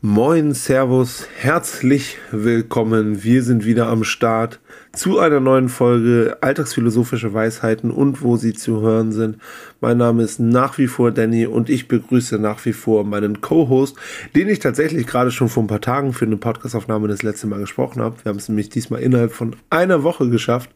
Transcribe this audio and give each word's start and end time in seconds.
Moin, 0.00 0.54
Servus, 0.54 1.26
herzlich 1.40 2.18
willkommen. 2.30 3.24
Wir 3.24 3.42
sind 3.42 3.64
wieder 3.64 3.88
am 3.88 4.04
Start 4.04 4.60
zu 4.92 5.18
einer 5.18 5.40
neuen 5.40 5.68
Folge 5.68 6.36
Alltagsphilosophische 6.40 7.34
Weisheiten 7.34 7.90
und 7.90 8.22
wo 8.22 8.36
sie 8.36 8.52
zu 8.52 8.80
hören 8.80 9.10
sind. 9.10 9.38
Mein 9.80 9.98
Name 9.98 10.22
ist 10.22 10.38
nach 10.38 10.78
wie 10.78 10.86
vor 10.86 11.10
Danny 11.10 11.46
und 11.46 11.68
ich 11.68 11.88
begrüße 11.88 12.38
nach 12.38 12.64
wie 12.64 12.74
vor 12.74 13.02
meinen 13.02 13.40
Co-Host, 13.40 13.96
den 14.36 14.48
ich 14.48 14.60
tatsächlich 14.60 15.04
gerade 15.04 15.32
schon 15.32 15.48
vor 15.48 15.64
ein 15.64 15.68
paar 15.68 15.80
Tagen 15.80 16.12
für 16.12 16.26
eine 16.26 16.36
Podcastaufnahme 16.36 17.08
das 17.08 17.24
letzte 17.24 17.48
Mal 17.48 17.58
gesprochen 17.58 18.00
habe. 18.00 18.14
Wir 18.22 18.30
haben 18.30 18.38
es 18.38 18.48
nämlich 18.48 18.68
diesmal 18.68 19.00
innerhalb 19.00 19.32
von 19.32 19.56
einer 19.68 20.04
Woche 20.04 20.30
geschafft 20.30 20.70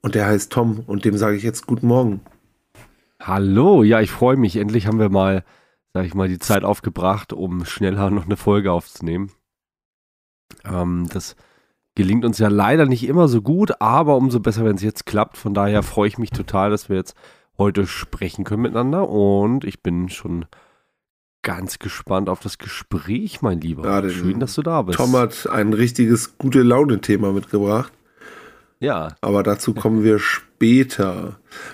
und 0.00 0.14
der 0.14 0.24
heißt 0.24 0.50
Tom 0.50 0.82
und 0.86 1.04
dem 1.04 1.18
sage 1.18 1.36
ich 1.36 1.42
jetzt 1.42 1.66
guten 1.66 1.88
Morgen. 1.88 2.22
Hallo, 3.20 3.82
ja, 3.82 4.00
ich 4.00 4.10
freue 4.10 4.38
mich. 4.38 4.56
Endlich 4.56 4.86
haben 4.86 4.98
wir 4.98 5.10
mal 5.10 5.44
sag 5.96 6.04
ich 6.04 6.14
mal, 6.14 6.28
die 6.28 6.38
Zeit 6.38 6.62
aufgebracht, 6.62 7.32
um 7.32 7.64
schneller 7.64 8.10
noch 8.10 8.26
eine 8.26 8.36
Folge 8.36 8.70
aufzunehmen. 8.70 9.32
Ähm, 10.64 11.08
das 11.10 11.36
gelingt 11.94 12.26
uns 12.26 12.38
ja 12.38 12.48
leider 12.48 12.84
nicht 12.84 13.08
immer 13.08 13.28
so 13.28 13.40
gut, 13.40 13.80
aber 13.80 14.16
umso 14.16 14.38
besser, 14.40 14.66
wenn 14.66 14.76
es 14.76 14.82
jetzt 14.82 15.06
klappt. 15.06 15.38
Von 15.38 15.54
daher 15.54 15.82
freue 15.82 16.08
ich 16.08 16.18
mich 16.18 16.30
total, 16.30 16.68
dass 16.68 16.90
wir 16.90 16.96
jetzt 16.96 17.14
heute 17.56 17.86
sprechen 17.86 18.44
können 18.44 18.62
miteinander 18.62 19.08
und 19.08 19.64
ich 19.64 19.82
bin 19.82 20.10
schon 20.10 20.44
ganz 21.40 21.78
gespannt 21.78 22.28
auf 22.28 22.40
das 22.40 22.58
Gespräch, 22.58 23.40
mein 23.40 23.62
Lieber. 23.62 23.86
Ja, 23.86 24.06
Schön, 24.10 24.38
dass 24.38 24.54
du 24.54 24.62
da 24.62 24.82
bist. 24.82 24.98
Tom 24.98 25.16
hat 25.16 25.48
ein 25.48 25.72
richtiges 25.72 26.36
gute 26.36 26.60
Laune-Thema 26.60 27.32
mitgebracht. 27.32 27.92
Ja. 28.80 29.14
Aber 29.22 29.42
dazu 29.42 29.72
kommen 29.72 30.04
wir 30.04 30.18
später. 30.18 30.45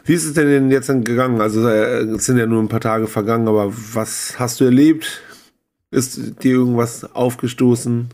Wie 0.04 0.14
ist 0.14 0.24
es 0.24 0.34
denn 0.34 0.70
jetzt 0.70 0.88
gegangen? 0.88 1.40
Also 1.40 1.66
äh, 1.66 2.02
es 2.02 2.26
sind 2.26 2.38
ja 2.38 2.46
nur 2.46 2.62
ein 2.62 2.68
paar 2.68 2.80
Tage 2.80 3.06
vergangen, 3.06 3.48
aber 3.48 3.72
was 3.72 4.38
hast 4.38 4.60
du 4.60 4.64
erlebt? 4.64 5.22
Ist 5.90 6.42
dir 6.42 6.52
irgendwas 6.52 7.14
aufgestoßen? 7.14 8.08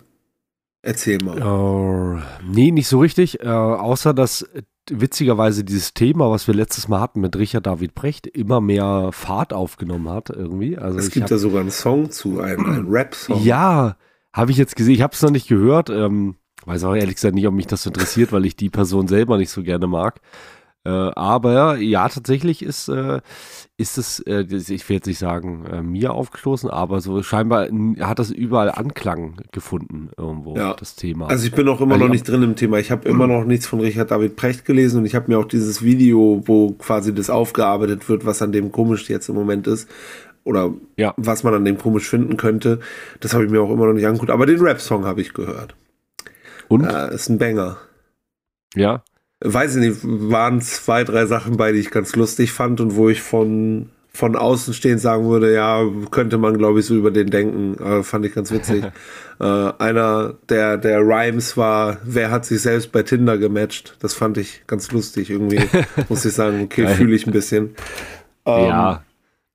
Erzähl 0.83 1.19
mal. 1.23 1.43
Uh, 1.43 2.19
nee, 2.51 2.71
nicht 2.71 2.89
so 2.89 3.01
richtig. 3.01 3.41
Uh, 3.45 3.49
außer 3.49 4.15
dass 4.15 4.49
witzigerweise 4.91 5.65
dieses 5.65 5.93
Thema, 5.93 6.31
was 6.31 6.47
wir 6.47 6.55
letztes 6.55 6.89
Mal 6.89 7.01
hatten 7.01 7.21
mit 7.21 7.37
Richard 7.37 7.67
David 7.67 7.95
Brecht, 7.95 8.27
immer 8.27 8.61
mehr 8.61 9.11
Fahrt 9.13 9.53
aufgenommen 9.53 10.09
hat 10.09 10.31
irgendwie. 10.31 10.79
Also 10.79 10.99
es 10.99 11.11
gibt 11.11 11.31
da 11.31 11.39
sogar 11.39 11.61
einen 11.61 11.71
Song 11.71 12.11
zu, 12.11 12.41
einen, 12.41 12.65
einen 12.65 12.89
Rap-Song. 12.89 13.43
Ja, 13.43 13.97
habe 14.33 14.51
ich 14.51 14.57
jetzt 14.57 14.77
gesehen. 14.77 14.95
Ich 14.95 15.03
habe 15.03 15.15
es 15.15 15.23
noch 15.23 15.31
nicht 15.31 15.49
gehört. 15.49 15.91
Ähm, 15.91 16.37
Weiß 16.69 16.85
auch 16.85 16.95
ehrlich 16.95 17.15
gesagt 17.15 17.35
nicht, 17.35 17.47
ob 17.47 17.55
mich 17.55 17.67
das 17.67 17.87
interessiert, 17.87 18.31
weil 18.33 18.45
ich 18.45 18.55
die 18.55 18.69
Person 18.69 19.09
selber 19.09 19.39
nicht 19.39 19.51
so 19.51 19.63
gerne 19.63 19.87
mag. 19.87 20.21
Äh, 20.89 21.11
aber 21.17 21.77
ja, 21.77 22.09
tatsächlich 22.09 22.63
ist, 22.63 22.89
äh, 22.89 23.21
ist 23.77 23.99
es, 23.99 24.21
äh, 24.21 24.47
ich 24.49 24.89
will 24.89 24.97
jetzt 24.97 25.07
nicht 25.07 25.19
sagen, 25.19 25.67
äh, 25.67 25.83
mir 25.83 26.15
aufgestoßen, 26.15 26.71
aber 26.71 27.03
so 27.03 27.23
scheinbar 27.23 27.69
hat 28.01 28.19
das 28.19 28.31
überall 28.31 28.71
Anklang 28.71 29.43
gefunden 29.53 30.09
irgendwo, 30.17 30.57
ja. 30.57 30.73
das 30.73 30.97
Thema. 30.97 31.27
Also 31.27 31.47
ich 31.47 31.53
bin 31.53 31.69
auch 31.69 31.83
immer 31.83 31.97
also 31.97 32.07
noch 32.07 32.13
nicht 32.13 32.27
drin 32.27 32.43
im 32.43 32.57
Thema. 32.57 32.79
Ich 32.79 32.91
habe 32.91 33.07
immer 33.07 33.27
noch 33.27 33.45
nichts 33.45 33.67
von 33.67 33.81
Richard 33.81 34.11
David 34.11 34.37
Precht 34.37 34.65
gelesen 34.65 35.01
und 35.01 35.05
ich 35.05 35.15
habe 35.15 35.31
mir 35.31 35.39
auch 35.39 35.45
dieses 35.45 35.83
Video, 35.83 36.43
wo 36.47 36.73
quasi 36.73 37.15
das 37.15 37.29
aufgearbeitet 37.29 38.09
wird, 38.09 38.25
was 38.25 38.41
an 38.41 38.53
dem 38.53 38.73
komisch 38.73 39.11
jetzt 39.11 39.29
im 39.29 39.35
Moment 39.35 39.67
ist, 39.67 39.91
oder 40.45 40.73
ja. 40.97 41.13
was 41.19 41.45
man 41.45 41.53
an 41.53 41.67
dem 41.67 41.77
komisch 41.77 42.09
finden 42.09 42.39
könnte, 42.39 42.81
das 43.21 43.35
habe 43.35 43.45
ich 43.45 43.51
mir 43.51 43.61
auch 43.61 43.71
immer 43.71 43.85
noch 43.85 43.93
nicht 43.93 44.07
angeguckt. 44.07 44.31
Aber 44.31 44.47
den 44.47 44.61
Rap-Song 44.61 45.05
habe 45.05 45.21
ich 45.21 45.35
gehört. 45.35 45.77
Und? 46.69 46.85
Äh, 46.85 47.15
ist 47.15 47.29
ein 47.29 47.37
Banger. 47.37 47.77
Ja. 48.75 49.03
Weiß 49.41 49.77
ich 49.77 49.81
nicht, 49.81 50.01
waren 50.03 50.61
zwei, 50.61 51.05
drei 51.05 51.27
Sachen 51.27 51.57
bei, 51.57 51.73
die 51.73 51.79
ich 51.79 51.91
ganz 51.91 52.17
lustig 52.17 52.53
fand 52.53 52.81
und 52.81 52.97
wo 52.97 53.09
ich 53.09 53.23
von, 53.23 53.91
von 54.13 54.35
außen 54.35 54.75
stehend 54.75 55.01
sagen 55.01 55.29
würde, 55.29 55.55
ja, 55.55 55.85
könnte 56.11 56.39
man, 56.39 56.59
glaube 56.59 56.81
ich, 56.81 56.87
so 56.87 56.97
über 56.97 57.13
den 57.13 57.31
denken. 57.31 57.81
Äh, 57.81 58.03
fand 58.03 58.27
ich 58.27 58.35
ganz 58.35 58.51
witzig. 58.51 58.85
äh, 59.41 59.45
einer 59.45 60.35
der, 60.49 60.77
der 60.77 61.01
Rhymes 61.01 61.57
war, 61.57 61.99
wer 62.03 62.33
hat 62.33 62.47
sich 62.47 62.63
selbst 62.63 62.91
bei 62.91 63.05
Tinder 63.05 63.39
gematcht? 63.39 63.97
Das 64.01 64.15
fand 64.15 64.39
ich 64.39 64.63
ganz 64.67 64.91
lustig 64.91 65.31
irgendwie. 65.31 65.61
muss 66.09 66.25
ich 66.25 66.33
sagen, 66.33 66.63
okay, 66.63 66.89
fühle 66.89 67.15
ich 67.15 67.27
ein 67.27 67.33
bisschen. 67.33 67.77
Ähm, 68.45 68.65
ja. 68.65 69.03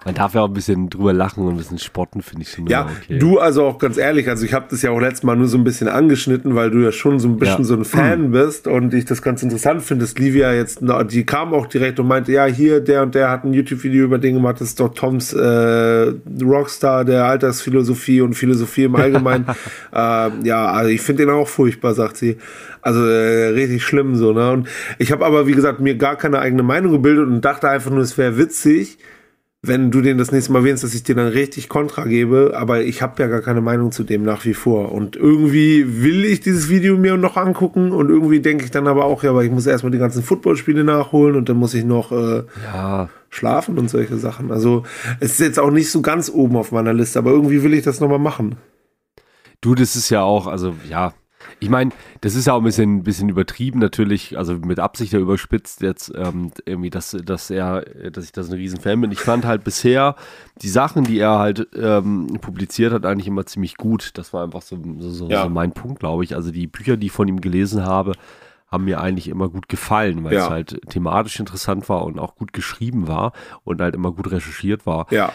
Man 0.06 0.16
darf 0.16 0.34
ja 0.34 0.42
auch 0.42 0.48
ein 0.48 0.54
bisschen 0.54 0.90
drüber 0.90 1.14
lachen 1.14 1.44
und 1.44 1.52
ein 1.52 1.58
bisschen 1.58 1.80
spotten, 1.80 2.22
finde 2.22 2.44
ich 2.44 2.52
schon. 2.52 2.68
Ja, 2.68 2.90
okay. 3.04 3.20
du 3.20 3.40
also 3.40 3.64
auch 3.64 3.78
ganz 3.78 3.98
ehrlich, 3.98 4.30
also 4.30 4.46
ich 4.46 4.54
habe 4.54 4.66
das 4.70 4.82
ja 4.82 4.92
auch 4.92 5.00
letztes 5.00 5.24
Mal 5.24 5.36
nur 5.36 5.48
so 5.48 5.58
ein 5.58 5.64
bisschen 5.64 5.88
angeschnitten, 5.88 6.56
weil 6.56 6.72
du 6.72 6.80
ja 6.80 6.92
schon 6.92 7.20
so 7.20 7.28
ein 7.28 7.38
bisschen 7.38 7.60
ja. 7.60 7.64
so 7.64 7.76
ein 7.76 7.86
Fan 7.86 8.32
bist 8.32 8.68
und 8.68 8.94
ich 8.94 9.06
das 9.06 9.22
ganz 9.22 9.44
interessant 9.44 9.82
finde, 9.82 10.06
dass 10.06 10.18
Livia 10.18 10.54
jetzt, 10.54 10.80
die 11.12 11.26
kam 11.26 11.54
auch 11.54 11.68
direkt 11.68 12.00
und 12.00 12.08
meinte, 12.08 12.32
ja, 12.32 12.46
hier, 12.46 12.82
der 12.82 13.04
und 13.04 13.16
der 13.16 13.30
hat 13.30 13.44
ein 13.44 13.54
YouTube-Video 13.54 14.06
über 14.06 14.18
den 14.18 14.36
gemacht, 14.36 14.60
das 14.60 14.70
ist 14.70 14.80
doch 14.80 14.94
Toms 14.94 15.34
äh, 15.34 16.14
Rockstar 16.42 17.06
der 17.06 17.26
Alltagsphilosophie 17.26 18.22
und 18.22 18.34
Philosophie 18.34 18.84
im 18.84 18.96
Allgemeinen. 18.96 19.46
äh, 19.94 20.30
ja, 20.44 20.66
also 20.66 20.90
ich 20.90 21.02
finde 21.02 21.26
den 21.26 21.34
auch 21.34 21.48
furchtbar, 21.48 21.94
sagt 21.94 22.18
sie. 22.18 22.38
Also 22.82 23.06
äh, 23.06 23.48
richtig 23.48 23.84
schlimm 23.84 24.16
so, 24.16 24.34
ne? 24.34 24.52
Und 24.52 24.68
ich 25.00 25.12
habe 25.12 25.26
aber, 25.26 25.48
wie 25.48 25.54
gesagt, 25.54 25.80
mir 25.80 25.96
gar 25.96 26.18
keine 26.18 26.40
eigene 26.40 26.64
Meinung 26.64 26.92
gebildet 26.92 27.28
und 27.28 27.42
dachte 27.42 27.70
einfach 27.70 27.92
nur, 27.92 28.02
es 28.02 28.18
wäre 28.18 28.38
witzig, 28.38 28.98
wenn 29.66 29.92
du 29.92 30.02
den 30.02 30.18
das 30.18 30.34
nächste 30.34 30.52
Mal 30.52 30.60
erwähnst, 30.60 30.84
dass 30.84 30.94
ich 30.94 31.04
dir 31.04 31.16
dann 31.16 31.30
richtig 31.30 31.70
Kontra 31.70 32.04
gebe, 32.04 32.52
aber 32.54 32.82
ich 32.82 33.02
habe 33.02 33.24
ja 33.24 33.30
gar 33.30 33.40
keine 33.40 33.62
Meinung 33.62 33.94
zu 33.94 34.04
dem 34.04 34.24
nach 34.24 34.44
wie 34.44 34.54
vor. 34.54 34.92
Und 34.92 35.16
irgendwie 35.16 36.04
will 36.04 36.26
ich 36.26 36.42
dieses 36.42 36.68
Video 36.68 36.98
mir 36.98 37.16
noch 37.16 37.38
angucken 37.38 37.94
und 37.94 38.10
irgendwie 38.10 38.42
denke 38.42 38.66
ich 38.66 38.72
dann 38.72 38.88
aber 38.88 39.06
auch, 39.06 39.24
ja, 39.24 39.30
aber 39.30 39.46
ich 39.46 39.52
muss 39.52 39.66
erstmal 39.66 39.94
die 39.94 40.00
ganzen 40.00 40.22
Footballspiele 40.22 40.84
nachholen 40.84 41.38
und 41.38 41.48
dann 41.48 41.56
muss 41.56 41.74
ich 41.74 41.86
noch 41.86 42.12
äh, 42.12 42.44
ja. 42.62 43.08
schlafen 43.30 43.80
und 43.80 43.90
solche 43.90 44.18
Sachen. 44.18 44.52
Also 44.52 44.84
es 45.22 45.32
ist 45.32 45.40
jetzt 45.40 45.60
auch 45.60 45.72
nicht 45.72 45.90
so 45.90 46.02
ganz 46.02 46.30
oben 46.30 46.58
auf 46.58 46.74
meiner 46.74 46.94
Liste, 46.94 47.18
aber 47.18 47.32
irgendwie 47.32 47.64
will 47.64 47.74
ich 47.74 47.84
das 47.84 48.02
nochmal 48.02 48.20
machen. 48.20 48.58
Du, 49.62 49.76
das 49.76 49.96
ist 49.96 50.10
ja 50.10 50.24
auch, 50.24 50.48
also 50.48 50.76
ja, 50.90 51.14
ich 51.60 51.70
meine, 51.70 51.92
das 52.22 52.36
ist 52.36 52.48
ja 52.48 52.54
auch 52.54 52.60
ein 52.60 52.64
bisschen, 52.64 52.98
ein 52.98 53.04
bisschen 53.04 53.30
übertrieben 53.30 53.80
natürlich, 53.80 54.38
also 54.38 54.54
mit 54.54 54.80
Absicht 54.80 55.14
ja 55.14 55.20
überspitzt 55.20 55.82
jetzt 55.82 56.12
ähm, 56.16 56.52
irgendwie, 56.66 56.90
dass, 56.90 57.12
dass 57.24 57.50
er, 57.50 57.82
dass 58.12 58.26
ich 58.26 58.32
das 58.32 58.50
ein 58.50 58.56
Riesenfan 58.56 59.02
bin. 59.02 59.12
Ich 59.12 59.20
fand 59.20 59.46
halt 59.46 59.64
bisher 59.64 60.16
die 60.62 60.70
Sachen, 60.70 61.04
die 61.04 61.20
er 61.20 61.40
halt 61.40 61.68
ähm, 61.76 62.38
publiziert 62.42 62.94
hat, 62.94 63.06
eigentlich 63.06 63.28
immer 63.28 63.46
ziemlich 63.46 63.78
gut. 63.78 64.12
Das 64.16 64.34
war 64.34 64.44
einfach 64.44 64.62
so, 64.62 64.78
so, 65.00 65.10
so, 65.10 65.30
ja. 65.30 65.44
so 65.44 65.50
mein 65.50 65.74
Punkt, 65.74 66.00
glaube 66.00 66.24
ich. 66.24 66.36
Also 66.36 66.52
die 66.52 66.68
Bücher, 66.68 66.98
die 66.98 67.08
ich 67.08 67.12
von 67.12 67.28
ihm 67.28 67.42
gelesen 67.42 67.86
habe, 67.86 68.14
haben 68.68 68.86
mir 68.86 69.00
eigentlich 69.00 69.28
immer 69.28 69.50
gut 69.50 69.70
gefallen, 69.70 70.24
weil 70.24 70.34
ja. 70.34 70.46
es 70.46 70.50
halt 70.50 70.82
thematisch 70.90 71.40
interessant 71.40 71.88
war 71.90 72.06
und 72.06 72.20
auch 72.20 72.36
gut 72.36 72.54
geschrieben 72.54 73.08
war 73.08 73.32
und 73.64 73.82
halt 73.82 73.94
immer 73.94 74.12
gut 74.12 74.32
recherchiert 74.32 74.86
war. 74.86 75.06
Ja 75.12 75.32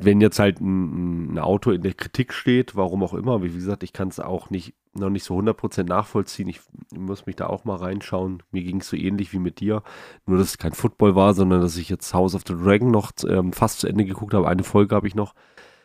wenn 0.00 0.20
jetzt 0.20 0.38
halt 0.38 0.60
ein, 0.60 1.34
ein, 1.34 1.38
Auto 1.38 1.70
in 1.70 1.82
der 1.82 1.94
Kritik 1.94 2.32
steht, 2.32 2.76
warum 2.76 3.02
auch 3.02 3.14
immer, 3.14 3.42
wie 3.42 3.52
gesagt, 3.52 3.82
ich 3.82 3.92
kann 3.92 4.08
es 4.08 4.20
auch 4.20 4.50
nicht, 4.50 4.74
noch 4.94 5.10
nicht 5.10 5.24
so 5.24 5.38
100% 5.38 5.84
nachvollziehen. 5.84 6.48
Ich 6.48 6.60
muss 6.94 7.26
mich 7.26 7.36
da 7.36 7.46
auch 7.46 7.64
mal 7.64 7.76
reinschauen. 7.76 8.42
Mir 8.50 8.62
ging 8.62 8.80
es 8.80 8.88
so 8.88 8.96
ähnlich 8.96 9.32
wie 9.32 9.38
mit 9.38 9.60
dir. 9.60 9.82
Nur, 10.26 10.38
dass 10.38 10.48
es 10.48 10.58
kein 10.58 10.72
Football 10.72 11.14
war, 11.14 11.34
sondern 11.34 11.60
dass 11.60 11.76
ich 11.76 11.88
jetzt 11.88 12.14
House 12.14 12.34
of 12.34 12.42
the 12.46 12.54
Dragon 12.54 12.90
noch 12.90 13.12
ähm, 13.28 13.52
fast 13.52 13.80
zu 13.80 13.88
Ende 13.88 14.04
geguckt 14.04 14.34
habe. 14.34 14.48
Eine 14.48 14.64
Folge 14.64 14.94
habe 14.94 15.06
ich 15.06 15.14
noch. 15.14 15.34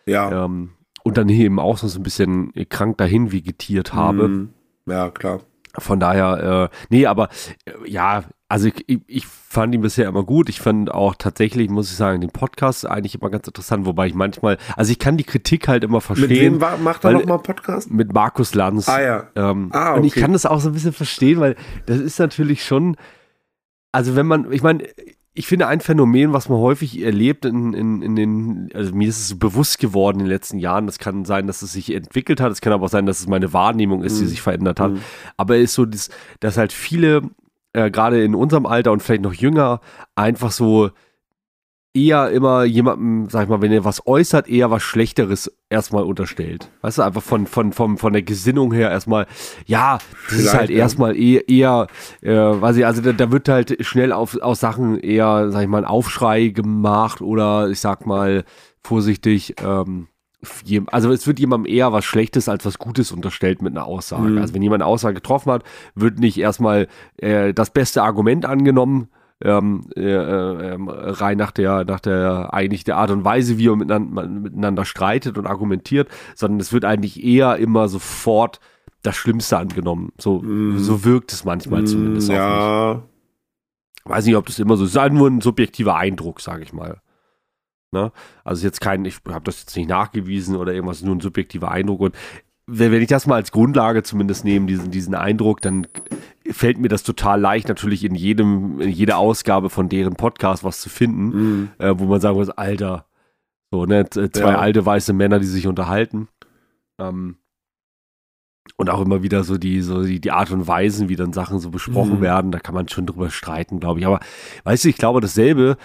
Ja. 0.05 0.45
Ähm, 0.45 0.71
und 1.03 1.17
dann 1.17 1.27
hier 1.27 1.45
eben 1.45 1.59
auch 1.59 1.77
so 1.77 1.99
ein 1.99 2.03
bisschen 2.03 2.53
krank 2.69 2.97
dahin 2.97 3.31
vegetiert 3.31 3.93
habe. 3.93 4.27
Mm, 4.27 4.53
ja, 4.85 5.09
klar. 5.09 5.41
Von 5.77 5.99
daher, 5.99 6.69
äh, 6.71 6.75
nee, 6.89 7.05
aber 7.05 7.29
äh, 7.65 7.89
ja, 7.89 8.23
also 8.51 8.67
ich, 8.67 9.01
ich, 9.07 9.25
fand 9.25 9.73
ihn 9.73 9.81
bisher 9.81 10.07
immer 10.07 10.23
gut. 10.23 10.49
Ich 10.49 10.59
fand 10.59 10.91
auch 10.91 11.15
tatsächlich, 11.15 11.69
muss 11.69 11.89
ich 11.89 11.95
sagen, 11.95 12.19
den 12.19 12.31
Podcast 12.31 12.85
eigentlich 12.85 13.15
immer 13.15 13.29
ganz 13.29 13.47
interessant, 13.47 13.85
wobei 13.85 14.07
ich 14.07 14.13
manchmal, 14.13 14.57
also 14.75 14.91
ich 14.91 14.99
kann 14.99 15.15
die 15.15 15.23
Kritik 15.23 15.69
halt 15.69 15.85
immer 15.85 16.01
verstehen. 16.01 16.29
Mit 16.29 16.39
wem 16.39 16.61
war, 16.61 16.77
macht 16.77 17.05
er 17.05 17.13
nochmal 17.13 17.39
Podcast? 17.39 17.89
Mit 17.89 18.13
Markus 18.13 18.53
Lanz. 18.53 18.89
Ah 18.89 19.01
ja. 19.01 19.27
Ähm, 19.35 19.69
ah, 19.71 19.91
okay. 19.91 19.99
Und 19.99 20.05
ich 20.05 20.13
kann 20.13 20.33
das 20.33 20.45
auch 20.45 20.59
so 20.59 20.69
ein 20.69 20.73
bisschen 20.73 20.91
verstehen, 20.91 21.39
weil 21.39 21.55
das 21.85 21.99
ist 21.99 22.19
natürlich 22.19 22.65
schon, 22.65 22.97
also 23.93 24.17
wenn 24.17 24.27
man, 24.27 24.51
ich 24.51 24.63
meine, 24.63 24.83
ich 25.33 25.47
finde 25.47 25.67
ein 25.67 25.79
Phänomen, 25.79 26.33
was 26.33 26.49
man 26.49 26.57
häufig 26.57 27.01
erlebt 27.01 27.45
in, 27.45 27.73
in, 27.73 28.01
in 28.01 28.15
den, 28.17 28.69
also 28.73 28.93
mir 28.93 29.07
ist 29.07 29.19
es 29.19 29.39
bewusst 29.39 29.79
geworden 29.79 30.19
in 30.19 30.25
den 30.25 30.31
letzten 30.31 30.59
Jahren, 30.59 30.87
das 30.87 30.99
kann 30.99 31.23
sein, 31.23 31.47
dass 31.47 31.61
es 31.61 31.71
sich 31.71 31.93
entwickelt 31.93 32.41
hat, 32.41 32.51
es 32.51 32.59
kann 32.59 32.73
aber 32.73 32.85
auch 32.85 32.89
sein, 32.89 33.05
dass 33.05 33.21
es 33.21 33.27
meine 33.27 33.53
Wahrnehmung 33.53 34.03
ist, 34.03 34.17
mhm. 34.17 34.19
die 34.23 34.27
sich 34.27 34.41
verändert 34.41 34.81
hat, 34.81 34.91
mhm. 34.91 35.01
aber 35.37 35.55
es 35.55 35.63
ist 35.63 35.73
so, 35.75 35.85
dass, 35.85 36.09
dass 36.41 36.57
halt 36.57 36.73
viele 36.73 37.21
äh, 37.73 37.91
gerade 37.91 38.23
in 38.23 38.35
unserem 38.35 38.65
Alter 38.65 38.91
und 38.91 39.01
vielleicht 39.01 39.23
noch 39.23 39.33
jünger, 39.33 39.81
einfach 40.15 40.51
so 40.51 40.91
eher 41.93 42.29
immer 42.31 42.63
jemandem, 42.63 43.29
sag 43.29 43.43
ich 43.43 43.49
mal, 43.49 43.61
wenn 43.61 43.71
er 43.71 43.83
was 43.83 44.07
äußert, 44.07 44.47
eher 44.47 44.71
was 44.71 44.81
Schlechteres 44.81 45.51
erstmal 45.69 46.03
unterstellt. 46.03 46.69
Weißt 46.81 46.99
du, 46.99 47.01
einfach 47.01 47.21
von, 47.21 47.47
von, 47.47 47.73
von, 47.73 47.97
von 47.97 48.13
der 48.13 48.21
Gesinnung 48.21 48.71
her 48.71 48.89
erstmal, 48.89 49.27
ja, 49.65 49.97
das 49.97 50.03
Vielleicht, 50.11 50.45
ist 50.45 50.53
halt 50.53 50.69
ja. 50.69 50.77
erstmal 50.77 51.17
eher, 51.17 51.49
eher 51.49 51.87
äh, 52.21 52.31
weiß 52.33 52.77
ich, 52.77 52.85
also 52.85 53.01
da, 53.01 53.11
da 53.11 53.31
wird 53.31 53.49
halt 53.49 53.85
schnell 53.85 54.13
auf, 54.13 54.41
aus 54.41 54.61
Sachen 54.61 54.99
eher, 54.99 55.51
sag 55.51 55.63
ich 55.63 55.67
mal, 55.67 55.79
ein 55.79 55.85
Aufschrei 55.85 56.47
gemacht 56.47 57.21
oder 57.21 57.69
ich 57.69 57.81
sag 57.81 58.05
mal 58.05 58.45
vorsichtig, 58.81 59.55
ähm, 59.61 60.07
also 60.87 61.11
es 61.11 61.27
wird 61.27 61.39
jemandem 61.39 61.71
eher 61.71 61.93
was 61.93 62.05
Schlechtes 62.05 62.49
als 62.49 62.65
was 62.65 62.79
Gutes 62.79 63.11
unterstellt 63.11 63.61
mit 63.61 63.73
einer 63.75 63.85
Aussage. 63.85 64.29
Mhm. 64.29 64.37
Also 64.39 64.53
wenn 64.53 64.61
jemand 64.61 64.81
eine 64.81 64.89
Aussage 64.89 65.15
getroffen 65.15 65.51
hat, 65.51 65.63
wird 65.95 66.19
nicht 66.19 66.37
erstmal 66.37 66.87
äh, 67.17 67.53
das 67.53 67.69
beste 67.69 68.01
Argument 68.01 68.45
angenommen, 68.45 69.09
ähm, 69.43 69.85
äh, 69.95 70.01
äh, 70.01 70.77
rein 70.79 71.37
nach 71.37 71.51
der, 71.51 71.83
nach 71.85 71.99
der 71.99 72.53
eigentlich 72.53 72.83
der 72.83 72.97
Art 72.97 73.11
und 73.11 73.23
Weise, 73.23 73.57
wie 73.57 73.67
er 73.67 73.75
miteinander, 73.75 74.27
miteinander 74.27 74.85
streitet 74.85 75.37
und 75.37 75.47
argumentiert, 75.47 76.09
sondern 76.35 76.59
es 76.59 76.73
wird 76.73 76.85
eigentlich 76.85 77.23
eher 77.23 77.57
immer 77.57 77.87
sofort 77.87 78.59
das 79.03 79.15
Schlimmste 79.15 79.57
angenommen. 79.57 80.11
So, 80.19 80.41
mm. 80.41 80.77
so 80.77 81.03
wirkt 81.03 81.33
es 81.33 81.43
manchmal 81.43 81.83
mm, 81.83 81.87
zumindest. 81.87 82.29
Ja. 82.29 83.01
Weiß 84.05 84.25
nicht, 84.25 84.35
ob 84.35 84.45
das 84.45 84.59
immer 84.59 84.77
so 84.77 84.83
ist. 84.85 84.95
Es 84.95 85.03
ist 85.03 85.13
nur 85.13 85.27
ein 85.27 85.41
subjektiver 85.41 85.95
Eindruck, 85.95 86.39
sage 86.39 86.63
ich 86.63 86.73
mal. 86.73 87.01
Ne? 87.91 88.11
Also 88.43 88.65
jetzt 88.65 88.81
kein, 88.81 89.03
ich 89.05 89.19
habe 89.29 89.43
das 89.43 89.61
jetzt 89.61 89.75
nicht 89.75 89.89
nachgewiesen 89.89 90.55
oder 90.55 90.73
irgendwas, 90.73 91.01
nur 91.01 91.15
ein 91.15 91.21
subjektiver 91.21 91.71
Eindruck. 91.71 91.99
Und 91.99 92.15
wenn, 92.67 92.93
ich 92.93 93.07
das 93.07 93.27
mal 93.27 93.35
als 93.35 93.51
Grundlage 93.51 94.03
zumindest 94.03 94.45
nehme, 94.45 94.65
diesen, 94.67 94.91
diesen 94.91 95.13
Eindruck, 95.13 95.61
dann 95.61 95.87
fällt 96.49 96.77
mir 96.77 96.87
das 96.87 97.03
total 97.03 97.39
leicht, 97.39 97.67
natürlich 97.67 98.05
in 98.05 98.15
jedem, 98.15 98.79
in 98.79 98.89
jeder 98.89 99.17
Ausgabe 99.17 99.69
von 99.69 99.89
deren 99.89 100.15
Podcast 100.15 100.63
was 100.63 100.79
zu 100.79 100.89
finden, 100.89 101.25
mhm. 101.25 101.69
äh, 101.79 101.93
wo 101.97 102.05
man 102.05 102.21
sagen 102.21 102.37
muss, 102.37 102.49
Alter, 102.49 103.05
so, 103.71 103.85
ne, 103.85 104.09
zwei 104.09 104.51
ja. 104.51 104.57
alte 104.57 104.85
weiße 104.85 105.13
Männer, 105.13 105.39
die 105.39 105.45
sich 105.45 105.67
unterhalten. 105.67 106.27
Ähm, 106.99 107.37
und 108.77 108.89
auch 108.89 109.01
immer 109.01 109.21
wieder 109.23 109.43
so 109.43 109.57
die, 109.57 109.81
so 109.81 110.03
die, 110.03 110.19
die 110.19 110.31
Art 110.31 110.51
und 110.51 110.67
Weisen, 110.67 111.09
wie 111.09 111.15
dann 111.15 111.33
Sachen 111.33 111.59
so 111.59 111.71
besprochen 111.71 112.17
mhm. 112.17 112.21
werden, 112.21 112.51
da 112.51 112.59
kann 112.59 112.75
man 112.75 112.87
schon 112.87 113.05
drüber 113.05 113.29
streiten, 113.29 113.79
glaube 113.79 113.99
ich. 113.99 114.05
Aber 114.05 114.19
weißt 114.63 114.85
du, 114.85 114.89
ich 114.89 114.97
glaube, 114.97 115.21
dasselbe 115.21 115.77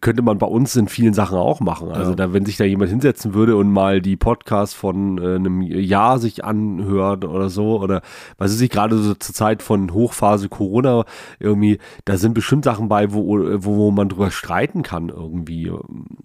könnte 0.00 0.22
man 0.22 0.38
bei 0.38 0.46
uns 0.46 0.74
in 0.74 0.88
vielen 0.88 1.14
Sachen 1.14 1.38
auch 1.38 1.60
machen. 1.60 1.90
Also 1.90 2.10
ja. 2.10 2.16
da, 2.16 2.32
wenn 2.32 2.44
sich 2.44 2.56
da 2.56 2.64
jemand 2.64 2.90
hinsetzen 2.90 3.32
würde 3.32 3.54
und 3.54 3.70
mal 3.70 4.00
die 4.00 4.16
Podcasts 4.16 4.74
von 4.74 5.18
äh, 5.18 5.36
einem 5.36 5.62
Jahr 5.62 6.18
sich 6.18 6.44
anhört 6.44 7.24
oder 7.24 7.48
so, 7.48 7.80
oder 7.80 8.02
was 8.38 8.52
ist 8.52 8.60
ich 8.60 8.70
gerade 8.70 8.98
so 8.98 9.14
zur 9.14 9.34
Zeit 9.34 9.62
von 9.62 9.94
Hochphase 9.94 10.48
Corona 10.48 11.04
irgendwie, 11.38 11.78
da 12.04 12.16
sind 12.16 12.34
bestimmt 12.34 12.64
Sachen 12.64 12.88
bei, 12.88 13.12
wo, 13.12 13.38
wo, 13.38 13.76
wo 13.76 13.90
man 13.92 14.08
drüber 14.08 14.32
streiten 14.32 14.82
kann 14.82 15.10
irgendwie. 15.10 15.70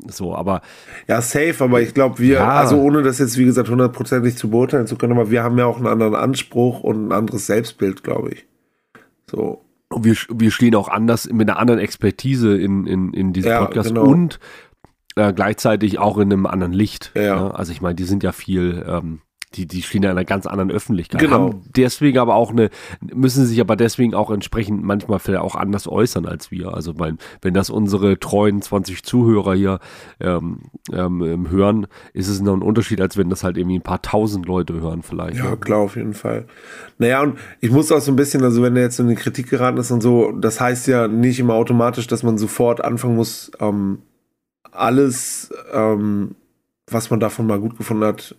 So, 0.07 0.35
aber. 0.35 0.61
Ja, 1.07 1.21
safe, 1.21 1.55
aber 1.59 1.79
ich 1.81 1.93
glaube, 1.93 2.17
wir, 2.17 2.35
ja. 2.35 2.49
also 2.53 2.77
ohne 2.77 3.03
das 3.03 3.19
jetzt, 3.19 3.37
wie 3.37 3.45
gesagt, 3.45 3.69
hundertprozentig 3.69 4.35
zu 4.35 4.49
beurteilen 4.49 4.87
zu 4.87 4.95
können, 4.95 5.13
aber 5.13 5.29
wir 5.29 5.43
haben 5.43 5.59
ja 5.59 5.67
auch 5.67 5.77
einen 5.77 5.87
anderen 5.87 6.15
Anspruch 6.15 6.81
und 6.81 7.07
ein 7.07 7.11
anderes 7.11 7.45
Selbstbild, 7.45 8.03
glaube 8.03 8.31
ich. 8.31 8.47
So 9.29 9.62
wir, 10.01 10.15
wir 10.29 10.51
stehen 10.51 10.75
auch 10.75 10.87
anders 10.87 11.29
mit 11.29 11.49
einer 11.49 11.59
anderen 11.59 11.79
Expertise 11.79 12.57
in, 12.57 12.85
in, 12.87 13.13
in 13.13 13.33
diesem 13.33 13.51
ja, 13.51 13.65
Podcast 13.65 13.89
genau. 13.89 14.03
und 14.03 14.39
äh, 15.15 15.33
gleichzeitig 15.33 15.99
auch 15.99 16.17
in 16.17 16.31
einem 16.31 16.45
anderen 16.45 16.73
Licht. 16.73 17.11
Ja. 17.15 17.35
Ne? 17.35 17.55
Also 17.55 17.71
ich 17.71 17.81
meine, 17.81 17.95
die 17.95 18.03
sind 18.03 18.23
ja 18.23 18.31
viel 18.31 18.83
ähm, 18.87 19.21
die, 19.55 19.65
die 19.65 19.81
stehen 19.81 20.03
ja 20.03 20.11
in 20.11 20.17
einer 20.17 20.25
ganz 20.25 20.45
anderen 20.45 20.71
Öffentlichkeit. 20.71 21.21
Genau. 21.21 21.33
Haben 21.33 21.61
deswegen 21.75 22.17
aber 22.17 22.35
auch 22.35 22.51
eine, 22.51 22.69
müssen 23.13 23.45
sich 23.45 23.59
aber 23.61 23.75
deswegen 23.75 24.13
auch 24.13 24.31
entsprechend 24.31 24.83
manchmal 24.83 25.19
vielleicht 25.19 25.41
auch 25.41 25.55
anders 25.55 25.87
äußern 25.87 26.25
als 26.25 26.51
wir. 26.51 26.73
Also 26.73 26.93
mein, 26.93 27.17
wenn 27.41 27.53
das 27.53 27.69
unsere 27.69 28.19
treuen 28.19 28.61
20 28.61 29.03
Zuhörer 29.03 29.53
hier 29.55 29.79
ähm, 30.19 30.59
ähm, 30.91 31.49
hören, 31.49 31.87
ist 32.13 32.27
es 32.27 32.41
noch 32.41 32.53
ein 32.53 32.61
Unterschied, 32.61 33.01
als 33.01 33.17
wenn 33.17 33.29
das 33.29 33.43
halt 33.43 33.57
irgendwie 33.57 33.79
ein 33.79 33.83
paar 33.83 34.01
tausend 34.01 34.45
Leute 34.45 34.73
hören 34.73 35.03
vielleicht. 35.03 35.37
Ja, 35.37 35.51
ne? 35.51 35.57
klar, 35.57 35.79
auf 35.79 35.95
jeden 35.95 36.13
Fall. 36.13 36.45
Naja, 36.97 37.21
und 37.21 37.37
ich 37.59 37.71
muss 37.71 37.91
auch 37.91 38.01
so 38.01 38.11
ein 38.11 38.15
bisschen, 38.15 38.43
also 38.43 38.61
wenn 38.63 38.75
der 38.75 38.83
jetzt 38.83 38.99
in 38.99 39.07
die 39.07 39.15
Kritik 39.15 39.49
geraten 39.49 39.77
ist 39.77 39.91
und 39.91 40.01
so, 40.01 40.31
das 40.31 40.59
heißt 40.59 40.87
ja 40.87 41.07
nicht 41.07 41.39
immer 41.39 41.53
automatisch, 41.53 42.07
dass 42.07 42.23
man 42.23 42.37
sofort 42.37 42.83
anfangen 42.83 43.15
muss, 43.15 43.51
ähm, 43.59 43.99
alles, 44.71 45.53
ähm, 45.71 46.35
was 46.87 47.09
man 47.09 47.19
davon 47.19 47.47
mal 47.47 47.59
gut 47.59 47.77
gefunden 47.77 48.03
hat, 48.03 48.35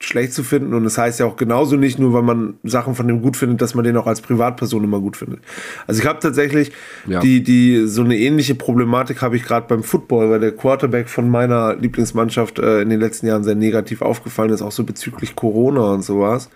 schlecht 0.00 0.32
zu 0.32 0.44
finden. 0.44 0.74
Und 0.74 0.84
es 0.84 0.94
das 0.94 1.04
heißt 1.04 1.20
ja 1.20 1.26
auch 1.26 1.36
genauso 1.36 1.76
nicht 1.76 1.98
nur, 1.98 2.12
weil 2.12 2.22
man 2.22 2.54
Sachen 2.62 2.94
von 2.94 3.08
dem 3.08 3.20
gut 3.20 3.36
findet, 3.36 3.60
dass 3.60 3.74
man 3.74 3.84
den 3.84 3.96
auch 3.96 4.06
als 4.06 4.20
Privatperson 4.20 4.84
immer 4.84 5.00
gut 5.00 5.16
findet. 5.16 5.40
Also 5.86 6.00
ich 6.00 6.06
habe 6.06 6.20
tatsächlich 6.20 6.72
ja. 7.06 7.20
die, 7.20 7.42
die, 7.42 7.86
so 7.86 8.02
eine 8.02 8.16
ähnliche 8.16 8.54
Problematik 8.54 9.22
habe 9.22 9.36
ich 9.36 9.42
gerade 9.42 9.66
beim 9.66 9.82
Football, 9.82 10.30
weil 10.30 10.40
der 10.40 10.52
Quarterback 10.52 11.08
von 11.08 11.28
meiner 11.28 11.74
Lieblingsmannschaft 11.74 12.58
äh, 12.60 12.82
in 12.82 12.90
den 12.90 13.00
letzten 13.00 13.26
Jahren 13.26 13.42
sehr 13.42 13.56
negativ 13.56 14.02
aufgefallen 14.02 14.50
ist, 14.50 14.62
auch 14.62 14.72
so 14.72 14.84
bezüglich 14.84 15.34
Corona 15.34 15.92
und 15.92 16.02
sowas. 16.02 16.48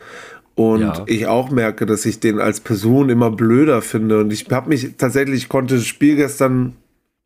Und 0.55 0.83
ja. 0.83 1.05
ich 1.07 1.27
auch 1.27 1.51
merke, 1.51 1.87
dass 1.87 2.05
ich 2.05 2.21
den 2.21 2.39
als 2.39 2.61
Person 2.61 3.09
immer 3.09 3.31
blöder 3.31 3.83
finde. 3.83 4.21
Und 4.21 4.33
ich 4.33 4.47
habe 4.51 4.69
mich 4.69 4.97
tatsächlich, 4.99 5.43
ich 5.45 5.49
konnte 5.49 5.77
das 5.77 5.87
Spiel 5.87 6.17
gestern, 6.17 6.75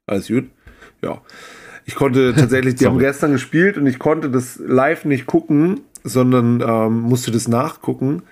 alles 0.06 0.28
gut, 0.28 0.44
ja. 1.02 1.20
Ich 1.88 1.94
konnte 1.94 2.34
tatsächlich, 2.34 2.76
die 2.76 2.86
haben 2.86 2.98
gestern 2.98 3.32
gespielt 3.32 3.76
und 3.76 3.86
ich 3.86 3.98
konnte 3.98 4.30
das 4.30 4.60
live 4.64 5.04
nicht 5.04 5.26
gucken, 5.26 5.82
sondern 6.06 6.62
ähm, 6.66 7.00
musste 7.00 7.30
das 7.30 7.48
nachgucken. 7.48 8.22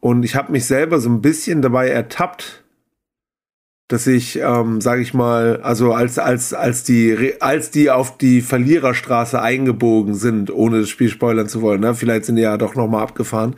Und 0.00 0.24
ich 0.24 0.36
habe 0.36 0.52
mich 0.52 0.66
selber 0.66 1.00
so 1.00 1.08
ein 1.08 1.22
bisschen 1.22 1.62
dabei 1.62 1.88
ertappt, 1.88 2.64
dass 3.88 4.06
ich, 4.06 4.38
ähm, 4.40 4.80
sage 4.80 5.02
ich 5.02 5.14
mal, 5.14 5.60
also 5.62 5.92
als 5.92 6.18
als 6.18 6.54
als 6.54 6.84
die 6.84 7.34
als 7.40 7.70
die 7.70 7.90
auf 7.90 8.16
die 8.16 8.40
Verliererstraße 8.40 9.40
eingebogen 9.40 10.14
sind, 10.14 10.50
ohne 10.50 10.80
das 10.80 10.88
Spiel 10.88 11.10
spoilern 11.10 11.48
zu 11.48 11.60
wollen, 11.62 11.80
ne? 11.80 11.94
vielleicht 11.94 12.24
sind 12.24 12.36
die 12.36 12.42
ja 12.42 12.56
doch 12.56 12.74
noch 12.74 12.88
mal 12.88 13.02
abgefahren, 13.02 13.56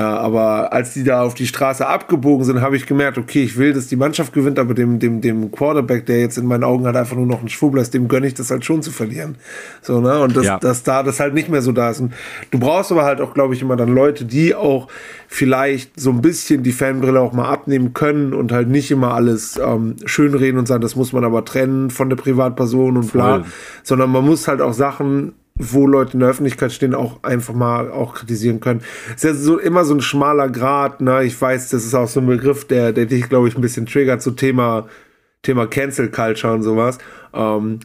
aber 0.00 0.72
als 0.72 0.94
die 0.94 1.04
da 1.04 1.22
auf 1.22 1.34
die 1.34 1.46
Straße 1.46 1.86
abgebogen 1.86 2.46
sind, 2.46 2.62
habe 2.62 2.76
ich 2.76 2.86
gemerkt, 2.86 3.18
okay, 3.18 3.42
ich 3.42 3.58
will, 3.58 3.74
dass 3.74 3.88
die 3.88 3.96
Mannschaft 3.96 4.32
gewinnt, 4.32 4.58
aber 4.58 4.72
dem, 4.72 4.98
dem, 4.98 5.20
dem 5.20 5.50
Quarterback, 5.52 6.06
der 6.06 6.20
jetzt 6.20 6.38
in 6.38 6.46
meinen 6.46 6.64
Augen 6.64 6.86
halt 6.86 6.96
einfach 6.96 7.14
nur 7.14 7.26
noch 7.26 7.42
ein 7.42 7.50
Schwurbler 7.50 7.82
ist, 7.82 7.92
dem 7.92 8.08
gönne 8.08 8.26
ich 8.26 8.32
das 8.32 8.50
halt 8.50 8.64
schon 8.64 8.82
zu 8.82 8.90
verlieren. 8.90 9.36
So, 9.82 10.00
ne? 10.00 10.20
Und 10.20 10.34
dass, 10.34 10.46
ja. 10.46 10.58
dass 10.58 10.82
da 10.82 11.02
das 11.02 11.20
halt 11.20 11.34
nicht 11.34 11.50
mehr 11.50 11.60
so 11.60 11.72
da 11.72 11.90
ist. 11.90 12.00
Und 12.00 12.14
du 12.50 12.58
brauchst 12.58 12.90
aber 12.90 13.04
halt 13.04 13.20
auch, 13.20 13.34
glaube 13.34 13.52
ich, 13.52 13.60
immer 13.60 13.76
dann 13.76 13.90
Leute, 13.90 14.24
die 14.24 14.54
auch 14.54 14.88
vielleicht 15.28 16.00
so 16.00 16.10
ein 16.10 16.22
bisschen 16.22 16.62
die 16.62 16.72
Fanbrille 16.72 17.20
auch 17.20 17.34
mal 17.34 17.50
abnehmen 17.50 17.92
können 17.92 18.32
und 18.32 18.50
halt 18.50 18.68
nicht 18.68 18.90
immer 18.90 19.12
alles 19.12 19.60
ähm, 19.62 19.96
schönreden 20.06 20.58
und 20.58 20.66
sagen, 20.66 20.80
das 20.80 20.96
muss 20.96 21.12
man 21.12 21.24
aber 21.24 21.44
trennen 21.44 21.90
von 21.90 22.08
der 22.08 22.16
Privatperson 22.16 22.96
und 22.96 23.12
bla, 23.12 23.40
Voll. 23.40 23.44
sondern 23.82 24.10
man 24.10 24.24
muss 24.24 24.48
halt 24.48 24.62
auch 24.62 24.72
Sachen 24.72 25.34
wo 25.70 25.86
Leute 25.86 26.14
in 26.14 26.20
der 26.20 26.30
Öffentlichkeit 26.30 26.72
stehen, 26.72 26.94
auch 26.94 27.22
einfach 27.22 27.54
mal 27.54 27.90
auch 27.90 28.14
kritisieren 28.14 28.60
können. 28.60 28.82
Es 29.08 29.16
ist 29.16 29.24
ja 29.24 29.34
so 29.34 29.58
immer 29.58 29.84
so 29.84 29.94
ein 29.94 30.00
schmaler 30.00 30.48
Grad, 30.48 31.00
ne? 31.00 31.24
Ich 31.24 31.40
weiß, 31.40 31.70
das 31.70 31.84
ist 31.84 31.94
auch 31.94 32.08
so 32.08 32.20
ein 32.20 32.26
Begriff, 32.26 32.66
der, 32.66 32.92
der 32.92 33.06
dich, 33.06 33.28
glaube 33.28 33.48
ich, 33.48 33.56
ein 33.56 33.60
bisschen 33.60 33.86
triggert, 33.86 34.22
so 34.22 34.32
Thema, 34.32 34.88
Thema 35.42 35.66
Cancel 35.66 36.10
Culture 36.10 36.52
und 36.52 36.62
sowas. 36.62 36.98
Ähm, 37.32 37.80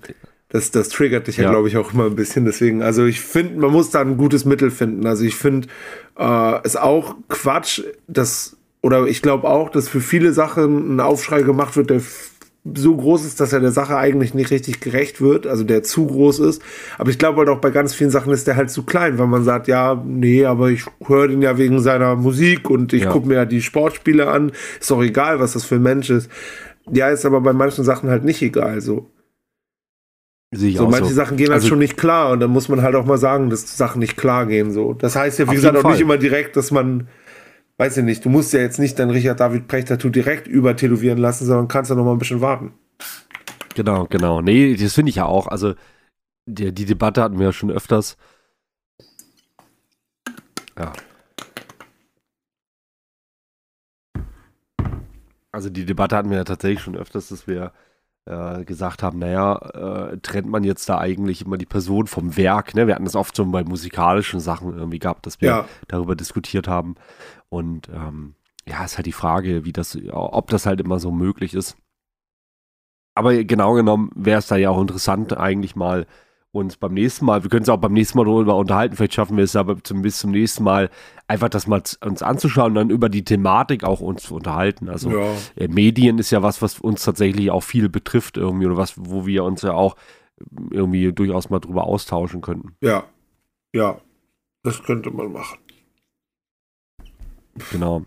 das, 0.50 0.72
das 0.72 0.90
triggert 0.90 1.28
dich 1.28 1.38
ja, 1.38 1.46
ja 1.46 1.50
glaube 1.52 1.68
ich, 1.68 1.78
auch 1.78 1.94
immer 1.94 2.06
ein 2.06 2.16
bisschen. 2.16 2.46
Deswegen, 2.46 2.82
also 2.82 3.06
ich 3.06 3.22
finde, 3.22 3.60
man 3.60 3.72
muss 3.72 3.90
da 3.90 4.02
ein 4.02 4.18
gutes 4.18 4.46
Mittel 4.46 4.72
finden. 4.72 5.06
Also 5.06 5.24
ich 5.24 5.36
finde 5.36 5.68
äh, 6.18 6.60
es 6.64 6.76
auch 6.76 7.16
Quatsch, 7.28 7.82
dass, 8.08 8.56
oder 8.82 9.06
ich 9.08 9.22
glaube 9.22 9.48
auch, 9.48 9.70
dass 9.70 9.90
für 9.90 10.02
viele 10.02 10.32
Sachen 10.32 10.96
ein 10.96 11.00
Aufschrei 11.00 11.42
gemacht 11.42 11.76
wird, 11.76 11.90
der 11.90 12.02
so 12.76 12.96
groß 12.96 13.26
ist, 13.26 13.40
dass 13.40 13.54
er 13.54 13.60
der 13.60 13.72
Sache 13.72 13.98
eigentlich 13.98 14.34
nicht 14.34 14.52
richtig 14.52 14.80
gerecht 14.80 15.22
wird, 15.22 15.48
also 15.48 15.64
der 15.64 15.84
zu 15.84 16.08
groß 16.08 16.40
ist. 16.40 16.62
Aber 16.98 17.10
ich 17.10 17.18
glaube 17.18 17.40
halt 17.40 17.50
auch 17.50 17.62
bei 17.62 17.70
ganz 17.70 17.94
vielen 17.94 18.10
Sachen 18.10 18.34
ist 18.34 18.48
der 18.48 18.56
halt 18.56 18.70
zu 18.70 18.84
klein, 18.84 19.18
weil 19.18 19.28
man 19.28 19.44
sagt, 19.44 19.68
ja, 19.68 20.02
nee, 20.06 20.46
aber 20.46 20.70
ich 20.70 20.86
höre 21.06 21.28
den 21.28 21.42
ja 21.42 21.58
wegen 21.58 21.80
seiner 21.80 22.16
Musik 22.16 22.70
und 22.70 22.94
ich 22.94 23.04
ja. 23.04 23.12
gucke 23.12 23.28
mir 23.28 23.36
ja 23.36 23.46
die 23.46 23.62
Sportspiele 23.62 24.28
an. 24.28 24.52
Ist 24.80 24.92
doch 24.92 25.02
egal, 25.02 25.40
was 25.40 25.54
das 25.54 25.64
für 25.64 25.76
ein 25.76 25.84
Mensch 25.84 26.10
ist. 26.10 26.30
Ja, 26.92 27.10
ist 27.10 27.26
aber 27.26 27.42
bei 27.42 27.54
manchen 27.54 27.84
Sachen 27.84 28.10
halt 28.10 28.24
nicht 28.24 28.42
egal, 28.42 28.82
so. 28.82 29.10
so 30.54 30.88
manche 30.88 31.10
so. 31.10 31.16
Sachen 31.16 31.38
gehen 31.38 31.48
halt 31.48 31.58
also, 31.58 31.70
schon 31.70 31.80
nicht 31.80 31.98
klar 31.98 32.32
und 32.32 32.40
dann 32.40 32.52
muss 32.52 32.70
man 32.70 32.82
halt 32.82 32.96
auch 32.96 33.06
mal 33.06 33.18
sagen, 33.18 33.50
dass 33.50 33.78
Sachen 33.78 34.00
nicht 34.00 34.18
klar 34.18 34.46
gehen, 34.46 34.72
so. 34.72 34.94
Das 34.94 35.16
heißt 35.16 35.40
ja, 35.40 35.50
wie 35.50 35.56
gesagt, 35.56 35.78
auch 35.78 35.82
Fall. 35.82 35.92
nicht 35.92 36.02
immer 36.02 36.18
direkt, 36.18 36.56
dass 36.56 36.72
man 36.72 37.08
weiß 37.78 37.98
ich 37.98 38.04
nicht, 38.04 38.26
du 38.26 38.30
musst 38.30 38.54
ja 38.54 38.60
jetzt 38.60 38.80
nicht 38.80 38.98
dein 39.00 39.10
Richard 39.10 39.40
David 39.40 39.68
Precht 39.68 39.88
Tattoo 39.88 40.10
direkt 40.10 40.48
übertätowieren 40.48 41.20
lassen, 41.20 41.46
sondern 41.46 41.68
kannst 41.68 41.90
ja 41.90 41.96
noch 41.96 42.06
mal 42.06 42.14
ein 42.14 42.20
bisschen 42.20 42.42
warten. 42.42 42.74
Genau, 43.76 44.06
genau. 44.06 44.42
Nee, 44.42 44.76
das 44.76 44.94
finde 44.94 45.12
ich 45.12 45.18
ja 45.18 45.26
auch. 45.26 45.48
Also, 45.48 45.76
die, 46.48 46.74
die 46.74 46.86
Debatte 46.86 47.22
hatten 47.22 47.38
wir 47.38 47.48
ja 47.48 47.54
schon 47.54 47.70
öfters. 47.70 48.18
Ja. 50.78 50.94
Also, 55.52 55.70
die 55.70 55.86
Debatte 55.86 56.16
hatten 56.16 56.32
wir 56.32 56.38
ja 56.38 56.44
tatsächlich 56.44 56.82
schon 56.82 56.96
öfters, 56.96 57.30
dass 57.30 57.48
wir 57.48 57.72
äh, 58.28 58.66
gesagt 58.66 59.04
haben, 59.04 59.20
naja, 59.20 59.56
äh, 60.12 60.18
trennt 60.18 60.48
man 60.50 60.64
jetzt 60.64 60.90
da 60.90 60.98
eigentlich 60.98 61.46
immer 61.46 61.58
die 61.58 61.66
Person 61.66 62.08
vom 62.08 62.36
Werk, 62.36 62.76
ne? 62.76 62.86
Wir 62.86 62.96
hatten 62.96 63.06
das 63.06 63.16
oft 63.16 63.38
schon 63.38 63.52
bei 63.52 63.64
musikalischen 63.64 64.40
Sachen 64.40 64.76
irgendwie 64.76 65.00
gehabt, 65.00 65.26
dass 65.26 65.40
wir 65.40 65.50
ja. 65.50 65.66
darüber 65.88 66.16
diskutiert 66.16 66.68
haben. 66.68 66.96
Und 67.50 67.90
ähm, 67.90 68.36
ja, 68.68 68.84
ist 68.84 68.98
halt 68.98 69.06
die 69.06 69.12
Frage, 69.12 69.66
wie 69.66 69.72
das, 69.72 69.98
ob 70.12 70.50
das 70.50 70.66
halt 70.66 70.82
immer 70.82 71.00
so 71.00 71.12
möglich 71.12 71.54
ist. 71.54 71.78
Aber 73.16 73.44
genau 73.44 73.74
genommen 73.74 74.12
wäre 74.16 74.40
es 74.40 74.48
da 74.48 74.58
ja 74.58 74.70
auch 74.70 74.82
interessant, 74.82 75.36
eigentlich 75.36 75.76
mal 75.76 76.06
uns 76.52 76.78
beim 76.78 76.94
nächsten 76.94 77.26
Mal, 77.26 77.44
wir 77.44 77.50
können 77.50 77.64
es 77.64 77.70
auch 77.70 77.78
beim 77.78 77.94
nächsten 77.94 78.18
Mal 78.18 78.26
darüber 78.26 78.56
unterhalten, 78.56 78.96
vielleicht 78.96 79.14
schaffen 79.14 79.38
wir 79.38 79.44
es 79.44 79.56
aber 79.56 79.84
zum, 79.84 80.02
bis 80.02 80.20
zum 80.20 80.32
nächsten 80.32 80.64
Mal 80.64 80.90
einfach 81.28 81.50
das 81.50 81.68
mal 81.68 81.82
uns 82.02 82.22
anzuschauen 82.22 82.72
und 82.72 82.76
dann 82.76 82.90
über 82.90 83.10
die 83.10 83.24
Thematik 83.24 83.84
auch 83.84 84.02
uns 84.02 84.24
zu 84.24 84.36
unterhalten. 84.36 84.90
Also 84.90 85.12
ja. 85.12 85.34
äh, 85.56 85.68
Medien 85.68 86.20
ist 86.20 86.32
ja 86.32 86.44
was, 86.44 86.62
was 86.62 86.80
uns 86.80 87.04
tatsächlich 87.04 87.52
auch 87.52 87.64
viel 87.64 87.90
betrifft 87.90 88.38
irgendwie 88.38 88.66
oder 88.66 88.78
was, 88.78 88.94
wo 88.98 89.26
wir 89.26 89.44
uns 89.44 89.62
ja 89.62 89.74
auch 89.74 89.96
irgendwie 90.72 91.12
durchaus 91.12 91.50
mal 91.50 91.60
drüber 91.60 91.86
austauschen 91.86 92.42
könnten. 92.42 92.76
Ja, 92.82 93.06
ja, 93.74 94.00
das 94.64 94.84
könnte 94.84 95.12
man 95.12 95.32
machen. 95.32 95.58
Genau. 97.72 98.06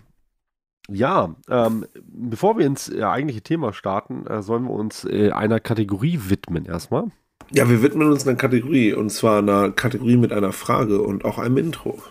Ja, 0.92 1.37
ähm, 1.49 1.87
bevor 2.02 2.59
wir 2.59 2.66
ins 2.66 2.88
äh, 2.88 3.02
eigentliche 3.02 3.42
Thema 3.42 3.73
starten, 3.73 4.26
äh, 4.26 4.42
sollen 4.42 4.64
wir 4.64 4.73
uns 4.73 5.04
äh, 5.04 5.30
einer 5.30 5.61
Kategorie 5.61 6.19
widmen 6.25 6.66
erstmal. 6.66 7.12
Ja, 7.52 7.69
wir 7.69 7.83
widmen 7.83 8.11
uns 8.11 8.26
einer 8.26 8.37
Kategorie 8.37 8.92
und 8.92 9.11
zwar 9.11 9.38
einer 9.38 9.71
Kategorie 9.71 10.16
mit 10.16 10.33
einer 10.33 10.52
Frage 10.52 11.00
und 11.00 11.25
auch 11.25 11.38
einem 11.38 11.59
Intro. 11.59 12.02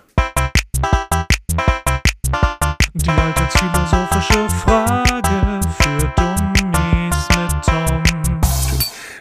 Die 2.94 3.10
alltagsphilosophische 3.10 4.50
Frage 4.50 5.60
für 5.78 6.14
Dummies 6.16 7.28
mit 7.30 7.66
Tom. 7.66 8.04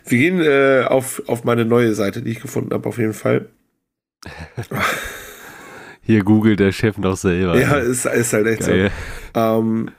Wir 0.06 0.18
gehen 0.18 0.40
äh, 0.40 0.84
auf, 0.86 1.22
auf 1.26 1.44
meine 1.44 1.64
neue 1.64 1.94
Seite, 1.94 2.22
die 2.22 2.30
ich 2.30 2.40
gefunden 2.40 2.72
habe, 2.72 2.88
auf 2.88 2.98
jeden 2.98 3.14
Fall. 3.14 3.48
Hier 6.08 6.24
googelt 6.24 6.58
der 6.58 6.72
Chef 6.72 6.96
noch 6.96 7.18
selber. 7.18 7.60
Ja, 7.60 7.76
ist, 7.76 8.06
ist 8.06 8.32
halt 8.32 8.46
echt 8.46 8.60
Geil. 8.60 8.90
so. 9.34 9.40
Ähm, 9.40 9.90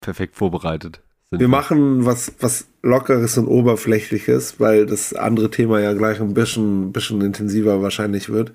Perfekt 0.00 0.36
vorbereitet. 0.36 1.02
Wir 1.32 1.48
machen 1.48 2.06
was, 2.06 2.32
was 2.38 2.68
Lockeres 2.82 3.36
und 3.36 3.48
Oberflächliches, 3.48 4.60
weil 4.60 4.86
das 4.86 5.12
andere 5.12 5.50
Thema 5.50 5.80
ja 5.80 5.94
gleich 5.94 6.20
ein 6.20 6.32
bisschen, 6.32 6.92
bisschen 6.92 7.20
intensiver 7.22 7.82
wahrscheinlich 7.82 8.28
wird. 8.28 8.52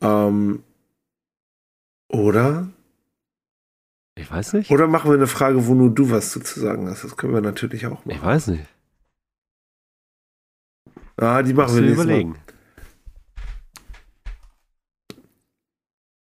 Ähm, 0.00 0.62
oder? 2.08 2.68
Ich 4.14 4.30
weiß 4.30 4.52
nicht. 4.52 4.70
Oder 4.70 4.86
machen 4.86 5.10
wir 5.10 5.16
eine 5.16 5.26
Frage, 5.26 5.66
wo 5.66 5.74
nur 5.74 5.90
du 5.90 6.10
was 6.10 6.30
zu 6.30 6.60
sagen 6.60 6.88
hast? 6.88 7.02
Das 7.02 7.16
können 7.16 7.34
wir 7.34 7.40
natürlich 7.40 7.86
auch 7.86 8.00
Ich 8.06 8.14
machen. 8.14 8.22
weiß 8.22 8.46
nicht. 8.48 8.66
Ah, 11.16 11.42
die 11.42 11.54
machen 11.54 11.72
Musst 11.72 11.98
wir 11.98 12.04
nächstes 12.06 12.06
Mal. 12.06 12.34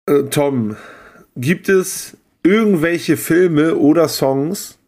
Äh, 0.05 0.23
Tom, 0.29 0.75
gibt 1.35 1.69
es 1.69 2.17
irgendwelche 2.43 3.17
Filme 3.17 3.75
oder 3.75 4.07
Songs? 4.07 4.79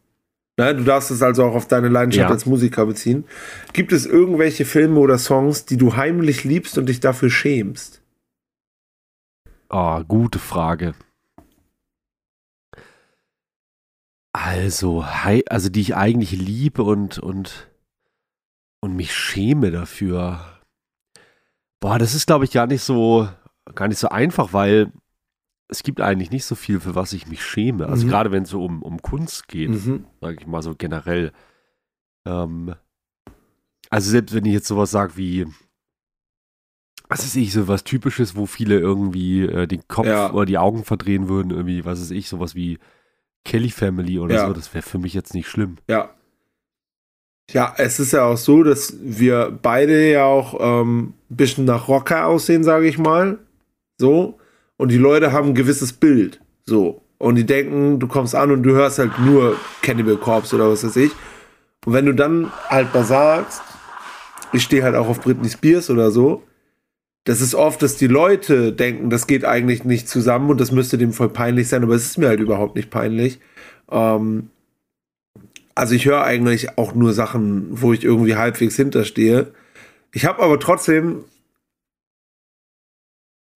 Na, 0.57 0.71
du 0.73 0.83
darfst 0.83 1.11
es 1.11 1.21
also 1.21 1.43
auch 1.43 1.55
auf 1.55 1.67
deine 1.67 1.89
Leidenschaft 1.89 2.29
Ja. 2.29 2.33
als 2.33 2.45
Musiker 2.45 2.85
beziehen. 2.85 3.25
Gibt 3.73 3.91
es 3.91 4.05
irgendwelche 4.05 4.65
Filme 4.65 4.99
oder 4.99 5.17
Songs, 5.17 5.65
die 5.65 5.77
du 5.77 5.95
heimlich 5.95 6.43
liebst 6.43 6.77
und 6.77 6.87
dich 6.87 6.99
dafür 7.01 7.29
schämst? 7.29 8.01
Oh, 9.69 10.01
gute 10.07 10.39
Frage. 10.39 10.95
Also, 14.33 15.05
hei- 15.05 15.43
also 15.49 15.69
die 15.69 15.81
ich 15.81 15.95
eigentlich 15.95 16.31
liebe 16.33 16.83
und, 16.83 17.19
und, 17.19 17.69
und 18.81 18.95
mich 18.95 19.13
schäme 19.13 19.71
dafür. 19.71 20.59
Boah, 21.81 21.99
das 21.99 22.13
ist, 22.15 22.27
glaube 22.27 22.45
ich, 22.45 22.51
gar 22.51 22.67
nicht 22.67 22.81
so, 22.81 23.29
gar 23.75 23.87
nicht 23.87 23.97
so 23.99 24.09
einfach, 24.09 24.53
weil 24.53 24.91
es 25.67 25.81
gibt 25.83 25.99
eigentlich 26.01 26.31
nicht 26.31 26.45
so 26.45 26.55
viel, 26.55 26.79
für 26.79 26.95
was 26.95 27.13
ich 27.13 27.27
mich 27.27 27.43
schäme. 27.43 27.87
Also 27.87 28.05
Mhm. 28.05 28.09
gerade 28.09 28.31
wenn 28.31 28.43
es 28.43 28.49
so 28.49 28.63
um, 28.63 28.81
um 28.83 29.01
Kunst 29.01 29.47
geht, 29.47 29.69
Mhm. 29.69 30.05
sage 30.21 30.37
ich 30.39 30.47
mal 30.47 30.61
so 30.61 30.75
generell. 30.75 31.31
Ähm, 32.25 32.75
also 33.89 34.09
selbst 34.11 34.33
wenn 34.35 34.45
ich 34.45 34.53
jetzt 34.53 34.67
sowas 34.67 34.91
sage 34.91 35.17
wie, 35.17 35.47
was 37.07 37.23
ist 37.23 37.35
ich, 37.35 37.53
so 37.53 37.67
was 37.67 37.83
Typisches, 37.83 38.35
wo 38.35 38.45
viele 38.45 38.79
irgendwie 38.79 39.41
äh, 39.43 39.67
den 39.67 39.87
Kopf 39.87 40.07
Ja. 40.07 40.31
oder 40.31 40.45
die 40.45 40.57
Augen 40.57 40.83
verdrehen 40.83 41.29
würden, 41.29 41.51
irgendwie, 41.51 41.85
was 41.85 41.99
ist 42.01 42.11
ich, 42.11 42.27
sowas 42.29 42.55
wie 42.55 42.79
Kelly 43.43 43.69
Family 43.69 44.17
oder 44.19 44.35
Ja. 44.35 44.47
so, 44.47 44.53
das 44.53 44.73
wäre 44.73 44.81
für 44.81 44.97
mich 44.97 45.13
jetzt 45.13 45.33
nicht 45.35 45.47
schlimm. 45.47 45.77
Ja. 45.87 46.09
Ja, 47.51 47.75
es 47.77 47.99
ist 47.99 48.11
ja 48.13 48.25
auch 48.25 48.37
so, 48.37 48.63
dass 48.63 48.95
wir 49.01 49.51
beide 49.61 50.11
ja 50.11 50.25
auch 50.25 50.55
ähm, 50.59 51.13
ein 51.29 51.35
bisschen 51.35 51.65
nach 51.65 51.87
Rocker 51.87 52.25
aussehen, 52.25 52.63
sage 52.63 52.87
ich 52.87 52.97
mal. 52.97 53.37
So. 53.99 54.39
Und 54.77 54.91
die 54.91 54.97
Leute 54.97 55.31
haben 55.31 55.49
ein 55.49 55.55
gewisses 55.55 55.93
Bild. 55.93 56.41
So. 56.65 57.01
Und 57.17 57.35
die 57.35 57.45
denken, 57.45 57.99
du 57.99 58.07
kommst 58.07 58.35
an 58.35 58.51
und 58.51 58.63
du 58.63 58.71
hörst 58.71 58.99
halt 58.99 59.17
nur 59.19 59.55
Cannibal 59.81 60.17
Corpse 60.17 60.55
oder 60.55 60.69
was 60.69 60.83
weiß 60.83 60.95
ich. 60.97 61.11
Und 61.85 61.93
wenn 61.93 62.05
du 62.05 62.13
dann 62.13 62.51
halt 62.69 62.93
mal 62.93 63.03
sagst, 63.03 63.61
ich 64.51 64.63
stehe 64.63 64.83
halt 64.83 64.95
auch 64.95 65.07
auf 65.07 65.21
Britney 65.21 65.49
Spears 65.49 65.89
oder 65.89 66.11
so, 66.11 66.43
das 67.23 67.41
ist 67.41 67.55
oft, 67.55 67.81
dass 67.81 67.97
die 67.97 68.07
Leute 68.07 68.71
denken, 68.71 69.09
das 69.09 69.27
geht 69.27 69.45
eigentlich 69.45 69.83
nicht 69.83 70.07
zusammen 70.07 70.49
und 70.49 70.61
das 70.61 70.71
müsste 70.71 70.97
dem 70.97 71.13
voll 71.13 71.29
peinlich 71.29 71.67
sein, 71.67 71.83
aber 71.83 71.95
es 71.95 72.05
ist 72.05 72.17
mir 72.17 72.27
halt 72.27 72.39
überhaupt 72.39 72.75
nicht 72.75 72.91
peinlich. 72.91 73.39
Ähm, 73.89 74.49
also 75.73 75.95
ich 75.95 76.05
höre 76.05 76.23
eigentlich 76.23 76.77
auch 76.77 76.95
nur 76.95 77.13
Sachen, 77.13 77.67
wo 77.69 77.93
ich 77.93 78.03
irgendwie 78.03 78.35
halbwegs 78.35 78.75
hinterstehe. 78.75 79.47
Ich 80.13 80.25
habe 80.25 80.41
aber 80.41 80.59
trotzdem. 80.59 81.25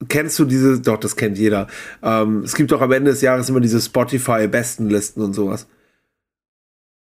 Kennst 0.07 0.39
du 0.39 0.45
diese? 0.45 0.79
Doch, 0.79 0.97
das 0.97 1.15
kennt 1.17 1.37
jeder. 1.37 1.67
Ähm, 2.01 2.43
es 2.43 2.55
gibt 2.55 2.71
doch 2.71 2.81
am 2.81 2.91
Ende 2.91 3.11
des 3.11 3.21
Jahres 3.21 3.49
immer 3.49 3.59
diese 3.59 3.81
Spotify-Bestenlisten 3.81 5.21
und 5.21 5.33
sowas. 5.33 5.67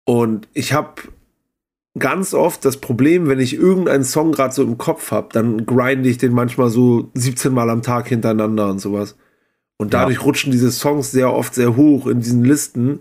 Und 0.04 0.48
ich 0.52 0.72
habe 0.72 0.94
ganz 1.98 2.34
oft 2.34 2.64
das 2.64 2.78
Problem, 2.78 3.28
wenn 3.28 3.38
ich 3.38 3.54
irgendeinen 3.54 4.04
Song 4.04 4.32
gerade 4.32 4.52
so 4.54 4.62
im 4.64 4.78
Kopf 4.78 5.10
habe, 5.12 5.28
dann 5.32 5.66
grinde 5.66 6.08
ich 6.08 6.18
den 6.18 6.32
manchmal 6.32 6.70
so 6.70 7.10
17 7.14 7.52
Mal 7.52 7.70
am 7.70 7.82
Tag 7.82 8.08
hintereinander 8.08 8.68
und 8.70 8.80
sowas. 8.80 9.16
Und 9.76 9.94
dadurch 9.94 10.18
Ja. 10.18 10.22
rutschen 10.24 10.50
diese 10.52 10.70
Songs 10.72 11.12
sehr 11.12 11.32
oft 11.32 11.54
sehr 11.54 11.76
hoch 11.76 12.06
in 12.06 12.20
diesen 12.20 12.44
Listen. 12.44 13.00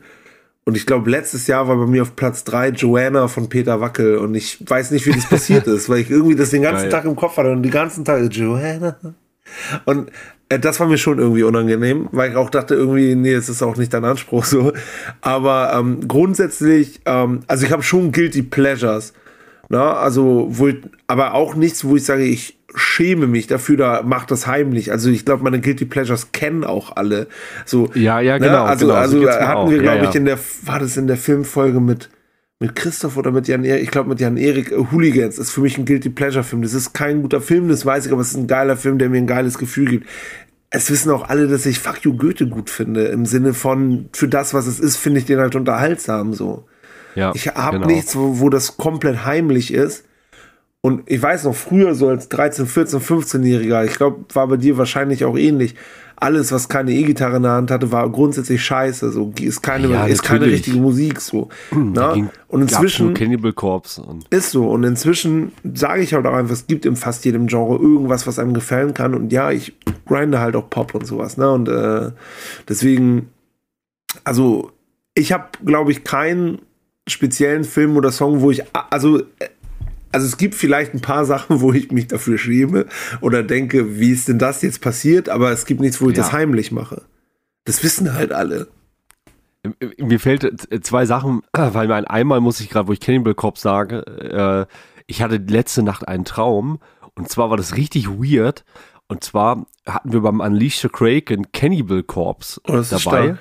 Und 0.63 0.77
ich 0.77 0.85
glaube, 0.85 1.09
letztes 1.09 1.47
Jahr 1.47 1.67
war 1.67 1.77
bei 1.77 1.87
mir 1.87 2.03
auf 2.03 2.15
Platz 2.15 2.43
3 2.43 2.69
Joanna 2.69 3.27
von 3.27 3.49
Peter 3.49 3.81
Wackel. 3.81 4.17
Und 4.17 4.35
ich 4.35 4.57
weiß 4.69 4.91
nicht, 4.91 5.07
wie 5.07 5.11
das 5.11 5.27
passiert 5.27 5.65
ist, 5.67 5.89
weil 5.89 5.99
ich 5.99 6.11
irgendwie 6.11 6.35
das 6.35 6.51
den 6.51 6.61
ganzen 6.61 6.83
Geil. 6.83 6.91
Tag 6.91 7.05
im 7.05 7.15
Kopf 7.15 7.37
hatte 7.37 7.51
und 7.51 7.63
die 7.63 7.69
ganzen 7.71 8.05
Tage 8.05 8.25
Joanna. 8.25 8.95
Und 9.85 10.11
äh, 10.49 10.59
das 10.59 10.79
war 10.79 10.87
mir 10.87 10.97
schon 10.97 11.19
irgendwie 11.19 11.43
unangenehm, 11.43 12.07
weil 12.11 12.31
ich 12.31 12.35
auch 12.35 12.49
dachte, 12.49 12.75
irgendwie, 12.75 13.15
nee, 13.15 13.33
es 13.33 13.49
ist 13.49 13.61
auch 13.63 13.77
nicht 13.77 13.93
dein 13.93 14.05
Anspruch 14.05 14.43
so. 14.45 14.73
Aber 15.21 15.73
ähm, 15.75 16.07
grundsätzlich, 16.07 17.01
ähm, 17.05 17.41
also 17.47 17.65
ich 17.65 17.71
habe 17.71 17.83
schon 17.83 18.11
Guilty 18.11 18.43
Pleasures. 18.43 19.13
Na, 19.69 19.93
also, 19.93 20.47
wo 20.49 20.67
ich, 20.67 20.77
aber 21.07 21.33
auch 21.33 21.55
nichts, 21.55 21.85
wo 21.85 21.95
ich 21.95 22.03
sage, 22.03 22.23
ich 22.23 22.57
schäme 22.75 23.25
mich 23.25 23.47
dafür, 23.47 23.77
da 23.77 24.01
macht 24.03 24.29
das 24.29 24.45
heimlich. 24.45 24.91
Also 24.91 25.09
ich 25.09 25.23
glaube, 25.23 25.43
meine 25.43 25.61
Guilty 25.61 25.85
Pleasures 25.85 26.33
kennen 26.33 26.65
auch 26.65 26.95
alle. 26.97 27.27
So, 27.65 27.89
Ja, 27.93 28.19
ja, 28.19 28.37
Ne? 28.37 28.47
genau. 28.47 28.65
Also, 28.65 28.87
genau, 28.87 28.97
so 29.07 29.27
also 29.27 29.29
hatten 29.29 29.57
auch. 29.57 29.69
wir, 29.69 29.77
Ja, 29.77 29.83
glaube 29.83 30.03
ja. 30.03 30.09
ich, 30.09 30.15
in 30.15 30.25
der, 30.25 30.37
war 30.65 30.79
das 30.79 30.97
in 30.97 31.07
der 31.07 31.15
Filmfolge 31.15 31.79
mit, 31.79 32.09
mit 32.61 32.75
Christoph 32.75 33.17
oder 33.17 33.31
mit 33.31 33.47
Jan 33.47 33.63
Erik? 33.63 33.81
Ich 33.81 33.89
glaube, 33.89 34.09
mit 34.09 34.19
Jan 34.19 34.37
Erik, 34.37 34.71
äh, 34.71 34.75
Hooligans 34.91 35.39
ist 35.39 35.49
für 35.49 35.61
mich 35.61 35.79
ein 35.79 35.85
Guilty 35.85 36.09
Pleasure 36.09 36.43
Film. 36.43 36.61
Das 36.61 36.75
ist 36.75 36.93
kein 36.93 37.23
guter 37.23 37.41
Film, 37.41 37.67
das 37.69 37.87
weiß 37.87 38.05
ich, 38.05 38.11
aber 38.11 38.21
es 38.21 38.29
ist 38.29 38.37
ein 38.37 38.45
geiler 38.45 38.77
Film, 38.77 38.99
der 38.99 39.09
mir 39.09 39.17
ein 39.17 39.25
geiles 39.25 39.57
Gefühl 39.57 39.89
gibt. 39.89 40.07
Es 40.69 40.91
wissen 40.91 41.11
auch 41.11 41.27
alle, 41.27 41.47
dass 41.47 41.65
ich 41.65 41.79
Fuck 41.79 42.03
You 42.03 42.15
Goethe 42.15 42.47
gut 42.47 42.69
finde. 42.69 43.05
Im 43.05 43.25
Sinne 43.25 43.55
von, 43.55 44.09
für 44.13 44.27
das, 44.27 44.53
was 44.53 44.67
es 44.67 44.79
ist, 44.79 44.97
finde 44.97 45.19
ich 45.19 45.25
den 45.25 45.39
halt 45.39 45.55
unterhaltsam 45.55 46.35
so. 46.35 46.65
ja, 47.15 47.31
Ich 47.33 47.47
habe 47.47 47.79
genau. 47.79 47.87
nichts, 47.87 48.15
wo, 48.15 48.39
wo 48.39 48.49
das 48.49 48.77
komplett 48.77 49.25
heimlich 49.25 49.73
ist. 49.73 50.05
Und 50.81 51.09
ich 51.09 51.21
weiß 51.21 51.45
noch, 51.45 51.55
früher 51.55 51.95
so 51.95 52.09
als 52.09 52.29
13, 52.29 52.67
14, 52.67 52.99
15-Jähriger, 52.99 53.85
ich 53.85 53.95
glaube, 53.95 54.23
war 54.35 54.47
bei 54.47 54.57
dir 54.57 54.77
wahrscheinlich 54.77 55.25
auch 55.25 55.37
ähnlich. 55.37 55.73
Alles, 56.23 56.51
was 56.51 56.69
keine 56.69 56.91
E-Gitarre 56.93 57.37
in 57.37 57.43
der 57.43 57.53
Hand 57.53 57.71
hatte, 57.71 57.91
war 57.91 58.07
grundsätzlich 58.09 58.63
scheiße. 58.63 59.11
So 59.11 59.33
ist 59.41 59.61
keine, 59.63 59.87
Ja, 59.87 60.05
ist 60.05 60.21
keine 60.21 60.45
richtige 60.45 60.77
Musik. 60.77 61.19
So. 61.19 61.49
Na? 61.71 62.13
ging- 62.13 62.29
Und 62.47 62.61
inzwischen 62.61 63.13
Cannibal 63.15 63.53
Corpse 63.53 64.03
und 64.03 64.27
ist 64.29 64.51
so. 64.51 64.69
Und 64.69 64.83
inzwischen 64.83 65.51
sage 65.73 66.03
ich 66.03 66.13
halt 66.13 66.25
auch 66.27 66.33
einfach, 66.35 66.53
es 66.53 66.67
gibt 66.67 66.85
in 66.85 66.95
fast 66.95 67.25
jedem 67.25 67.47
Genre 67.47 67.75
irgendwas, 67.77 68.27
was 68.27 68.37
einem 68.37 68.53
gefallen 68.53 68.93
kann. 68.93 69.15
Und 69.15 69.33
ja, 69.33 69.49
ich 69.51 69.73
grinde 70.05 70.39
halt 70.39 70.55
auch 70.55 70.69
Pop 70.69 70.93
und 70.93 71.07
sowas. 71.07 71.37
Ne? 71.37 71.51
Und 71.51 71.67
äh, 71.67 72.11
deswegen, 72.69 73.29
also 74.23 74.71
ich 75.15 75.31
habe, 75.31 75.45
glaube 75.65 75.91
ich, 75.91 76.03
keinen 76.03 76.59
speziellen 77.07 77.63
Film 77.63 77.97
oder 77.97 78.11
Song, 78.11 78.41
wo 78.41 78.51
ich, 78.51 78.61
also, 78.91 79.19
äh, 79.19 79.23
also 80.11 80.25
es 80.27 80.37
gibt 80.37 80.55
vielleicht 80.55 80.93
ein 80.93 81.01
paar 81.01 81.25
Sachen, 81.25 81.61
wo 81.61 81.73
ich 81.73 81.91
mich 81.91 82.07
dafür 82.07 82.37
schäme 82.37 82.85
oder 83.21 83.43
denke, 83.43 83.99
wie 83.99 84.11
ist 84.11 84.27
denn 84.27 84.39
das 84.39 84.61
jetzt 84.61 84.81
passiert? 84.81 85.29
Aber 85.29 85.51
es 85.51 85.65
gibt 85.65 85.81
nichts, 85.81 86.01
wo 86.01 86.09
ich 86.09 86.17
Ja. 86.17 86.23
das 86.23 86.31
heimlich 86.31 86.71
mache. 86.71 87.03
Das 87.65 87.83
wissen 87.83 88.13
halt 88.13 88.31
alle. 88.31 88.67
Mir 89.99 90.19
fällt 90.19 90.71
äh, 90.71 90.81
zwei 90.81 91.05
Sachen, 91.05 91.43
weil 91.53 91.87
mein 91.87 92.05
einmal 92.05 92.41
muss 92.41 92.59
ich 92.61 92.69
gerade, 92.69 92.87
wo 92.87 92.93
ich 92.93 92.99
Cannibal 92.99 93.35
Corpse 93.35 93.61
sage, 93.61 94.67
äh, 94.69 94.73
ich 95.05 95.21
hatte 95.21 95.35
letzte 95.37 95.83
Nacht 95.83 96.07
einen 96.07 96.25
Traum 96.25 96.79
und 97.15 97.29
zwar 97.29 97.49
war 97.51 97.57
das 97.57 97.75
richtig 97.77 98.07
weird 98.09 98.63
und 99.07 99.23
zwar 99.23 99.67
hatten 99.85 100.13
wir 100.13 100.21
beim 100.21 100.39
Unleash 100.39 100.79
the 100.79 100.89
Kraken 100.89 101.51
Cannibal 101.51 102.01
Corpse 102.01 102.59
Oh, 102.67 102.73
das 102.73 102.91
ist 102.91 103.05
dabei. 103.05 103.37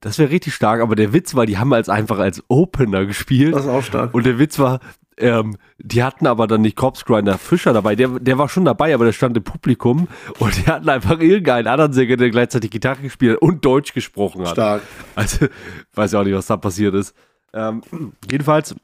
Das 0.00 0.18
wäre 0.18 0.30
richtig 0.30 0.54
stark, 0.54 0.80
aber 0.82 0.94
der 0.96 1.12
Witz 1.14 1.34
war, 1.34 1.46
die 1.46 1.56
haben 1.58 1.72
als 1.72 1.88
einfach 1.88 2.18
als 2.18 2.42
Opener 2.48 3.06
gespielt 3.06 3.54
Das 3.54 3.62
ist 3.62 3.68
auch 3.70 3.82
stark. 3.82 4.12
und 4.14 4.26
der 4.26 4.38
Witz 4.38 4.58
war, 4.58 4.80
ähm, 5.18 5.56
die 5.78 6.02
hatten 6.02 6.26
aber 6.26 6.46
dann 6.46 6.62
nicht 6.62 6.76
Corpse 6.76 7.04
Grinder 7.04 7.38
Fischer 7.38 7.72
dabei. 7.72 7.96
Der, 7.96 8.08
der 8.08 8.38
war 8.38 8.48
schon 8.48 8.64
dabei, 8.64 8.94
aber 8.94 9.04
der 9.04 9.12
stand 9.12 9.36
im 9.36 9.44
Publikum 9.44 10.08
und 10.38 10.56
die 10.56 10.70
hatten 10.70 10.88
einfach 10.88 11.20
irgendeinen 11.20 11.66
anderen 11.66 11.92
Sänger, 11.92 12.16
der 12.16 12.30
gleichzeitig 12.30 12.70
Gitarre 12.70 13.02
gespielt 13.02 13.36
hat 13.36 13.42
und 13.42 13.64
Deutsch 13.64 13.92
gesprochen 13.94 14.42
hat. 14.42 14.52
stark. 14.52 14.82
Also, 15.14 15.46
weiß 15.94 16.12
ja 16.12 16.20
auch 16.20 16.24
nicht, 16.24 16.34
was 16.34 16.46
da 16.46 16.56
passiert 16.56 16.94
ist. 16.94 17.14
Ähm, 17.52 17.82
jedenfalls, 18.30 18.74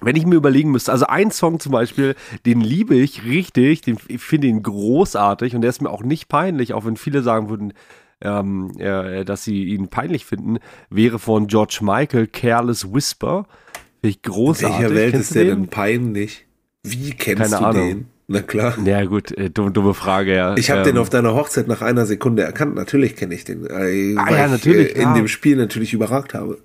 wenn 0.00 0.16
ich 0.16 0.26
mir 0.26 0.34
überlegen 0.34 0.70
müsste, 0.70 0.92
also 0.92 1.06
ein 1.06 1.30
Song 1.30 1.60
zum 1.60 1.72
Beispiel, 1.72 2.14
den 2.44 2.60
liebe 2.60 2.94
ich 2.94 3.24
richtig, 3.24 3.82
den, 3.82 3.98
ich 4.08 4.20
finde 4.20 4.48
ihn 4.48 4.62
großartig 4.62 5.54
und 5.54 5.62
der 5.62 5.70
ist 5.70 5.82
mir 5.82 5.90
auch 5.90 6.02
nicht 6.02 6.28
peinlich, 6.28 6.74
auch 6.74 6.84
wenn 6.84 6.96
viele 6.96 7.22
sagen 7.22 7.48
würden, 7.48 7.72
ähm, 8.20 8.72
äh, 8.78 9.24
dass 9.24 9.44
sie 9.44 9.64
ihn 9.64 9.88
peinlich 9.88 10.24
finden, 10.24 10.58
wäre 10.90 11.18
von 11.18 11.46
George 11.46 11.78
Michael 11.82 12.26
Careless 12.26 12.92
Whisper. 12.92 13.46
Finde 14.04 14.08
ich 14.08 14.26
In 14.26 14.32
großartig. 14.32 14.78
welcher 14.80 14.94
Welt 14.94 15.10
Kennst 15.12 15.30
ist 15.30 15.34
der 15.36 15.44
den? 15.44 15.54
denn 15.62 15.68
peinlich? 15.68 16.46
Wie 16.82 17.10
kennst 17.12 17.42
Keine 17.42 17.56
du 17.56 17.64
Ahnung. 17.64 17.88
den? 17.88 18.06
Na 18.26 18.40
klar. 18.42 18.74
Ja, 18.84 19.04
gut, 19.04 19.32
äh, 19.32 19.50
dumme, 19.50 19.70
dumme 19.70 19.94
Frage, 19.94 20.34
ja. 20.34 20.56
Ich 20.56 20.70
habe 20.70 20.80
Ähm, 20.80 20.86
den 20.86 20.98
auf 20.98 21.08
deiner 21.10 21.34
Hochzeit 21.34 21.68
nach 21.68 21.82
einer 21.82 22.04
Sekunde 22.06 22.42
erkannt. 22.42 22.74
Natürlich 22.74 23.16
kenne 23.16 23.34
ich 23.34 23.44
den. 23.44 23.66
Äh, 23.66 24.14
Ah, 24.16 24.30
ja, 24.30 24.44
ich, 24.46 24.50
natürlich, 24.50 24.96
äh, 24.96 25.02
in 25.02 25.14
dem 25.14 25.28
Spiel 25.28 25.56
natürlich 25.56 25.92
überragt 25.94 26.34
habe. 26.34 26.58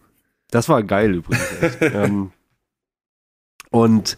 Das 0.51 0.67
war 0.69 0.83
geil 0.83 1.15
übrigens. 1.15 1.43
ähm, 1.81 2.31
und 3.71 4.17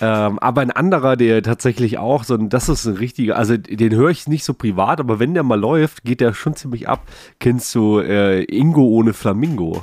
ähm, 0.00 0.38
aber 0.38 0.62
ein 0.62 0.70
anderer, 0.70 1.16
der 1.16 1.42
tatsächlich 1.42 1.98
auch 1.98 2.24
so, 2.24 2.34
ein- 2.34 2.48
das 2.48 2.68
ist 2.70 2.86
ein 2.86 2.94
richtiger, 2.96 3.36
also 3.36 3.56
den 3.58 3.94
höre 3.94 4.08
ich 4.10 4.26
nicht 4.28 4.44
so 4.44 4.54
privat, 4.54 4.98
aber 4.98 5.18
wenn 5.20 5.34
der 5.34 5.42
mal 5.42 5.60
läuft, 5.60 6.04
geht 6.04 6.20
der 6.22 6.32
schon 6.32 6.56
ziemlich 6.56 6.88
ab. 6.88 7.06
Kennst 7.38 7.74
du 7.74 7.98
äh, 8.00 8.42
Ingo 8.44 8.82
ohne 8.82 9.12
Flamingo? 9.12 9.82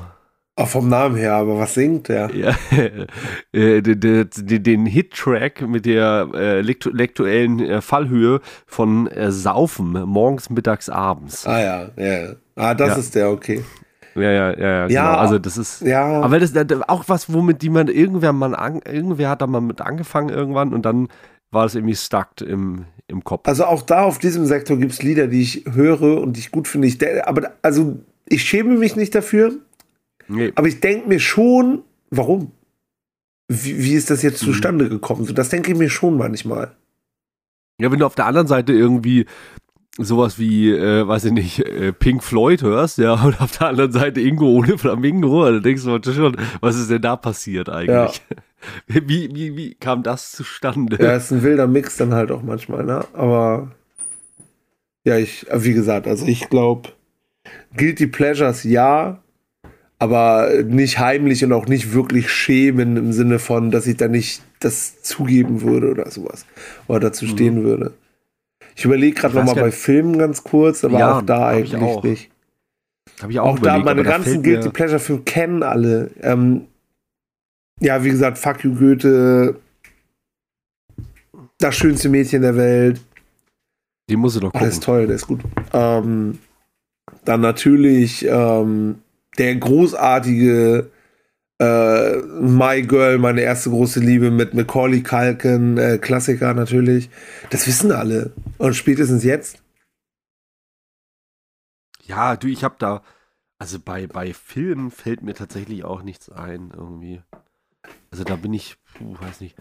Auch 0.60 0.68
vom 0.68 0.90
Namen 0.90 1.16
her, 1.16 1.34
aber 1.36 1.60
was 1.60 1.76
singt 1.76 2.10
der? 2.10 2.30
Ja, 2.36 2.56
äh, 3.54 3.82
de- 3.82 3.96
de- 3.96 4.26
de- 4.26 4.60
den 4.60 4.86
Hit-Track 4.88 5.62
mit 5.68 5.86
der 5.86 6.28
äh, 6.34 6.62
lektu- 6.62 6.92
lektuellen 6.92 7.60
äh, 7.60 7.80
Fallhöhe 7.82 8.42
von 8.66 9.06
äh, 9.08 9.32
Saufen, 9.32 9.92
morgens, 9.92 10.50
mittags, 10.50 10.90
abends. 10.90 11.46
Ah 11.46 11.62
ja, 11.62 11.90
ja. 11.96 12.30
Ah, 12.56 12.74
das 12.74 12.90
Ja. 12.90 12.96
ist 12.96 13.14
der, 13.16 13.30
okay. 13.30 13.64
Ja, 14.16 14.32
ja, 14.32 14.52
ja, 14.58 14.68
ja, 14.68 14.88
genau. 14.88 15.18
Also 15.20 15.38
das 15.38 15.58
ist. 15.60 15.82
Ja, 15.82 16.22
Aber 16.22 16.40
das 16.40 16.50
ist 16.52 16.90
auch 16.90 17.04
was, 17.08 17.32
womit 17.32 17.62
die 17.62 17.70
man 17.70 17.88
irgendwer 17.88 18.34
mal 18.34 18.56
an, 18.56 18.82
irgendwer 18.84 19.30
hat 19.30 19.44
da 19.44 19.48
mal 19.48 19.62
mit 19.62 19.80
angefangen 19.80 20.30
irgendwann 20.30 20.74
und 20.74 20.88
dann 20.88 21.08
war 21.52 21.66
es 21.66 21.76
irgendwie 21.76 21.96
stuck 21.96 22.42
im, 22.42 22.86
im 23.08 23.24
Kopf. 23.24 23.48
also 23.48 23.66
auch 23.66 23.84
da 23.84 24.02
auf 24.04 24.18
diesem 24.18 24.48
Sektor 24.48 24.76
gibt 24.78 24.92
es 24.94 25.04
Lieder, 25.04 25.28
die 25.28 25.42
ich 25.44 25.66
höre 25.72 26.20
und 26.20 26.34
die 26.34 26.40
ich 26.40 26.52
gut 26.52 26.68
finde. 26.68 26.88
Ich, 26.88 26.98
aber 27.28 27.52
also 27.62 28.00
ich 28.28 28.42
schäme 28.44 28.76
mich 28.78 28.96
nicht 28.96 29.14
dafür, 29.14 29.52
Nee. 30.28 30.52
aber 30.56 30.68
ich 30.68 30.80
denke 30.80 31.08
mir 31.08 31.20
schon, 31.20 31.84
warum? 32.10 32.52
Wie, 33.48 33.78
wie 33.84 33.94
ist 33.94 34.10
das 34.10 34.22
jetzt 34.24 34.42
Mhm. 34.44 34.48
zustande 34.48 34.90
gekommen? 34.90 35.26
So, 35.26 35.34
das 35.34 35.50
denke 35.50 35.72
ich 35.72 35.78
mir 35.78 35.90
schon 35.90 36.18
manchmal. 36.18 36.72
Ja, 37.80 37.92
wenn 37.92 38.00
du 38.00 38.06
auf 38.06 38.16
der 38.16 38.26
anderen 38.26 38.48
Seite 38.48 38.74
irgendwie 38.74 39.26
sowas 40.00 40.38
wie, 40.38 40.70
äh, 40.72 41.08
weiß 41.08 41.26
ich 41.26 41.32
nicht, 41.32 41.60
äh, 41.60 41.92
Pink 41.94 42.24
Floyd 42.24 42.62
hörst, 42.62 42.98
ja, 42.98 43.14
und 43.24 43.40
auf 43.42 43.58
der 43.58 43.68
anderen 43.68 43.92
Seite 43.92 44.20
Ingo 44.22 44.48
ohne 44.48 44.78
Flamingo, 44.78 45.46
dann 45.46 45.64
denkst 45.64 45.84
du 45.84 46.14
schon, 46.14 46.36
was 46.62 46.76
ist 46.78 46.90
denn 46.90 47.02
da 47.02 47.16
passiert 47.16 47.70
eigentlich? 47.70 48.22
Wie, 48.88 49.30
wie, 49.36 49.56
wie 49.56 49.76
kam 49.76 50.02
das 50.02 50.32
zustande? 50.32 50.98
Ja, 51.00 51.16
ist 51.16 51.32
ein 51.32 51.44
wilder 51.44 51.68
Mix 51.68 51.96
dann 51.98 52.16
halt 52.16 52.32
auch 52.32 52.42
manchmal, 52.42 52.84
ne? 52.84 53.06
Aber 53.14 53.72
ja, 55.06 55.16
ich, 55.20 55.46
wie 55.54 55.74
gesagt, 55.74 56.08
also 56.08 56.26
ich 56.26 56.50
glaube, 56.50 56.90
Guilty 57.78 58.08
Pleasures 58.08 58.64
ja, 58.64 59.22
aber 60.00 60.50
nicht 60.64 61.00
heimlich 61.00 61.44
und 61.44 61.54
auch 61.54 61.66
nicht 61.68 61.94
wirklich 61.94 62.30
schämen 62.32 62.98
im 62.98 63.14
Sinne 63.14 63.40
von, 63.40 63.72
dass 63.72 63.88
ich 63.88 63.98
da 63.98 64.08
nicht 64.08 64.42
das 64.60 65.02
zugeben 65.02 65.62
würde 65.62 65.90
oder 65.92 66.10
sowas. 66.12 66.46
Oder 66.88 67.00
dazu 67.00 67.26
stehen 67.28 67.64
würde. 67.64 67.94
Ich 68.76 68.86
überlege 68.86 69.16
gerade 69.20 69.34
Mhm. 69.40 69.46
Nochmal 69.46 69.64
bei 69.66 69.72
Filmen 69.72 70.18
ganz 70.20 70.44
kurz, 70.44 70.84
aber 70.84 71.00
Ja, 71.00 71.18
auch 71.18 71.22
da 71.24 71.52
hab 71.52 71.60
ich 71.64 71.74
eigentlich 71.76 71.84
auch. 71.84 72.04
nicht. 72.04 72.30
Habe 73.22 73.32
ich 73.32 73.40
auch, 73.40 73.46
Auch 73.48 73.60
da, 73.60 73.62
überlegt, 73.78 73.86
meine 73.86 74.04
da 74.04 74.10
ganzen 74.12 74.32
fällt 74.34 74.44
Guilty 74.44 74.70
Pleasure 74.70 75.00
Filme 75.00 75.22
kennen 75.24 75.64
alle. 75.64 76.12
Ähm, 76.22 76.68
ja, 77.80 78.04
wie 78.04 78.10
gesagt, 78.10 78.38
Fuck 78.38 78.64
You 78.64 78.76
Goethe, 78.76 79.56
das 81.60 81.76
schönste 81.76 82.10
Mädchen 82.10 82.44
der 82.44 82.56
Welt. 82.56 83.02
Die 84.10 84.16
musst 84.16 84.36
du 84.36 84.40
doch 84.42 84.50
Oh, 84.50 84.52
der 84.52 84.60
gucken. 84.60 84.72
ist 84.72 84.84
toll, 84.84 85.08
der 85.08 85.16
ist 85.16 85.28
gut. 85.28 85.42
Ähm, 85.74 86.38
dann 87.26 87.42
natürlich 87.42 88.26
ähm, 88.30 89.00
der 89.38 89.56
großartige 89.56 90.90
äh, 91.60 92.18
My 92.18 92.82
Girl, 92.84 93.18
meine 93.18 93.42
erste 93.42 93.70
große 93.70 94.00
Liebe 94.00 94.30
mit 94.32 94.54
Macaulay 94.54 95.02
Culkin, 95.02 95.78
äh, 95.78 95.98
Klassiker 95.98 96.54
natürlich. 96.54 97.10
Das 97.50 97.66
wissen 97.68 97.92
alle. 97.92 98.34
Und 98.58 98.76
spätestens 98.76 99.24
jetzt. 99.24 99.62
Ja, 102.04 102.36
du, 102.36 102.48
ich 102.48 102.64
habe 102.64 102.76
da, 102.80 103.02
also 103.60 103.80
bei, 103.80 104.08
bei 104.08 104.34
Filmen 104.34 104.92
fällt 104.92 105.24
mir 105.24 105.34
tatsächlich 105.34 105.84
auch 105.84 106.04
nichts 106.04 106.30
ein, 106.30 106.72
irgendwie. 106.76 107.22
Also 108.12 108.24
da 108.24 108.36
bin 108.36 108.54
ich, 108.54 108.78
puh, 108.98 109.16
weiß 109.20 109.42
nicht. 109.42 109.56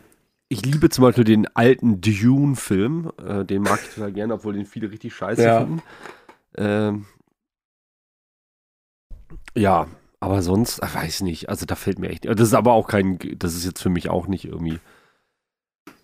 Ich 0.48 0.64
liebe 0.64 0.90
zum 0.90 1.02
Beispiel 1.02 1.24
den 1.24 1.48
alten 1.56 2.00
Dune-Film, 2.00 3.10
äh, 3.26 3.44
den 3.44 3.62
mag 3.62 3.80
ich 3.82 3.94
total 3.94 4.12
gerne, 4.12 4.34
obwohl 4.34 4.52
den 4.54 4.64
viele 4.66 4.90
richtig 4.92 5.12
scheiße 5.14 5.42
Ja. 5.42 5.58
finden. 5.58 5.82
Ähm, 6.56 7.06
ja, 9.56 9.86
aber 10.20 10.42
sonst, 10.42 10.82
ach, 10.82 10.94
weiß 10.94 11.22
nicht, 11.22 11.48
also 11.48 11.66
da 11.66 11.74
fällt 11.74 11.98
mir 11.98 12.08
echt, 12.08 12.24
das 12.24 12.48
ist 12.48 12.54
aber 12.54 12.72
auch 12.72 12.88
kein, 12.88 13.18
das 13.38 13.54
ist 13.54 13.64
jetzt 13.64 13.82
für 13.82 13.90
mich 13.90 14.08
auch 14.08 14.26
nicht 14.26 14.44
irgendwie 14.44 14.78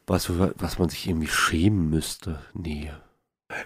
was, 0.06 0.30
was 0.58 0.78
man 0.78 0.88
sich 0.88 1.08
irgendwie 1.08 1.28
schämen 1.28 1.90
müsste. 1.90 2.38
Nee. 2.54 2.90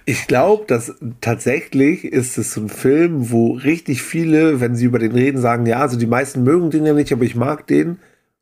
Ich 0.05 0.27
glaube, 0.27 0.65
dass 0.67 0.95
tatsächlich 1.21 2.05
ist 2.05 2.39
es 2.39 2.53
so 2.53 2.61
ein 2.61 2.69
Film, 2.69 3.31
wo 3.31 3.53
richtig 3.53 4.03
viele, 4.03 4.61
wenn 4.61 4.75
sie 4.75 4.85
über 4.85 4.99
den 4.99 5.13
reden, 5.13 5.41
sagen, 5.41 5.67
ja, 5.67 5.81
also 5.81 5.97
die 5.97 6.07
meisten 6.07 6.43
mögen 6.43 6.71
den 6.71 6.87
ja 6.87 6.93
nicht, 6.93 7.13
aber 7.13 7.25
ich 7.25 7.37
mag 7.37 7.67
den. 7.67 7.99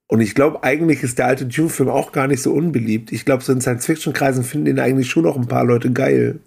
Und 0.07 0.21
ich 0.21 0.35
glaube, 0.35 0.63
eigentlich 0.63 1.03
ist 1.03 1.19
der 1.19 1.27
alte 1.27 1.47
Dune-Film 1.47 1.89
auch 1.89 2.13
gar 2.13 2.27
nicht 2.27 2.43
so 2.43 2.53
unbeliebt. 2.53 3.13
Ich 3.13 3.25
glaube, 3.25 3.43
so 3.43 3.53
in 3.53 3.61
Science-Fiction-Kreisen 3.61 4.45
finden 4.45 4.67
den 4.67 4.81
eigentlich 4.81 5.11
schon 5.11 5.25
noch 5.25 5.37
ein 5.37 5.49
paar 5.49 5.65
Leute 5.65 5.93
geil. 5.93 6.41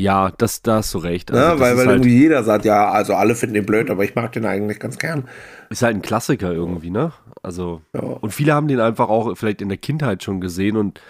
Ja, 0.00 0.30
das, 0.38 0.62
da 0.62 0.76
hast 0.76 0.94
du 0.94 0.98
recht. 0.98 1.32
Ne? 1.32 1.38
Also 1.38 1.50
das 1.52 1.60
Weil, 1.60 1.72
ist 1.72 1.78
weil 1.78 1.86
halt- 1.88 1.96
irgendwie 1.96 2.16
jeder 2.18 2.44
sagt, 2.44 2.64
ja, 2.64 2.90
also 2.90 3.14
alle 3.14 3.34
finden 3.34 3.54
den 3.54 3.66
blöd, 3.66 3.90
aber 3.90 4.04
ich 4.04 4.14
mag 4.14 4.30
den 4.32 4.46
eigentlich 4.46 4.78
ganz 4.78 4.96
gern. 4.98 5.24
Ist 5.70 5.82
halt 5.82 5.96
ein 5.96 6.02
Klassiker 6.02 6.52
irgendwie, 6.52 6.90
ne? 6.90 7.12
Also, 7.42 7.82
Ja. 7.94 8.00
und 8.02 8.32
viele 8.32 8.54
haben 8.54 8.68
den 8.68 8.78
einfach 8.80 9.08
auch 9.08 9.36
vielleicht 9.36 9.60
in 9.60 9.68
der 9.68 9.78
Kindheit 9.78 10.22
schon 10.22 10.40
gesehen 10.40 10.76
und 10.76 11.00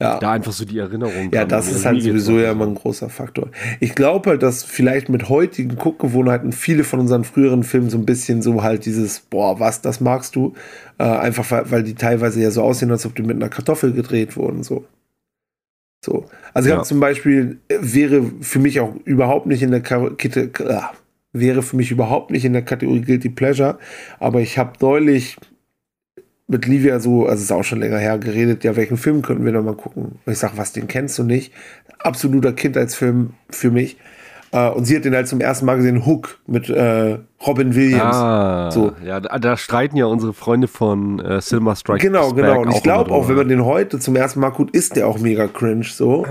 Ja. 0.00 0.18
da 0.20 0.30
einfach 0.32 0.52
so 0.52 0.64
die 0.64 0.78
Erinnerung. 0.78 1.30
Ja, 1.32 1.44
das 1.44 1.66
Also 1.66 1.76
ist 1.78 1.84
halt 1.86 2.02
sowieso 2.02 2.38
ja 2.38 2.52
immer 2.52 2.66
ein 2.66 2.74
großer 2.76 3.08
Faktor. 3.08 3.48
Ich 3.80 3.94
glaube 3.94 4.30
halt, 4.30 4.42
dass 4.42 4.62
vielleicht 4.64 5.08
mit 5.08 5.28
heutigen 5.28 5.76
Guckgewohnheiten 5.76 6.52
viele 6.52 6.84
von 6.84 7.00
unseren 7.00 7.24
früheren 7.24 7.62
Filmen 7.64 7.90
so 7.90 7.98
ein 7.98 8.06
bisschen 8.06 8.42
so 8.42 8.62
halt 8.62 8.84
dieses, 8.86 9.20
boah, 9.20 9.58
was, 9.60 9.80
das 9.82 10.00
magst 10.00 10.34
du, 10.36 10.54
äh, 10.98 11.04
einfach 11.04 11.50
weil, 11.50 11.70
weil 11.70 11.82
die 11.82 11.94
teilweise 11.94 12.40
ja 12.40 12.50
so 12.52 12.62
aussehen, 12.62 12.90
als 12.92 13.06
ob 13.06 13.14
die 13.16 13.22
mit 13.22 13.36
einer 13.36 13.48
Kartoffel 13.48 13.92
gedreht 13.92 14.36
wurden, 14.36 14.62
so. 14.62 14.84
So. 16.04 16.26
Also 16.52 16.68
ich 16.68 16.70
Ja. 16.72 16.78
habe 16.78 16.86
zum 16.86 17.00
Beispiel, 17.00 17.58
äh, 17.68 17.78
wäre 17.80 18.22
für 18.40 18.58
mich 18.58 18.80
auch 18.80 18.94
überhaupt 19.04 19.46
nicht 19.46 19.62
in 19.62 19.70
der 19.70 19.80
Kette, 19.80 20.50
äh, 20.58 20.80
wäre 21.32 21.62
für 21.62 21.76
mich 21.76 21.90
überhaupt 21.90 22.30
nicht 22.30 22.44
in 22.44 22.52
der 22.52 22.62
Kategorie 22.62 23.02
Guilty 23.02 23.30
Pleasure, 23.30 23.78
aber 24.18 24.40
ich 24.40 24.58
habe 24.58 24.72
neulich 24.80 25.36
mit 26.48 26.66
Livia 26.66 27.00
so, 27.00 27.22
also 27.26 27.34
es 27.36 27.42
ist 27.44 27.52
auch 27.52 27.62
schon 27.64 27.80
länger 27.80 27.98
her, 27.98 28.18
geredet, 28.18 28.64
ja, 28.64 28.76
welchen 28.76 28.96
Film 28.98 29.22
könnten 29.22 29.44
wir 29.44 29.52
noch 29.52 29.62
mal 29.62 29.76
gucken? 29.76 30.18
Und 30.26 30.32
ich 30.32 30.38
sage, 30.38 30.54
was, 30.56 30.72
den 30.72 30.88
kennst 30.88 31.18
du 31.18 31.22
nicht? 31.24 31.52
Absoluter 32.00 32.52
Kindheitsfilm 32.52 33.34
für 33.48 33.70
mich. 33.70 33.96
Äh, 34.52 34.68
und 34.68 34.84
sie 34.84 34.94
hat 34.96 35.04
den 35.04 35.14
halt 35.14 35.28
zum 35.28 35.40
ersten 35.40 35.64
Mal 35.66 35.76
gesehen, 35.76 36.04
Hook 36.04 36.38
mit 36.46 36.68
äh, 36.68 37.18
Robin 37.46 37.74
Williams. 37.74 38.16
Ah, 38.16 38.70
So. 38.70 38.92
ja, 39.04 39.18
da, 39.18 39.38
da 39.38 39.56
streiten 39.56 39.96
ja 39.96 40.06
unsere 40.06 40.34
Freunde 40.34 40.68
von 40.68 41.18
äh, 41.20 41.40
Cinema 41.40 41.74
Strike 41.74 42.06
Genau, 42.06 42.32
genau. 42.32 42.60
Und 42.60 42.70
ich 42.74 42.82
glaube 42.82 43.10
auch, 43.10 43.28
wenn 43.28 43.36
man 43.36 43.48
den 43.48 43.64
heute 43.64 43.98
zum 43.98 44.14
ersten 44.14 44.40
Mal 44.40 44.50
guckt, 44.50 44.76
ist 44.76 44.96
der 44.96 45.08
auch 45.08 45.18
mega 45.18 45.48
cringe 45.48 45.84
so. 45.84 46.26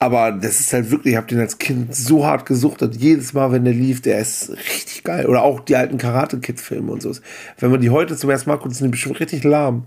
Aber 0.00 0.30
das 0.30 0.60
ist 0.60 0.72
halt 0.72 0.92
wirklich, 0.92 1.14
ich 1.14 1.16
habe 1.16 1.26
den 1.26 1.40
als 1.40 1.58
Kind 1.58 1.92
so 1.92 2.24
hart 2.24 2.46
gesuchtet. 2.46 2.94
Jedes 2.94 3.32
Mal, 3.32 3.50
wenn 3.50 3.64
der 3.64 3.74
lief, 3.74 4.00
der 4.00 4.20
ist 4.20 4.50
richtig 4.50 5.02
geil. 5.02 5.26
Oder 5.26 5.42
auch 5.42 5.58
die 5.58 5.74
alten 5.74 5.98
Karate-Kid-Filme 5.98 6.92
und 6.92 7.02
so. 7.02 7.12
Wenn 7.58 7.72
man 7.72 7.80
die 7.80 7.90
heute 7.90 8.16
zum 8.16 8.30
ersten 8.30 8.48
Mal 8.48 8.56
guckt, 8.56 8.76
sind 8.76 8.86
die 8.86 8.90
bestimmt 8.92 9.18
richtig 9.18 9.42
lahm. 9.42 9.86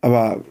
Aber 0.00 0.42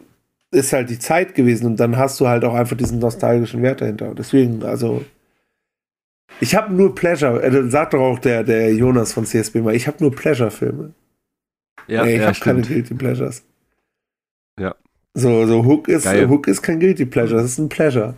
ist 0.52 0.72
halt 0.72 0.90
die 0.90 0.98
Zeit 1.00 1.34
gewesen 1.34 1.66
und 1.66 1.80
dann 1.80 1.96
hast 1.96 2.20
du 2.20 2.28
halt 2.28 2.44
auch 2.44 2.54
einfach 2.54 2.76
diesen 2.76 3.00
nostalgischen 3.00 3.62
Wert 3.62 3.80
dahinter. 3.80 4.14
Deswegen, 4.16 4.62
also. 4.62 5.02
Ich 6.40 6.54
habe 6.54 6.72
nur 6.72 6.94
Pleasure, 6.94 7.42
äh, 7.42 7.50
das 7.50 7.70
sagt 7.72 7.92
doch 7.94 8.00
auch 8.00 8.18
der, 8.18 8.44
der 8.44 8.72
Jonas 8.74 9.12
von 9.12 9.26
CSB 9.26 9.60
mal, 9.60 9.74
ich 9.74 9.86
habe 9.86 9.98
nur 10.00 10.10
Pleasure-Filme. 10.14 10.94
ja, 11.86 12.04
Ey, 12.04 12.14
ich 12.16 12.20
ja, 12.20 12.28
habe 12.28 12.38
keine. 12.38 12.62
Guilty 12.62 12.94
Pleasures. 12.94 13.44
Ja. 14.58 14.74
So, 15.14 15.46
so 15.46 15.64
Hook 15.64 15.88
ist, 15.88 16.04
Geil. 16.04 16.28
Hook 16.28 16.46
ist 16.46 16.62
kein 16.62 16.78
Guilty 16.80 17.04
Pleasure, 17.06 17.40
das 17.42 17.52
ist 17.52 17.58
ein 17.58 17.68
Pleasure. 17.68 18.16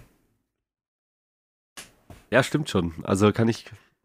ja, 2.30 2.42
stimmt 2.42 2.68
schon. 2.70 2.94
Also 3.02 3.32
kann 3.32 3.48
ich, 3.48 3.64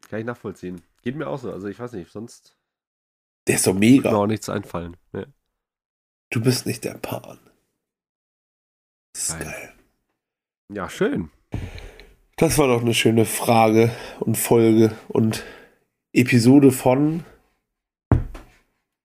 kann 0.10 0.20
ich 0.20 0.26
nachvollziehen. 0.26 0.82
Geht 1.02 1.16
mir 1.16 1.28
auch 1.28 1.40
so. 1.40 1.52
Also 1.52 1.68
ich 1.68 1.80
weiß 1.80 1.92
nicht, 1.94 2.12
sonst 2.12 2.56
Der 3.48 3.56
ist 3.56 3.68
doch 3.68 3.74
wird 3.74 3.80
mir 3.82 3.92
mega. 3.98 4.12
auch 4.14 4.28
nichts 4.28 4.50
einfallen. 4.50 4.98
Ja. 5.14 5.26
Du 6.32 6.42
bist 6.42 6.66
nicht 6.66 6.84
der 6.84 6.96
Pan. 6.96 7.40
Das 9.14 9.30
ist 9.30 9.40
Geil. 9.40 9.46
geil. 9.52 9.74
ja, 10.74 10.90
schön. 10.90 11.30
Das 12.40 12.60
war 12.60 12.68
doch 12.68 12.82
eine 12.82 12.94
schöne 12.94 13.26
Frage 13.26 13.90
und 14.20 14.38
Folge 14.38 14.96
und 15.08 15.44
Episode 16.14 16.72
von. 16.72 17.24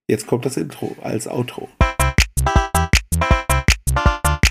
Jetzt 0.07 0.27
kommt 0.27 0.45
das 0.45 0.59
Intro 0.59 0.95
als 1.01 1.27
Outro. 1.27 1.71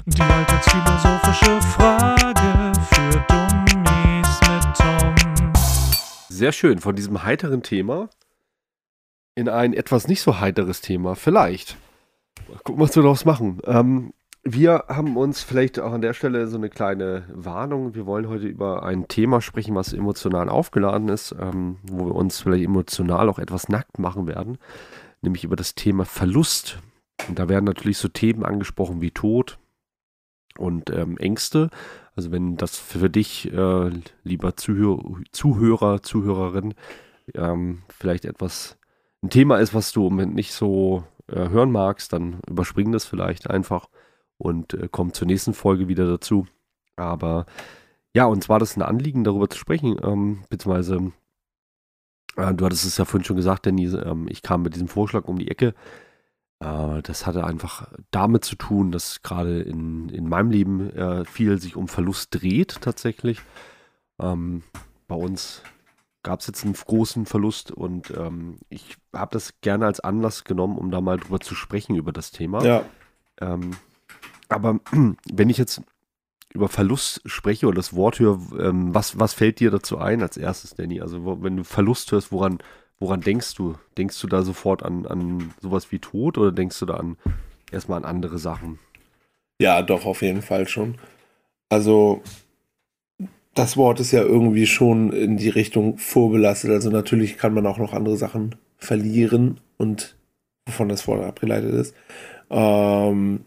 Die 0.07 0.21
alltagsphilosophische 0.23 1.61
Frage 1.61 2.73
für 2.89 3.23
Dummies 3.29 4.39
mit 4.49 4.75
Tom. 4.75 5.53
sehr 6.29 6.51
schön. 6.51 6.79
Von 6.79 6.95
diesem 6.95 7.21
heiteren 7.21 7.61
Thema 7.61 8.09
in 9.35 9.47
ein 9.47 9.73
etwas 9.73 10.07
nicht 10.07 10.21
so 10.21 10.39
heiteres 10.39 10.81
Thema. 10.81 11.13
Vielleicht. 11.13 11.77
Mal 12.49 12.57
gucken, 12.63 12.81
was 12.81 12.95
wir 12.95 13.03
daraus 13.03 13.25
machen. 13.25 13.61
Ähm, 13.63 14.11
wir 14.43 14.85
haben 14.87 15.17
uns 15.17 15.43
vielleicht 15.43 15.79
auch 15.79 15.91
an 15.91 16.01
der 16.01 16.13
Stelle 16.13 16.47
so 16.47 16.57
eine 16.57 16.69
kleine 16.69 17.25
Warnung. 17.31 17.93
Wir 17.93 18.05
wollen 18.07 18.27
heute 18.27 18.47
über 18.47 18.83
ein 18.83 19.07
Thema 19.07 19.39
sprechen, 19.39 19.75
was 19.75 19.93
emotional 19.93 20.49
aufgeladen 20.49 21.09
ist, 21.09 21.35
ähm, 21.39 21.77
wo 21.83 22.05
wir 22.05 22.15
uns 22.15 22.39
vielleicht 22.39 22.65
emotional 22.65 23.29
auch 23.29 23.37
etwas 23.37 23.69
nackt 23.69 23.99
machen 23.99 24.25
werden, 24.25 24.57
nämlich 25.21 25.43
über 25.43 25.55
das 25.55 25.75
Thema 25.75 26.05
Verlust. 26.05 26.79
Und 27.27 27.37
da 27.37 27.49
werden 27.49 27.65
natürlich 27.65 27.99
so 27.99 28.07
Themen 28.07 28.43
angesprochen 28.43 28.99
wie 28.99 29.11
Tod 29.11 29.59
und 30.57 30.89
ähm, 30.89 31.17
Ängste. 31.17 31.69
Also 32.15 32.31
wenn 32.31 32.57
das 32.57 32.77
für 32.77 33.11
dich, 33.11 33.53
äh, 33.53 33.91
lieber 34.23 34.55
Zuhör 34.55 34.99
Zuhörer, 35.31 36.01
Zuhörerin, 36.01 36.73
ähm, 37.35 37.83
vielleicht 37.89 38.25
etwas 38.25 38.77
ein 39.21 39.29
Thema 39.29 39.57
ist, 39.57 39.75
was 39.75 39.91
du 39.91 40.07
im 40.07 40.13
Moment 40.15 40.33
nicht 40.33 40.51
so 40.51 41.03
äh, 41.27 41.49
hören 41.49 41.71
magst, 41.71 42.11
dann 42.11 42.39
überspring 42.49 42.91
das 42.91 43.05
vielleicht 43.05 43.47
einfach 43.47 43.87
und 44.41 44.73
äh, 44.73 44.87
kommt 44.89 45.15
zur 45.15 45.27
nächsten 45.27 45.53
Folge 45.53 45.87
wieder 45.87 46.07
dazu. 46.07 46.47
Aber 46.95 47.45
ja, 48.13 48.25
uns 48.25 48.49
war 48.49 48.59
das 48.59 48.75
ein 48.75 48.81
Anliegen, 48.81 49.23
darüber 49.23 49.49
zu 49.49 49.57
sprechen, 49.57 49.97
ähm, 50.03 50.43
beziehungsweise 50.49 51.11
äh, 52.35 52.53
du 52.53 52.65
hattest 52.65 52.85
es 52.85 52.97
ja 52.97 53.05
vorhin 53.05 53.25
schon 53.25 53.37
gesagt, 53.37 53.65
Danny, 53.65 53.85
ähm, 53.85 54.27
ich 54.29 54.41
kam 54.41 54.63
mit 54.63 54.75
diesem 54.75 54.87
Vorschlag 54.87 55.25
um 55.25 55.37
die 55.37 55.49
Ecke. 55.49 55.73
Äh, 56.59 57.01
das 57.01 57.25
hatte 57.25 57.43
einfach 57.45 57.91
damit 58.11 58.45
zu 58.45 58.55
tun, 58.55 58.91
dass 58.91 59.21
gerade 59.21 59.61
in, 59.61 60.09
in 60.09 60.27
meinem 60.27 60.51
Leben 60.51 60.89
äh, 60.91 61.25
viel 61.25 61.59
sich 61.59 61.75
um 61.75 61.87
Verlust 61.87 62.29
dreht 62.31 62.81
tatsächlich. 62.81 63.39
Ähm, 64.19 64.63
bei 65.07 65.15
uns 65.15 65.61
gab 66.23 66.39
es 66.39 66.47
jetzt 66.47 66.63
einen 66.63 66.73
großen 66.73 67.25
Verlust 67.25 67.71
und 67.71 68.11
ähm, 68.11 68.59
ich 68.69 68.97
habe 69.13 69.33
das 69.33 69.59
gerne 69.61 69.87
als 69.87 69.99
Anlass 69.99 70.43
genommen, 70.43 70.77
um 70.77 70.91
da 70.91 71.01
mal 71.01 71.17
drüber 71.17 71.39
zu 71.39 71.55
sprechen 71.55 71.95
über 71.95 72.11
das 72.11 72.31
Thema. 72.31 72.63
Ja. 72.63 72.85
Ähm, 73.39 73.71
aber 74.51 74.79
wenn 75.31 75.49
ich 75.49 75.57
jetzt 75.57 75.81
über 76.53 76.67
Verlust 76.67 77.21
spreche 77.25 77.67
oder 77.67 77.77
das 77.77 77.95
Wort 77.95 78.19
höre, 78.19 78.39
ähm, 78.59 78.93
was, 78.93 79.19
was 79.19 79.33
fällt 79.33 79.59
dir 79.59 79.71
dazu 79.71 79.97
ein 79.97 80.21
als 80.21 80.37
erstes, 80.37 80.75
Danny? 80.75 81.01
Also 81.01 81.23
wo, 81.23 81.41
wenn 81.41 81.57
du 81.57 81.63
Verlust 81.63 82.11
hörst, 82.11 82.31
woran, 82.31 82.59
woran 82.99 83.21
denkst 83.21 83.55
du? 83.55 83.75
Denkst 83.97 84.19
du 84.19 84.27
da 84.27 84.43
sofort 84.43 84.83
an, 84.83 85.05
an 85.05 85.53
sowas 85.61 85.91
wie 85.91 85.99
Tod 85.99 86.37
oder 86.37 86.51
denkst 86.51 86.79
du 86.79 86.85
da 86.85 86.95
an 86.95 87.17
erstmal 87.71 87.97
an 87.97 88.05
andere 88.05 88.37
Sachen? 88.37 88.79
Ja, 89.61 89.81
doch, 89.81 90.05
auf 90.05 90.21
jeden 90.21 90.41
Fall 90.41 90.67
schon. 90.67 90.95
Also 91.69 92.21
das 93.53 93.77
Wort 93.77 93.99
ist 93.99 94.11
ja 94.11 94.21
irgendwie 94.21 94.65
schon 94.65 95.11
in 95.11 95.37
die 95.37 95.49
Richtung 95.49 95.97
vorbelastet. 95.97 96.71
Also 96.71 96.89
natürlich 96.89 97.37
kann 97.37 97.53
man 97.53 97.65
auch 97.65 97.77
noch 97.77 97.93
andere 97.93 98.17
Sachen 98.17 98.55
verlieren 98.77 99.59
und 99.77 100.17
wovon 100.65 100.89
das 100.89 101.07
Wort 101.07 101.23
abgeleitet 101.23 101.73
ist. 101.73 101.95
Ähm, 102.49 103.45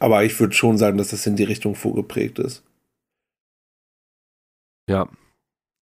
aber 0.00 0.24
ich 0.24 0.38
würde 0.40 0.54
schon 0.54 0.78
sagen, 0.78 0.98
dass 0.98 1.08
das 1.08 1.26
in 1.26 1.36
die 1.36 1.44
Richtung 1.44 1.74
vorgeprägt 1.74 2.38
ist. 2.38 2.62
Ja. 4.88 5.08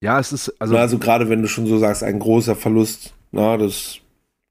Ja, 0.03 0.19
es 0.19 0.33
ist, 0.33 0.61
also. 0.61 0.77
Also, 0.77 0.99
gerade 0.99 1.29
wenn 1.29 1.43
du 1.43 1.49
schon 1.49 1.67
so 1.67 1.79
sagst, 1.79 2.03
ein 2.03 2.19
großer 2.19 2.57
Verlust, 2.57 3.13
na, 3.33 3.57
das 3.57 3.99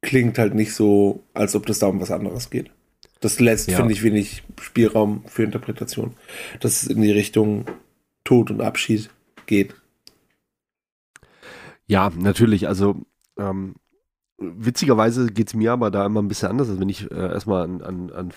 klingt 0.02 0.38
halt 0.38 0.54
nicht 0.54 0.74
so, 0.74 1.24
als 1.34 1.56
ob 1.56 1.65
das 1.65 1.80
da 1.80 1.88
um 1.88 2.00
was 2.00 2.12
anderes 2.12 2.50
geht. 2.50 2.72
Das 3.19 3.39
lässt, 3.39 3.69
Ja. 3.69 3.78
finde 3.78 3.93
ich, 3.93 4.04
wenig 4.04 4.43
Spielraum 4.62 5.24
für 5.26 5.43
Interpretation. 5.43 6.15
Dass 6.60 6.84
es 6.84 6.88
in 6.88 7.02
die 7.02 7.12
Richtung 7.12 7.65
Tod 8.24 8.52
und 8.52 8.62
Abschied 8.62 9.10
geht. 9.45 9.74
Ja, 11.88 12.12
natürlich. 12.15 12.67
Also, 12.67 13.02
ähm, 13.38 13.76
witzigerweise 14.38 15.28
geht 15.32 15.48
es 15.48 15.54
mir 15.56 15.72
aber 15.72 15.89
da 15.89 16.06
immer 16.06 16.22
ein 16.22 16.28
bisschen 16.28 16.50
anders. 16.50 16.69
Also, 16.69 16.80
wenn 16.80 16.89
ich 16.89 17.10
äh, 17.10 17.15
erstmal 17.15 17.63
an, 17.63 17.82
an, 17.82 18.12
an 18.12 18.34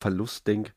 Verlust 0.00 0.46
denke, 0.46 0.72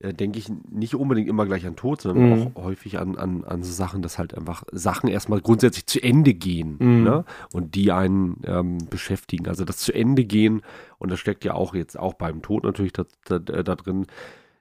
äh, 0.00 0.12
denke 0.12 0.38
ich 0.38 0.48
nicht 0.70 0.94
unbedingt 0.94 1.28
immer 1.28 1.46
gleich 1.46 1.66
an 1.66 1.76
Tod, 1.76 2.00
sondern 2.00 2.24
Mhm. 2.26 2.32
auch 2.56 2.64
häufig 2.64 2.98
an, 2.98 3.16
an, 3.16 3.44
an 3.44 3.62
so 3.62 3.72
Sachen, 3.72 4.02
dass 4.02 4.18
halt 4.18 4.34
einfach 4.34 4.64
Sachen 4.72 5.08
erstmal 5.08 5.40
grundsätzlich 5.40 5.86
zu 5.86 6.02
Ende 6.02 6.34
gehen 6.34 6.76
Mhm. 6.80 7.02
ne? 7.02 7.24
und 7.52 7.74
die 7.74 7.92
einen 7.92 8.40
ähm, 8.44 8.78
beschäftigen. 8.90 9.48
Also 9.48 9.64
das 9.64 9.78
zu 9.78 9.92
Ende 9.92 10.24
gehen, 10.24 10.62
und 10.98 11.10
das 11.10 11.20
steckt 11.20 11.44
ja 11.44 11.54
auch 11.54 11.74
jetzt 11.74 11.98
auch 11.98 12.14
beim 12.14 12.42
Tod 12.42 12.64
natürlich 12.64 12.92
da, 12.92 13.04
da, 13.24 13.38
da 13.38 13.74
drin, 13.76 14.06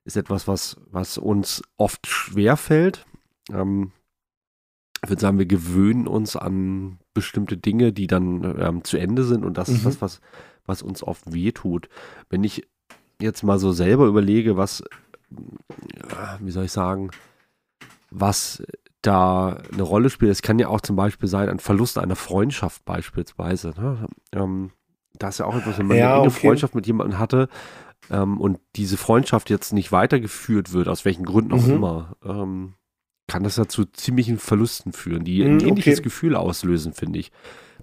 ist 0.06 0.18
etwas, 0.18 0.48
was, 0.48 0.78
was 0.92 1.18
uns 1.18 1.62
oft 1.78 2.06
schwerfällt. 2.08 3.06
Ähm, 3.52 3.92
ich 5.04 5.10
würde 5.10 5.22
sagen, 5.22 5.40
wir 5.40 5.46
gewöhnen 5.46 6.08
uns 6.08 6.36
an 6.36 7.00
bestimmte 7.14 7.58
Dinge, 7.58 7.92
die 7.92 8.08
dann 8.08 8.56
ähm, 8.60 8.84
zu 8.84 8.98
Ende 8.98 9.24
sind 9.24 9.44
und 9.44 9.58
das 9.58 9.70
ist 9.70 9.82
Mhm. 9.82 9.86
das, 9.86 10.02
was, 10.02 10.22
was 10.66 10.82
uns 10.82 11.04
oft 11.04 11.34
wehtut. 11.34 11.90
Wenn 12.30 12.44
ich 12.44 12.68
jetzt 13.24 13.44
mal 13.44 13.60
so 13.60 13.72
selber 13.72 14.06
überlege, 14.06 14.58
was, 14.58 14.84
ja, 16.10 16.38
wie 16.42 16.52
soll 16.52 16.66
ich 16.66 16.72
sagen, 16.72 17.12
was 18.12 18.64
da 19.02 19.58
eine 19.72 19.82
Rolle 19.84 20.10
spielt, 20.10 20.32
es 20.32 20.42
kann 20.42 20.60
ja 20.60 20.68
auch 20.70 20.82
zum 20.82 20.96
Beispiel 20.96 21.28
sein, 21.28 21.50
ein 21.50 21.60
Verlust 21.60 21.98
einer 21.98 22.16
Freundschaft 22.16 22.86
beispielsweise. 22.86 23.74
Ne? 23.78 24.08
Ähm, 24.32 24.72
da 25.20 25.30
ist 25.30 25.40
ja 25.40 25.46
auch 25.46 25.58
etwas, 25.58 25.78
wenn 25.78 25.88
man 25.88 25.98
Ja, 25.98 26.06
eine 26.06 26.14
enge 26.14 26.30
okay. 26.30 26.40
Freundschaft 26.42 26.76
mit 26.76 26.88
jemandem 26.88 27.20
hatte 27.20 27.50
ähm, 28.10 28.40
und 28.40 28.60
diese 28.76 28.98
Freundschaft 28.98 29.50
jetzt 29.50 29.74
nicht 29.74 29.92
weitergeführt 29.92 30.74
wird, 30.74 30.88
aus 30.88 31.06
welchen 31.06 31.26
Gründen 31.26 31.54
auch 31.54 31.66
Mhm. 31.66 31.70
immer, 31.70 32.16
ähm, 32.24 32.76
kann 33.28 33.44
das 33.44 33.58
ja 33.58 33.68
zu 33.68 33.86
ziemlichen 33.86 34.38
Verlusten 34.40 34.94
führen, 34.94 35.24
die 35.26 35.44
Mhm, 35.44 35.58
ein 35.58 35.62
ähnliches 35.62 36.02
okay. 36.02 36.04
Gefühl 36.04 36.36
auslösen, 36.36 36.94
finde 36.94 37.20
ich. 37.20 37.32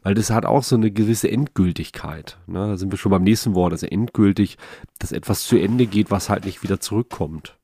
Weil 0.03 0.15
das 0.15 0.31
hat 0.31 0.47
auch 0.47 0.63
so 0.63 0.77
eine 0.77 0.91
gewisse 0.91 1.31
Endgültigkeit. 1.31 2.39
Ne? 2.47 2.69
Da 2.69 2.77
sind 2.77 2.91
wir 2.91 2.99
schon 2.99 3.11
beim 3.11 3.25
nächsten 3.25 3.55
Wort, 3.55 3.73
also 3.73 3.87
endgültig, 3.87 4.57
dass 4.99 5.13
etwas 5.13 5.45
zu 5.45 5.59
Ende 5.59 5.87
geht, 5.87 6.11
was 6.11 6.31
halt 6.31 6.45
nicht 6.45 6.63
wieder 6.63 6.81
zurückkommt. 6.81 7.57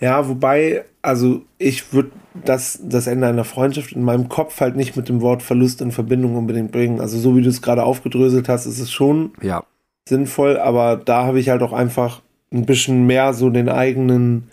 Ja, 0.00 0.28
wobei, 0.28 0.84
also 1.02 1.42
ich 1.58 1.92
würde 1.92 2.10
das, 2.44 2.80
das 2.82 3.06
Ende 3.06 3.26
einer 3.26 3.44
Freundschaft 3.44 3.92
in 3.92 4.02
meinem 4.02 4.28
Kopf 4.28 4.60
halt 4.60 4.76
nicht 4.76 4.96
mit 4.96 5.08
dem 5.08 5.20
Wort 5.20 5.42
Verlust 5.42 5.80
in 5.80 5.92
Verbindung 5.92 6.36
unbedingt 6.36 6.72
bringen. 6.72 7.00
Also 7.00 7.18
so 7.18 7.36
wie 7.36 7.42
du 7.42 7.48
es 7.48 7.62
gerade 7.62 7.84
aufgedröselt 7.84 8.48
hast, 8.48 8.66
ist 8.66 8.78
es 8.78 8.90
schon 8.90 9.32
Ja, 9.42 9.64
sinnvoll, 10.08 10.58
aber 10.58 10.96
da 10.96 11.24
habe 11.24 11.40
ich 11.40 11.48
halt 11.48 11.62
auch 11.62 11.72
einfach 11.72 12.22
ein 12.52 12.64
bisschen 12.64 13.06
mehr 13.06 13.34
so 13.34 13.50
den 13.50 13.68
eigenen, 13.68 14.48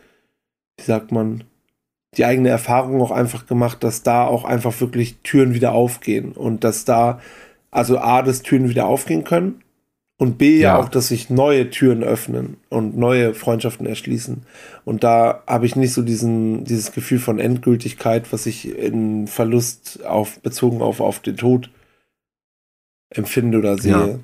wie 0.78 0.84
sagt 0.84 1.12
man, 1.12 1.44
die 2.18 2.26
eigene 2.26 2.50
Erfahrung 2.50 3.02
auch 3.02 3.12
einfach 3.12 3.46
gemacht, 3.48 3.84
dass 3.84 4.04
da 4.04 4.26
auch 4.26 4.44
einfach 4.46 4.80
wirklich 4.82 5.18
Türen 5.24 5.54
wieder 5.54 5.74
aufgehen 5.74 6.34
und 6.34 6.64
dass 6.64 6.86
da, 6.86 7.20
also 7.72 7.98
A, 8.00 8.22
dass 8.22 8.42
Türen 8.44 8.70
wieder 8.70 8.86
aufgehen 8.86 9.24
können 9.24 9.62
und 10.18 10.38
B, 10.38 10.62
ja, 10.62 10.76
Ja. 10.76 10.78
auch, 10.78 10.90
dass 10.90 11.10
sich 11.10 11.30
neue 11.30 11.70
Türen 11.70 12.04
öffnen 12.04 12.58
und 12.70 12.98
neue 12.98 13.34
Freundschaften 13.34 13.86
erschließen. 13.88 14.44
Und 14.86 15.04
da 15.04 15.44
habe 15.48 15.66
ich 15.66 15.76
nicht 15.76 15.94
so 15.94 16.02
diesen, 16.02 16.64
dieses 16.66 16.92
Gefühl 16.94 17.20
von 17.20 17.40
Endgültigkeit, 17.40 18.32
was 18.32 18.46
ich 18.46 18.78
in 18.78 19.28
Verlust 19.28 20.06
auf, 20.06 20.40
bezogen 20.42 20.82
auf, 20.82 21.02
auf 21.02 21.20
den 21.20 21.38
Tod 21.38 21.70
empfinde 23.10 23.58
oder 23.60 23.78
sehe. 23.78 23.92
Ja. 23.92 24.20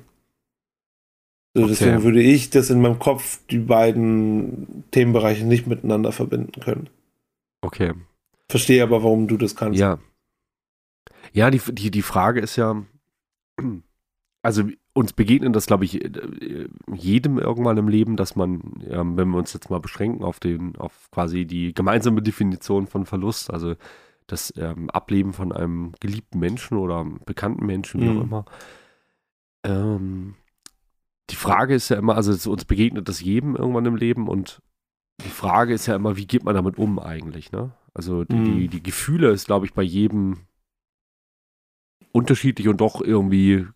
So, 1.56 1.64
Okay. 1.64 1.68
deswegen 1.68 2.02
würde 2.04 2.22
ich 2.22 2.50
das 2.50 2.70
in 2.70 2.80
meinem 2.80 2.98
Kopf 3.00 3.40
die 3.50 3.58
beiden 3.58 4.84
Themenbereiche 4.92 5.44
nicht 5.44 5.66
miteinander 5.66 6.12
verbinden 6.12 6.60
können. 6.60 6.88
Okay. 7.62 7.94
Verstehe 8.48 8.82
aber, 8.82 9.02
warum 9.02 9.28
du 9.28 9.36
das 9.36 9.54
kannst. 9.56 9.78
Ja. 9.78 9.98
Ja, 11.32 11.50
die, 11.50 11.60
die, 11.72 11.90
die 11.90 12.02
Frage 12.02 12.40
ist 12.40 12.56
ja, 12.56 12.82
also 14.42 14.64
uns 14.92 15.12
begegnet 15.12 15.54
das, 15.54 15.66
glaube 15.66 15.84
ich, 15.84 16.04
äh, 16.04 16.66
jedem 16.92 17.38
irgendwann 17.38 17.76
im 17.76 17.88
Leben, 17.88 18.16
dass 18.16 18.34
man, 18.34 18.82
ähm, 18.88 19.16
wenn 19.16 19.28
wir 19.28 19.38
uns 19.38 19.52
jetzt 19.52 19.70
mal 19.70 19.78
beschränken 19.80 20.24
auf 20.24 20.40
den, 20.40 20.76
auf 20.76 21.08
quasi 21.12 21.44
die 21.44 21.72
gemeinsame 21.74 22.22
Definition 22.22 22.86
von 22.86 23.06
Verlust, 23.06 23.50
also 23.52 23.74
das 24.26 24.52
ähm, 24.56 24.90
Ableben 24.90 25.32
von 25.32 25.52
einem 25.52 25.92
geliebten 26.00 26.38
Menschen 26.38 26.78
oder 26.78 27.04
bekannten 27.26 27.66
Menschen, 27.66 28.00
wie 28.00 28.04
Mhm. 28.08 28.18
auch 28.18 28.22
immer. 28.22 28.44
Ähm, 29.64 30.34
die 31.30 31.36
Frage 31.36 31.74
ist 31.74 31.88
ja 31.90 31.96
immer, 31.96 32.16
also 32.16 32.50
uns 32.50 32.64
begegnet 32.64 33.08
das 33.08 33.20
jedem 33.20 33.54
irgendwann 33.54 33.86
im 33.86 33.96
Leben 33.96 34.26
und 34.28 34.60
die 35.24 35.30
Frage 35.30 35.74
ist 35.74 35.86
ja 35.86 35.94
immer, 35.96 36.16
wie 36.16 36.26
geht 36.26 36.44
man 36.44 36.54
damit 36.54 36.78
um 36.78 36.98
eigentlich, 36.98 37.52
ne? 37.52 37.72
Also 37.94 38.24
die, 38.24 38.34
Mhm. 38.36 38.44
die, 38.44 38.68
die 38.68 38.82
Gefühle 38.82 39.30
ist, 39.30 39.46
glaube 39.46 39.66
ich, 39.66 39.72
bei 39.74 39.82
jedem 39.82 40.38
unterschiedlich 42.12 42.68
und 42.68 42.80
doch 42.80 43.00
irgendwie 43.00 43.66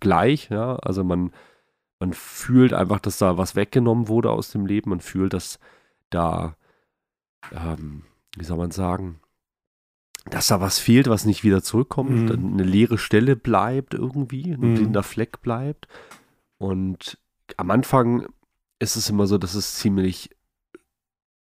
gleich, 0.00 0.48
ja. 0.50 0.76
Also 0.76 1.04
man, 1.04 1.32
man 2.00 2.12
fühlt 2.12 2.72
einfach, 2.72 3.00
dass 3.00 3.18
da 3.18 3.38
was 3.38 3.56
weggenommen 3.56 4.08
wurde 4.08 4.30
aus 4.30 4.50
dem 4.50 4.66
Leben. 4.66 4.90
Man 4.90 5.00
fühlt, 5.00 5.32
dass 5.32 5.58
da, 6.10 6.56
ähm, 7.52 8.02
wie 8.36 8.44
soll 8.44 8.58
man 8.58 8.70
sagen, 8.70 9.20
dass 10.28 10.48
da 10.48 10.60
was 10.60 10.78
fehlt, 10.80 11.08
was 11.08 11.24
nicht 11.24 11.44
wieder 11.44 11.62
zurückkommt, 11.62 12.30
Mhm. 12.30 12.54
eine 12.54 12.64
leere 12.64 12.98
Stelle 12.98 13.36
bleibt 13.36 13.94
irgendwie, 13.94 14.50
ein 14.52 14.70
Mhm. 14.70 14.74
blinder 14.74 15.02
Fleck 15.04 15.40
bleibt. 15.42 15.86
Und 16.58 17.18
am 17.56 17.70
Anfang 17.70 18.26
ist 18.80 18.96
es 18.96 19.08
immer 19.08 19.26
so, 19.26 19.38
dass 19.38 19.54
es 19.54 19.76
ziemlich 19.76 20.30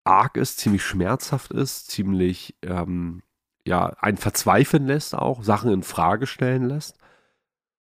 arg 0.05 0.37
ist, 0.37 0.59
ziemlich 0.59 0.85
schmerzhaft 0.85 1.51
ist, 1.53 1.90
ziemlich, 1.90 2.57
ähm, 2.62 3.23
ja 3.67 3.87
einen 4.01 4.19
verzweifeln 4.19 4.87
lässt, 4.87 5.14
auch 5.14 5.43
Sachen 5.43 5.73
in 5.73 5.83
Frage 5.83 6.27
stellen 6.27 6.64
lässt. 6.64 6.99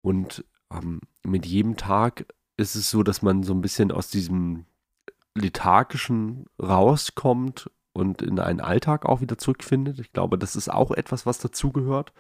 Und 0.02 0.46
ähm, 0.72 1.02
mit 1.24 1.46
jedem 1.46 1.78
Tag 1.78 2.26
ist 2.58 2.76
es 2.76 2.90
so, 2.90 3.04
dass 3.04 3.22
man 3.22 3.44
so 3.44 3.54
ein 3.54 3.62
bisschen 3.62 3.92
aus 3.92 4.08
diesem 4.10 4.66
lethargischen 5.36 6.46
rauskommt 6.62 7.70
und 7.94 8.22
in 8.22 8.40
einen 8.40 8.62
Alltag 8.62 9.06
auch 9.06 9.22
wieder 9.22 9.38
zurückfindet. 9.38 10.00
Ich 10.00 10.14
glaube, 10.14 10.38
das 10.38 10.56
ist 10.56 10.70
auch 10.70 10.92
etwas, 10.92 11.26
was 11.26 11.40
dazugehört. 11.40 12.14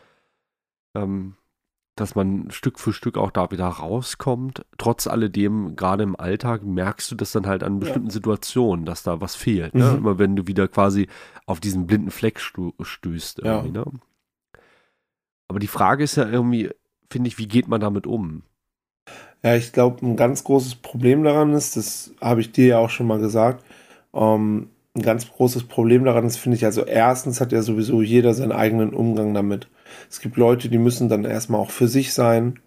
Ähm, 0.95 1.35
dass 1.95 2.13
man 2.13 2.51
Stück 2.51 2.79
für 2.79 2.91
Stück 2.91 3.17
auch 3.17 3.31
da 3.31 3.51
wieder 3.51 3.67
rauskommt. 3.67 4.65
Trotz 4.77 5.07
alledem, 5.07 5.75
gerade 5.75 6.03
im 6.03 6.19
Alltag, 6.19 6.63
merkst 6.63 7.09
du 7.09 7.15
das 7.15 7.31
dann 7.31 7.47
halt 7.47 7.63
an 7.63 7.79
bestimmten 7.79 8.09
ja. 8.09 8.13
Situationen, 8.13 8.85
dass 8.85 9.03
da 9.03 9.21
was 9.21 9.35
fehlt. 9.35 9.73
Ne? 9.73 9.91
Mhm. 9.91 9.97
Immer 9.97 10.19
wenn 10.19 10.35
du 10.35 10.47
wieder 10.47 10.67
quasi 10.67 11.07
auf 11.45 11.59
diesen 11.59 11.87
blinden 11.87 12.11
Fleck 12.11 12.39
stößt. 12.39 13.41
Ja. 13.43 13.61
Ne? 13.63 13.85
Aber 15.47 15.59
die 15.59 15.67
Frage 15.67 16.03
ist 16.03 16.17
ja 16.17 16.27
irgendwie, 16.27 16.69
finde 17.09 17.29
ich, 17.29 17.37
wie 17.37 17.47
geht 17.47 17.67
man 17.67 17.79
damit 17.79 18.07
um? 18.07 18.43
Ja, 19.41 19.55
ich 19.55 19.71
glaube, 19.71 20.05
ein 20.05 20.17
ganz 20.17 20.43
großes 20.43 20.75
Problem 20.75 21.23
daran 21.23 21.53
ist, 21.53 21.77
das 21.77 22.13
habe 22.19 22.41
ich 22.41 22.51
dir 22.51 22.65
ja 22.65 22.77
auch 22.79 22.89
schon 22.89 23.07
mal 23.07 23.19
gesagt, 23.19 23.63
ähm, 24.13 24.69
ein 24.95 25.01
ganz 25.01 25.29
großes 25.31 25.65
Problem 25.65 26.03
daran 26.03 26.25
ist, 26.25 26.37
finde 26.37 26.57
ich, 26.57 26.65
also 26.65 26.83
erstens 26.83 27.39
hat 27.41 27.51
ja 27.51 27.61
sowieso 27.61 28.01
jeder 28.01 28.33
seinen 28.33 28.53
eigenen 28.53 28.93
Umgang 28.93 29.33
damit. 29.33 29.67
Es 30.09 30.19
gibt 30.19 30.37
Leute, 30.37 30.69
die 30.69 30.77
müssen 30.77 31.09
dann 31.09 31.25
erstmal 31.25 31.61
auch 31.61 31.71
für 31.71 31.87
sich 31.87 32.13
sein. 32.13 32.59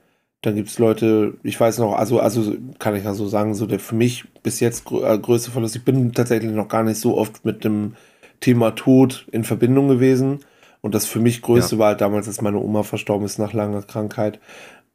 Dann 0.43 0.55
gibt 0.55 0.69
es 0.69 0.79
Leute, 0.79 1.35
ich 1.43 1.59
weiß 1.59 1.79
noch, 1.79 1.95
also, 1.95 2.21
also 2.21 2.55
kann 2.79 2.95
ich 2.95 3.05
ja 3.05 3.15
so 3.15 3.27
sagen, 3.27 3.55
so 3.55 3.67
der 3.67 3.81
für 3.81 3.97
mich 3.97 4.25
bis 4.43 4.61
jetzt 4.61 4.85
grö 4.85 5.05
äh, 5.05 5.19
größte 5.19 5.51
Verlust. 5.51 5.77
Ich 5.77 5.85
bin 5.85 6.13
tatsächlich 6.13 6.53
noch 6.53 6.69
gar 6.69 6.85
nicht 6.85 7.01
so 7.01 7.17
oft 7.17 7.45
mit 7.45 7.65
dem 7.65 7.95
Thema 8.41 8.71
Tod 8.73 9.27
in 9.33 9.45
Verbindung 9.45 9.89
gewesen. 9.89 10.41
Und 10.81 10.95
das 10.95 11.07
für 11.07 11.21
mich 11.21 11.43
größte 11.43 11.75
ja. 11.75 11.79
war 11.81 11.89
halt 11.89 12.01
damals, 12.01 12.29
als 12.29 12.41
meine 12.41 12.59
Oma 12.59 12.85
verstorben 12.85 13.27
ist 13.27 13.39
nach 13.39 13.53
langer 13.53 13.83
Krankheit. 13.83 14.39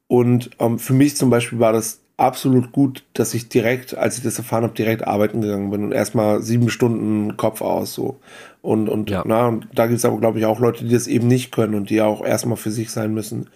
Und 0.08 0.52
ähm, 0.60 0.80
für 0.80 0.94
mich 0.94 1.18
zum 1.18 1.30
Beispiel 1.30 1.60
war 1.60 1.74
das 1.74 2.03
absolut 2.18 2.72
gut, 2.72 3.04
dass 3.14 3.34
ich 3.34 3.50
direkt, 3.50 3.98
als 3.98 4.18
ich 4.18 4.24
das 4.24 4.38
erfahren 4.38 4.64
habe, 4.64 4.74
direkt 4.74 5.06
arbeiten 5.08 5.42
gegangen 5.42 5.72
bin 5.72 5.84
und 5.84 5.92
erstmal 5.92 6.42
sieben 6.42 6.70
Stunden 6.70 7.38
Kopf 7.38 7.62
aus 7.62 7.94
so. 7.94 8.20
Und, 8.62 8.88
und, 8.88 9.10
ja. 9.10 9.24
na, 9.26 9.48
und 9.48 9.68
da 9.74 9.88
gibt 9.88 9.98
es 9.98 10.06
aber, 10.06 10.20
glaube 10.20 10.40
ich, 10.40 10.46
auch 10.46 10.60
Leute, 10.60 10.86
die 10.86 10.94
das 10.94 11.08
eben 11.08 11.28
nicht 11.28 11.52
können 11.52 11.76
und 11.76 11.90
die 11.90 12.02
auch 12.02 12.24
erstmal 12.24 12.58
für 12.58 12.72
sich 12.72 12.92
sein 12.92 13.14
müssen. 13.14 13.50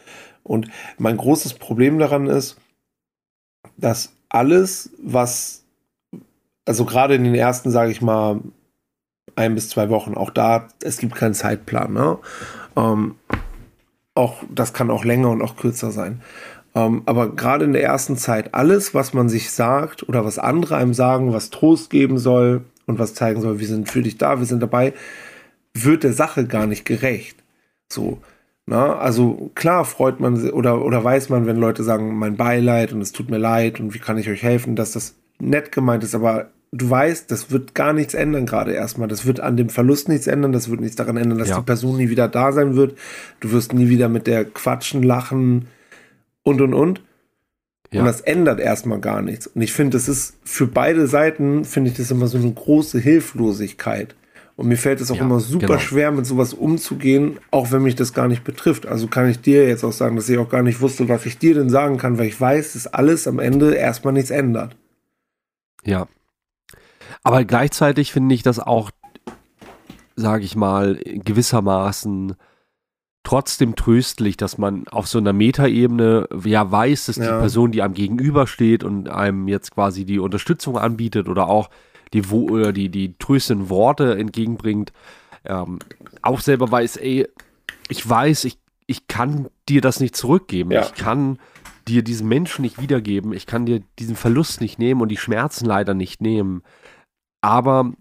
Und 0.43 0.67
mein 0.97 1.17
großes 1.17 1.53
Problem 1.55 1.99
daran 1.99 2.27
ist, 2.27 2.57
dass 3.77 4.13
alles, 4.29 4.89
was, 5.01 5.63
also 6.65 6.85
gerade 6.85 7.15
in 7.15 7.23
den 7.23 7.35
ersten, 7.35 7.71
sage 7.71 7.91
ich 7.91 8.01
mal, 8.01 8.41
ein 9.35 9.55
bis 9.55 9.69
zwei 9.69 9.89
Wochen, 9.89 10.15
auch 10.15 10.31
da, 10.31 10.67
es 10.83 10.97
gibt 10.97 11.15
keinen 11.15 11.35
Zeitplan, 11.35 11.93
ne? 11.93 12.17
Ähm, 12.75 13.15
auch, 14.15 14.41
das 14.49 14.73
kann 14.73 14.89
auch 14.89 15.05
länger 15.05 15.29
und 15.29 15.43
auch 15.43 15.55
kürzer 15.55 15.91
sein. 15.91 16.21
Ähm, 16.77 17.01
aber 17.07 17.35
gerade 17.35 17.65
in 17.65 17.73
der 17.73 17.83
ersten 17.83 18.17
Zeit, 18.17 18.53
alles, 18.53 18.93
was 18.93 19.13
man 19.13 19.29
sich 19.29 19.49
sagt 19.49 20.07
oder 20.07 20.23
was 20.23 20.37
andere 20.37 20.75
einem 20.75 20.93
sagen, 20.93 21.33
was 21.33 21.49
Trost 21.49 21.89
geben 21.89 22.19
soll 22.19 22.61
und 22.85 22.99
was 22.99 23.15
zeigen 23.15 23.41
soll, 23.41 23.59
wir 23.59 23.67
sind 23.67 23.89
für 23.89 24.03
dich 24.03 24.19
da, 24.19 24.37
wir 24.37 24.45
sind 24.45 24.61
dabei, 24.61 24.93
wird 25.73 26.03
der 26.03 26.13
Sache 26.13 26.45
gar 26.45 26.67
nicht 26.67 26.85
gerecht. 26.85 27.37
So. 27.91 28.19
Na, 28.67 28.97
also 28.99 29.49
klar 29.55 29.85
freut 29.85 30.19
man 30.19 30.51
oder, 30.51 30.85
oder 30.85 31.03
weiß 31.03 31.29
man, 31.29 31.47
wenn 31.47 31.55
Leute 31.55 31.83
sagen, 31.83 32.15
mein 32.15 32.37
Beileid 32.37 32.93
und 32.93 33.01
es 33.01 33.11
tut 33.11 33.31
mir 33.31 33.37
leid 33.37 33.79
und 33.79 33.95
wie 33.95 33.99
kann 33.99 34.17
ich 34.19 34.29
euch 34.29 34.43
helfen, 34.43 34.75
dass 34.75 34.91
das 34.91 35.15
nett 35.39 35.71
gemeint 35.71 36.03
ist, 36.03 36.13
aber 36.13 36.49
du 36.71 36.87
weißt, 36.87 37.31
das 37.31 37.49
wird 37.49 37.73
gar 37.73 37.93
nichts 37.93 38.13
ändern 38.13 38.45
gerade 38.45 38.73
erstmal. 38.73 39.07
Das 39.07 39.25
wird 39.25 39.39
an 39.39 39.57
dem 39.57 39.69
Verlust 39.69 40.09
nichts 40.09 40.27
ändern, 40.27 40.51
das 40.51 40.69
wird 40.69 40.81
nichts 40.81 40.97
daran 40.97 41.17
ändern, 41.17 41.39
dass 41.39 41.49
ja. 41.49 41.57
die 41.57 41.65
Person 41.65 41.97
nie 41.97 42.09
wieder 42.09 42.27
da 42.27 42.51
sein 42.51 42.75
wird. 42.75 42.97
Du 43.39 43.51
wirst 43.51 43.73
nie 43.73 43.89
wieder 43.89 44.09
mit 44.09 44.27
der 44.27 44.45
quatschen, 44.45 45.01
lachen, 45.01 45.67
und 46.47 46.61
und 46.61 46.73
und. 46.73 47.01
Ja. 47.91 48.01
Und 48.01 48.07
das 48.07 48.21
ändert 48.21 48.59
erstmal 48.59 48.99
gar 48.99 49.21
nichts. 49.21 49.47
Und 49.47 49.61
ich 49.61 49.71
finde, 49.71 49.97
das 49.97 50.09
ist 50.09 50.37
für 50.43 50.67
beide 50.67 51.07
Seiten, 51.07 51.63
finde 51.63 51.91
ich 51.91 51.97
das 51.97 52.11
immer 52.11 52.27
so 52.27 52.37
eine 52.37 52.51
große 52.51 52.99
Hilflosigkeit. 52.99 54.15
Und 54.55 54.67
mir 54.67 54.77
fällt 54.77 54.99
es 55.01 55.11
auch 55.11 55.17
ja, 55.17 55.21
immer 55.21 55.39
super 55.39 55.67
genau. 55.67 55.79
schwer, 55.79 56.11
mit 56.11 56.25
sowas 56.25 56.53
umzugehen, 56.53 57.37
auch 57.51 57.71
wenn 57.71 57.83
mich 57.83 57.95
das 57.95 58.13
gar 58.13 58.27
nicht 58.27 58.43
betrifft. 58.43 58.87
Also 58.87 59.07
kann 59.07 59.29
ich 59.29 59.39
dir 59.39 59.67
jetzt 59.67 59.83
auch 59.83 59.91
sagen, 59.91 60.15
dass 60.15 60.27
ich 60.27 60.37
auch 60.37 60.49
gar 60.49 60.63
nicht 60.63 60.81
wusste, 60.81 61.07
was 61.07 61.25
ich 61.25 61.37
dir 61.37 61.53
denn 61.53 61.69
sagen 61.69 61.97
kann, 61.97 62.17
weil 62.17 62.25
ich 62.25 62.41
weiß, 62.41 62.73
dass 62.73 62.87
alles 62.87 63.27
am 63.27 63.39
Ende 63.39 63.75
erstmal 63.75 64.13
nichts 64.13 64.31
ändert. 64.31 64.75
Ja. 65.85 66.07
Aber 67.23 67.45
gleichzeitig 67.45 68.11
finde 68.11 68.33
ich 68.33 68.41
das 68.41 68.59
auch, 68.59 68.89
sage 70.15 70.43
ich 70.43 70.55
mal, 70.55 70.95
gewissermaßen 70.95 72.35
trotzdem 73.27 73.75
tröstlich, 73.75 74.37
dass 74.37 74.57
man 74.57 74.87
auf 74.87 75.05
so 75.05 75.17
einer 75.17 75.33
Metaebene 75.33 76.29
ja 76.45 76.71
weiß, 76.71 77.07
dass 77.07 77.17
ja. 77.17 77.23
die 77.23 77.39
Person, 77.39 77.73
die 77.73 77.81
einem 77.81 77.93
gegenübersteht 77.93 78.85
und 78.85 79.09
einem 79.09 79.49
jetzt 79.49 79.71
quasi 79.71 80.05
die 80.05 80.19
Unterstützung 80.19 80.77
anbietet 80.77 81.27
oder 81.27 81.49
auch 81.49 81.69
die, 82.13 82.23
oder 82.23 82.71
die, 82.71 82.87
die 82.87 83.17
tröstenden 83.17 83.69
Worte 83.69 84.17
entgegenbringt, 84.17 84.93
ähm, 85.43 85.79
auch 86.21 86.39
selber 86.39 86.71
weiß, 86.71 86.95
ey, 86.95 87.27
ich 87.89 88.07
weiß, 88.09 88.45
ich, 88.45 88.59
ich 88.85 89.07
kann 89.07 89.49
dir 89.67 89.81
das 89.81 89.99
nicht 89.99 90.15
zurückgeben. 90.15 90.71
Ja. 90.71 90.83
Ich 90.83 90.93
kann 90.93 91.37
dir 91.85 92.03
diesen 92.03 92.29
Menschen 92.29 92.61
nicht 92.61 92.81
wiedergeben. 92.81 93.33
Ich 93.33 93.45
kann 93.45 93.65
dir 93.65 93.81
diesen 93.99 94.15
Verlust 94.15 94.61
nicht 94.61 94.79
nehmen 94.79 95.01
und 95.01 95.09
die 95.09 95.17
Schmerzen 95.17 95.65
leider 95.65 95.93
nicht 95.93 96.21
nehmen. 96.21 96.63
Aber 97.41 97.91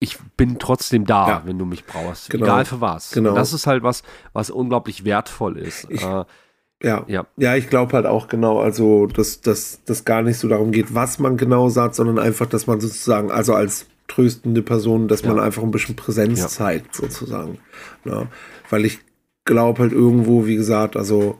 ich 0.00 0.18
bin 0.36 0.58
trotzdem 0.58 1.04
da, 1.04 1.28
ja. 1.28 1.42
wenn 1.44 1.58
du 1.58 1.66
mich 1.66 1.84
brauchst. 1.84 2.30
Genau. 2.30 2.46
Egal 2.46 2.64
für 2.64 2.80
was. 2.80 3.12
Genau. 3.12 3.30
Und 3.30 3.34
das 3.36 3.52
ist 3.52 3.66
halt 3.66 3.82
was, 3.82 4.02
was 4.32 4.50
unglaublich 4.50 5.04
wertvoll 5.04 5.58
ist. 5.58 5.86
Ich, 5.90 6.02
äh, 6.02 6.24
ja. 6.82 7.04
ja. 7.06 7.26
Ja, 7.36 7.54
ich 7.54 7.68
glaube 7.68 7.92
halt 7.92 8.06
auch 8.06 8.26
genau, 8.26 8.60
also, 8.60 9.06
dass 9.06 9.42
das 9.42 10.04
gar 10.06 10.22
nicht 10.22 10.38
so 10.38 10.48
darum 10.48 10.72
geht, 10.72 10.94
was 10.94 11.18
man 11.18 11.36
genau 11.36 11.68
sagt, 11.68 11.94
sondern 11.94 12.18
einfach, 12.18 12.46
dass 12.46 12.66
man 12.66 12.80
sozusagen, 12.80 13.30
also 13.30 13.54
als 13.54 13.86
tröstende 14.08 14.62
Person, 14.62 15.06
dass 15.06 15.20
ja. 15.22 15.28
man 15.28 15.38
einfach 15.38 15.62
ein 15.62 15.70
bisschen 15.70 15.96
Präsenz 15.96 16.40
ja. 16.40 16.48
zeigt, 16.48 16.94
sozusagen. 16.94 17.58
Ja. 18.04 18.26
Weil 18.70 18.86
ich 18.86 19.00
glaube 19.44 19.82
halt 19.82 19.92
irgendwo, 19.92 20.46
wie 20.46 20.56
gesagt, 20.56 20.96
also, 20.96 21.38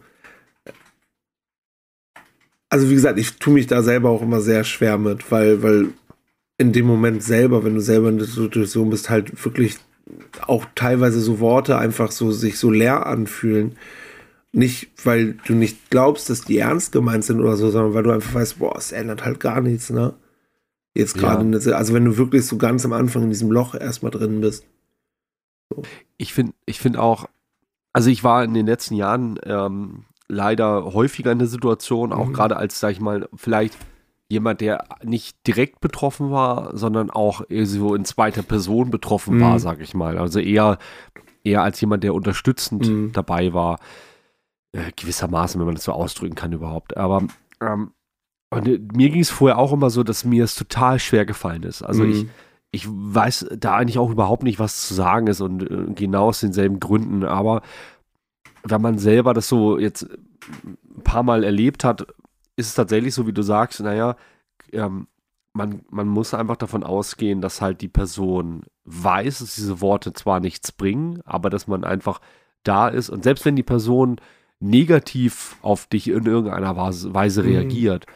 also 2.69 2.91
wie 2.91 2.95
gesagt, 2.95 3.19
ich 3.19 3.39
tue 3.39 3.55
mich 3.55 3.67
da 3.67 3.83
selber 3.83 4.11
auch 4.11 4.23
immer 4.23 4.43
sehr 4.43 4.65
schwer 4.65 4.99
mit, 4.99 5.33
weil, 5.33 5.63
weil 5.63 5.89
in 6.61 6.73
dem 6.73 6.87
Moment 6.87 7.23
selber, 7.23 7.65
wenn 7.65 7.75
du 7.75 7.81
selber 7.81 8.11
in 8.11 8.19
der 8.19 8.27
Situation 8.27 8.91
bist, 8.91 9.09
halt 9.09 9.47
wirklich 9.47 9.79
auch 10.47 10.67
teilweise 10.75 11.19
so 11.19 11.41
Worte 11.41 11.79
einfach 11.79 12.13
so 12.13 12.33
sich 12.33 12.59
so 12.59 12.71
leer 12.71 13.07
anfühlen. 13.07 13.79
Nicht, 14.53 14.91
weil 15.05 15.39
du 15.47 15.55
nicht 15.55 15.89
glaubst, 15.89 16.29
dass 16.29 16.43
die 16.43 16.59
ernst 16.59 16.93
gemeint 16.93 17.25
sind 17.25 17.41
oder 17.41 17.57
so, 17.57 17.71
sondern 17.71 17.95
weil 17.95 18.03
du 18.03 18.11
einfach 18.11 18.35
weißt, 18.35 18.59
boah, 18.59 18.77
es 18.77 18.93
ändert 18.93 19.25
halt 19.25 19.41
gar 19.41 19.63
nichts, 19.63 19.89
ne? 19.89 20.13
Jetzt 20.95 21.15
gerade, 21.15 21.49
ja. 21.59 21.77
also 21.77 21.95
wenn 21.95 22.05
du 22.05 22.19
wirklich 22.19 22.45
so 22.45 22.59
ganz 22.59 22.85
am 22.85 22.93
Anfang 22.93 23.23
in 23.23 23.31
diesem 23.31 23.51
Loch 23.51 23.75
erstmal 23.75 24.11
drin 24.11 24.43
bist. 24.43 24.67
So. 25.71 25.83
Ich 26.19 26.35
finde, 26.35 26.53
ich 26.67 26.79
finde 26.79 27.01
auch, 27.01 27.27
also 27.95 28.11
ich 28.11 28.23
war 28.23 28.45
in 28.45 28.53
den 28.53 28.67
letzten 28.67 28.97
Jahren 28.97 29.41
ähm, 29.45 30.05
leider 30.29 30.93
häufiger 30.93 31.33
in 31.33 31.39
der 31.39 31.49
Situation, 31.49 32.13
auch 32.13 32.27
mhm. 32.27 32.33
gerade 32.35 32.59
als, 32.59 32.81
sag 32.81 32.93
ich 32.93 33.01
mal, 33.01 33.31
vielleicht 33.35 33.79
jemand, 34.31 34.61
der 34.61 34.85
nicht 35.03 35.47
direkt 35.47 35.81
betroffen 35.81 36.31
war, 36.31 36.77
sondern 36.77 37.11
auch 37.11 37.43
so 37.51 37.95
in 37.95 38.05
zweiter 38.05 38.43
Person 38.43 38.91
betroffen 38.91 39.37
mhm. 39.37 39.41
war, 39.41 39.59
sag 39.59 39.81
ich 39.81 39.93
mal. 39.93 40.17
Also 40.17 40.39
eher, 40.39 40.79
eher 41.45 41.63
als 41.63 41.81
jemand, 41.81 42.05
der 42.05 42.15
unterstützend 42.15 42.89
mhm. 42.89 43.13
dabei 43.13 43.53
war. 43.53 43.79
Äh, 44.73 44.93
gewissermaßen, 44.95 45.59
wenn 45.59 45.67
man 45.67 45.75
das 45.75 45.85
so 45.85 45.93
ausdrücken 45.93 46.37
kann 46.37 46.53
überhaupt. 46.53 46.97
Aber 46.97 47.25
ähm, 47.61 47.91
und 48.51 48.69
äh, 48.69 48.81
mir 48.93 49.11
ging 49.11 49.21
es 49.21 49.31
vorher 49.31 49.59
auch 49.59 49.73
immer 49.73 49.91
so, 49.91 50.05
dass 50.05 50.25
mir 50.25 50.45
es 50.45 50.55
total 50.55 51.01
schwer 51.01 51.27
gefallen 51.27 51.65
ist. 51.65 51.83
Also 51.83 52.05
mhm. 52.05 52.13
ich, 52.13 52.27
ich 52.71 52.87
weiß 52.89 53.47
da 53.59 53.75
eigentlich 53.75 53.99
auch 53.99 54.11
überhaupt 54.11 54.45
nicht, 54.45 54.61
was 54.61 54.87
zu 54.87 54.95
sagen 54.95 55.27
ist 55.27 55.41
und 55.41 55.63
äh, 55.63 55.93
genau 55.95 56.29
aus 56.29 56.41
denselben 56.41 56.79
Gründen. 56.79 57.25
Aber 57.25 57.63
wenn 58.63 58.81
man 58.81 58.99
selber 58.99 59.35
das 59.35 59.49
so 59.49 59.77
jetzt 59.77 60.05
ein 60.05 61.03
paar 61.03 61.25
Mal 61.25 61.43
erlebt 61.43 61.83
hat, 61.83 62.07
ist 62.61 62.69
es 62.69 62.75
tatsächlich 62.75 63.15
so, 63.15 63.27
wie 63.27 63.33
du 63.33 63.43
sagst, 63.43 63.81
naja, 63.81 64.17
ähm, 64.73 65.09
man, 65.53 65.83
man 65.91 66.07
muss 66.07 66.35
einfach 66.35 66.57
davon 66.57 66.85
ausgehen, 66.85 67.41
dass 67.41 67.61
halt 67.61 67.81
die 67.81 67.89
Person 67.89 68.63
weiß, 68.85 69.41
dass 69.41 69.57
diese 69.57 69.81
Worte 69.81 70.13
zwar 70.13 70.41
nichts 70.41 70.73
bringen, 70.73 71.21
aber 71.25 71.51
dass 71.51 71.67
man 71.67 71.85
einfach 71.85 72.21
da 72.63 72.89
ist 72.89 73.11
und 73.11 73.25
selbst 73.25 73.45
wenn 73.45 73.57
die 73.57 73.63
Person 73.63 74.21
negativ 74.61 75.57
auf 75.63 75.87
dich 75.87 76.09
in 76.09 76.27
irgendeiner 76.27 76.77
Weise 76.77 77.43
mhm. 77.43 77.49
reagiert, 77.49 78.07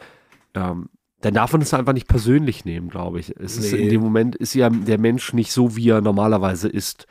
mhm. 0.55 0.61
ähm, 0.61 0.89
dann 1.21 1.33
darf 1.33 1.53
man 1.53 1.61
es 1.61 1.73
einfach 1.73 1.93
nicht 1.93 2.07
persönlich 2.07 2.65
nehmen, 2.65 2.89
glaube 2.89 3.19
ich. 3.19 3.35
Es 3.39 3.59
nee. 3.59 3.65
ist 3.65 3.73
in 3.73 3.89
dem 3.89 4.01
Moment 4.01 4.35
ist 4.35 4.53
ja 4.53 4.69
der 4.69 4.99
Mensch 4.99 5.33
nicht 5.33 5.51
so, 5.51 5.75
wie 5.75 5.89
er 5.89 6.01
normalerweise 6.01 6.69
ist. 6.69 7.07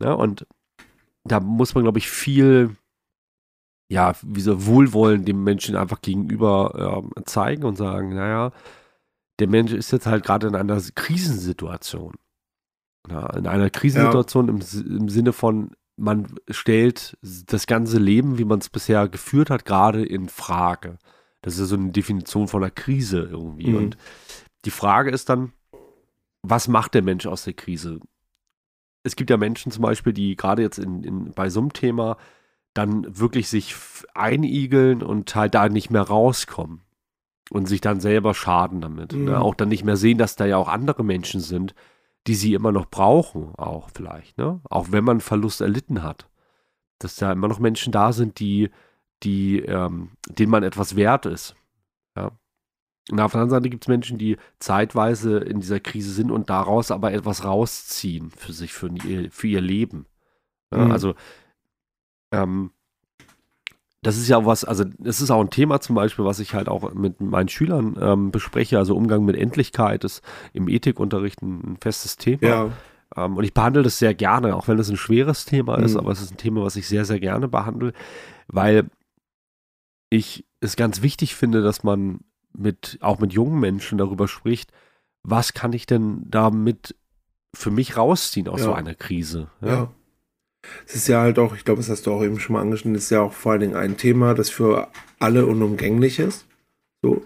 Ja, 0.00 0.12
und 0.14 0.46
da 1.22 1.38
muss 1.38 1.74
man, 1.74 1.84
glaube 1.84 1.98
ich, 1.98 2.10
viel 2.10 2.76
ja, 3.88 4.14
wie 4.22 4.40
so 4.40 4.66
Wohlwollen 4.66 5.24
dem 5.24 5.44
Menschen 5.44 5.76
einfach 5.76 6.00
gegenüber 6.00 7.02
äh, 7.16 7.24
zeigen 7.24 7.64
und 7.64 7.76
sagen, 7.76 8.14
naja, 8.14 8.52
der 9.38 9.48
Mensch 9.48 9.72
ist 9.72 9.92
jetzt 9.92 10.06
halt 10.06 10.24
gerade 10.24 10.48
in 10.48 10.54
einer 10.54 10.80
Krisensituation. 10.94 12.14
Ja, 13.08 13.30
in 13.36 13.46
einer 13.46 13.70
Krisensituation 13.70 14.48
ja. 14.48 14.52
im, 14.54 14.98
im 14.98 15.08
Sinne 15.08 15.32
von, 15.32 15.70
man 15.96 16.34
stellt 16.50 17.16
das 17.22 17.66
ganze 17.66 17.98
Leben, 17.98 18.38
wie 18.38 18.44
man 18.44 18.58
es 18.58 18.68
bisher 18.68 19.08
geführt 19.08 19.50
hat, 19.50 19.64
gerade 19.64 20.04
in 20.04 20.28
Frage. 20.28 20.98
Das 21.42 21.54
ist 21.54 21.60
ja 21.60 21.66
so 21.66 21.76
eine 21.76 21.92
Definition 21.92 22.48
von 22.48 22.62
einer 22.62 22.72
Krise 22.72 23.20
irgendwie. 23.20 23.68
Mhm. 23.68 23.76
Und 23.76 23.96
die 24.64 24.70
Frage 24.70 25.10
ist 25.10 25.28
dann, 25.28 25.52
was 26.42 26.66
macht 26.66 26.94
der 26.94 27.02
Mensch 27.02 27.26
aus 27.26 27.44
der 27.44 27.54
Krise? 27.54 28.00
Es 29.04 29.14
gibt 29.14 29.30
ja 29.30 29.36
Menschen 29.36 29.70
zum 29.70 29.82
Beispiel, 29.82 30.12
die 30.12 30.34
gerade 30.34 30.62
jetzt 30.62 30.78
in, 30.78 31.04
in, 31.04 31.32
bei 31.32 31.48
so 31.48 31.60
einem 31.60 31.72
Thema 31.72 32.16
dann 32.76 33.18
wirklich 33.18 33.48
sich 33.48 33.74
einigeln 34.14 35.02
und 35.02 35.34
halt 35.34 35.54
da 35.54 35.68
nicht 35.68 35.90
mehr 35.90 36.02
rauskommen 36.02 36.82
und 37.50 37.66
sich 37.66 37.80
dann 37.80 38.00
selber 38.00 38.34
schaden 38.34 38.80
damit. 38.80 39.12
Mhm. 39.12 39.26
Ne? 39.26 39.40
Auch 39.40 39.54
dann 39.54 39.68
nicht 39.68 39.84
mehr 39.84 39.96
sehen, 39.96 40.18
dass 40.18 40.36
da 40.36 40.46
ja 40.46 40.56
auch 40.56 40.68
andere 40.68 41.04
Menschen 41.04 41.40
sind, 41.40 41.74
die 42.26 42.34
sie 42.34 42.54
immer 42.54 42.72
noch 42.72 42.86
brauchen, 42.86 43.54
auch 43.56 43.88
vielleicht. 43.94 44.36
Ne? 44.38 44.60
Auch 44.68 44.88
wenn 44.90 45.04
man 45.04 45.20
Verlust 45.20 45.60
erlitten 45.60 46.02
hat. 46.02 46.28
Dass 46.98 47.16
da 47.16 47.32
immer 47.32 47.48
noch 47.48 47.58
Menschen 47.58 47.92
da 47.92 48.12
sind, 48.12 48.40
die, 48.40 48.70
die, 49.22 49.60
ähm, 49.60 50.10
denen 50.28 50.50
man 50.50 50.62
etwas 50.62 50.96
wert 50.96 51.26
ist. 51.26 51.54
Ja. 52.16 52.32
Und 53.10 53.20
auf 53.20 53.32
der 53.32 53.42
anderen 53.42 53.60
Seite 53.60 53.70
gibt 53.70 53.84
es 53.84 53.88
Menschen, 53.88 54.18
die 54.18 54.36
zeitweise 54.58 55.38
in 55.38 55.60
dieser 55.60 55.78
Krise 55.78 56.10
sind 56.10 56.32
und 56.32 56.50
daraus 56.50 56.90
aber 56.90 57.12
etwas 57.12 57.44
rausziehen 57.44 58.30
für 58.30 58.52
sich, 58.52 58.72
für 58.72 58.90
ihr, 59.04 59.30
für 59.30 59.46
ihr 59.46 59.60
Leben. 59.60 60.06
Ja, 60.72 60.86
Mhm. 60.86 60.90
Also, 60.90 61.14
ähm, 62.42 62.70
das 64.02 64.16
ist 64.16 64.28
ja 64.28 64.36
auch 64.38 64.46
was, 64.46 64.64
also 64.64 64.84
das 64.98 65.20
ist 65.20 65.30
auch 65.30 65.40
ein 65.40 65.50
Thema 65.50 65.80
zum 65.80 65.96
Beispiel, 65.96 66.24
was 66.24 66.38
ich 66.38 66.54
halt 66.54 66.68
auch 66.68 66.94
mit 66.94 67.20
meinen 67.20 67.48
Schülern 67.48 67.96
ähm, 68.00 68.30
bespreche. 68.30 68.78
Also 68.78 68.94
Umgang 68.96 69.24
mit 69.24 69.36
Endlichkeit 69.36 70.04
ist 70.04 70.22
im 70.52 70.68
Ethikunterricht 70.68 71.42
ein, 71.42 71.76
festes 71.80 72.16
Thema. 72.16 72.46
Ja, 72.46 72.70
Ähm, 73.16 73.36
und 73.36 73.44
ich 73.44 73.54
behandle 73.54 73.82
das 73.82 73.98
sehr 73.98 74.14
gerne, 74.14 74.54
auch 74.56 74.68
wenn 74.68 74.78
es 74.78 74.88
ein 74.90 74.96
schweres 74.96 75.44
Thema 75.44 75.76
ist, 75.78 75.92
Mhm. 75.94 76.00
aber 76.00 76.12
es 76.12 76.20
ist 76.20 76.32
ein 76.32 76.36
Thema, 76.38 76.62
was 76.62 76.76
ich 76.76 76.86
sehr, 76.88 77.04
sehr 77.04 77.20
gerne 77.20 77.46
behandle, 77.48 77.92
weil 78.48 78.90
ich 80.10 80.44
es 80.60 80.76
ganz 80.76 81.02
wichtig 81.02 81.34
finde, 81.34 81.62
dass 81.62 81.82
man 81.84 82.20
mit, 82.52 82.98
auch 83.00 83.18
mit 83.18 83.32
jungen 83.32 83.60
Menschen 83.60 83.98
darüber 83.98 84.28
spricht, 84.28 84.72
was 85.22 85.52
kann 85.52 85.72
ich 85.72 85.86
denn 85.86 86.22
damit 86.28 86.94
für 87.54 87.70
mich 87.70 87.96
rausziehen 87.96 88.48
aus 88.48 88.60
Ja. 88.60 88.66
so 88.66 88.72
einer 88.72 88.94
Krise? 88.94 89.48
ja. 89.62 89.88
Es 90.86 90.94
ist 90.96 91.08
ja 91.08 91.20
halt 91.20 91.38
auch, 91.38 91.54
ich 91.56 91.64
glaube, 91.64 91.80
das 91.80 91.90
hast 91.90 92.06
du 92.06 92.12
auch 92.12 92.22
eben 92.22 92.38
schon 92.38 92.54
mal 92.54 92.60
angeschnitten, 92.62 92.96
es 92.96 93.04
ist 93.04 93.10
ja 93.10 93.20
auch 93.22 93.32
vor 93.32 93.52
allen 93.52 93.60
Dingen 93.60 93.76
ein 93.76 93.96
Thema, 93.96 94.34
das 94.34 94.50
für 94.50 94.88
alle 95.18 95.46
unumgänglich 95.46 96.18
ist. 96.18 96.46
So. 97.02 97.24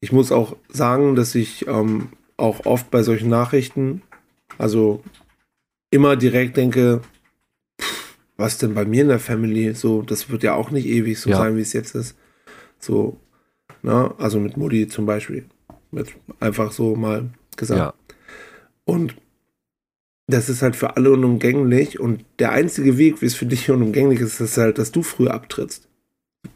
Ich 0.00 0.12
muss 0.12 0.30
auch 0.32 0.56
sagen, 0.68 1.14
dass 1.16 1.34
ich 1.34 1.66
ähm, 1.66 2.08
auch 2.36 2.66
oft 2.66 2.90
bei 2.90 3.02
solchen 3.02 3.28
Nachrichten, 3.28 4.02
also 4.58 5.02
immer 5.90 6.16
direkt 6.16 6.56
denke, 6.56 7.00
pff, 7.80 8.16
was 8.36 8.58
denn 8.58 8.74
bei 8.74 8.84
mir 8.84 9.02
in 9.02 9.08
der 9.08 9.18
Family? 9.18 9.74
So, 9.74 10.02
das 10.02 10.30
wird 10.30 10.42
ja 10.44 10.54
auch 10.54 10.70
nicht 10.70 10.86
ewig 10.86 11.18
so 11.18 11.30
Ja. 11.30 11.36
sein, 11.38 11.56
wie 11.56 11.62
es 11.62 11.72
jetzt 11.72 11.94
ist. 11.94 12.16
So, 12.78 13.18
ne? 13.82 14.14
Also 14.18 14.38
mit 14.38 14.56
Mutti 14.56 14.86
zum 14.86 15.06
Beispiel. 15.06 15.46
Mit 15.90 16.14
einfach 16.38 16.70
so 16.70 16.94
mal 16.94 17.30
gesagt. 17.56 17.78
Ja, 17.78 17.94
Und 18.84 19.16
das 20.28 20.48
ist 20.48 20.62
halt 20.62 20.76
für 20.76 20.96
alle 20.96 21.10
unumgänglich. 21.10 21.98
Und 21.98 22.24
der 22.38 22.52
einzige 22.52 22.98
Weg, 22.98 23.20
wie 23.22 23.26
es 23.26 23.34
für 23.34 23.46
dich 23.46 23.68
unumgänglich 23.70 24.20
ist, 24.20 24.40
ist 24.40 24.58
halt, 24.58 24.78
dass 24.78 24.92
du 24.92 25.02
früh 25.02 25.26
abtrittst. 25.28 25.88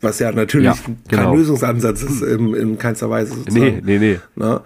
Was 0.01 0.19
ja 0.21 0.31
natürlich 0.31 0.67
Ja, 0.67 0.75
kein 0.85 0.99
genau. 1.09 1.35
Lösungsansatz 1.35 2.03
ist 2.03 2.23
in, 2.23 2.55
in 2.55 2.79
keinster 2.79 3.11
Weise. 3.11 3.33
nee, 3.35 3.39
Sozusagen. 3.41 3.83
nee, 3.85 3.99
nee. 3.99 4.21
Ne? 4.37 4.61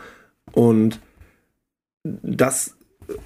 Und 0.53 1.01
das, 2.05 2.77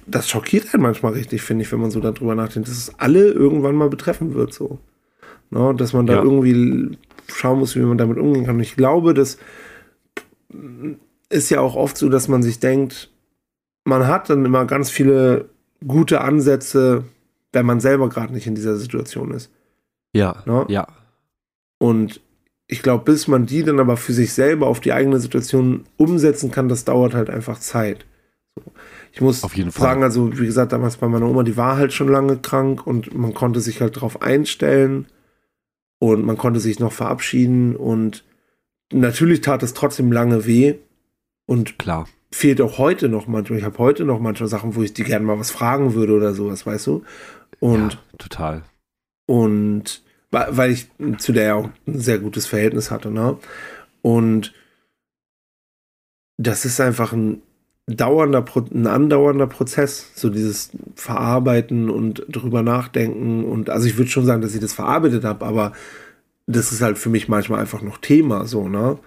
das 0.07 0.29
schockiert 0.29 0.73
einen 0.73 0.83
manchmal 0.83 1.13
richtig, 1.13 1.41
finde 1.41 1.63
ich, 1.65 1.71
wenn 1.71 1.81
man 1.81 1.91
so 1.91 1.99
darüber 1.99 2.35
nachdenkt, 2.35 2.69
dass 2.69 2.77
es 2.77 2.93
alle 2.99 3.27
irgendwann 3.31 3.75
mal 3.75 3.89
betreffen 3.89 4.33
wird. 4.35 4.53
So. 4.53 4.79
Ne? 5.49 5.73
Dass 5.75 5.93
man 5.93 6.05
da 6.05 6.15
Ja. 6.15 6.23
irgendwie 6.23 6.97
schauen 7.27 7.59
muss, 7.59 7.75
wie 7.75 7.79
man 7.79 7.97
damit 7.97 8.17
umgehen 8.17 8.45
kann. 8.45 8.55
Und 8.55 8.61
ich 8.61 8.75
glaube, 8.75 9.13
das 9.13 9.37
ist 11.29 11.49
ja 11.49 11.59
auch 11.61 11.75
oft 11.75 11.97
so, 11.97 12.09
dass 12.09 12.27
man 12.27 12.43
sich 12.43 12.59
denkt, 12.59 13.09
man 13.83 14.07
hat 14.07 14.29
dann 14.29 14.45
immer 14.45 14.65
ganz 14.65 14.89
viele 14.91 15.49
gute 15.85 16.21
Ansätze, 16.21 17.05
wenn 17.53 17.65
man 17.65 17.79
selber 17.79 18.09
gerade 18.09 18.33
nicht 18.33 18.47
in 18.47 18.55
dieser 18.55 18.75
Situation 18.77 19.31
ist. 19.31 19.51
Ja, 20.13 20.43
Ne? 20.45 20.65
ja, 20.69 20.87
Und 21.79 22.21
ich 22.67 22.81
glaube, 22.81 23.03
bis 23.05 23.27
man 23.27 23.45
die 23.45 23.63
dann 23.63 23.79
aber 23.79 23.97
für 23.97 24.13
sich 24.13 24.33
selber 24.33 24.67
auf 24.67 24.79
die 24.79 24.93
eigene 24.93 25.19
Situation 25.19 25.85
umsetzen 25.97 26.51
kann, 26.51 26.69
das 26.69 26.85
dauert 26.85 27.13
halt 27.13 27.29
einfach 27.29 27.59
Zeit. 27.59 28.05
So. 28.55 28.71
Ich 29.13 29.21
muss 29.21 29.43
Auf 29.43 29.55
jeden 29.55 29.71
Fall. 29.71 29.87
sagen, 29.89 30.03
also 30.03 30.37
wie 30.39 30.45
gesagt, 30.45 30.71
damals 30.71 30.97
bei 30.97 31.07
meiner 31.07 31.27
Oma, 31.27 31.43
die 31.43 31.57
war 31.57 31.75
halt 31.77 31.91
schon 31.93 32.07
lange 32.07 32.37
krank 32.37 32.85
und 32.87 33.13
man 33.13 33.33
konnte 33.33 33.59
sich 33.59 33.81
halt 33.81 33.99
drauf 33.99 34.21
einstellen 34.21 35.07
und 35.99 36.25
man 36.25 36.37
konnte 36.37 36.59
sich 36.61 36.79
noch 36.79 36.93
verabschieden 36.93 37.75
und 37.75 38.23
natürlich 38.93 39.41
tat 39.41 39.63
es 39.63 39.73
trotzdem 39.73 40.11
lange 40.11 40.45
weh 40.45 40.75
und 41.45 41.77
klar. 41.77 42.07
Fehlt 42.33 42.61
auch 42.61 42.77
heute 42.77 43.09
noch 43.09 43.27
manchmal. 43.27 43.59
Ich 43.59 43.65
habe 43.65 43.77
heute 43.77 44.05
noch 44.05 44.19
manche 44.19 44.47
Sachen, 44.47 44.75
wo 44.75 44.83
ich 44.83 44.93
die 44.93 45.03
gerne 45.03 45.25
mal 45.25 45.39
was 45.39 45.51
fragen 45.51 45.93
würde 45.93 46.13
oder 46.13 46.33
sowas, 46.33 46.65
weißt 46.65 46.87
du? 46.87 47.03
Und 47.59 47.93
ja, 47.93 47.99
total. 48.17 48.63
und 49.27 50.03
weil 50.31 50.71
ich 50.71 50.87
zu 51.17 51.33
der 51.33 51.43
ja 51.43 51.55
auch 51.55 51.69
ein 51.87 51.99
sehr 51.99 52.19
gutes 52.19 52.47
Verhältnis 52.47 52.89
hatte, 52.89 53.11
ne? 53.11 53.37
Und 54.01 54.53
das 56.37 56.63
ist 56.65 56.79
einfach 56.79 57.11
ein 57.13 57.41
dauernder, 57.85 58.45
ein 58.73 58.87
andauernder 58.87 59.47
Prozess, 59.47 60.11
so 60.15 60.29
dieses 60.29 60.71
Verarbeiten 60.95 61.89
und 61.89 62.25
drüber 62.29 62.63
nachdenken 62.63 63.43
und 63.43 63.69
also 63.69 63.87
ich 63.87 63.97
würde 63.97 64.09
schon 64.09 64.25
sagen, 64.25 64.41
dass 64.41 64.55
ich 64.55 64.61
das 64.61 64.73
verarbeitet 64.73 65.25
habe, 65.25 65.45
aber 65.45 65.73
das 66.47 66.71
ist 66.71 66.81
halt 66.81 66.97
für 66.97 67.09
mich 67.09 67.27
manchmal 67.27 67.59
einfach 67.59 67.81
noch 67.81 67.97
Thema, 67.97 68.45
so, 68.45 68.69
ne? 68.69 68.97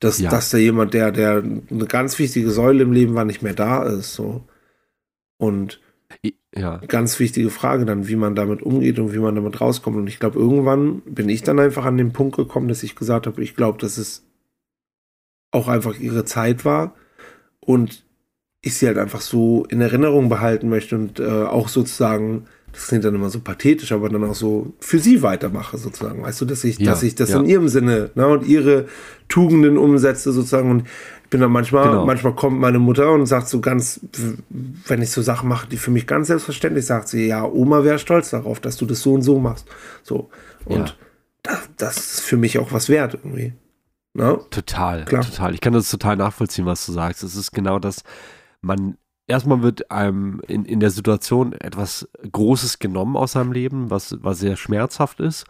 Dass, 0.00 0.18
Ja. 0.18 0.30
dass 0.30 0.50
da 0.50 0.58
jemand, 0.58 0.92
der, 0.94 1.10
der 1.10 1.38
eine 1.42 1.86
ganz 1.86 2.18
wichtige 2.18 2.50
Säule 2.50 2.82
im 2.82 2.92
Leben 2.92 3.14
war, 3.14 3.24
nicht 3.24 3.42
mehr 3.42 3.54
da 3.54 3.82
ist, 3.84 4.14
so. 4.14 4.44
Und 5.38 5.80
Ja, 6.54 6.78
ganz 6.88 7.18
wichtige 7.18 7.50
Frage 7.50 7.84
dann, 7.84 8.08
wie 8.08 8.16
man 8.16 8.34
damit 8.34 8.62
umgeht 8.62 8.98
und 8.98 9.12
wie 9.12 9.18
man 9.18 9.34
damit 9.34 9.60
rauskommt. 9.60 9.96
Und 9.96 10.06
ich 10.06 10.18
glaube, 10.18 10.38
irgendwann 10.38 11.00
bin 11.02 11.28
ich 11.28 11.42
dann 11.42 11.58
einfach 11.58 11.84
an 11.84 11.98
den 11.98 12.12
Punkt 12.12 12.36
gekommen, 12.36 12.68
dass 12.68 12.82
ich 12.82 12.94
gesagt 12.96 13.26
habe, 13.26 13.42
ich 13.42 13.54
glaube, 13.56 13.78
dass 13.78 13.98
es 13.98 14.24
auch 15.50 15.68
einfach 15.68 15.98
ihre 15.98 16.24
Zeit 16.24 16.64
war 16.64 16.94
und 17.60 18.04
ich 18.62 18.74
sie 18.76 18.86
halt 18.86 18.98
einfach 18.98 19.20
so 19.20 19.64
in 19.68 19.80
Erinnerung 19.80 20.28
behalten 20.28 20.68
möchte 20.68 20.96
und 20.96 21.20
äh, 21.20 21.24
auch 21.44 21.68
sozusagen, 21.68 22.46
das 22.76 22.88
klingt 22.88 23.04
dann 23.04 23.14
immer 23.14 23.30
so 23.30 23.40
pathetisch, 23.40 23.90
aber 23.92 24.08
dann 24.10 24.22
auch 24.24 24.34
so 24.34 24.74
für 24.80 24.98
sie 24.98 25.22
weitermache 25.22 25.78
sozusagen. 25.78 26.22
Weißt 26.22 26.40
du, 26.40 26.44
dass 26.44 26.62
ich, 26.62 26.78
Ja, 26.78 26.90
dass 26.90 27.02
ich 27.02 27.14
das 27.14 27.30
ja. 27.30 27.38
in 27.40 27.46
ihrem 27.46 27.68
Sinne 27.68 28.10
ne, 28.14 28.26
und 28.28 28.46
ihre 28.46 28.86
Tugenden 29.28 29.78
umsetze 29.78 30.30
sozusagen 30.32 30.70
und 30.70 30.82
ich 31.24 31.30
bin 31.30 31.40
dann 31.40 31.50
manchmal, 31.50 31.88
Genau. 31.88 32.04
manchmal 32.06 32.34
kommt 32.34 32.60
meine 32.60 32.78
Mutter 32.78 33.10
und 33.12 33.26
sagt 33.26 33.48
so 33.48 33.60
ganz, 33.60 34.00
wenn 34.86 35.02
ich 35.02 35.10
so 35.10 35.22
Sachen 35.22 35.48
mache, 35.48 35.66
die 35.68 35.76
für 35.78 35.90
mich 35.90 36.06
ganz 36.06 36.28
selbstverständlich, 36.28 36.86
sagt 36.86 37.08
sie, 37.08 37.26
ja, 37.26 37.44
Oma 37.44 37.82
wäre 37.82 37.98
stolz 37.98 38.30
darauf, 38.30 38.60
dass 38.60 38.76
du 38.76 38.86
das 38.86 39.00
so 39.00 39.14
und 39.14 39.22
so 39.22 39.38
machst. 39.40 39.66
So. 40.04 40.28
Und 40.66 40.76
Ja. 40.90 40.94
das, 41.42 41.58
das 41.78 41.96
ist 41.96 42.20
für 42.20 42.36
mich 42.36 42.58
auch 42.58 42.70
was 42.72 42.88
wert 42.88 43.14
irgendwie. 43.14 43.54
Ne? 44.14 44.38
Total, 44.50 45.04
Klar. 45.04 45.22
total. 45.22 45.54
Ich 45.54 45.60
kann 45.60 45.72
das 45.72 45.90
total 45.90 46.16
nachvollziehen, 46.16 46.64
was 46.66 46.86
du 46.86 46.92
sagst. 46.92 47.22
Es 47.24 47.34
ist 47.36 47.50
genau 47.52 47.78
das, 47.80 48.02
man, 48.60 48.96
erstmal 49.26 49.62
wird 49.62 49.90
einem 49.90 50.40
in, 50.46 50.64
in 50.64 50.80
der 50.80 50.90
Situation 50.90 51.52
etwas 51.52 52.08
Großes 52.30 52.78
genommen 52.78 53.16
aus 53.16 53.32
seinem 53.32 53.52
Leben, 53.52 53.90
was, 53.90 54.16
was 54.22 54.38
sehr 54.38 54.56
schmerzhaft 54.56 55.20
ist. 55.20 55.44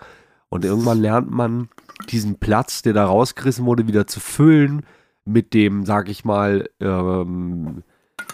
Und 0.48 0.64
irgendwann 0.64 1.00
lernt 1.00 1.30
man 1.30 1.68
diesen 2.08 2.38
Platz, 2.38 2.82
der 2.82 2.92
da 2.92 3.06
rausgerissen 3.06 3.66
wurde, 3.66 3.88
wieder 3.88 4.06
zu 4.06 4.20
füllen 4.20 4.82
mit 5.24 5.54
dem, 5.54 5.84
sag 5.84 6.08
ich 6.08 6.24
mal, 6.24 6.68
ähm, 6.80 7.82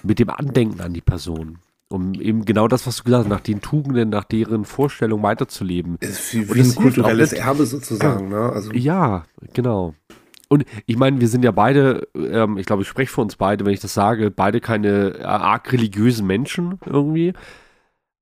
mit 0.03 0.19
dem 0.19 0.31
Andenken 0.31 0.81
an 0.81 0.93
die 0.93 1.01
Person. 1.01 1.59
Um 1.89 2.15
eben 2.15 2.45
genau 2.45 2.69
das, 2.69 2.87
was 2.87 2.99
du 2.99 3.05
gesagt 3.05 3.25
hast, 3.25 3.31
nach 3.31 3.41
den 3.41 3.61
Tugenden, 3.61 4.09
nach 4.11 4.25
deren 4.25 4.65
Vorstellung 4.65 5.23
weiterzuleben. 5.23 5.97
Ist 6.01 6.33
wie, 6.33 6.49
wie 6.55 6.61
ein 6.61 6.75
kulturelles. 6.75 7.33
Erbe 7.33 7.67
sozusagen. 7.67 8.29
Ne? 8.29 8.51
Also, 8.51 8.73
Ja, 8.73 9.25
genau. 9.53 9.95
Und 10.53 10.67
ich 10.85 10.99
meine, 10.99 11.19
wir 11.19 11.29
sind 11.29 11.45
ja 11.47 11.51
beide, 11.51 12.09
ähm, 12.15 12.59
ich 12.59 12.67
glaube, 12.67 12.83
ich 12.83 12.89
spreche 12.89 13.11
für 13.11 13.23
uns 13.23 13.37
beide, 13.37 13.65
wenn 13.65 13.73
ich 13.73 13.81
das 13.81 13.95
sage, 13.95 14.31
beide 14.31 14.61
keine 14.61 15.15
äh, 15.19 15.23
arg 15.25 15.73
religiösen 15.73 16.27
Menschen 16.27 16.79
irgendwie, 16.85 17.33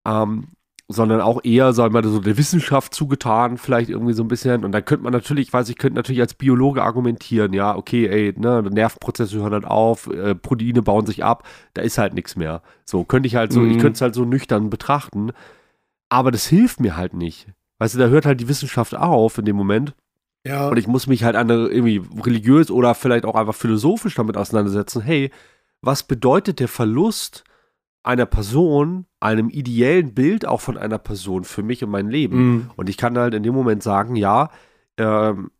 ähm, 0.07 0.49
sondern 0.89 1.20
auch 1.20 1.41
eher, 1.45 1.72
sagen 1.72 1.93
wir 1.93 2.03
mal, 2.03 2.09
so 2.09 2.20
der 2.20 2.37
Wissenschaft 2.39 2.95
zugetan, 2.95 3.59
vielleicht 3.59 3.91
irgendwie 3.91 4.12
so 4.12 4.22
ein 4.24 4.28
bisschen. 4.28 4.64
Und 4.64 4.72
da 4.72 4.81
könnte 4.81 5.03
man 5.05 5.12
natürlich, 5.12 5.49
ich 5.49 5.53
weiß, 5.53 5.68
ich 5.70 5.78
könnte 5.78 5.97
natürlich 5.97 6.20
als 6.20 6.35
Biologe 6.35 6.83
argumentieren, 6.85 7.53
ja, 7.53 7.76
okay, 7.76 8.07
ey, 8.07 8.35
ne, 8.39 8.62
Nervenprozesse 8.62 9.39
hören 9.39 9.53
halt 9.53 9.64
auf, 9.64 10.07
äh, 10.09 10.37
Proteine 10.37 10.83
bauen 10.83 11.07
sich 11.07 11.24
ab, 11.24 11.47
da 11.74 11.83
ist 11.83 11.99
halt 11.99 12.14
nichts 12.14 12.37
mehr. 12.37 12.62
So, 12.85 13.05
könnte 13.05 13.26
ich 13.26 13.37
halt 13.37 13.53
so, 13.53 13.64
ich 13.64 13.76
Mhm. 13.76 13.78
könnte 13.78 13.97
es 13.97 14.03
halt 14.03 14.14
so 14.14 14.24
nüchtern 14.24 14.70
betrachten, 14.70 15.33
aber 16.09 16.31
das 16.31 16.47
hilft 16.47 16.81
mir 16.81 16.97
halt 16.97 17.14
nicht. 17.14 17.49
Weißt 17.78 17.95
du, 17.95 17.99
da 17.99 18.07
hört 18.09 18.26
halt 18.26 18.41
die 18.41 18.49
Wissenschaft 18.49 18.97
auf 18.97 19.39
in 19.39 19.45
dem 19.47 19.57
Moment. 19.57 19.95
Ja. 20.47 20.68
Und 20.68 20.78
ich 20.78 20.86
muss 20.86 21.07
mich 21.07 21.24
halt 21.24 21.36
an 21.36 21.49
irgendwie 21.49 22.03
religiös 22.20 22.70
oder 22.70 22.95
vielleicht 22.95 23.24
auch 23.24 23.34
einfach 23.34 23.55
philosophisch 23.55 24.14
damit 24.14 24.36
auseinandersetzen. 24.36 25.03
Hey, 25.03 25.30
was 25.82 26.03
bedeutet 26.03 26.61
der 26.61 26.68
Verlust 26.68 27.45
einer 28.03 28.26
Person, 28.26 29.07
einem 29.20 29.51
ideellen 29.51 30.14
Bild 30.14 30.47
auch 30.47 30.61
von 30.61 30.78
einer 30.78 30.99
Person 30.99 31.45
für 31.45 31.62
mich 31.62 31.84
und 31.84 31.91
mein 31.91 32.09
Leben. 32.09 32.38
Mhm. 32.38 32.70
Und 32.76 32.88
ich 32.88 32.97
kann 32.97 33.18
halt 33.18 33.34
in 33.34 33.43
dem 33.43 33.55
Moment 33.55 33.82
sagen, 33.82 34.16
ja, 34.16 34.51
ähm, 34.97 35.51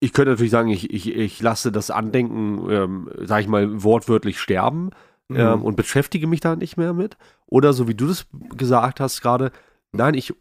ich 0.00 0.12
könnte 0.12 0.30
natürlich 0.30 0.52
sagen, 0.52 0.70
ich, 0.70 0.90
ich, 0.90 1.14
ich 1.14 1.42
lasse 1.42 1.72
das 1.72 1.90
Andenken, 1.90 2.70
ähm, 2.70 3.10
sag 3.24 3.40
ich 3.42 3.48
mal, 3.48 3.82
wortwörtlich 3.82 4.40
sterben 4.40 4.90
Mhm. 5.28 5.36
ähm, 5.36 5.62
und 5.62 5.76
beschäftige 5.76 6.26
mich 6.26 6.40
da 6.40 6.56
nicht 6.56 6.76
mehr 6.76 6.94
mit. 6.94 7.16
Oder 7.46 7.72
so 7.72 7.86
wie 7.86 7.94
du 7.94 8.06
das 8.06 8.26
gesagt 8.56 9.00
hast 9.00 9.20
gerade, 9.20 9.52
nein, 9.92 10.14
ich, 10.14 10.32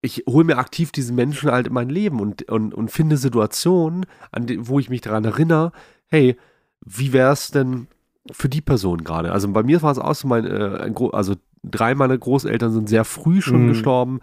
ich 0.00 0.24
hole 0.28 0.44
mir 0.44 0.58
aktiv 0.58 0.92
diesen 0.92 1.16
Menschen 1.16 1.50
halt 1.50 1.66
in 1.66 1.72
mein 1.72 1.88
Leben 1.88 2.20
und, 2.20 2.48
und, 2.50 2.74
und 2.74 2.90
finde 2.90 3.16
Situationen, 3.16 4.06
an 4.30 4.46
die, 4.46 4.68
wo 4.68 4.78
ich 4.78 4.90
mich 4.90 5.00
daran 5.00 5.24
erinnere, 5.24 5.72
hey, 6.06 6.36
wie 6.84 7.12
wäre 7.12 7.32
es 7.32 7.50
denn 7.50 7.88
für 8.30 8.48
die 8.48 8.60
Person 8.60 9.02
gerade? 9.04 9.32
Also 9.32 9.48
bei 9.48 9.62
mir 9.62 9.82
war 9.82 9.90
es 9.92 9.98
auch 9.98 10.14
so, 10.14 10.28
mein, 10.28 10.46
äh, 10.46 10.92
also 11.12 11.34
drei 11.64 11.94
meiner 11.94 12.16
Großeltern 12.16 12.72
sind 12.72 12.88
sehr 12.88 13.04
früh 13.04 13.42
schon 13.42 13.64
Mhm. 13.64 13.68
gestorben. 13.68 14.20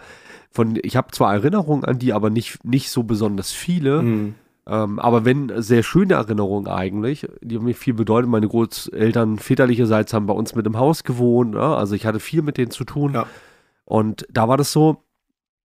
Von, 0.51 0.79
ich 0.81 0.95
habe 0.95 1.11
zwar 1.11 1.33
Erinnerungen 1.33 1.83
an 1.83 1.99
die, 1.99 2.13
aber 2.13 2.29
nicht, 2.29 2.63
nicht 2.63 2.89
so 2.89 3.03
besonders 3.03 3.51
viele. 3.51 4.01
Mhm. 4.01 4.35
Ähm, 4.67 4.99
aber 4.99 5.25
wenn 5.25 5.51
sehr 5.61 5.83
schöne 5.83 6.13
Erinnerungen 6.13 6.67
eigentlich, 6.67 7.27
die 7.41 7.57
haben 7.57 7.65
mir 7.65 7.75
viel 7.75 7.93
bedeutet. 7.93 8.29
Meine 8.29 8.47
Großeltern 8.47 9.37
väterlicherseits 9.37 10.13
haben 10.13 10.25
bei 10.25 10.33
uns 10.33 10.55
mit 10.55 10.65
im 10.65 10.77
Haus 10.79 11.03
gewohnt. 11.03 11.53
Ja? 11.55 11.75
Also 11.75 11.93
ich 11.93 12.05
hatte 12.05 12.19
viel 12.21 12.41
mit 12.41 12.57
denen 12.57 12.71
zu 12.71 12.85
tun. 12.85 13.13
Ja. 13.13 13.25
Und 13.83 14.25
da 14.31 14.47
war 14.47 14.57
das 14.57 14.71
so, 14.71 15.03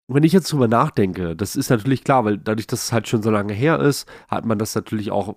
wenn 0.07 0.23
ich 0.23 0.33
jetzt 0.33 0.51
drüber 0.51 0.67
nachdenke, 0.67 1.35
das 1.35 1.55
ist 1.55 1.69
natürlich 1.69 2.03
klar, 2.03 2.25
weil 2.25 2.37
dadurch, 2.37 2.67
dass 2.67 2.85
es 2.85 2.91
halt 2.93 3.07
schon 3.07 3.23
so 3.23 3.31
lange 3.31 3.53
her 3.53 3.79
ist, 3.79 4.07
hat 4.27 4.45
man 4.45 4.59
das 4.59 4.75
natürlich 4.75 5.11
auch 5.11 5.35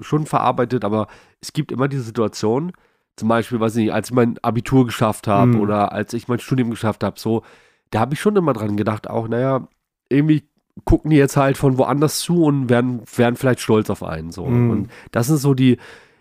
schon 0.00 0.26
verarbeitet. 0.26 0.84
Aber 0.84 1.08
es 1.40 1.52
gibt 1.52 1.72
immer 1.72 1.88
diese 1.88 2.02
Situation, 2.02 2.72
zum 3.16 3.28
Beispiel, 3.28 3.60
weiß 3.60 3.76
ich 3.76 3.84
nicht, 3.86 3.92
als 3.92 4.08
ich 4.08 4.14
mein 4.14 4.38
Abitur 4.42 4.86
geschafft 4.86 5.26
habe 5.26 5.52
Mhm. 5.52 5.60
oder 5.60 5.92
als 5.92 6.12
ich 6.14 6.28
mein 6.28 6.38
Studium 6.38 6.70
geschafft 6.70 7.02
habe, 7.04 7.18
so, 7.18 7.42
da 7.90 8.00
habe 8.00 8.14
ich 8.14 8.20
schon 8.20 8.36
immer 8.36 8.52
dran 8.52 8.76
gedacht, 8.76 9.10
auch, 9.10 9.28
naja, 9.28 9.68
irgendwie 10.08 10.48
gucken 10.84 11.10
die 11.10 11.16
jetzt 11.16 11.36
halt 11.36 11.56
von 11.58 11.76
woanders 11.78 12.20
zu 12.20 12.44
und 12.44 12.68
werden, 12.70 13.02
werden 13.16 13.34
vielleicht 13.36 13.60
stolz 13.60 13.90
auf 13.90 14.02
einen. 14.04 14.30
So. 14.30 14.46
Mhm. 14.46 14.70
Und 14.70 14.90
das 15.10 15.26
sind 15.26 15.38
so 15.38 15.52
die, 15.54 15.76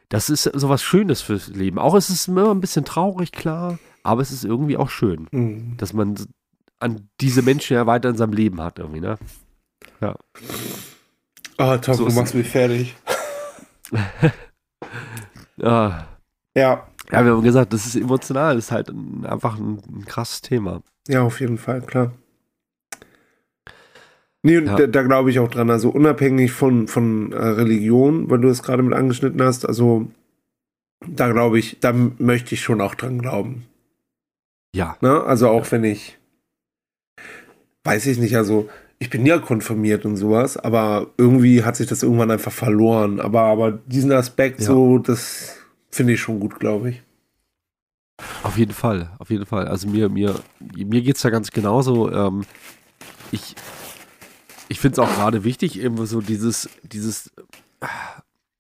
das 0.10 0.30
ist 0.30 0.44
so 0.54 0.70
was 0.70 0.82
Schönes 0.84 1.22
fürs 1.22 1.50
Leben. 1.50 1.78
Auch 1.78 1.94
es 1.94 2.10
ist 2.10 2.28
immer 2.28 2.50
ein 2.52 2.62
bisschen 2.62 2.84
traurig, 2.84 3.32
klar, 3.32 3.78
aber 4.04 4.22
es 4.22 4.32
ist 4.32 4.44
irgendwie 4.44 4.76
auch 4.78 4.90
schön, 4.90 5.28
Mhm. 5.32 5.78
dass 5.78 5.94
man 5.94 6.16
an 6.80 7.10
diese 7.22 7.42
Menschen 7.42 7.74
ja 7.76 7.86
weiter 7.88 8.10
in 8.10 8.18
seinem 8.18 8.34
Leben 8.34 8.62
hat, 8.62 8.80
irgendwie, 8.80 9.00
ne? 9.02 9.18
Ah, 11.58 11.78
Tom, 11.80 11.94
So 11.96 12.08
du 12.08 12.14
machst 12.14 12.36
mich 12.36 12.48
fertig. 12.50 12.96
Ah, 15.62 16.06
Ja, 16.56 16.88
ja, 17.12 17.26
wir 17.26 17.32
haben 17.32 17.42
gesagt, 17.42 17.74
das 17.74 17.86
ist 17.88 17.96
emotional, 17.96 18.56
das 18.56 18.66
ist 18.66 18.72
halt 18.72 18.90
ein, 18.90 19.26
einfach 19.26 19.58
ein, 19.58 19.82
ein 19.90 20.06
krasses 20.06 20.42
Thema. 20.42 20.82
ja, 21.08 21.24
auf 21.24 21.40
jeden 21.40 21.58
Fall, 21.58 21.82
klar. 21.82 22.12
Nee, 24.44 24.58
und 24.60 24.68
Ja. 24.68 24.76
da, 24.76 24.88
da 24.88 25.02
glaube 25.02 25.32
ich 25.32 25.40
auch 25.40 25.48
dran. 25.50 25.72
Also 25.72 25.90
unabhängig 25.90 26.52
von, 26.52 26.88
von 26.88 27.32
äh, 27.34 27.38
Religion, 27.38 28.30
weil 28.30 28.40
du 28.40 28.50
es 28.50 28.62
gerade 28.62 28.84
mit 28.84 28.94
angeschnitten 28.94 29.42
hast, 29.42 29.66
also 29.66 30.12
da 31.08 31.32
glaube 31.32 31.58
ich, 31.58 31.80
da 31.80 31.92
möchte 31.94 32.54
ich 32.54 32.62
schon 32.62 32.80
auch 32.82 32.94
dran 32.96 33.20
glauben. 33.20 33.66
Ja, 34.76 34.96
Ne? 35.02 35.24
Also 35.24 35.50
auch 35.50 35.72
wenn 35.72 35.84
ich, 35.84 36.18
weiß 37.88 38.06
ich 38.08 38.18
nicht, 38.18 38.36
also 38.36 38.70
ich 39.00 39.10
bin 39.10 39.26
ja 39.26 39.38
konfirmiert 39.40 40.06
und 40.06 40.18
sowas, 40.18 40.58
aber 40.58 41.08
irgendwie 41.18 41.64
hat 41.64 41.76
sich 41.76 41.88
das 41.88 42.04
irgendwann 42.04 42.32
einfach 42.32 42.52
verloren. 42.52 43.20
Aber, 43.20 43.42
aber 43.44 43.72
diesen 43.72 44.12
Aspekt 44.12 44.60
Ja. 44.60 44.68
so, 44.68 44.98
das 44.98 45.56
finde 45.92 46.14
ich 46.14 46.22
schon 46.22 46.40
gut, 46.40 46.60
glaube 46.60 46.92
ich. 46.92 47.02
Auf 48.44 48.58
jeden 48.58 48.74
Fall, 48.74 49.12
auf 49.20 49.30
jeden 49.30 49.46
Fall. 49.46 49.68
Also 49.68 49.88
mir, 49.88 50.10
mir, 50.10 50.36
mir 50.60 51.02
geht 51.02 51.18
es 51.18 51.22
da 51.22 51.30
ganz 51.30 51.52
genauso. 51.52 52.12
Ähm, 52.12 52.46
ich 53.32 53.56
ich 54.70 54.80
finde 54.80 55.02
es 55.02 55.08
auch 55.08 55.14
gerade 55.16 55.44
wichtig, 55.44 55.80
eben 55.80 56.06
so 56.06 56.22
dieses, 56.22 56.70
dieses, 56.84 57.32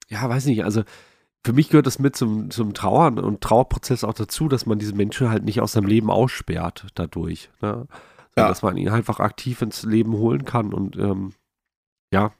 ja, 0.07 0.27
weiß 0.27 0.45
nicht, 0.45 0.63
also 0.63 0.83
für 1.43 1.53
mich 1.53 1.69
gehört 1.69 1.87
das 1.87 1.99
mit 1.99 2.15
zum, 2.15 2.49
zum 2.49 2.73
Trauern 2.73 3.19
und 3.19 3.41
Trauerprozess 3.41 4.03
auch 4.03 4.13
dazu, 4.13 4.47
dass 4.47 4.65
man 4.65 4.79
diese 4.79 4.95
Menschen 4.95 5.29
halt 5.29 5.43
nicht 5.43 5.61
aus 5.61 5.73
seinem 5.73 5.87
Leben 5.87 6.09
aussperrt 6.09 6.87
dadurch. 6.95 7.49
Ne? 7.61 7.87
Ja. 8.37 8.47
Dass 8.47 8.61
man 8.61 8.77
ihn 8.77 8.89
einfach 8.89 9.19
aktiv 9.19 9.61
ins 9.61 9.83
Leben 9.83 10.13
holen 10.13 10.45
kann 10.45 10.73
und 10.73 10.95
ähm, 10.97 11.33
ja, 12.13 12.31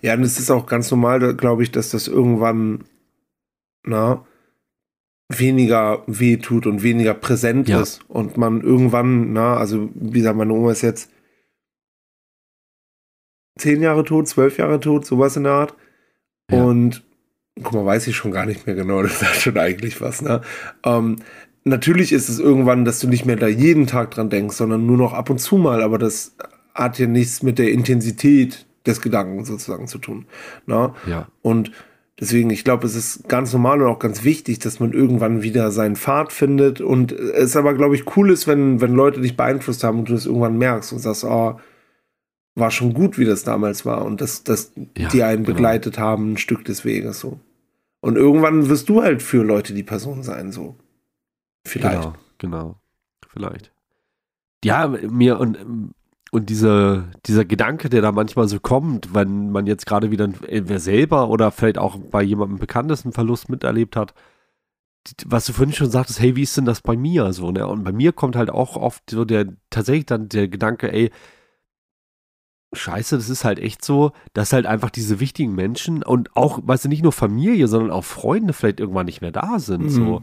Ja, 0.00 0.14
und 0.14 0.22
es 0.22 0.38
ist 0.38 0.50
auch 0.50 0.66
ganz 0.66 0.90
normal, 0.90 1.34
glaube 1.34 1.62
ich, 1.62 1.70
dass 1.72 1.90
das 1.90 2.06
irgendwann, 2.08 2.84
na, 3.84 4.24
weniger 5.30 6.04
wehtut 6.06 6.66
und 6.66 6.82
weniger 6.82 7.12
präsent 7.14 7.68
Ja. 7.68 7.80
ist. 7.82 8.00
Und 8.08 8.36
man 8.38 8.60
irgendwann, 8.62 9.32
na, 9.32 9.56
also 9.56 9.90
wie 9.94 10.18
gesagt, 10.20 10.36
meine 10.38 10.52
Oma 10.54 10.72
ist 10.72 10.82
jetzt 10.82 11.10
zehn 13.58 13.82
Jahre 13.82 14.04
tot, 14.04 14.28
zwölf 14.28 14.56
Jahre 14.58 14.80
tot, 14.80 15.04
sowas 15.04 15.36
in 15.36 15.44
der 15.44 15.52
Art. 15.52 15.74
Ja. 16.50 16.64
Und 16.64 17.04
guck 17.62 17.72
mal, 17.74 17.84
weiß 17.84 18.06
ich 18.06 18.16
schon 18.16 18.30
gar 18.30 18.46
nicht 18.46 18.66
mehr 18.66 18.76
genau, 18.76 19.02
das 19.02 19.20
ist 19.20 19.42
schon 19.42 19.58
eigentlich 19.58 20.00
was, 20.00 20.22
ne? 20.22 20.40
Ähm, 20.84 21.16
natürlich 21.68 22.12
ist 22.12 22.28
es 22.28 22.38
irgendwann, 22.38 22.84
dass 22.84 23.00
du 23.00 23.08
nicht 23.08 23.24
mehr 23.24 23.36
da 23.36 23.46
jeden 23.48 23.86
Tag 23.86 24.10
dran 24.10 24.30
denkst, 24.30 24.56
sondern 24.56 24.86
nur 24.86 24.96
noch 24.96 25.12
ab 25.12 25.30
und 25.30 25.38
zu 25.38 25.56
mal, 25.56 25.82
aber 25.82 25.98
das 25.98 26.34
hat 26.74 26.98
ja 26.98 27.06
nichts 27.06 27.42
mit 27.42 27.58
der 27.58 27.70
Intensität 27.70 28.66
des 28.86 29.00
Gedanken 29.00 29.44
sozusagen 29.44 29.86
zu 29.88 29.98
tun. 29.98 30.26
Ne? 30.66 30.92
ja, 31.06 31.28
Und 31.42 31.72
deswegen, 32.18 32.50
ich 32.50 32.64
glaube, 32.64 32.86
es 32.86 32.94
ist 32.94 33.28
ganz 33.28 33.52
normal 33.52 33.82
und 33.82 33.88
auch 33.88 33.98
ganz 33.98 34.24
wichtig, 34.24 34.58
dass 34.60 34.80
man 34.80 34.92
irgendwann 34.92 35.42
wieder 35.42 35.70
seinen 35.70 35.96
Pfad 35.96 36.32
findet. 36.32 36.80
Und 36.80 37.12
es 37.12 37.56
aber, 37.56 37.74
glaube 37.74 37.94
ich, 37.94 38.16
cool 38.16 38.30
ist, 38.30 38.46
wenn, 38.46 38.80
wenn 38.80 38.94
Leute 38.94 39.20
dich 39.20 39.36
beeinflusst 39.36 39.84
haben 39.84 40.00
und 40.00 40.08
du 40.08 40.14
das 40.14 40.26
irgendwann 40.26 40.58
merkst 40.58 40.92
und 40.92 41.00
sagst, 41.00 41.24
oh, 41.24 41.58
war 42.54 42.70
schon 42.70 42.94
gut, 42.94 43.18
wie 43.18 43.24
das 43.24 43.44
damals 43.44 43.84
war. 43.86 44.04
Und 44.04 44.20
dass, 44.20 44.42
dass 44.44 44.72
Ja, 44.96 45.08
die 45.08 45.22
einen 45.22 45.44
genau. 45.44 45.54
begleitet 45.56 45.98
haben, 45.98 46.32
ein 46.32 46.38
Stück 46.38 46.64
des 46.64 46.84
Weges 46.84 47.20
so. 47.20 47.38
Und 48.00 48.16
irgendwann 48.16 48.68
wirst 48.68 48.88
du 48.88 49.02
halt 49.02 49.22
für 49.22 49.42
Leute 49.42 49.74
die 49.74 49.82
Person 49.82 50.22
sein, 50.22 50.52
so. 50.52 50.76
Vielleicht. 51.68 52.02
Genau, 52.02 52.14
genau. 52.38 52.80
Vielleicht. 53.28 53.72
Ja, 54.64 54.88
mir 54.88 55.38
und, 55.38 55.92
und 56.32 56.50
diese, 56.50 57.10
dieser 57.26 57.44
Gedanke, 57.44 57.88
der 57.88 58.02
da 58.02 58.10
manchmal 58.12 58.48
so 58.48 58.58
kommt, 58.58 59.14
wenn 59.14 59.50
man 59.50 59.66
jetzt 59.66 59.86
gerade 59.86 60.10
wieder 60.10 60.24
entweder 60.24 60.80
selber 60.80 61.28
oder 61.28 61.50
vielleicht 61.52 61.78
auch 61.78 61.96
bei 61.96 62.22
jemandem 62.22 62.58
Bekanntes 62.58 63.04
einen 63.04 63.12
Verlust 63.12 63.48
miterlebt 63.48 63.94
hat, 63.96 64.14
was 65.26 65.46
du 65.46 65.52
vorhin 65.52 65.72
schon 65.74 65.90
sagtest, 65.90 66.20
hey, 66.20 66.36
wie 66.36 66.42
ist 66.42 66.56
denn 66.56 66.64
das 66.64 66.80
bei 66.82 66.96
mir 66.96 67.32
so, 67.32 67.50
ne? 67.50 67.66
Und 67.66 67.84
bei 67.84 67.92
mir 67.92 68.12
kommt 68.12 68.36
halt 68.36 68.50
auch 68.50 68.76
oft 68.76 69.08
so 69.10 69.24
der, 69.24 69.46
tatsächlich 69.70 70.06
dann 70.06 70.28
der 70.28 70.48
Gedanke, 70.48 70.92
ey, 70.92 71.10
Scheiße, 72.74 73.16
das 73.16 73.30
ist 73.30 73.44
halt 73.44 73.58
echt 73.60 73.82
so, 73.82 74.12
dass 74.34 74.52
halt 74.52 74.66
einfach 74.66 74.90
diese 74.90 75.20
wichtigen 75.20 75.54
Menschen 75.54 76.02
und 76.02 76.36
auch, 76.36 76.60
weißt 76.62 76.84
du, 76.84 76.88
nicht 76.90 77.02
nur 77.02 77.12
Familie, 77.12 77.66
sondern 77.66 77.90
auch 77.90 78.04
Freunde 78.04 78.52
vielleicht 78.52 78.80
irgendwann 78.80 79.06
nicht 79.06 79.22
mehr 79.22 79.32
da 79.32 79.58
sind, 79.58 79.84
Mhm. 79.84 79.88
so. 79.88 80.22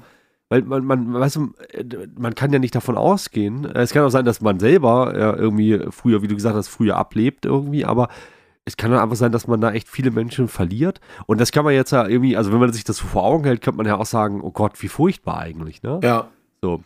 Weil 0.50 0.62
man, 0.62 0.86
man, 0.86 1.14
weißt 1.14 1.38
du, 1.38 1.54
man 2.18 2.36
kann 2.36 2.54
ja 2.54 2.60
nicht 2.60 2.76
davon 2.76 2.98
ausgehen. 2.98 3.66
Es 3.66 3.92
kann 3.92 4.04
auch 4.04 4.10
sein, 4.10 4.26
dass 4.26 4.42
man 4.42 4.60
selber 4.60 5.14
äh, 5.14 5.40
irgendwie 5.40 5.80
früher, 5.90 6.22
wie 6.22 6.28
du 6.28 6.36
gesagt 6.36 6.56
hast, 6.56 6.68
früher 6.68 6.98
ablebt 6.98 7.46
irgendwie, 7.46 7.84
aber 7.84 8.10
es 8.66 8.78
kann 8.78 8.92
dann 8.92 9.00
einfach 9.00 9.16
sein, 9.16 9.32
dass 9.32 9.48
man 9.48 9.62
da 9.62 9.72
echt 9.72 9.88
viele 9.88 10.12
Menschen 10.12 10.48
verliert. 10.48 11.00
Und 11.28 11.40
das 11.40 11.52
kann 11.52 11.66
man 11.66 11.74
jetzt 11.74 11.92
ja 11.92 12.08
irgendwie, 12.08 12.36
also 12.38 12.52
wenn 12.52 12.60
man 12.60 12.74
sich 12.74 12.84
das 12.84 12.98
so 12.98 13.06
vor 13.06 13.24
Augen 13.24 13.44
hält, 13.44 13.62
könnte 13.62 13.78
man 13.78 13.86
ja 13.86 13.96
auch 13.96 14.06
sagen, 14.06 14.42
oh 14.42 14.52
Gott, 14.52 14.82
wie 14.82 14.88
furchtbar 14.88 15.40
eigentlich, 15.40 15.84
ne? 15.84 16.00
Ja. 16.04 16.30
So. 16.62 16.84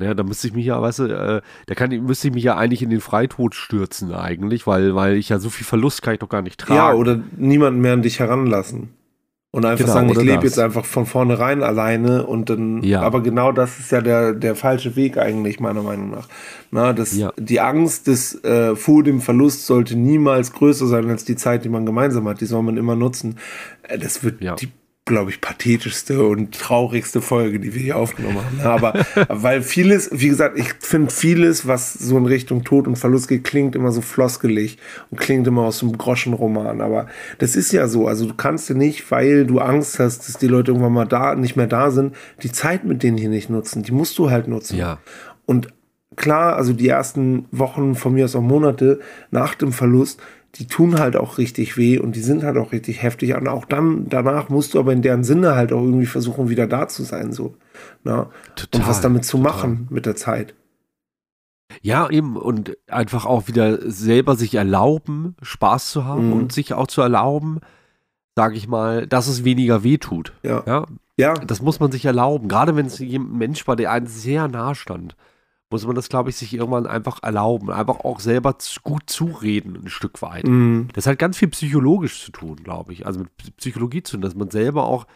Ja, 0.00 0.14
da 0.14 0.22
müsste 0.22 0.46
ich 0.46 0.54
mich 0.54 0.66
ja, 0.66 0.80
weißt 0.80 1.00
du, 1.00 1.04
äh, 1.06 1.42
da 1.66 1.74
kann, 1.74 1.90
müsste 2.04 2.28
ich 2.28 2.34
mich 2.34 2.44
ja 2.44 2.56
eigentlich 2.56 2.82
in 2.82 2.90
den 2.90 3.00
Freitod 3.00 3.56
stürzen 3.56 4.12
eigentlich, 4.12 4.64
weil, 4.66 4.94
weil 4.94 5.16
ich 5.16 5.28
ja 5.28 5.40
so 5.40 5.50
viel 5.50 5.66
Verlust 5.66 6.02
kann 6.02 6.14
ich 6.14 6.20
doch 6.20 6.28
gar 6.28 6.42
nicht 6.42 6.60
tragen. 6.60 6.76
Ja, 6.76 6.92
oder 6.92 7.20
niemanden 7.36 7.80
mehr 7.80 7.94
an 7.94 8.02
dich 8.02 8.20
heranlassen. 8.20 8.90
Und 9.58 9.64
einfach 9.64 9.86
Genau, 9.86 9.92
sagen, 9.94 10.08
ich 10.10 10.18
lebe 10.22 10.44
jetzt 10.44 10.58
einfach 10.60 10.84
von 10.84 11.04
vornherein 11.04 11.64
alleine 11.64 12.24
und 12.24 12.48
dann, 12.48 12.80
Ja. 12.84 13.02
aber 13.02 13.24
genau 13.24 13.50
das 13.50 13.80
ist 13.80 13.90
ja 13.90 14.00
der, 14.00 14.32
der 14.32 14.54
falsche 14.54 14.94
Weg 14.94 15.18
eigentlich, 15.18 15.58
meiner 15.58 15.82
Meinung 15.82 16.10
nach. 16.10 16.28
Na, 16.70 16.92
das, 16.92 17.16
Ja. 17.16 17.32
Die 17.36 17.58
Angst 17.58 18.06
des, 18.06 18.44
äh, 18.44 18.76
vor 18.76 19.02
dem 19.02 19.20
Verlust 19.20 19.66
sollte 19.66 19.96
niemals 19.96 20.52
größer 20.52 20.86
sein 20.86 21.10
als 21.10 21.24
die 21.24 21.34
Zeit, 21.34 21.64
die 21.64 21.68
man 21.70 21.84
gemeinsam 21.86 22.28
hat. 22.28 22.40
Die 22.40 22.46
soll 22.46 22.62
man 22.62 22.76
immer 22.76 22.94
nutzen. 22.94 23.34
Äh, 23.82 23.98
das 23.98 24.22
wird 24.22 24.40
Ja. 24.40 24.54
die, 24.54 24.68
glaube 25.08 25.30
ich, 25.30 25.40
pathetischste 25.40 26.24
und 26.24 26.54
traurigste 26.54 27.20
Folge, 27.20 27.58
die 27.58 27.74
wir 27.74 27.82
hier 27.82 27.96
aufgenommen 27.96 28.38
haben. 28.38 28.60
Aber 28.60 29.06
weil 29.28 29.62
vieles, 29.62 30.10
wie 30.12 30.28
gesagt, 30.28 30.56
ich 30.58 30.72
finde 30.80 31.10
vieles, 31.10 31.66
was 31.66 31.94
so 31.94 32.16
in 32.16 32.26
Richtung 32.26 32.62
Tod 32.62 32.86
und 32.86 32.96
Verlust 32.96 33.26
geht, 33.26 33.42
klingt 33.42 33.74
immer 33.74 33.90
so 33.90 34.00
floskelig 34.00 34.78
und 35.10 35.18
klingt 35.18 35.46
immer 35.46 35.62
aus 35.62 35.82
einem 35.82 35.98
Groschenroman. 35.98 36.80
Aber 36.80 37.08
das 37.38 37.56
ist 37.56 37.72
ja 37.72 37.88
so. 37.88 38.06
Also 38.06 38.26
du 38.26 38.34
kannst 38.34 38.68
ja 38.68 38.76
nicht, 38.76 39.10
weil 39.10 39.46
du 39.46 39.58
Angst 39.58 39.98
hast, 39.98 40.28
dass 40.28 40.38
die 40.38 40.46
Leute 40.46 40.70
irgendwann 40.70 40.92
mal 40.92 41.06
da, 41.06 41.34
nicht 41.34 41.56
mehr 41.56 41.66
da 41.66 41.90
sind, 41.90 42.14
die 42.42 42.52
Zeit 42.52 42.84
mit 42.84 43.02
denen 43.02 43.16
hier 43.16 43.30
nicht 43.30 43.50
nutzen. 43.50 43.82
Die 43.82 43.92
musst 43.92 44.18
du 44.18 44.30
halt 44.30 44.46
nutzen. 44.46 44.76
Ja. 44.76 44.98
Und 45.46 45.68
klar, 46.16 46.56
also 46.56 46.72
die 46.74 46.88
ersten 46.88 47.46
Wochen, 47.50 47.94
von 47.94 48.12
mir 48.12 48.26
aus 48.26 48.36
auch 48.36 48.42
Monate 48.42 49.00
nach 49.30 49.54
dem 49.54 49.72
Verlust, 49.72 50.20
die 50.54 50.66
tun 50.66 50.98
halt 50.98 51.16
auch 51.16 51.38
richtig 51.38 51.76
weh 51.76 51.98
und 51.98 52.16
die 52.16 52.20
sind 52.22 52.42
halt 52.42 52.56
auch 52.56 52.72
richtig 52.72 53.02
heftig. 53.02 53.34
Und 53.34 53.48
auch 53.48 53.64
dann, 53.64 54.08
danach 54.08 54.48
musst 54.48 54.74
du 54.74 54.78
aber 54.78 54.92
in 54.92 55.02
deren 55.02 55.22
Sinne 55.24 55.54
halt 55.54 55.72
auch 55.72 55.82
irgendwie 55.82 56.06
versuchen, 56.06 56.48
wieder 56.48 56.66
da 56.66 56.88
zu 56.88 57.02
sein, 57.02 57.32
so. 57.32 57.54
Na? 58.04 58.30
Total, 58.56 58.80
und 58.80 58.88
was 58.88 59.00
damit 59.00 59.24
zu 59.24 59.36
total. 59.36 59.52
machen 59.52 59.86
mit 59.90 60.06
der 60.06 60.16
Zeit. 60.16 60.54
Ja, 61.82 62.08
eben, 62.10 62.36
und 62.36 62.76
einfach 62.88 63.26
auch 63.26 63.46
wieder 63.46 63.90
selber 63.90 64.36
sich 64.36 64.54
erlauben, 64.54 65.36
Spaß 65.42 65.90
zu 65.90 66.04
haben 66.06 66.28
Mhm. 66.28 66.32
und 66.32 66.52
sich 66.52 66.72
auch 66.72 66.86
zu 66.86 67.02
erlauben, 67.02 67.60
sage 68.36 68.56
ich 68.56 68.68
mal, 68.68 69.06
dass 69.06 69.28
es 69.28 69.44
weniger 69.44 69.84
weh 69.84 69.98
tut. 69.98 70.32
Ja. 70.42 70.62
Ja, 70.66 70.86
Ja, 71.18 71.34
das 71.34 71.60
muss 71.60 71.78
man 71.80 71.92
sich 71.92 72.04
erlauben. 72.06 72.48
Gerade 72.48 72.74
wenn 72.74 72.86
es 72.86 73.00
ein 73.00 73.32
Mensch 73.36 73.66
war, 73.68 73.76
der 73.76 73.92
einem 73.92 74.06
sehr 74.06 74.48
nah 74.48 74.74
stand, 74.74 75.14
muss 75.70 75.86
man 75.86 75.94
das, 75.94 76.08
glaube 76.08 76.30
ich, 76.30 76.36
sich 76.36 76.54
irgendwann 76.54 76.86
einfach 76.86 77.22
erlauben. 77.22 77.70
Einfach 77.70 78.00
auch 78.00 78.20
selber 78.20 78.56
gut 78.82 79.02
zureden, 79.06 79.76
ein 79.84 79.88
Stück 79.88 80.22
weit. 80.22 80.46
mhm. 80.46 80.88
Das 80.94 81.06
hat 81.06 81.18
ganz 81.18 81.36
viel 81.36 81.48
psychologisch 81.48 82.24
zu 82.24 82.32
tun, 82.32 82.56
glaube 82.64 82.92
ich. 82.92 83.06
Also 83.06 83.20
mit 83.20 83.56
Psychologie 83.58 84.02
zu 84.02 84.12
tun, 84.12 84.22
dass 84.22 84.34
man 84.34 84.50
selber 84.50 84.84
auch 84.84 85.06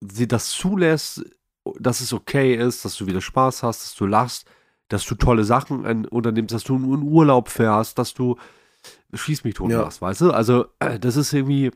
das 0.00 0.50
zulässt, 0.50 1.24
dass 1.78 2.00
es 2.00 2.12
okay 2.12 2.54
ist, 2.54 2.84
dass 2.84 2.96
du 2.96 3.06
wieder 3.06 3.20
Spaß 3.20 3.62
hast, 3.62 3.82
dass 3.82 3.94
du 3.94 4.06
lachst, 4.06 4.46
dass 4.88 5.04
du 5.04 5.14
tolle 5.14 5.44
Sachen 5.44 6.06
unternimmst, 6.06 6.54
dass 6.54 6.64
du 6.64 6.76
in 6.76 7.02
Urlaub 7.02 7.48
fährst, 7.48 7.98
dass 7.98 8.14
du 8.14 8.36
schieß 9.12 9.44
mich 9.44 9.54
tot 9.54 9.70
Ja. 9.70 9.82
machst, 9.82 10.00
weißt 10.00 10.20
du? 10.22 10.30
Also 10.30 10.66
äh, 10.78 10.98
das 10.98 11.16
ist 11.16 11.32
irgendwie, 11.32 11.70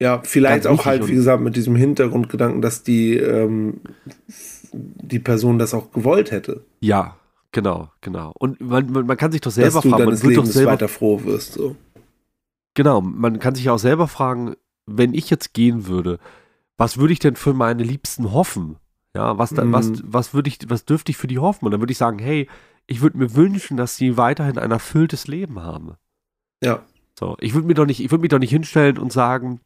Ja, 0.00 0.20
vielleicht 0.22 0.66
auch 0.66 0.84
halt, 0.84 1.06
wie 1.08 1.14
gesagt, 1.14 1.42
mit 1.42 1.56
diesem 1.56 1.76
Hintergrundgedanken, 1.76 2.60
dass 2.60 2.82
die, 2.82 3.16
ähm, 3.16 3.80
die 4.72 5.18
Person 5.18 5.58
das 5.58 5.74
auch 5.74 5.90
gewollt 5.92 6.30
hätte. 6.30 6.64
ja, 6.80 7.16
genau, 7.52 7.90
genau. 8.00 8.32
Und 8.38 8.60
man, 8.60 8.90
man, 8.92 9.06
man 9.06 9.16
kann 9.16 9.32
sich 9.32 9.40
doch 9.40 9.50
selber 9.50 9.74
dass 9.74 9.82
du 9.82 9.90
fragen, 9.90 10.04
man 10.04 10.08
deines 10.10 10.20
doch 10.22 10.28
Lebens 10.28 10.52
selber 10.52 10.72
weiter 10.72 10.88
froh 10.88 11.22
wirst. 11.24 11.54
So. 11.54 11.76
Genau, 12.74 13.00
man 13.00 13.38
kann 13.38 13.54
sich 13.54 13.68
auch 13.70 13.78
selber 13.78 14.06
fragen, 14.08 14.54
wenn 14.86 15.14
ich 15.14 15.30
jetzt 15.30 15.52
gehen 15.54 15.86
würde, 15.86 16.18
was 16.76 16.96
würde 16.98 17.12
ich 17.12 17.18
denn 17.18 17.36
für 17.36 17.52
meine 17.52 17.82
Liebsten 17.82 18.32
hoffen? 18.32 18.76
Ja, 19.14 19.38
was, 19.38 19.50
da, 19.50 19.64
Mhm. 19.64 19.72
was, 19.72 19.90
was 20.04 20.34
würde 20.34 20.48
ich, 20.48 20.58
was 20.68 20.84
dürfte 20.84 21.10
ich 21.10 21.16
für 21.16 21.26
die 21.26 21.38
hoffen? 21.40 21.64
Und 21.64 21.72
dann 21.72 21.80
würde 21.80 21.90
ich 21.92 21.98
sagen, 21.98 22.18
hey, 22.20 22.48
ich 22.86 23.00
würde 23.02 23.18
mir 23.18 23.34
wünschen, 23.34 23.76
dass 23.76 23.96
sie 23.96 24.16
weiterhin 24.16 24.56
ein 24.58 24.70
erfülltes 24.70 25.26
Leben 25.26 25.60
haben. 25.62 25.94
Ja. 26.62 26.84
So, 27.18 27.36
ich 27.40 27.54
würde 27.54 27.66
mir 27.66 27.74
doch 27.74 27.86
nicht, 27.86 28.00
ich 28.00 28.10
würde 28.10 28.22
mich 28.22 28.30
doch 28.30 28.38
nicht 28.38 28.50
hinstellen 28.50 28.98
und 28.98 29.12
sagen, 29.12 29.60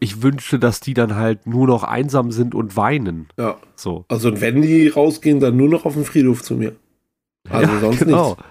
ich 0.00 0.22
wünsche, 0.22 0.58
dass 0.58 0.80
die 0.80 0.94
dann 0.94 1.14
halt 1.14 1.46
nur 1.46 1.66
noch 1.66 1.82
einsam 1.84 2.30
sind 2.32 2.54
und 2.54 2.76
weinen. 2.76 3.28
Ja. 3.38 3.56
So. 3.76 4.04
Also 4.08 4.40
wenn 4.40 4.62
die 4.62 4.88
rausgehen, 4.88 5.40
dann 5.40 5.56
nur 5.56 5.68
noch 5.68 5.84
auf 5.84 5.94
den 5.94 6.04
Friedhof 6.04 6.42
zu 6.42 6.54
mir. 6.56 6.74
Also 7.50 7.72
Ja, 7.72 7.80
sonst 7.80 7.98
genau. 8.00 8.28
nichts. 8.30 8.44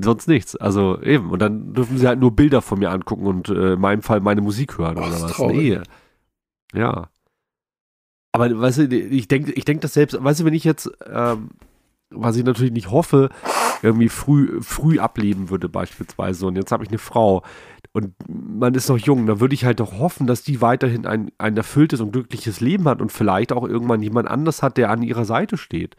Sonst 0.00 0.28
nichts. 0.28 0.56
Also 0.56 1.00
eben. 1.02 1.30
Und 1.30 1.40
dann 1.40 1.72
dürfen 1.74 1.98
sie 1.98 2.06
halt 2.06 2.20
nur 2.20 2.36
Bilder 2.36 2.62
von 2.62 2.78
mir 2.78 2.90
angucken 2.90 3.26
und 3.26 3.48
äh, 3.48 3.72
in 3.74 3.80
meinem 3.80 4.02
Fall 4.02 4.20
meine 4.20 4.40
Musik 4.40 4.78
hören 4.78 4.96
Ach, 4.98 5.08
oder 5.08 5.22
was. 5.22 5.32
traurig. 5.32 5.56
Nee. 5.56 6.80
Ja. 6.80 7.08
Aber 8.32 8.60
weißt 8.60 8.78
du, 8.78 8.82
ich 8.94 9.26
denke 9.26 9.52
ich 9.52 9.64
denk 9.64 9.80
das 9.80 9.94
selbst, 9.94 10.22
weißt 10.22 10.40
du, 10.40 10.44
wenn 10.44 10.54
ich 10.54 10.64
jetzt, 10.64 10.90
ähm, 11.10 11.48
was 12.10 12.36
ich 12.36 12.44
natürlich 12.44 12.72
nicht 12.72 12.90
hoffe, 12.90 13.30
irgendwie 13.82 14.08
früh, 14.08 14.60
früh 14.60 14.98
ableben 14.98 15.50
würde 15.50 15.68
beispielsweise 15.68 16.46
und 16.46 16.56
jetzt 16.56 16.70
habe 16.70 16.84
ich 16.84 16.90
eine 16.90 16.98
Frau 16.98 17.42
und 17.92 18.14
man 18.28 18.74
ist 18.74 18.88
noch 18.88 18.98
jung, 18.98 19.26
dann 19.26 19.40
würde 19.40 19.54
ich 19.54 19.64
halt 19.64 19.80
doch 19.80 19.98
hoffen, 19.98 20.26
dass 20.26 20.42
die 20.42 20.60
weiterhin 20.60 21.06
ein, 21.06 21.30
ein 21.38 21.56
erfülltes 21.56 22.00
und 22.00 22.12
glückliches 22.12 22.60
Leben 22.60 22.84
hat 22.88 23.00
und 23.00 23.10
vielleicht 23.12 23.52
auch 23.52 23.66
irgendwann 23.66 24.02
jemand 24.02 24.28
anders 24.28 24.62
hat, 24.62 24.76
der 24.76 24.90
an 24.90 25.02
ihrer 25.02 25.24
Seite 25.24 25.56
steht. 25.56 25.96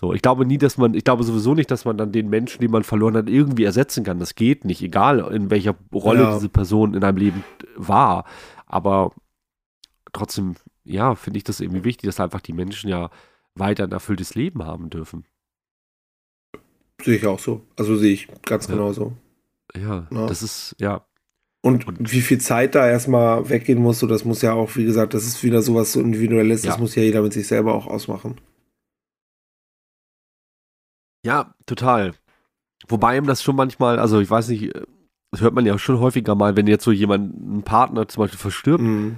So, 0.00 0.12
ich 0.14 0.22
glaube 0.22 0.46
nie, 0.46 0.56
dass 0.58 0.78
man, 0.78 0.94
ich 0.94 1.04
glaube 1.04 1.24
sowieso 1.24 1.54
nicht, 1.54 1.70
dass 1.70 1.84
man 1.84 1.98
dann 1.98 2.10
den 2.10 2.30
Menschen, 2.30 2.60
den 2.62 2.70
man 2.70 2.84
verloren 2.84 3.16
hat, 3.16 3.28
irgendwie 3.28 3.64
ersetzen 3.64 4.02
kann. 4.02 4.18
Das 4.18 4.34
geht 4.34 4.64
nicht, 4.64 4.82
egal 4.82 5.20
in 5.32 5.50
welcher 5.50 5.74
Rolle 5.92 6.22
Ja. 6.22 6.34
diese 6.34 6.48
Person 6.48 6.94
in 6.94 7.04
einem 7.04 7.18
Leben 7.18 7.44
war. 7.76 8.24
Aber 8.66 9.12
trotzdem, 10.12 10.56
ja, 10.84 11.14
finde 11.14 11.36
ich 11.36 11.44
das 11.44 11.60
irgendwie 11.60 11.84
wichtig, 11.84 12.08
dass 12.08 12.18
einfach 12.18 12.40
die 12.40 12.54
Menschen 12.54 12.88
ja 12.88 13.10
weiter 13.54 13.84
ein 13.84 13.92
erfülltes 13.92 14.34
Leben 14.34 14.64
haben 14.64 14.88
dürfen. 14.90 15.24
Sehe 17.02 17.16
ich 17.16 17.26
auch 17.26 17.38
so. 17.38 17.62
Also 17.76 17.96
sehe 17.96 18.12
ich 18.12 18.28
ganz 18.42 18.66
Ja. 18.68 18.74
genau 18.74 18.92
so. 18.92 19.12
Ja, 19.76 20.06
Ja. 20.10 20.26
das 20.26 20.42
ist, 20.42 20.74
ja, 20.78 21.04
Und, 21.62 21.86
Und- 21.86 22.12
wie 22.12 22.22
viel 22.22 22.38
Zeit 22.40 22.74
da 22.74 22.88
erstmal 22.88 23.48
weggehen 23.50 23.80
muss, 23.80 23.98
so 23.98 24.06
das 24.06 24.24
muss 24.24 24.40
ja 24.42 24.54
auch, 24.54 24.76
wie 24.76 24.84
gesagt, 24.84 25.12
das 25.14 25.24
ist 25.26 25.42
wieder 25.44 25.60
sowas 25.62 25.92
so 25.92 26.00
individuelles, 26.00 26.62
das 26.62 26.76
Ja. 26.76 26.80
muss 26.80 26.94
ja 26.94 27.02
jeder 27.02 27.20
mit 27.22 27.32
sich 27.34 27.46
selber 27.46 27.74
auch 27.74 27.86
ausmachen. 27.86 28.36
Ja, 31.24 31.54
total. 31.66 32.12
Wobei 32.88 33.16
ihm 33.18 33.26
das 33.26 33.42
schon 33.42 33.56
manchmal, 33.56 33.98
also 33.98 34.20
ich 34.20 34.30
weiß 34.30 34.48
nicht, 34.48 34.74
äh, 34.74 34.82
das 35.32 35.42
hört 35.42 35.54
man 35.54 35.66
ja 35.66 35.78
schon 35.78 36.00
häufiger 36.00 36.34
mal, 36.34 36.56
wenn 36.56 36.66
jetzt 36.66 36.84
so 36.84 36.92
jemand, 36.92 37.34
ein 37.38 37.62
Partner 37.62 38.08
zum 38.08 38.22
Beispiel 38.24 38.38
verstirbt, 38.38 38.82
Mhm. 38.82 39.16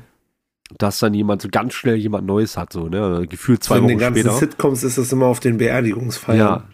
dass 0.78 0.98
dann 0.98 1.14
jemand 1.14 1.42
so 1.42 1.48
ganz 1.50 1.74
schnell 1.74 1.96
jemand 1.96 2.26
Neues 2.26 2.56
hat, 2.56 2.72
so, 2.72 2.88
ne? 2.88 3.24
Gefühlt 3.28 3.62
zwei 3.62 3.78
in 3.78 3.86
den 3.86 3.96
Wochen 3.96 4.00
ganzen 4.00 4.20
später. 4.20 4.34
Sitcoms 4.36 4.82
ist 4.82 4.98
das 4.98 5.12
immer 5.12 5.26
auf 5.26 5.38
den 5.40 5.58
Beerdigungsfeiern. 5.58 6.38
Ja. 6.38 6.64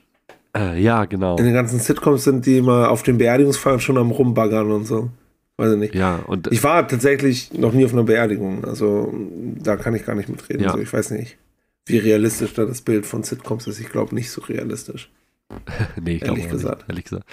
Äh, 0.56 0.80
ja, 0.80 1.04
genau. 1.04 1.36
In 1.36 1.44
den 1.44 1.52
ganzen 1.54 1.78
Sitcoms 1.78 2.24
sind 2.24 2.46
die 2.46 2.56
immer 2.58 2.90
auf 2.90 3.02
den 3.02 3.18
Beerdigungsfeiern 3.18 3.80
schon 3.80 3.98
am 3.98 4.10
Rumbaggern 4.10 4.70
und 4.72 4.86
so. 4.86 5.10
Weiß 5.59 5.72
ich 5.72 5.78
nicht. 5.78 5.94
Ja, 5.94 6.20
und 6.26 6.50
Ich 6.52 6.62
war 6.62 6.86
tatsächlich 6.86 7.52
noch 7.52 7.72
nie 7.72 7.84
auf 7.84 7.92
einer 7.92 8.04
Beerdigung, 8.04 8.64
also 8.64 9.12
da 9.56 9.76
kann 9.76 9.94
ich 9.94 10.06
gar 10.06 10.14
nicht 10.14 10.28
mitreden. 10.28 10.62
Ja. 10.62 10.72
So, 10.72 10.78
ich 10.78 10.92
weiß 10.92 11.11
nicht, 11.11 11.36
wie 11.84 11.98
realistisch 11.98 12.54
da 12.54 12.64
das 12.64 12.80
Bild 12.80 13.04
von 13.04 13.24
Sitcoms 13.24 13.66
ist. 13.66 13.80
Ich 13.80 13.90
glaube 13.90 14.14
nicht 14.14 14.30
so 14.30 14.40
realistisch. 14.40 15.11
nee, 16.00 16.14
ich 16.14 16.20
glaube 16.20 16.38
ehrlich 16.38 16.46
auch 16.46 16.50
gesagt. 16.50 16.78
Nicht, 16.82 16.88
ehrlich 16.88 17.04
gesagt. 17.04 17.24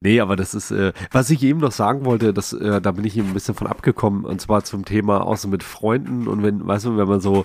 Nee, 0.00 0.20
aber 0.20 0.36
das 0.36 0.54
ist, 0.54 0.70
äh, 0.70 0.92
was 1.10 1.30
ich 1.30 1.42
eben 1.42 1.58
noch 1.58 1.72
sagen 1.72 2.04
wollte, 2.04 2.32
das, 2.32 2.52
äh, 2.52 2.80
da 2.80 2.92
bin 2.92 3.04
ich 3.04 3.16
eben 3.16 3.28
ein 3.28 3.34
bisschen 3.34 3.54
von 3.56 3.66
abgekommen, 3.66 4.24
und 4.24 4.40
zwar 4.40 4.62
zum 4.62 4.84
Thema 4.84 5.26
auch 5.26 5.36
so 5.36 5.48
mit 5.48 5.64
Freunden 5.64 6.28
und 6.28 6.44
wenn, 6.44 6.64
weißt 6.64 6.84
du, 6.84 6.96
wenn 6.96 7.08
man 7.08 7.20
so 7.20 7.44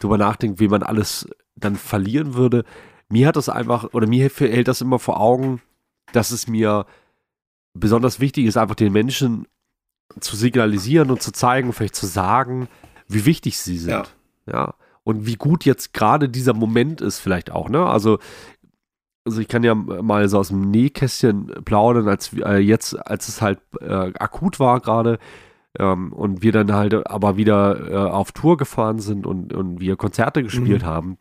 drüber 0.00 0.18
nachdenkt, 0.18 0.58
wie 0.58 0.68
man 0.68 0.82
alles 0.82 1.28
dann 1.54 1.76
verlieren 1.76 2.34
würde, 2.34 2.64
mir 3.08 3.28
hat 3.28 3.36
das 3.36 3.48
einfach, 3.48 3.92
oder 3.92 4.08
mir 4.08 4.28
hält 4.28 4.66
das 4.66 4.80
immer 4.80 4.98
vor 4.98 5.20
Augen, 5.20 5.60
dass 6.12 6.32
es 6.32 6.48
mir 6.48 6.86
besonders 7.74 8.20
wichtig 8.20 8.46
ist, 8.46 8.56
einfach 8.56 8.74
den 8.74 8.92
Menschen 8.92 9.46
zu 10.18 10.36
signalisieren 10.36 11.10
und 11.10 11.22
zu 11.22 11.32
zeigen, 11.32 11.72
vielleicht 11.72 11.94
zu 11.94 12.06
sagen, 12.06 12.68
wie 13.08 13.24
wichtig 13.26 13.58
sie 13.58 13.78
sind. 13.78 13.90
Ja. 14.46 14.52
ja. 14.52 14.74
Und 15.04 15.26
wie 15.26 15.36
gut 15.36 15.64
jetzt 15.64 15.92
gerade 15.94 16.28
dieser 16.28 16.52
Moment 16.54 17.00
ist, 17.00 17.18
vielleicht 17.18 17.50
auch, 17.50 17.68
ne? 17.68 17.86
Also, 17.86 18.18
also 19.24 19.40
ich 19.40 19.48
kann 19.48 19.62
ja 19.62 19.74
mal 19.74 20.28
so 20.28 20.38
aus 20.38 20.48
dem 20.48 20.70
Nähkästchen 20.70 21.46
plaudern, 21.64 22.08
als 22.08 22.32
äh, 22.34 22.56
jetzt, 22.58 22.94
als 23.06 23.28
es 23.28 23.40
halt 23.42 23.60
äh, 23.80 24.12
akut 24.18 24.58
war 24.58 24.80
gerade 24.80 25.18
ähm, 25.78 26.12
und 26.12 26.42
wir 26.42 26.52
dann 26.52 26.72
halt 26.72 27.06
aber 27.06 27.36
wieder 27.36 27.90
äh, 27.90 28.10
auf 28.10 28.32
Tour 28.32 28.56
gefahren 28.56 28.98
sind 28.98 29.26
und, 29.26 29.52
und 29.52 29.80
wir 29.80 29.96
Konzerte 29.96 30.42
gespielt 30.42 30.82
Mhm. 30.82 30.86
haben. 30.86 31.18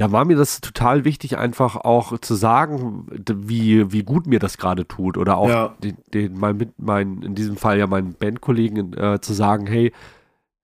Da 0.00 0.12
war 0.12 0.24
mir 0.24 0.36
das 0.36 0.62
total 0.62 1.04
wichtig, 1.04 1.36
einfach 1.36 1.76
auch 1.76 2.16
zu 2.18 2.34
sagen, 2.34 3.06
wie, 3.30 3.92
wie 3.92 4.02
gut 4.02 4.26
mir 4.26 4.38
das 4.38 4.56
gerade 4.56 4.88
tut. 4.88 5.18
Oder 5.18 5.36
auch 5.36 5.48
Ja. 5.48 5.76
den, 5.82 5.98
den 6.14 6.38
mein, 6.38 6.72
mein, 6.78 7.22
in 7.22 7.34
diesem 7.34 7.56
Fall 7.58 7.78
ja 7.78 7.86
meinen 7.86 8.14
Bandkollegen 8.14 8.94
äh, 8.96 9.20
zu 9.20 9.34
sagen, 9.34 9.66
hey, 9.66 9.92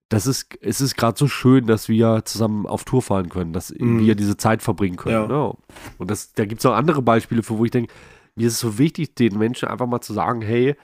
das 0.09 0.27
ist, 0.27 0.57
es 0.63 0.81
ist 0.81 0.97
gerade 0.97 1.19
so 1.19 1.29
schön, 1.29 1.67
dass 1.67 1.89
wir 1.89 2.23
zusammen 2.25 2.65
auf 2.67 2.85
Tour 2.85 3.03
fahren 3.03 3.29
können, 3.29 3.53
dass 3.53 3.75
Mhm. 3.77 3.99
wir 3.99 4.15
diese 4.15 4.37
Zeit 4.39 4.63
verbringen 4.63 4.97
können. 4.97 5.29
Ja. 5.31 5.49
Ne? 5.49 5.53
Und 5.99 6.11
das, 6.11 6.33
da 6.33 6.47
gibt 6.47 6.61
es 6.61 6.67
auch 6.67 6.75
andere 6.75 7.03
Beispiele, 7.03 7.43
für 7.43 7.59
wo 7.59 7.65
ich 7.67 7.71
denke, 7.73 7.93
mir 8.37 8.47
ist 8.47 8.55
es 8.55 8.61
so 8.61 8.79
wichtig, 8.79 9.17
den 9.17 9.37
Menschen 9.37 9.69
einfach 9.69 9.87
mal 9.87 10.01
zu 10.01 10.15
sagen, 10.15 10.41
hey, 10.41 10.77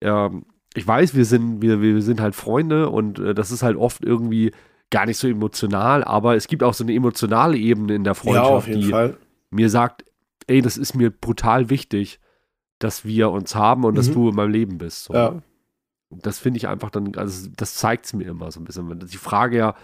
ähm, 0.00 0.46
ich 0.74 0.86
weiß, 0.86 1.14
wir 1.14 1.24
sind, 1.24 1.60
wir, 1.60 1.80
wir 1.82 2.00
sind 2.02 2.20
halt 2.20 2.34
Freunde 2.34 2.88
und 2.88 3.18
äh, 3.18 3.34
das 3.34 3.50
ist 3.50 3.62
halt 3.62 3.76
oft 3.76 4.02
irgendwie 4.04 4.52
gar 4.90 5.06
nicht 5.06 5.18
so 5.18 5.28
emotional, 5.28 6.04
aber 6.04 6.36
es 6.36 6.48
gibt 6.48 6.62
auch 6.62 6.74
so 6.74 6.84
eine 6.84 6.94
emotionale 6.94 7.56
Ebene 7.58 7.94
in 7.94 8.04
der 8.04 8.14
Ja, 8.22 8.42
Freundschaft, 8.42 8.66
auf 8.66 8.68
jeden 8.68 8.82
die 8.82 8.90
Fall. 8.90 9.16
mir 9.50 9.70
sagt, 9.70 10.04
ey, 10.46 10.62
das 10.62 10.76
ist 10.78 10.94
mir 10.94 11.10
brutal 11.10 11.70
wichtig, 11.70 12.20
dass 12.80 13.04
wir 13.04 13.30
uns 13.30 13.54
haben 13.56 13.84
und 13.84 13.96
dass 13.96 14.08
Mhm. 14.08 14.14
du 14.14 14.30
in 14.30 14.36
meinem 14.36 14.52
Leben 14.52 14.78
bist. 14.78 15.04
So. 15.04 15.14
Ja. 15.14 15.42
Das 16.10 16.38
finde 16.38 16.58
ich 16.58 16.68
einfach 16.68 16.90
dann, 16.90 17.14
also 17.16 17.48
das 17.56 17.74
zeigt 17.76 18.06
es 18.06 18.12
mir 18.14 18.28
immer 18.28 18.50
so 18.52 18.60
ein 18.60 18.64
bisschen. 18.64 18.98
Die 19.00 19.16
Frage 19.18 19.58
ja, 19.58 19.74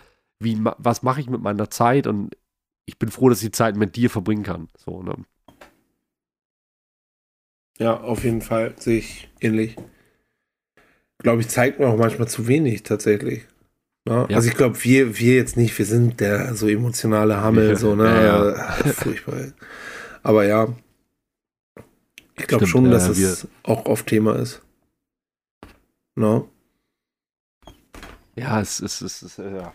wie, 0.40 0.58
was 0.78 1.02
mache 1.02 1.20
ich 1.20 1.30
mit 1.30 1.42
meiner 1.42 1.70
Zeit 1.70 2.06
und 2.06 2.36
ich 2.86 2.98
bin 2.98 3.10
froh, 3.10 3.28
dass 3.28 3.40
ich 3.42 3.48
die 3.48 3.52
Zeit 3.52 3.76
mit 3.76 3.96
dir 3.96 4.10
verbringen 4.10 4.44
kann. 4.44 4.68
So, 4.78 5.02
ne? 5.02 5.14
Ja, 7.78 8.00
auf 8.00 8.24
jeden 8.24 8.40
Fall 8.40 8.74
sehe 8.78 8.96
ich 8.98 9.28
ähnlich. 9.40 9.76
Glaube 11.18 11.40
ich, 11.40 11.48
zeigt 11.48 11.78
mir 11.78 11.88
auch 11.88 11.96
manchmal 11.96 12.28
zu 12.28 12.46
wenig 12.48 12.82
tatsächlich. 12.82 13.46
Ja. 14.08 14.26
Also 14.26 14.48
ich 14.48 14.56
glaube, 14.56 14.82
wir, 14.82 15.18
wir 15.18 15.36
jetzt 15.36 15.56
nicht, 15.56 15.78
wir 15.78 15.86
sind 15.86 16.20
der 16.20 16.54
so 16.56 16.68
emotionale 16.68 17.40
Hammel, 17.40 17.76
so, 17.76 17.94
ne? 17.94 18.04
ja, 18.04 18.22
ja. 18.22 18.54
Ah, 18.54 18.72
Furchtbar. 18.92 19.52
Aber 20.22 20.44
ja, 20.44 20.68
ich 22.36 22.46
glaube 22.46 22.66
schon, 22.66 22.90
dass 22.90 23.08
äh, 23.08 23.22
es 23.22 23.46
auch 23.62 23.86
oft 23.86 24.06
Thema 24.06 24.36
ist. 24.36 24.62
Ne? 26.16 26.44
Ja, 28.34 28.60
es 28.60 28.80
ist, 28.80 29.02
es 29.02 29.22
ist, 29.22 29.38
äh, 29.38 29.56
ja. 29.56 29.72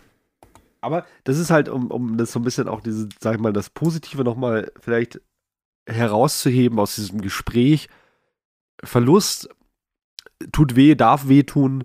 Aber 0.80 1.06
das 1.24 1.38
ist 1.38 1.50
halt, 1.50 1.68
um, 1.68 1.90
um 1.90 2.16
das 2.18 2.32
so 2.32 2.38
ein 2.38 2.44
bisschen 2.44 2.68
auch 2.68 2.80
diese, 2.80 3.08
sag 3.20 3.36
ich 3.36 3.40
mal, 3.40 3.52
das 3.52 3.70
Positive 3.70 4.24
nochmal 4.24 4.70
vielleicht 4.80 5.20
herauszuheben 5.88 6.78
aus 6.78 6.96
diesem 6.96 7.22
Gespräch, 7.22 7.88
Verlust 8.84 9.48
tut 10.52 10.76
weh, 10.76 10.94
darf 10.94 11.28
weh 11.28 11.42
tun, 11.42 11.84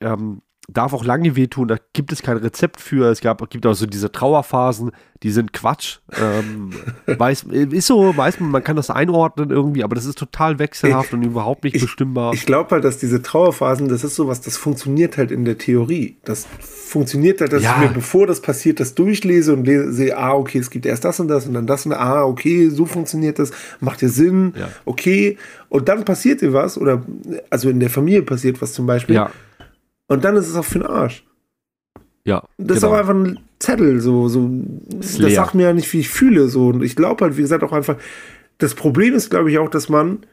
ähm, 0.00 0.42
darf 0.68 0.92
auch 0.92 1.04
lange 1.04 1.34
wehtun, 1.36 1.68
da 1.68 1.76
gibt 1.92 2.12
es 2.12 2.22
kein 2.22 2.36
Rezept 2.36 2.80
für. 2.80 3.10
Es 3.10 3.20
gab, 3.20 3.48
gibt 3.50 3.66
auch 3.66 3.74
so 3.74 3.84
diese 3.86 4.12
Trauerphasen, 4.12 4.92
die 5.22 5.30
sind 5.30 5.52
Quatsch. 5.52 5.98
Ähm, 6.20 6.70
weiß, 7.06 7.42
ist 7.50 7.86
so, 7.88 8.16
weiß 8.16 8.40
man, 8.40 8.50
man 8.50 8.64
kann 8.64 8.76
das 8.76 8.88
einordnen 8.88 9.50
irgendwie, 9.50 9.82
aber 9.84 9.94
das 9.96 10.04
ist 10.06 10.18
total 10.18 10.58
wechselhaft 10.60 11.08
Ich- 11.08 11.12
und 11.14 11.22
überhaupt 11.24 11.64
nicht 11.64 11.74
ich- 11.76 11.82
bestimmbar. 11.82 12.32
Ich 12.32 12.46
glaube 12.46 12.70
halt, 12.70 12.84
dass 12.84 12.98
diese 12.98 13.20
Trauerphasen, 13.22 13.88
das 13.88 14.04
ist 14.04 14.14
sowas, 14.14 14.40
das 14.40 14.56
funktioniert 14.56 15.16
halt 15.18 15.30
in 15.32 15.44
der 15.44 15.58
Theorie. 15.58 16.16
Das 16.24 16.46
funktioniert 16.60 17.40
halt, 17.40 17.52
dass 17.52 17.62
Ja. 17.64 17.74
ich 17.82 17.88
mir, 17.88 17.94
bevor 17.94 18.26
das 18.26 18.40
passiert, 18.40 18.78
das 18.80 18.94
durchlese 18.94 19.52
und 19.54 19.64
lese, 19.66 19.92
sehe, 19.92 20.16
ah, 20.16 20.32
okay, 20.34 20.58
es 20.58 20.70
gibt 20.70 20.86
erst 20.86 21.04
das 21.04 21.18
und 21.20 21.28
das 21.28 21.46
und 21.46 21.54
dann 21.54 21.66
das 21.66 21.84
und 21.86 21.90
das, 21.90 21.98
ah, 22.00 22.24
okay, 22.24 22.68
so 22.70 22.86
funktioniert 22.86 23.38
das, 23.38 23.50
macht 23.80 24.00
ja 24.02 24.08
Sinn, 24.08 24.54
Ja. 24.56 24.68
okay. 24.84 25.38
Und 25.68 25.88
dann 25.88 26.04
passiert 26.04 26.40
dir 26.40 26.52
was, 26.52 26.78
oder 26.78 27.02
also 27.50 27.68
in 27.68 27.80
der 27.80 27.90
Familie 27.90 28.22
passiert 28.22 28.60
was 28.62 28.72
zum 28.74 28.86
Beispiel, 28.86 29.16
ja, 29.16 29.30
und 30.12 30.24
dann 30.24 30.36
ist 30.36 30.48
es 30.48 30.56
auch 30.56 30.64
für 30.64 30.78
den 30.80 30.86
Arsch. 30.86 31.24
ja. 32.24 32.42
Das 32.58 32.76
ist 32.78 32.82
genau. 32.82 32.94
auch 32.94 32.98
einfach 32.98 33.14
ein 33.14 33.40
Zettel, 33.58 34.00
so, 34.00 34.28
so. 34.28 34.50
Ist 35.00 35.14
Das 35.14 35.18
leer. 35.18 35.30
sagt 35.36 35.54
mir 35.54 35.64
ja 35.64 35.72
nicht, 35.72 35.92
wie 35.92 36.00
ich 36.00 36.08
fühle, 36.08 36.48
so. 36.48 36.68
Und 36.68 36.82
ich 36.82 36.96
glaube 36.96 37.24
halt, 37.24 37.36
wie 37.36 37.42
gesagt, 37.42 37.62
auch 37.62 37.72
einfach, 37.72 37.96
das 38.58 38.74
Problem 38.74 39.14
ist, 39.14 39.30
glaube 39.30 39.50
ich, 39.50 39.58
auch, 39.58 39.68
dass 39.68 39.88
man 39.88 40.24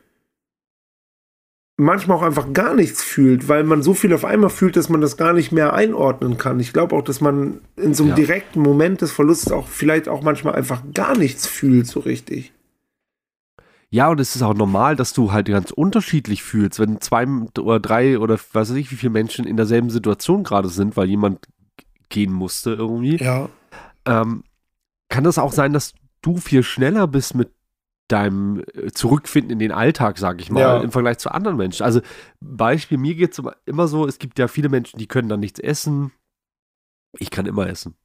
manchmal 1.77 2.17
auch 2.17 2.21
einfach 2.23 2.51
gar 2.53 2.73
nichts 2.73 3.01
fühlt, 3.03 3.47
weil 3.47 3.63
man 3.63 3.81
so 3.81 3.93
viel 3.93 4.13
auf 4.13 4.25
einmal 4.25 4.49
fühlt, 4.49 4.75
dass 4.75 4.89
man 4.89 4.99
das 4.99 5.15
gar 5.15 5.31
nicht 5.33 5.51
mehr 5.51 5.73
einordnen 5.73 6.37
kann. 6.37 6.59
Ich 6.59 6.73
glaube 6.73 6.95
auch, 6.95 7.03
dass 7.03 7.21
man 7.21 7.61
in 7.77 7.93
so 7.93 8.03
einem 8.03 8.09
Ja. 8.11 8.15
direkten 8.15 8.59
Moment 8.61 9.01
des 9.01 9.11
Verlustes 9.11 9.51
auch 9.53 9.67
vielleicht 9.67 10.09
auch 10.09 10.21
manchmal 10.21 10.55
einfach 10.55 10.83
gar 10.93 11.17
nichts 11.17 11.47
fühlt, 11.47 11.87
so 11.87 12.01
richtig. 12.01 12.51
Ja, 13.91 14.09
und 14.09 14.19
es 14.19 14.35
ist 14.35 14.41
auch 14.43 14.53
normal, 14.53 14.95
dass 14.95 15.13
du 15.13 15.31
halt 15.31 15.47
ganz 15.47 15.71
unterschiedlich 15.71 16.43
fühlst, 16.43 16.79
wenn 16.79 17.01
zwei 17.01 17.25
oder 17.59 17.79
drei 17.79 18.19
oder 18.19 18.37
weiß 18.53 18.71
ich, 18.71 18.91
wie 18.91 18.95
viele 18.95 19.09
Menschen 19.09 19.45
in 19.45 19.57
derselben 19.57 19.89
Situation 19.89 20.43
gerade 20.43 20.69
sind, 20.69 20.95
weil 20.95 21.09
jemand 21.09 21.47
gehen 22.09 22.31
musste 22.31 22.71
irgendwie. 22.73 23.17
Ja. 23.17 23.49
Ähm, 24.05 24.43
kann 25.09 25.23
das 25.23 25.39
auch 25.39 25.51
sein, 25.51 25.73
dass 25.73 25.93
du 26.21 26.37
viel 26.37 26.61
schneller 26.61 27.07
bist 27.07 27.33
mit 27.33 27.51
deinem 28.09 28.63
äh, 28.73 28.91
Zurückfinden 28.91 29.51
in 29.51 29.59
den 29.59 29.71
Alltag, 29.71 30.17
sag 30.19 30.39
ich 30.41 30.51
mal, 30.51 30.59
Ja. 30.59 30.81
im 30.81 30.91
Vergleich 30.91 31.17
zu 31.17 31.31
anderen 31.31 31.57
Menschen. 31.57 31.83
Also 31.83 32.01
Beispiel, 32.39 32.97
mir 32.99 33.15
geht 33.15 33.37
es 33.37 33.41
immer 33.65 33.87
so, 33.87 34.05
es 34.07 34.19
gibt 34.19 34.37
ja 34.39 34.47
viele 34.47 34.69
Menschen, 34.69 34.99
die 34.99 35.07
können 35.07 35.29
dann 35.29 35.39
nichts 35.39 35.59
essen. 35.59 36.11
Ich 37.17 37.31
kann 37.31 37.47
immer 37.47 37.67
essen. 37.67 37.95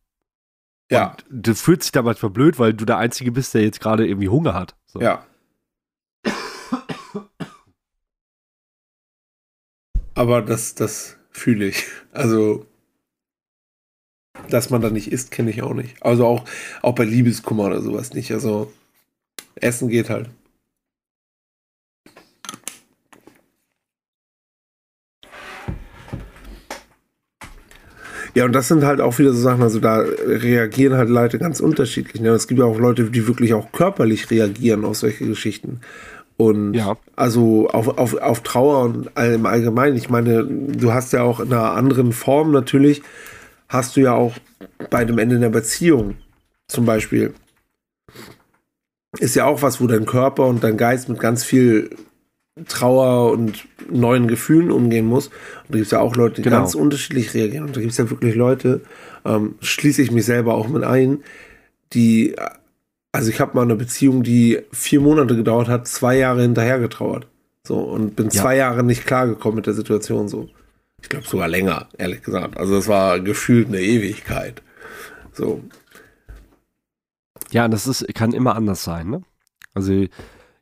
Ja. 0.91 1.11
Und 1.13 1.25
das 1.31 1.61
fühlt 1.61 1.83
sich 1.83 1.93
da 1.93 2.03
manchmal 2.03 2.31
blöd, 2.31 2.59
weil 2.59 2.73
du 2.73 2.85
der 2.87 2.97
Einzige 2.99 3.33
bist, 3.33 3.53
der 3.53 3.63
jetzt 3.63 3.81
gerade 3.81 4.07
irgendwie 4.07 4.29
Hunger 4.31 4.55
hat. 4.55 4.77
So. 4.87 5.01
Ja. 5.01 5.25
Aber 10.15 10.43
das, 10.43 10.75
das 10.75 11.17
fühle 11.31 11.67
ich. 11.67 11.85
Also, 12.13 12.67
dass 14.49 14.71
man 14.71 14.81
da 14.81 14.91
nicht 14.91 15.11
isst, 15.11 15.31
kenne 15.31 15.51
ich 15.51 15.63
auch 15.63 15.75
nicht. 15.75 16.03
Also 16.03 16.27
auch, 16.27 16.45
auch 16.83 16.95
bei 16.95 17.05
Liebeskummer 17.05 17.65
oder 17.67 17.83
sowas 17.83 18.15
nicht. 18.15 18.33
Also, 18.33 18.73
Essen 19.57 19.89
geht 19.89 20.11
halt. 20.11 20.31
Ja, 28.35 28.45
und 28.45 28.53
das 28.53 28.67
sind 28.67 28.83
halt 28.83 29.01
auch 29.01 29.17
wieder 29.21 29.33
so 29.33 29.41
Sachen, 29.41 29.63
also 29.63 29.79
da 29.79 29.99
reagieren 29.99 30.97
halt 30.97 31.09
Leute 31.09 31.39
ganz 31.39 31.61
unterschiedlich. 31.61 32.21
Ne? 32.21 32.31
Es 32.31 32.49
gibt 32.49 32.59
ja 32.59 32.67
auch 32.67 32.81
Leute, 32.81 33.05
die 33.05 33.29
wirklich 33.29 33.55
auch 33.55 33.71
körperlich 33.71 34.29
reagieren 34.29 34.85
auf 34.85 34.97
solche 34.97 35.25
Geschichten. 35.25 35.81
Und 36.37 36.75
Ja. 36.75 36.97
also 37.17 37.69
auf, 37.69 37.87
auf, 37.97 38.15
auf 38.15 38.43
Trauer 38.43 38.81
und 38.85 39.11
im 39.17 39.47
Allgemeinen. 39.47 39.97
Ich 39.97 40.11
meine, 40.11 40.45
du 40.45 40.93
hast 40.93 41.13
ja 41.13 41.23
auch 41.23 41.41
in 41.41 41.53
einer 41.53 41.73
anderen 41.73 42.13
Form 42.13 42.51
natürlich, 42.51 43.03
hast 43.69 43.97
du 43.97 44.01
ja 44.01 44.15
auch 44.15 44.35
bei 44.91 45.05
dem 45.05 45.19
Ende 45.19 45.37
einer 45.37 45.51
Beziehung 45.51 46.17
zum 46.69 46.87
Beispiel, 46.87 47.35
ist 49.19 49.37
ja 49.37 49.45
auch 49.47 49.63
was, 49.63 49.81
wo 49.81 49.87
dein 49.87 50.07
Körper 50.07 50.47
und 50.47 50.65
dein 50.65 50.77
Geist 50.77 51.09
mit 51.09 51.21
ganz 51.21 51.45
viel 51.45 51.91
Trauer 52.69 53.33
und 53.33 53.67
neuen 53.91 54.29
Gefühlen 54.29 54.71
umgehen 54.71 55.07
muss. 55.07 55.27
Und 55.29 55.35
da 55.71 55.75
gibt 55.75 55.87
es 55.87 55.91
ja 55.93 56.01
auch 56.01 56.17
Leute, 56.17 56.37
die 56.37 56.43
Genau. 56.43 56.59
ganz 56.59 56.75
unterschiedlich 56.75 57.35
reagieren. 57.35 57.67
Und 57.67 57.77
da 57.77 57.81
gibt 57.81 57.93
es 57.93 57.99
ja 57.99 58.11
wirklich 58.11 58.35
Leute, 58.35 58.81
ähm, 59.25 59.57
schließe 59.61 60.03
ich 60.03 60.11
mich 60.11 60.25
selber 60.25 60.55
auch 60.55 60.69
mit 60.69 60.85
ein, 60.85 61.19
die, 61.93 62.35
also 63.15 63.31
ich 63.31 63.41
habe 63.41 63.55
mal 63.55 63.63
eine 63.63 63.77
Beziehung, 63.77 64.23
die 64.25 64.61
vier 64.73 65.01
Monate 65.01 65.37
gedauert 65.37 65.69
hat, 65.69 65.87
zwei 65.87 66.17
Jahre 66.17 66.43
hinterher 66.43 66.81
getrauert. 66.81 67.29
So, 67.67 67.79
und 67.79 68.17
bin 68.17 68.27
Ja. 68.27 68.43
zwei 68.43 68.57
Jahre 68.57 68.83
nicht 68.83 69.07
klargekommen 69.07 69.57
mit 69.57 69.67
der 69.67 69.75
Situation 69.75 70.29
so. 70.29 70.49
Ich 71.01 71.09
glaube 71.09 71.27
sogar 71.27 71.49
länger, 71.49 71.89
ehrlich 71.97 72.23
gesagt. 72.23 72.57
Also 72.57 72.75
das 72.75 72.89
war 72.89 73.21
gefühlt 73.21 73.69
eine 73.69 73.81
Ewigkeit. 73.81 74.63
So, 75.33 75.63
Ja, 77.51 77.69
das 77.69 77.87
ist, 77.87 78.05
kann 78.15 78.33
immer 78.33 78.57
anders 78.57 78.83
sein, 78.83 79.11
ne? 79.11 79.23
Also 79.75 80.07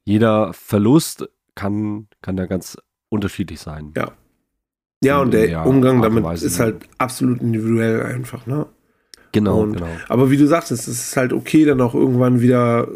jeder 0.04 0.52
Verlust 0.52 1.28
kann, 1.54 2.08
kann 2.20 2.36
da 2.36 2.46
ganz 2.46 2.76
unterschiedlich 3.08 3.60
sein. 3.60 3.92
Ja. 3.96 4.12
Ja, 5.02 5.20
und 5.20 5.34
In 5.34 5.48
der 5.48 5.66
Umgang 5.66 5.96
und 5.96 6.02
damit 6.02 6.42
ist 6.42 6.60
halt 6.60 6.88
absolut 6.98 7.40
individuell 7.40 8.02
einfach, 8.02 8.46
ne? 8.46 8.66
Genau, 9.32 9.60
Und- 9.62 9.74
genau. 9.74 9.86
Aber 10.08 10.30
wie 10.30 10.36
du 10.36 10.46
sagtest, 10.46 10.88
es 10.88 11.08
ist 11.08 11.16
halt 11.16 11.32
okay, 11.32 11.64
dann 11.64 11.80
auch 11.80 11.94
irgendwann 11.94 12.40
wieder, 12.40 12.88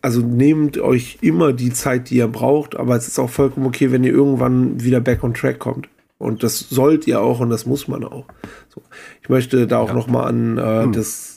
also 0.00 0.20
nehmt 0.20 0.78
euch 0.78 1.18
immer 1.20 1.52
die 1.52 1.72
Zeit, 1.72 2.10
die 2.10 2.16
ihr 2.16 2.28
braucht, 2.28 2.76
aber 2.76 2.96
es 2.96 3.08
ist 3.08 3.18
auch 3.18 3.30
vollkommen 3.30 3.66
okay, 3.66 3.92
wenn 3.92 4.02
ihr 4.04 4.12
irgendwann 4.12 4.82
wieder 4.82 5.00
back 5.00 5.22
on 5.22 5.34
track 5.34 5.58
kommt. 5.58 5.88
Und 6.18 6.42
das 6.42 6.60
sollt 6.60 7.06
ihr 7.08 7.20
auch 7.20 7.40
und 7.40 7.50
das 7.50 7.66
muss 7.66 7.88
man 7.88 8.04
auch. 8.04 8.26
So. 8.68 8.80
Ich 9.22 9.28
möchte 9.28 9.66
da 9.66 9.78
auch 9.80 9.88
Ja. 9.88 9.94
noch 9.94 10.06
mal 10.06 10.22
an 10.24 10.56
äh, 10.56 10.82
Hm. 10.84 10.92
das 10.92 11.31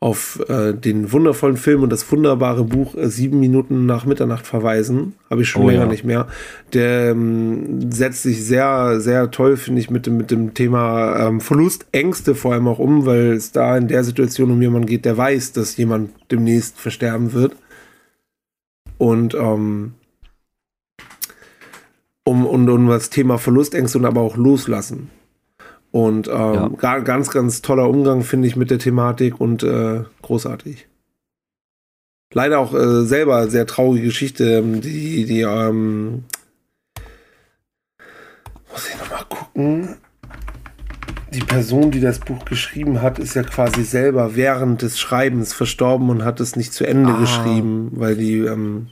auf 0.00 0.40
äh, 0.48 0.74
den 0.74 1.10
wundervollen 1.10 1.56
Film 1.56 1.82
und 1.82 1.90
das 1.90 2.10
wunderbare 2.10 2.62
Buch 2.62 2.94
äh, 2.94 3.08
Sieben 3.08 3.40
Minuten 3.40 3.84
nach 3.84 4.06
Mitternacht 4.06 4.46
verweisen. 4.46 5.14
Habe 5.28 5.42
ich 5.42 5.48
schon 5.48 5.64
Oh 5.64 5.68
länger 5.68 5.82
ja. 5.82 5.88
nicht 5.88 6.04
mehr. 6.04 6.28
Der 6.72 7.10
ähm, 7.10 7.90
setzt 7.90 8.22
sich 8.22 8.44
sehr, 8.44 9.00
sehr 9.00 9.32
toll, 9.32 9.56
finde 9.56 9.80
ich, 9.80 9.90
mit 9.90 10.06
dem, 10.06 10.16
mit 10.16 10.30
dem 10.30 10.54
Thema 10.54 11.26
ähm, 11.26 11.40
Verlust, 11.40 11.86
Ängste 11.90 12.36
vor 12.36 12.52
allem 12.52 12.68
auch 12.68 12.78
um, 12.78 13.06
weil 13.06 13.32
es 13.32 13.50
da 13.50 13.76
in 13.76 13.88
der 13.88 14.04
Situation 14.04 14.52
um 14.52 14.62
jemanden 14.62 14.86
geht, 14.86 15.04
der 15.04 15.16
weiß, 15.16 15.52
dass 15.52 15.76
jemand 15.76 16.10
demnächst 16.30 16.78
versterben 16.78 17.32
wird. 17.32 17.56
Und 18.98 19.34
ähm, 19.34 19.94
um, 22.22 22.46
um, 22.46 22.68
um 22.68 22.88
das 22.88 23.10
Thema 23.10 23.38
Verlustängste 23.38 23.98
und 23.98 24.04
aber 24.04 24.20
auch 24.20 24.36
loslassen. 24.36 25.10
Und 25.90 26.28
ähm, 26.28 26.32
Ja. 26.34 26.68
ga- 26.76 26.98
ganz, 27.00 27.30
ganz 27.30 27.62
toller 27.62 27.88
Umgang, 27.88 28.22
finde 28.22 28.46
ich, 28.48 28.56
mit 28.56 28.70
der 28.70 28.78
Thematik 28.78 29.40
und 29.40 29.62
äh, 29.62 30.04
großartig. 30.22 30.86
Leider 32.34 32.58
auch 32.58 32.74
äh, 32.74 33.04
selber 33.06 33.48
sehr 33.48 33.66
traurige 33.66 34.06
Geschichte, 34.06 34.58
ähm, 34.58 34.80
die, 34.82 35.24
die, 35.24 35.40
ähm, 35.40 36.24
muss 38.70 38.88
ich 38.90 38.98
nochmal 39.00 39.24
gucken. 39.28 39.96
Die 41.32 41.40
Person, 41.40 41.90
die 41.90 42.00
das 42.00 42.18
Buch 42.20 42.44
geschrieben 42.44 43.02
hat, 43.02 43.18
ist 43.18 43.34
ja 43.34 43.42
quasi 43.42 43.82
selber 43.82 44.34
während 44.36 44.80
des 44.82 44.98
Schreibens 44.98 45.52
verstorben 45.52 46.08
und 46.10 46.24
hat 46.24 46.40
es 46.40 46.56
nicht 46.56 46.72
zu 46.72 46.86
Ende 46.86 47.12
Ah. 47.12 47.20
geschrieben, 47.20 47.90
weil 47.94 48.16
die, 48.16 48.38
ähm, 48.40 48.88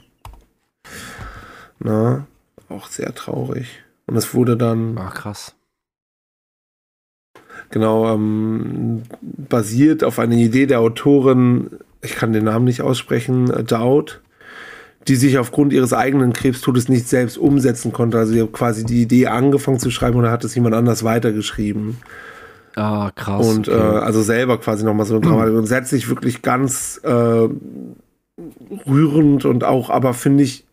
na, 1.79 2.25
auch 2.69 2.87
sehr 2.87 3.13
traurig. 3.15 3.67
Und 4.07 4.15
es 4.17 4.33
wurde 4.33 4.55
dann 4.57 4.97
Ach, 4.99 5.13
krass. 5.13 5.53
Genau 7.69 8.13
ähm, 8.13 9.03
basiert 9.21 10.03
auf 10.03 10.19
einer 10.19 10.35
Idee 10.35 10.65
der 10.65 10.79
Autorin, 10.79 11.69
ich 12.01 12.15
kann 12.15 12.33
den 12.33 12.45
Namen 12.45 12.65
nicht 12.65 12.81
aussprechen, 12.81 13.49
äh, 13.49 13.63
Dowd, 13.63 14.19
die 15.07 15.15
sich 15.15 15.37
aufgrund 15.37 15.73
ihres 15.73 15.93
eigenen 15.93 16.33
Krebstodes 16.33 16.89
nicht 16.89 17.07
selbst 17.07 17.37
umsetzen 17.37 17.93
konnte. 17.93 18.17
Also 18.17 18.33
sie 18.33 18.41
hat 18.41 18.51
quasi 18.51 18.85
die 18.85 19.01
Idee 19.01 19.27
angefangen 19.27 19.79
zu 19.79 19.89
schreiben 19.89 20.17
und 20.17 20.23
dann 20.23 20.31
hat 20.31 20.43
es 20.43 20.55
jemand 20.55 20.75
anders 20.75 21.03
weitergeschrieben. 21.03 21.97
Ah, 22.75 23.11
krass. 23.15 23.47
Und 23.47 23.67
äh, 23.67 23.71
okay. 23.71 23.97
also 23.99 24.21
selber 24.21 24.59
quasi 24.59 24.85
nochmal 24.85 25.05
so 25.05 25.15
eine 25.15 25.25
Dramatik. 25.25 25.55
Und 25.55 25.65
setzt 25.65 25.89
sich 25.89 26.09
wirklich 26.09 26.41
ganz 26.41 26.99
äh, 27.03 27.47
rührend 28.85 29.45
und 29.45 29.63
auch, 29.63 29.89
aber 29.89 30.13
finde 30.13 30.43
ich, 30.43 30.65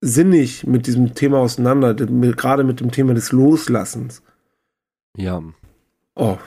sinnig 0.00 0.66
mit 0.66 0.86
diesem 0.86 1.14
Thema 1.14 1.38
auseinander, 1.38 1.94
gerade 1.94 2.64
mit 2.64 2.80
dem 2.80 2.90
Thema 2.90 3.14
des 3.14 3.32
Loslassens. 3.32 4.22
ja. 5.16 5.42
Oh, 6.16 6.38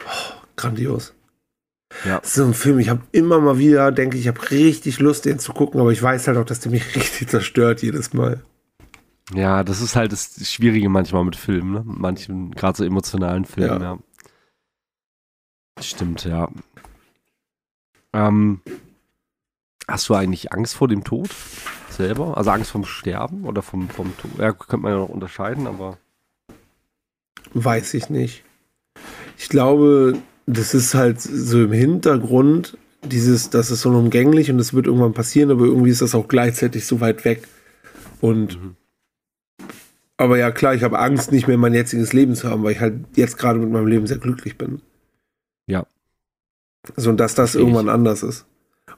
grandios. 0.58 1.14
Ja. 2.06 2.20
Das 2.20 2.30
ist 2.30 2.36
so 2.36 2.44
ein 2.44 2.54
Film, 2.54 2.80
ich 2.80 2.90
habe 2.90 3.02
immer 3.14 3.40
mal 3.40 3.58
wieder, 3.58 3.92
denke 3.92 4.18
ich, 4.18 4.28
habe 4.28 4.52
richtig 4.52 5.00
Lust, 5.00 5.26
den 5.26 5.40
zu 5.40 5.54
gucken, 5.54 5.80
aber 5.80 5.92
ich 5.92 6.04
weiß 6.04 6.28
halt 6.28 6.38
auch, 6.38 6.46
dass 6.46 6.60
der 6.60 6.72
mich 6.72 6.96
richtig 6.96 7.30
zerstört 7.30 7.82
jedes 7.82 8.14
Mal. 8.14 8.44
Ja, 9.34 9.64
das 9.64 9.82
ist 9.82 9.96
halt 9.96 10.12
das 10.12 10.36
Schwierige 10.52 10.90
manchmal 10.90 11.24
mit 11.24 11.36
Filmen, 11.36 11.72
ne? 11.72 11.84
Manchen, 11.86 12.52
gerade 12.52 12.78
so 12.78 12.84
emotionalen 12.84 13.46
Filmen, 13.46 13.82
ja. 13.82 13.98
Stimmt, 15.80 16.26
ja. 16.26 16.50
Ähm, 18.12 18.62
hast 19.88 20.10
du 20.10 20.16
eigentlich 20.16 20.52
Angst 20.52 20.76
vor 20.76 20.88
dem 20.90 21.06
Tod? 21.06 21.30
selber? 22.00 22.38
Also 22.38 22.50
Angst 22.50 22.72
vom 22.72 22.86
Sterben 22.86 23.46
oder 23.46 23.62
vom, 23.62 23.90
vom 23.90 24.18
Tod? 24.18 24.32
Ja, 24.40 24.54
könnte 24.54 24.78
man 24.78 24.94
ja 24.94 24.98
noch 24.98 25.10
unterscheiden, 25.10 25.68
aber. 25.68 25.98
Weiß 27.54 27.94
ich 27.94 28.10
nicht. 28.10 28.44
Ich 29.40 29.48
glaube, 29.48 30.18
das 30.48 30.74
ist 30.74 30.94
halt 30.96 31.22
so 31.22 31.64
im 31.64 31.72
Hintergrund, 31.72 32.78
dieses, 33.04 33.50
das 33.50 33.72
ist 33.72 33.82
so 33.82 33.90
unumgänglich 33.90 34.52
und 34.52 34.58
das 34.58 34.74
wird 34.74 34.86
irgendwann 34.86 35.14
passieren, 35.14 35.50
aber 35.50 35.64
irgendwie 35.64 35.92
ist 35.92 36.02
das 36.02 36.14
auch 36.14 36.28
gleichzeitig 36.28 36.86
so 36.86 37.00
weit 37.00 37.24
weg. 37.24 37.48
Und 38.20 38.62
mhm. 38.62 38.76
aber 40.18 40.38
ja, 40.38 40.52
klar, 40.52 40.76
ich 40.76 40.84
habe 40.84 41.00
Angst, 41.00 41.32
nicht 41.32 41.48
mehr 41.48 41.58
mein 41.58 41.74
jetziges 41.74 42.12
Leben 42.12 42.36
zu 42.36 42.50
haben, 42.50 42.64
weil 42.64 42.74
ich 42.74 42.82
halt 42.82 43.06
jetzt 43.16 43.38
gerade 43.38 43.60
mit 43.60 43.72
meinem 43.72 43.88
Leben 43.88 44.08
sehr 44.08 44.18
glücklich 44.18 44.58
bin. 44.58 44.82
Ja. 45.68 45.86
So, 46.98 47.10
und 47.10 47.18
dass 47.18 47.34
das 47.34 47.56
irgendwann 47.56 47.86
ich. 47.86 47.94
anders 47.94 48.24
ist. 48.24 48.46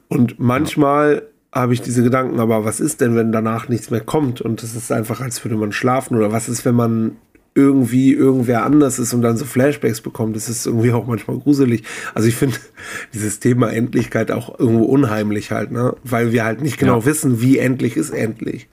Und 0.08 0.40
manchmal 0.40 1.22
ja. 1.54 1.60
habe 1.60 1.72
ich 1.72 1.82
diese 1.82 2.02
Gedanken, 2.02 2.40
aber 2.40 2.64
was 2.64 2.80
ist 2.80 3.00
denn, 3.00 3.14
wenn 3.14 3.30
danach 3.30 3.68
nichts 3.68 3.90
mehr 3.90 4.00
kommt? 4.00 4.40
Und 4.40 4.60
es 4.64 4.74
ist 4.74 4.90
einfach, 4.90 5.20
als 5.20 5.44
würde 5.44 5.56
man 5.56 5.70
schlafen. 5.70 6.16
Oder 6.16 6.32
was 6.32 6.48
ist, 6.48 6.64
wenn 6.64 6.74
man 6.74 7.16
irgendwie 7.54 8.12
irgendwer 8.12 8.64
anders 8.64 8.98
ist 8.98 9.12
und 9.12 9.22
dann 9.22 9.36
so 9.36 9.44
Flashbacks 9.44 10.00
bekommt. 10.00 10.36
Das 10.36 10.48
ist 10.48 10.66
irgendwie 10.66 10.92
auch 10.92 11.06
manchmal 11.06 11.38
gruselig. 11.38 11.84
Also 12.14 12.28
ich 12.28 12.36
finde 12.36 12.56
dieses 13.14 13.40
Thema 13.40 13.70
Endlichkeit 13.70 14.30
auch 14.30 14.58
irgendwo 14.58 14.84
unheimlich 14.84 15.50
halt, 15.50 15.70
ne? 15.70 15.94
Weil 16.04 16.32
wir 16.32 16.44
halt 16.44 16.62
nicht 16.62 16.78
genau 16.78 17.00
ja. 17.00 17.04
wissen, 17.04 17.40
wie 17.40 17.58
endlich 17.58 17.96
ist 17.96 18.10
endlich. 18.10 18.68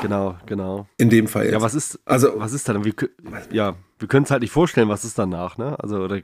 Genau, 0.00 0.36
genau. 0.46 0.86
In 0.96 1.10
dem 1.10 1.28
Fall 1.28 1.44
jetzt. 1.44 1.52
Ja, 1.52 1.60
was 1.62 1.74
ist, 1.74 2.00
also, 2.04 2.32
was 2.36 2.52
ist 2.52 2.68
dann? 2.68 2.84
Wir, 2.84 2.94
ja, 3.50 3.76
wir 3.98 4.08
können 4.08 4.24
es 4.24 4.30
halt 4.30 4.42
nicht 4.42 4.50
vorstellen, 4.50 4.88
was 4.88 5.04
ist 5.04 5.18
danach, 5.18 5.56
ne? 5.56 5.78
Also, 5.78 5.98
oder, 5.98 6.20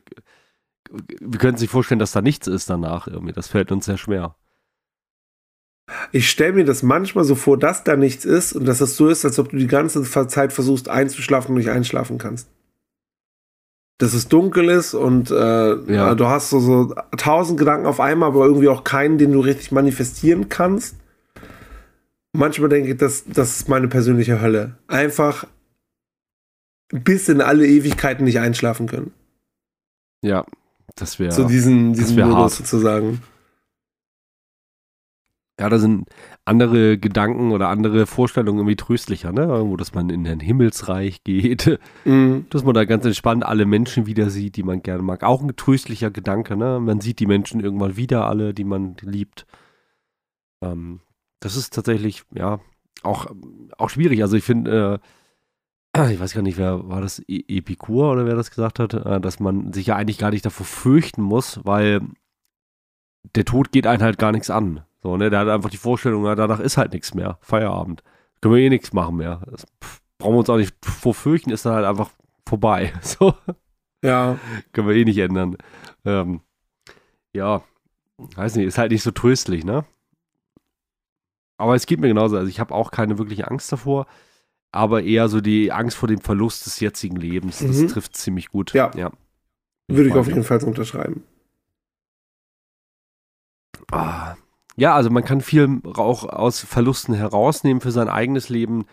wir 1.20 1.38
können 1.38 1.52
uns 1.52 1.60
nicht 1.60 1.70
vorstellen, 1.70 2.00
dass 2.00 2.12
da 2.12 2.20
nichts 2.20 2.46
ist 2.46 2.68
danach 2.68 3.06
irgendwie. 3.06 3.32
Das 3.32 3.48
fällt 3.48 3.70
uns 3.70 3.86
sehr 3.86 3.96
schwer. 3.96 4.34
Ich 6.12 6.30
stelle 6.30 6.52
mir 6.52 6.64
das 6.64 6.82
manchmal 6.82 7.24
so 7.24 7.34
vor, 7.34 7.58
dass 7.58 7.84
da 7.84 7.96
nichts 7.96 8.24
ist 8.24 8.52
und 8.52 8.64
dass 8.64 8.80
es 8.80 8.96
so 8.96 9.08
ist, 9.08 9.24
als 9.24 9.38
ob 9.38 9.50
du 9.50 9.56
die 9.56 9.66
ganze 9.66 10.02
Zeit 10.02 10.52
versuchst 10.52 10.88
einzuschlafen 10.88 11.50
und 11.50 11.58
nicht 11.58 11.70
einschlafen 11.70 12.18
kannst. 12.18 12.48
Dass 13.98 14.14
es 14.14 14.28
dunkel 14.28 14.70
ist 14.70 14.94
und 14.94 15.30
äh, 15.30 15.34
ja. 15.92 16.14
du 16.14 16.26
hast 16.26 16.50
so, 16.50 16.60
so 16.60 16.94
tausend 17.16 17.58
Gedanken 17.58 17.86
auf 17.86 18.00
einmal, 18.00 18.30
aber 18.30 18.46
irgendwie 18.46 18.68
auch 18.68 18.84
keinen, 18.84 19.18
den 19.18 19.32
du 19.32 19.40
richtig 19.40 19.72
manifestieren 19.72 20.48
kannst. 20.48 20.96
Manchmal 22.32 22.68
denke 22.68 22.92
ich, 22.92 22.96
das, 22.96 23.24
das 23.26 23.60
ist 23.60 23.68
meine 23.68 23.88
persönliche 23.88 24.40
Hölle. 24.40 24.76
Einfach 24.86 25.46
bis 26.88 27.28
in 27.28 27.40
alle 27.40 27.66
Ewigkeiten 27.66 28.24
nicht 28.24 28.38
einschlafen 28.38 28.86
können. 28.86 29.12
Ja, 30.22 30.44
das 30.96 31.18
wäre. 31.18 31.32
So 31.32 31.46
diesen, 31.46 31.92
diesen 31.92 32.16
Modus 32.16 32.34
hart. 32.34 32.52
sozusagen. 32.52 33.22
Ja, 35.60 35.68
da 35.68 35.78
sind 35.78 36.08
andere 36.46 36.96
Gedanken 36.96 37.52
oder 37.52 37.68
andere 37.68 38.06
Vorstellungen 38.06 38.60
irgendwie 38.60 38.76
tröstlicher, 38.76 39.30
ne? 39.30 39.46
Wo 39.66 39.76
dass 39.76 39.92
man 39.92 40.08
in 40.08 40.26
ein 40.26 40.40
Himmelsreich 40.40 41.22
geht, 41.22 41.78
mhm. 42.06 42.46
dass 42.48 42.64
man 42.64 42.72
da 42.72 42.86
ganz 42.86 43.04
entspannt 43.04 43.44
alle 43.44 43.66
Menschen 43.66 44.06
wieder 44.06 44.30
sieht, 44.30 44.56
die 44.56 44.62
man 44.62 44.82
gerne 44.82 45.02
mag. 45.02 45.22
Auch 45.22 45.42
ein 45.42 45.54
tröstlicher 45.54 46.10
Gedanke, 46.10 46.56
ne? 46.56 46.80
Man 46.80 47.02
sieht 47.02 47.20
die 47.20 47.26
Menschen 47.26 47.60
irgendwann 47.60 47.98
wieder 47.98 48.26
alle, 48.26 48.54
die 48.54 48.64
man 48.64 48.96
liebt. 49.02 49.46
Ähm, 50.62 51.00
das 51.40 51.56
ist 51.56 51.74
tatsächlich, 51.74 52.22
ja, 52.34 52.60
auch, 53.02 53.26
auch 53.76 53.90
schwierig. 53.90 54.22
Also 54.22 54.38
ich 54.38 54.44
finde, 54.44 55.00
äh, 55.94 56.10
ich 56.10 56.20
weiß 56.20 56.32
gar 56.32 56.40
nicht, 56.40 56.56
wer 56.56 56.88
war 56.88 57.02
das, 57.02 57.22
e 57.28 57.44
Epikur 57.48 58.12
oder 58.12 58.24
wer 58.24 58.34
das 58.34 58.48
gesagt 58.48 58.78
hat, 58.78 58.94
äh, 58.94 59.20
dass 59.20 59.40
man 59.40 59.74
sich 59.74 59.88
ja 59.88 59.96
eigentlich 59.96 60.16
gar 60.16 60.30
nicht 60.30 60.46
davor 60.46 60.64
fürchten 60.64 61.20
muss, 61.20 61.60
weil 61.64 62.00
der 63.34 63.44
Tod 63.44 63.72
geht 63.72 63.86
einen 63.86 64.02
halt 64.02 64.18
gar 64.18 64.32
nichts 64.32 64.48
an. 64.48 64.84
So, 65.02 65.16
ne, 65.16 65.30
der 65.30 65.40
hat 65.40 65.48
einfach 65.48 65.70
die 65.70 65.76
Vorstellung, 65.76 66.24
ja, 66.26 66.34
danach 66.34 66.60
ist 66.60 66.76
halt 66.76 66.92
nichts 66.92 67.14
mehr. 67.14 67.38
Feierabend. 67.40 68.02
Können 68.40 68.54
wir 68.54 68.62
eh 68.62 68.68
nichts 68.68 68.92
machen 68.92 69.16
mehr. 69.16 69.42
Das 69.50 69.66
brauchen 70.18 70.34
wir 70.34 70.38
uns 70.38 70.50
auch 70.50 70.56
nicht 70.56 70.74
vorfürchten, 70.84 71.52
ist 71.52 71.64
dann 71.66 71.74
halt 71.74 71.86
einfach 71.86 72.10
vorbei. 72.46 72.92
So. 73.02 73.34
Ja. 74.02 74.38
Können 74.72 74.88
wir 74.88 74.94
eh 74.94 75.04
nicht 75.04 75.18
ändern. 75.18 75.56
Ähm, 76.04 76.40
ja, 77.34 77.62
weiß 78.16 78.56
nicht, 78.56 78.66
ist 78.66 78.78
halt 78.78 78.92
nicht 78.92 79.02
so 79.02 79.10
tröstlich, 79.10 79.64
ne? 79.64 79.84
Aber 81.58 81.74
es 81.74 81.84
geht 81.84 82.00
mir 82.00 82.08
genauso. 82.08 82.36
Also 82.36 82.48
ich 82.48 82.60
habe 82.60 82.74
auch 82.74 82.90
keine 82.90 83.18
wirkliche 83.18 83.50
Angst 83.50 83.70
davor, 83.70 84.06
aber 84.72 85.02
eher 85.02 85.28
so 85.28 85.42
die 85.42 85.70
Angst 85.72 85.96
vor 85.96 86.08
dem 86.08 86.20
Verlust 86.20 86.64
des 86.64 86.80
jetzigen 86.80 87.16
Lebens. 87.16 87.58
Das 87.58 87.76
mhm. 87.76 87.88
trifft 87.88 88.16
ziemlich 88.16 88.48
gut. 88.48 88.72
Ja. 88.72 88.90
ja. 88.96 89.10
Würde 89.86 90.08
ich 90.08 90.14
auf 90.14 90.28
jeden 90.28 90.44
Fall 90.44 90.62
unterschreiben. 90.64 91.24
Ah, 93.92 94.36
ja, 94.80 94.94
also 94.94 95.10
man 95.10 95.24
kann 95.24 95.42
viel 95.42 95.82
auch 95.94 96.24
aus 96.24 96.60
Verlusten 96.60 97.12
herausnehmen 97.12 97.82
für 97.82 97.90
sein 97.90 98.08
eigenes 98.08 98.48
Leben, 98.48 98.86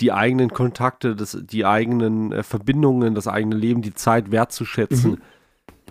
die 0.00 0.12
eigenen 0.12 0.50
Kontakte, 0.50 1.16
das, 1.16 1.38
die 1.40 1.64
eigenen 1.64 2.30
äh, 2.30 2.42
Verbindungen, 2.42 3.14
das 3.14 3.26
eigene 3.26 3.56
Leben, 3.56 3.80
die 3.80 3.94
Zeit 3.94 4.30
wertzuschätzen. 4.30 5.12
Mhm. 5.12 5.18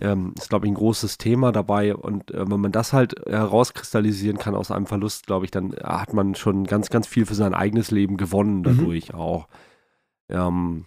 Ähm, 0.01 0.33
ist, 0.37 0.49
glaube 0.49 0.67
ich, 0.67 0.71
ein 0.71 0.75
großes 0.75 1.17
Thema 1.17 1.51
dabei. 1.51 1.95
Und 1.95 2.29
äh, 2.29 2.47
wenn 2.47 2.59
man 2.59 2.71
das 2.71 2.93
halt 2.93 3.15
herauskristallisieren 3.25 4.37
kann 4.37 4.53
aus 4.53 4.69
einem 4.69 4.85
Verlust, 4.85 5.25
glaube 5.25 5.45
ich, 5.45 5.51
dann 5.51 5.73
hat 5.83 6.13
man 6.13 6.35
schon 6.35 6.65
ganz, 6.65 6.91
ganz 6.91 7.07
viel 7.07 7.25
für 7.25 7.35
sein 7.35 7.55
eigenes 7.55 7.89
Leben 7.89 8.17
gewonnen 8.17 8.59
mhm. 8.59 8.63
dadurch 8.63 9.13
mhm. 9.13 9.19
auch. 9.19 9.47
Ähm, 10.29 10.85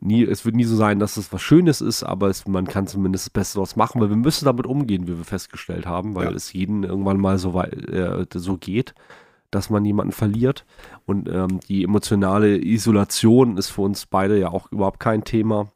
nie, 0.00 0.24
es 0.24 0.44
wird 0.44 0.56
nie 0.56 0.64
so 0.64 0.76
sein, 0.76 0.98
dass 0.98 1.16
es 1.16 1.32
was 1.32 1.42
Schönes 1.42 1.80
ist, 1.80 2.02
aber 2.02 2.28
es, 2.28 2.46
man 2.46 2.66
kann 2.66 2.86
zumindest 2.86 3.26
das 3.26 3.30
Beste 3.30 3.54
daraus 3.54 3.76
machen, 3.76 4.00
weil 4.00 4.10
wir 4.10 4.16
müssen 4.16 4.44
damit 4.44 4.66
umgehen, 4.66 5.06
wie 5.06 5.16
wir 5.16 5.24
festgestellt 5.24 5.86
haben, 5.86 6.14
weil 6.14 6.30
ja. 6.30 6.32
es 6.32 6.52
jeden 6.52 6.84
irgendwann 6.84 7.18
mal 7.18 7.38
so, 7.38 7.60
äh, 7.60 8.26
so 8.32 8.56
geht, 8.56 8.94
dass 9.50 9.70
man 9.70 9.84
jemanden 9.84 10.12
verliert. 10.12 10.64
Und 11.06 11.28
ähm, 11.28 11.60
die 11.68 11.84
emotionale 11.84 12.58
Isolation 12.58 13.56
ist 13.56 13.70
für 13.70 13.82
uns 13.82 14.06
beide 14.06 14.38
ja 14.38 14.48
auch 14.48 14.70
überhaupt 14.70 15.00
kein 15.00 15.24
Thema. 15.24 15.72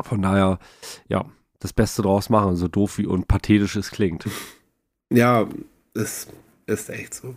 Von 0.00 0.22
daher, 0.22 0.58
ja, 1.08 1.24
das 1.58 1.72
Beste 1.72 2.02
daraus 2.02 2.30
machen, 2.30 2.56
so 2.56 2.68
doof 2.68 2.98
wie 2.98 3.06
und 3.06 3.28
pathetisch 3.28 3.76
es 3.76 3.90
klingt. 3.90 4.26
Ja, 5.12 5.46
es 5.94 6.28
ist 6.66 6.88
echt 6.88 7.14
so 7.14 7.36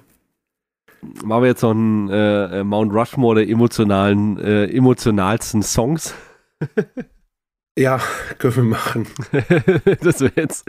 machen 1.23 1.43
wir 1.43 1.49
jetzt 1.49 1.61
noch 1.61 1.71
einen 1.71 2.09
äh, 2.09 2.59
äh, 2.59 2.63
Mount 2.63 2.93
Rushmore 2.93 3.35
der 3.35 3.49
emotionalen, 3.49 4.37
äh, 4.37 4.65
emotionalsten 4.65 5.63
Songs. 5.63 6.13
ja, 7.77 7.99
können 8.37 8.55
wir 8.55 8.63
machen. 8.63 9.07
das 10.01 10.21
wäre 10.21 10.33
jetzt, 10.35 10.65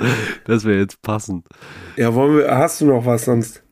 wär 0.46 0.78
jetzt 0.78 1.02
passend. 1.02 1.46
Ja, 1.96 2.14
wollen 2.14 2.38
wir, 2.38 2.56
hast 2.56 2.80
du 2.80 2.86
noch 2.86 3.06
was 3.06 3.24
sonst? 3.24 3.62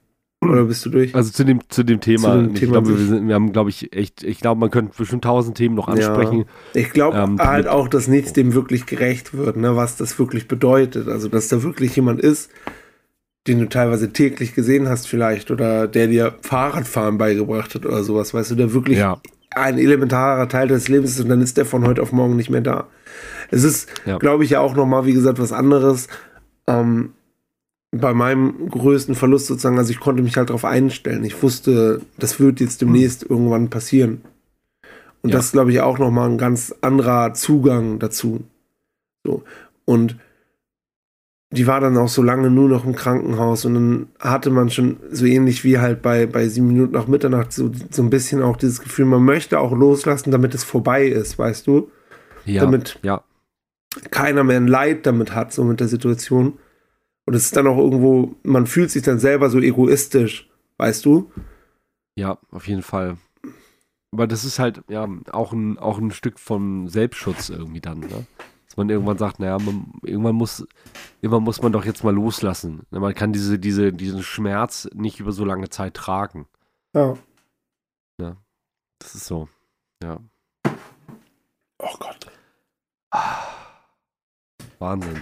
Oder 0.44 0.64
bist 0.64 0.84
du 0.84 0.90
durch? 0.90 1.14
Also 1.14 1.30
zu 1.30 1.44
dem, 1.44 1.60
zu 1.68 1.84
dem 1.84 2.00
Thema. 2.00 2.34
Zu 2.34 2.42
dem 2.42 2.54
Thema 2.54 2.54
ich 2.54 2.70
glaube, 2.70 2.88
wir, 2.88 3.06
sind, 3.06 3.28
wir 3.28 3.34
haben, 3.34 3.52
glaube 3.52 3.70
ich, 3.70 3.92
echt, 3.94 4.22
ich 4.22 4.40
glaube, 4.40 4.60
man 4.60 4.70
könnte 4.70 4.92
bestimmt 4.96 5.24
tausend 5.24 5.56
Themen 5.56 5.74
noch 5.74 5.88
ansprechen. 5.88 6.40
Ja. 6.74 6.80
Ich 6.80 6.90
glaube 6.90 7.16
ähm, 7.16 7.38
halt 7.38 7.66
auch, 7.66 7.88
dass 7.88 8.08
nichts 8.08 8.32
dem 8.32 8.54
wirklich 8.54 8.86
gerecht 8.86 9.34
wird, 9.34 9.56
ne, 9.56 9.76
was 9.76 9.96
das 9.96 10.18
wirklich 10.18 10.48
bedeutet. 10.48 11.08
Also, 11.08 11.28
dass 11.28 11.48
da 11.48 11.62
wirklich 11.62 11.96
jemand 11.96 12.20
ist, 12.20 12.50
den 13.46 13.60
du 13.60 13.68
teilweise 13.68 14.12
täglich 14.12 14.54
gesehen 14.54 14.88
hast 14.88 15.06
vielleicht 15.06 15.50
oder 15.50 15.86
der 15.86 16.06
dir 16.06 16.34
Fahrradfahren 16.40 17.18
beigebracht 17.18 17.74
hat 17.74 17.84
oder 17.84 18.02
sowas, 18.02 18.32
weißt 18.32 18.52
du, 18.52 18.54
der 18.54 18.72
wirklich 18.72 18.98
ja. 18.98 19.20
ein 19.50 19.78
elementarer 19.78 20.48
Teil 20.48 20.68
des 20.68 20.88
Lebens 20.88 21.12
ist 21.12 21.20
und 21.20 21.28
dann 21.28 21.42
ist 21.42 21.56
der 21.56 21.66
von 21.66 21.86
heute 21.86 22.02
auf 22.02 22.12
morgen 22.12 22.36
nicht 22.36 22.50
mehr 22.50 22.62
da. 22.62 22.88
Es 23.50 23.62
ist, 23.62 23.88
ja. 24.06 24.16
glaube 24.18 24.44
ich, 24.44 24.50
ja 24.50 24.60
auch 24.60 24.74
nochmal, 24.74 25.04
wie 25.04 25.12
gesagt, 25.12 25.38
was 25.38 25.52
anderes. 25.52 26.08
Ähm, 26.66 27.12
bei 27.92 28.12
meinem 28.12 28.68
größten 28.70 29.14
Verlust 29.14 29.46
sozusagen, 29.46 29.78
also 29.78 29.90
ich 29.90 30.00
konnte 30.00 30.22
mich 30.22 30.36
halt 30.36 30.48
darauf 30.48 30.64
einstellen. 30.64 31.24
Ich 31.24 31.42
wusste, 31.42 32.00
das 32.18 32.40
wird 32.40 32.60
jetzt 32.60 32.80
demnächst 32.80 33.22
irgendwann 33.22 33.70
passieren. 33.70 34.22
Und 35.22 35.30
ja. 35.30 35.36
das 35.36 35.46
ist, 35.46 35.52
glaube 35.52 35.70
ich, 35.70 35.80
auch 35.80 35.98
nochmal 35.98 36.28
ein 36.28 36.38
ganz 36.38 36.74
anderer 36.80 37.34
Zugang 37.34 37.98
dazu. 37.98 38.42
So. 39.24 39.44
Und 39.84 40.16
die 41.54 41.66
war 41.66 41.80
dann 41.80 41.96
auch 41.96 42.08
so 42.08 42.22
lange 42.22 42.50
nur 42.50 42.68
noch 42.68 42.84
im 42.84 42.94
Krankenhaus 42.94 43.64
und 43.64 43.74
dann 43.74 44.08
hatte 44.18 44.50
man 44.50 44.70
schon 44.70 44.98
so 45.10 45.24
ähnlich 45.24 45.64
wie 45.64 45.78
halt 45.78 46.02
bei, 46.02 46.26
bei 46.26 46.48
sieben 46.48 46.68
Minuten 46.68 46.92
nach 46.92 47.06
Mitternacht 47.06 47.52
so, 47.52 47.70
so 47.90 48.02
ein 48.02 48.10
bisschen 48.10 48.42
auch 48.42 48.56
dieses 48.56 48.80
Gefühl, 48.80 49.06
man 49.06 49.24
möchte 49.24 49.58
auch 49.58 49.72
loslassen, 49.72 50.30
damit 50.30 50.54
es 50.54 50.64
vorbei 50.64 51.06
ist, 51.06 51.38
weißt 51.38 51.66
du? 51.66 51.90
Ja, 52.44 52.60
damit 52.60 52.98
ja. 53.02 53.24
keiner 54.10 54.44
mehr 54.44 54.58
ein 54.58 54.66
Leid 54.66 55.06
damit 55.06 55.34
hat, 55.34 55.52
so 55.52 55.64
mit 55.64 55.80
der 55.80 55.88
Situation. 55.88 56.58
Und 57.24 57.34
es 57.34 57.46
ist 57.46 57.56
dann 57.56 57.66
auch 57.66 57.78
irgendwo, 57.78 58.34
man 58.42 58.66
fühlt 58.66 58.90
sich 58.90 59.02
dann 59.02 59.18
selber 59.18 59.48
so 59.48 59.58
egoistisch, 59.60 60.50
weißt 60.76 61.04
du? 61.06 61.30
Ja, 62.16 62.38
auf 62.50 62.68
jeden 62.68 62.82
Fall. 62.82 63.16
Aber 64.12 64.26
das 64.26 64.44
ist 64.44 64.58
halt, 64.58 64.82
ja, 64.88 65.08
auch 65.32 65.52
ein, 65.52 65.78
auch 65.78 65.98
ein 65.98 66.10
Stück 66.10 66.38
von 66.38 66.88
Selbstschutz 66.88 67.48
irgendwie 67.48 67.80
dann, 67.80 68.00
ne? 68.00 68.26
Dass 68.74 68.78
man 68.78 68.90
irgendwann 68.90 69.18
sagt, 69.18 69.38
naja, 69.38 69.56
man, 69.60 69.92
irgendwann 70.02 70.34
muss, 70.34 70.66
irgendwann 71.20 71.44
muss 71.44 71.62
man 71.62 71.70
doch 71.70 71.84
jetzt 71.84 72.02
mal 72.02 72.12
loslassen. 72.12 72.82
Man 72.90 73.14
kann 73.14 73.32
diese, 73.32 73.56
diese, 73.56 73.92
diesen 73.92 74.24
Schmerz 74.24 74.88
nicht 74.92 75.20
über 75.20 75.30
so 75.30 75.44
lange 75.44 75.68
Zeit 75.68 75.94
tragen. 75.94 76.46
Ja. 76.92 77.14
Ja. 78.20 78.36
Das 78.98 79.14
ist 79.14 79.26
so. 79.26 79.48
Ja. 80.02 80.18
Oh 81.78 81.94
Gott. 82.00 82.26
Wahnsinn. 84.80 85.20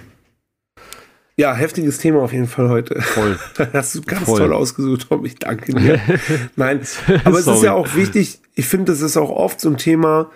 Ja, 1.36 1.52
heftiges 1.52 1.98
Thema 1.98 2.22
auf 2.22 2.32
jeden 2.32 2.48
Fall 2.48 2.70
heute. 2.70 3.02
Voll. 3.02 3.38
Hast 3.74 3.94
du 3.94 4.00
ganz 4.00 4.24
Voll. 4.24 4.38
toll 4.38 4.54
ausgesucht, 4.54 5.08
Tom. 5.10 5.26
Ich 5.26 5.34
danke 5.34 5.74
dir. 5.74 6.00
Nein, 6.56 6.80
aber 7.24 7.38
es 7.38 7.46
ist 7.46 7.62
ja 7.62 7.74
auch 7.74 7.94
wichtig, 7.96 8.40
ich 8.54 8.66
finde, 8.66 8.92
das 8.92 9.02
ist 9.02 9.18
auch 9.18 9.28
oft 9.28 9.60
so 9.60 9.68
ein 9.68 9.76
Thema, 9.76 10.30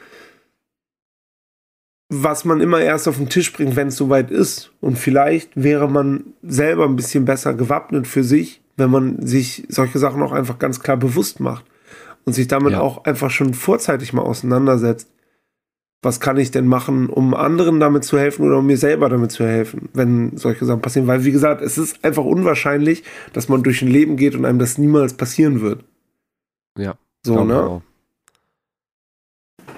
was 2.08 2.44
man 2.44 2.60
immer 2.60 2.80
erst 2.80 3.08
auf 3.08 3.16
den 3.16 3.28
Tisch 3.28 3.52
bringt, 3.52 3.76
wenn 3.76 3.88
es 3.88 3.96
soweit 3.96 4.30
ist. 4.30 4.72
Und 4.80 4.98
vielleicht 4.98 5.50
wäre 5.60 5.88
man 5.88 6.24
selber 6.42 6.84
ein 6.84 6.96
bisschen 6.96 7.24
besser 7.24 7.54
gewappnet 7.54 8.06
für 8.06 8.22
sich, 8.22 8.60
wenn 8.76 8.90
man 8.90 9.26
sich 9.26 9.64
solche 9.68 9.98
Sachen 9.98 10.22
auch 10.22 10.32
einfach 10.32 10.58
ganz 10.58 10.80
klar 10.80 10.96
bewusst 10.96 11.40
macht 11.40 11.64
und 12.24 12.32
sich 12.32 12.46
damit 12.48 12.72
Ja. 12.72 12.80
auch 12.80 13.04
einfach 13.04 13.30
schon 13.30 13.54
vorzeitig 13.54 14.12
mal 14.12 14.22
auseinandersetzt. 14.22 15.10
Was 16.02 16.20
kann 16.20 16.36
ich 16.36 16.52
denn 16.52 16.68
machen, 16.68 17.08
um 17.08 17.34
anderen 17.34 17.80
damit 17.80 18.04
zu 18.04 18.18
helfen 18.18 18.46
oder 18.46 18.58
um 18.58 18.66
mir 18.66 18.76
selber 18.76 19.08
damit 19.08 19.32
zu 19.32 19.44
helfen, 19.44 19.88
wenn 19.92 20.36
solche 20.36 20.64
Sachen 20.64 20.82
passieren? 20.82 21.08
Weil, 21.08 21.24
wie 21.24 21.32
gesagt, 21.32 21.62
es 21.62 21.78
ist 21.78 22.04
einfach 22.04 22.24
unwahrscheinlich, 22.24 23.02
dass 23.32 23.48
man 23.48 23.64
durch 23.64 23.82
ein 23.82 23.88
Leben 23.88 24.16
geht 24.16 24.36
und 24.36 24.44
einem 24.44 24.60
das 24.60 24.78
niemals 24.78 25.14
passieren 25.14 25.62
wird. 25.62 25.84
Ja. 26.78 26.96
So, 27.24 27.42
ne? 27.44 27.60
auch. 27.60 27.82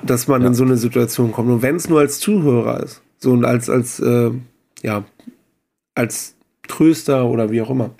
Dass 0.03 0.29
man 0.29 0.43
Ja. 0.43 0.49
in 0.49 0.55
so 0.55 0.65
eine 0.65 0.77
Situation 0.77 1.33
kommt. 1.33 1.51
Und 1.51 1.63
wenn 1.63 1.77
es 1.77 1.89
nur 1.89 2.01
als 2.01 2.19
Zuhörer 2.21 2.83
ist, 2.83 3.03
so 3.19 3.33
und 3.33 3.45
als, 3.45 3.69
als, 3.69 4.01
äh, 4.01 4.31
ja, 4.83 5.05
als 5.95 6.37
Tröster 6.69 7.27
oder 7.27 7.51
wie 7.51 7.61
auch 7.63 7.71
immer. 7.71 7.91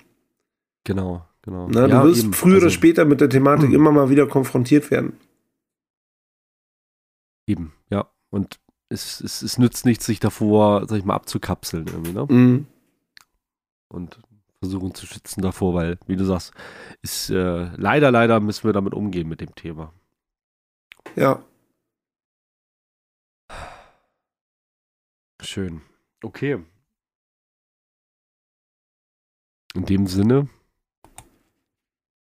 Genau, 0.85 1.25
genau. 1.41 1.67
Ne? 1.67 1.87
Ja, 1.89 2.01
du 2.03 2.09
wirst 2.09 2.23
eben. 2.23 2.33
früher 2.33 2.57
oder 2.57 2.65
Also, 2.65 2.75
später 2.75 3.05
mit 3.05 3.19
der 3.21 3.29
Thematik 3.29 3.69
Mhm. 3.69 3.75
immer 3.75 3.91
mal 3.91 4.09
wieder 4.09 4.27
konfrontiert 4.27 4.89
werden. 4.91 5.13
Eben, 7.47 7.73
ja. 7.89 8.09
Und 8.29 8.59
es, 8.89 9.21
es, 9.21 9.41
es 9.41 9.57
nützt 9.57 9.85
nichts, 9.85 10.05
sich 10.05 10.19
davor, 10.19 10.85
sag 10.87 10.97
ich 10.99 11.05
mal, 11.05 11.15
abzukapseln 11.15 11.87
irgendwie, 11.87 12.13
ne? 12.13 12.25
Mhm. 12.29 12.67
Und 13.87 14.19
versuchen 14.61 14.93
zu 14.93 15.05
schützen 15.05 15.41
davor, 15.41 15.73
weil, 15.73 15.97
wie 16.05 16.15
du 16.15 16.25
sagst, 16.25 16.53
ist 17.01 17.29
äh, 17.29 17.69
leider, 17.75 18.11
leider 18.11 18.39
müssen 18.39 18.65
wir 18.65 18.73
damit 18.73 18.93
umgehen 18.93 19.27
mit 19.27 19.41
dem 19.41 19.55
Thema. 19.55 19.93
Ja, 21.15 21.41
Schön. 25.41 25.81
Okay. 26.23 26.59
In 29.75 29.85
dem 29.85 30.07
Sinne 30.07 30.47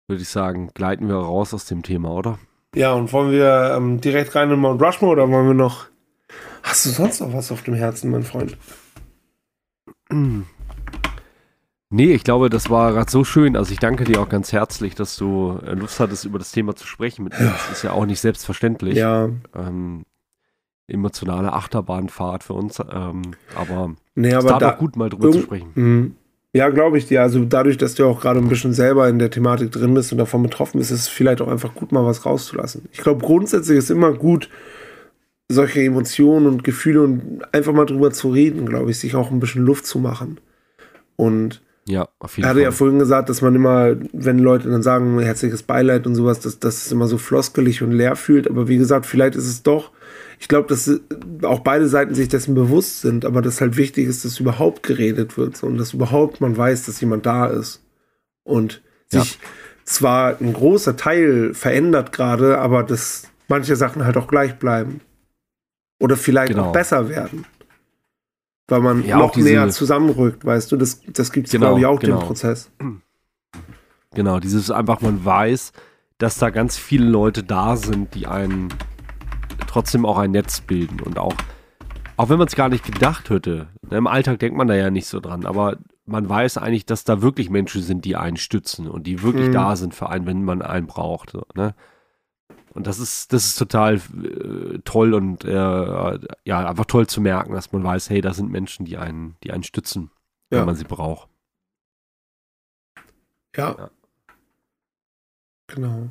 würde 0.09 0.23
ich 0.23 0.29
sagen, 0.29 0.71
gleiten 0.75 1.09
wir 1.09 1.17
raus 1.17 1.55
aus 1.55 1.65
dem 1.67 1.83
Thema, 1.83 2.11
oder? 2.11 2.39
ja, 2.75 2.93
und 2.93 3.13
wollen 3.13 3.31
wir 3.31 3.75
ähm, 3.77 4.01
direkt 4.01 4.35
rein 4.35 4.51
in 4.51 4.59
Mount 4.59 4.83
Rushmore 4.83 5.13
oder 5.13 5.31
wollen 5.31 5.47
wir 5.47 5.55
noch. 5.55 5.87
Hast 6.63 6.85
du 6.87 6.91
sonst 6.91 7.21
noch 7.21 7.33
was 7.33 7.53
auf 7.53 7.63
dem 7.63 7.75
Herzen, 7.75 8.11
mein 8.11 8.23
Freund? 8.25 8.57
Nee, 11.91 12.13
ich 12.13 12.25
glaube, 12.25 12.51
das 12.51 12.71
war 12.71 12.93
gerade 12.93 13.09
so 13.09 13.23
schön. 13.23 13.57
Also 13.57 13.71
ich 13.73 13.79
danke 13.79 14.03
dir 14.03 14.21
auch 14.21 14.29
ganz 14.29 14.51
herzlich, 14.53 14.97
dass 14.97 15.17
du 15.17 15.61
äh, 15.65 15.75
Lust 15.75 16.01
hattest, 16.01 16.25
über 16.25 16.39
das 16.41 16.51
Thema 16.51 16.75
zu 16.75 16.89
sprechen 16.89 17.23
mit 17.23 17.39
mir. 17.39 17.47
Das 17.47 17.71
ist 17.71 17.83
ja 17.85 17.93
auch 17.93 18.05
nicht 18.05 18.19
selbstverständlich. 18.21 18.97
Ja, 18.97 19.29
Ähm, 19.55 20.05
emotionale 20.89 21.53
Achterbahnfahrt 21.53 22.45
für 22.45 22.53
uns. 22.55 22.79
Ähm, 22.79 23.23
aber 23.55 23.95
nee, 24.15 24.29
es 24.29 24.35
aber 24.35 24.49
tat 24.49 24.63
da. 24.63 24.75
auch 24.75 24.79
gut, 24.79 24.97
mal 24.97 25.09
drüber 25.09 25.31
zu 25.31 25.41
sprechen. 25.41 25.71
Mhm. 25.75 26.15
Ja, 26.53 26.69
glaube 26.69 26.99
ich 26.99 27.07
dir. 27.07 27.23
Also 27.23 27.45
dadurch, 27.45 27.79
dass 27.79 27.95
du 27.97 28.05
auch 28.07 28.21
gerade 28.21 28.39
ein 28.39 28.49
bisschen 28.49 28.73
selber 28.75 29.09
in 29.09 29.19
der 29.19 29.31
Thematik 29.31 29.73
drin 29.73 29.93
bist 29.95 30.13
und 30.13 30.19
davon 30.19 30.43
betroffen 30.43 30.79
bist, 30.79 30.93
ist 30.93 31.01
es 31.01 31.09
vielleicht 31.09 31.41
auch 31.41 31.49
einfach 31.49 31.75
gut, 31.75 31.91
mal 31.91 32.05
was 32.05 32.25
rauszulassen. 32.25 32.83
Ich 32.93 33.01
glaube, 33.01 33.25
grundsätzlich 33.25 33.77
ist 33.79 33.91
immer 33.91 34.13
gut, 34.13 34.49
solche 35.49 35.83
Emotionen 35.83 36.47
und 36.47 36.63
Gefühle 36.65 37.03
und 37.03 37.43
einfach 37.53 37.73
mal 37.73 37.87
drüber 37.87 38.13
zu 38.13 38.31
reden, 38.31 38.67
glaube 38.67 38.91
ich, 38.93 38.99
sich 38.99 39.15
auch 39.17 39.31
ein 39.33 39.41
bisschen 39.41 39.65
Luft 39.65 39.85
zu 39.87 39.99
machen. 39.99 40.39
Und 41.17 41.61
Ja, 41.87 42.09
auf 42.21 42.37
jeden 42.37 42.45
er 42.47 42.51
hatte 42.51 42.59
Fall. 42.61 42.65
ja 42.65 42.71
vorhin 42.71 42.99
gesagt, 43.01 43.29
dass 43.29 43.43
man 43.43 43.55
immer, 43.55 43.97
wenn 44.13 44.39
Leute 44.39 44.71
dann 44.71 44.83
sagen, 44.85 45.19
herzliches 45.19 45.65
Beileid 45.65 46.07
und 46.07 46.15
sowas, 46.15 46.39
dass 46.41 46.61
das 46.61 46.91
immer 46.93 47.09
so 47.09 47.19
floskelig 47.19 47.83
und 47.83 47.91
leer 47.93 48.15
fühlt. 48.17 48.49
Aber 48.49 48.69
wie 48.69 48.79
gesagt, 48.79 49.07
vielleicht 49.07 49.35
ist 49.35 49.49
es 49.49 49.63
doch, 49.65 49.91
ich 50.39 50.49
glaube, 50.49 50.69
dass 50.69 50.89
äh, 50.89 50.99
auch 51.43 51.61
beide 51.61 51.89
Seiten 51.89 52.15
sich 52.15 52.29
dessen 52.29 52.55
bewusst 52.55 53.01
sind, 53.01 53.25
aber 53.25 53.43
dass 53.43 53.61
halt 53.61 53.77
wichtig 53.77 54.07
ist, 54.09 54.25
dass 54.25 54.41
überhaupt 54.41 54.83
geredet 54.83 55.37
wird 55.39 55.63
und 55.63 55.79
dass 55.79 55.95
überhaupt 55.95 56.41
man 56.41 56.57
weiß, 56.57 56.87
dass 56.87 57.01
jemand 57.01 57.27
da 57.27 57.47
ist. 57.47 57.83
Und 58.45 58.83
Ja. 59.11 59.21
sich 59.21 59.39
zwar 59.85 60.41
ein 60.41 60.53
großer 60.53 60.97
Teil 60.97 61.55
verändert 61.55 62.13
gerade, 62.13 62.59
aber 62.59 62.83
dass 62.83 63.29
manche 63.49 63.77
Sachen 63.77 64.05
halt 64.05 64.17
auch 64.17 64.27
gleich 64.29 64.59
bleiben. 64.59 65.01
Oder 66.01 66.17
vielleicht 66.17 66.53
Genau. 66.53 66.69
auch 66.69 66.73
besser 66.73 67.09
werden. 67.09 67.45
Weil 68.69 68.81
man 68.81 69.05
Ja, 69.07 69.19
noch 69.19 69.37
näher 69.37 69.69
zusammenrückt, 69.69 70.45
weißt 70.45 70.73
du, 70.73 70.77
das, 70.77 71.01
das 71.07 71.33
gibt 71.33 71.47
es, 71.49 71.53
Genau, 71.53 71.67
glaube 71.69 71.81
ich, 71.81 71.87
auch 71.87 72.01
genau. 72.01 72.19
den 72.21 72.27
Prozess. 72.27 72.71
Genau, 74.15 74.41
dieses 74.41 74.71
einfach, 74.71 75.01
man 75.01 75.25
weiß, 75.25 75.73
dass 76.19 76.39
da 76.39 76.51
ganz 76.51 76.77
viele 76.79 77.07
Leute 77.07 77.43
da 77.43 77.77
sind, 77.77 78.15
die 78.15 78.27
einen 78.27 78.73
trotzdem 79.75 80.07
auch 80.07 80.19
ein 80.19 80.31
Netz 80.31 80.61
bilden 80.61 81.01
und 81.01 81.19
auch, 81.19 81.35
auch 82.17 82.29
wenn 82.29 82.39
man 82.39 82.47
es 82.47 82.55
gar 82.55 82.69
nicht 82.69 82.85
gedacht 82.85 83.29
hätte, 83.31 83.67
ne, 83.91 83.99
im 83.99 84.07
Alltag 84.07 84.39
denkt 84.39 84.57
man 84.57 84.69
da 84.69 84.75
ja 84.75 84.91
nicht 84.91 85.07
so 85.09 85.19
dran, 85.21 85.47
aber 85.47 85.79
man 86.07 86.29
weiß 86.29 86.59
eigentlich, 86.59 86.87
dass 86.87 87.03
da 87.05 87.23
wirklich 87.23 87.51
Menschen 87.51 87.83
sind, 87.83 88.05
die 88.05 88.15
einen 88.17 88.37
stützen 88.37 88.89
und 88.89 89.07
die 89.07 89.23
wirklich 89.23 89.49
Mhm. 89.49 89.53
da 89.53 89.75
sind 89.77 89.95
für 89.95 90.09
einen, 90.11 90.27
wenn 90.27 90.45
man 90.45 90.63
einen 90.63 90.87
braucht. 90.87 91.31
So, 91.31 91.45
ne? 91.55 91.75
Und 92.75 92.87
das 92.87 92.99
ist, 92.99 93.33
das 93.33 93.47
ist 93.47 93.57
total 93.59 93.95
äh, 93.97 94.79
toll 94.85 95.15
und 95.15 95.45
äh, 95.45 96.19
ja, 96.45 96.69
einfach 96.69 96.85
toll 96.85 97.07
zu 97.07 97.21
merken, 97.21 97.53
dass 97.55 97.73
man 97.73 97.83
weiß, 97.83 98.11
hey, 98.11 98.21
da 98.21 98.33
sind 98.35 98.51
Menschen, 98.51 98.85
die 98.85 98.97
einen, 98.99 99.37
die 99.43 99.51
einen 99.53 99.63
stützen, 99.63 100.11
Ja. 100.53 100.59
wenn 100.59 100.67
man 100.67 100.77
sie 100.77 100.85
braucht. 100.85 101.29
Ja. 103.57 103.75
Ja. 103.79 103.91
Genau. 105.69 106.09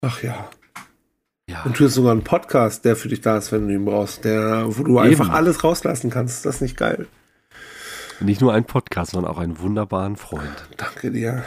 Ach 0.00 0.22
ja. 0.22 0.48
Ja. 1.48 1.62
Und 1.64 1.78
du 1.78 1.84
hast 1.84 1.94
sogar 1.94 2.12
einen 2.12 2.24
Podcast, 2.24 2.84
der 2.84 2.96
für 2.96 3.08
dich 3.08 3.20
da 3.20 3.36
ist, 3.36 3.52
wenn 3.52 3.66
du 3.68 3.74
ihn 3.74 3.84
brauchst, 3.84 4.24
der, 4.24 4.64
wo 4.68 4.82
du 4.84 4.98
einfach 4.98 5.28
alles 5.30 5.64
rauslassen 5.64 6.08
kannst. 6.10 6.36
Ist 6.36 6.46
das 6.46 6.60
nicht 6.60 6.76
geil? 6.76 7.06
Nicht 8.20 8.40
nur 8.40 8.54
ein 8.54 8.64
Podcast, 8.64 9.12
sondern 9.12 9.32
auch 9.32 9.38
einen 9.38 9.58
wunderbaren 9.58 10.16
Freund. 10.16 10.68
Danke 10.76 11.10
dir. 11.10 11.42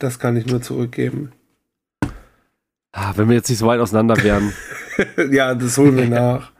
Das 0.00 0.18
kann 0.18 0.36
ich 0.36 0.46
nur 0.46 0.60
zurückgeben. 0.60 1.32
Ah, 2.92 3.12
wenn 3.16 3.28
wir 3.28 3.36
jetzt 3.36 3.48
nicht 3.48 3.58
so 3.58 3.66
weit 3.66 3.80
auseinander 3.80 4.16
wären, 4.22 4.52
ja, 5.30 5.54
das 5.54 5.78
holen 5.78 5.96
wir 5.96 6.06
nach. 6.08 6.50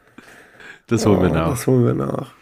das 0.87 1.05
holen 1.05 1.21
wir 1.21 1.29
Oh, 1.31 1.33
nach. 1.33 1.49
Das 1.49 1.67
holen 1.67 1.85
wir 1.85 1.93
nach. 1.93 2.33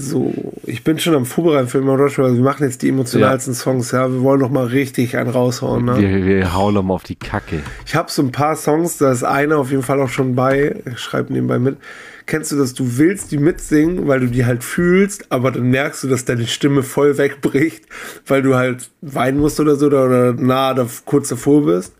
So, 0.00 0.32
ich 0.64 0.84
bin 0.84 0.98
schon 1.00 1.14
am 1.16 1.26
Vorbereiten 1.26 1.66
für 1.66 1.80
Mount 1.80 2.00
Rushmore. 2.00 2.32
Wir 2.32 2.42
machen 2.42 2.62
jetzt 2.62 2.82
die 2.82 2.88
emotionalsten 2.90 3.52
Songs. 3.52 3.90
Ja, 3.90 4.08
wir 4.12 4.22
wollen 4.22 4.38
noch 4.40 4.50
mal 4.50 4.66
richtig 4.66 5.16
einen 5.16 5.28
raushauen. 5.30 5.86
Ne? 5.86 5.98
Wir, 5.98 6.24
wir 6.24 6.54
hauen 6.54 6.74
nochmal 6.74 6.94
auf 6.94 7.02
die 7.02 7.16
Kacke. 7.16 7.62
Ich 7.84 7.96
habe 7.96 8.08
so 8.08 8.22
ein 8.22 8.30
paar 8.30 8.54
Songs, 8.54 8.98
da 8.98 9.10
ist 9.10 9.24
einer 9.24 9.58
auf 9.58 9.72
jeden 9.72 9.82
Fall 9.82 10.00
auch 10.00 10.08
schon 10.08 10.36
bei. 10.36 10.76
Ich 10.90 11.00
schreibe 11.00 11.32
nebenbei 11.32 11.58
mit. 11.58 11.78
Kennst 12.26 12.52
du 12.52 12.56
das? 12.56 12.74
Du 12.74 12.98
willst 12.98 13.32
die 13.32 13.38
mitsingen, 13.38 14.06
weil 14.06 14.20
du 14.20 14.26
die 14.28 14.44
halt 14.46 14.62
fühlst, 14.62 15.32
aber 15.32 15.50
dann 15.50 15.70
merkst 15.70 16.04
du, 16.04 16.08
dass 16.08 16.24
deine 16.24 16.46
Stimme 16.46 16.82
voll 16.84 17.18
wegbricht, 17.18 17.86
weil 18.26 18.42
du 18.42 18.54
halt 18.54 18.90
weinen 19.00 19.38
musst 19.40 19.58
oder 19.58 19.74
so 19.76 19.86
oder, 19.86 20.04
oder 20.04 20.32
nah 20.34 20.74
da, 20.74 20.86
kurz 21.06 21.28
davor 21.30 21.64
bist. 21.66 21.92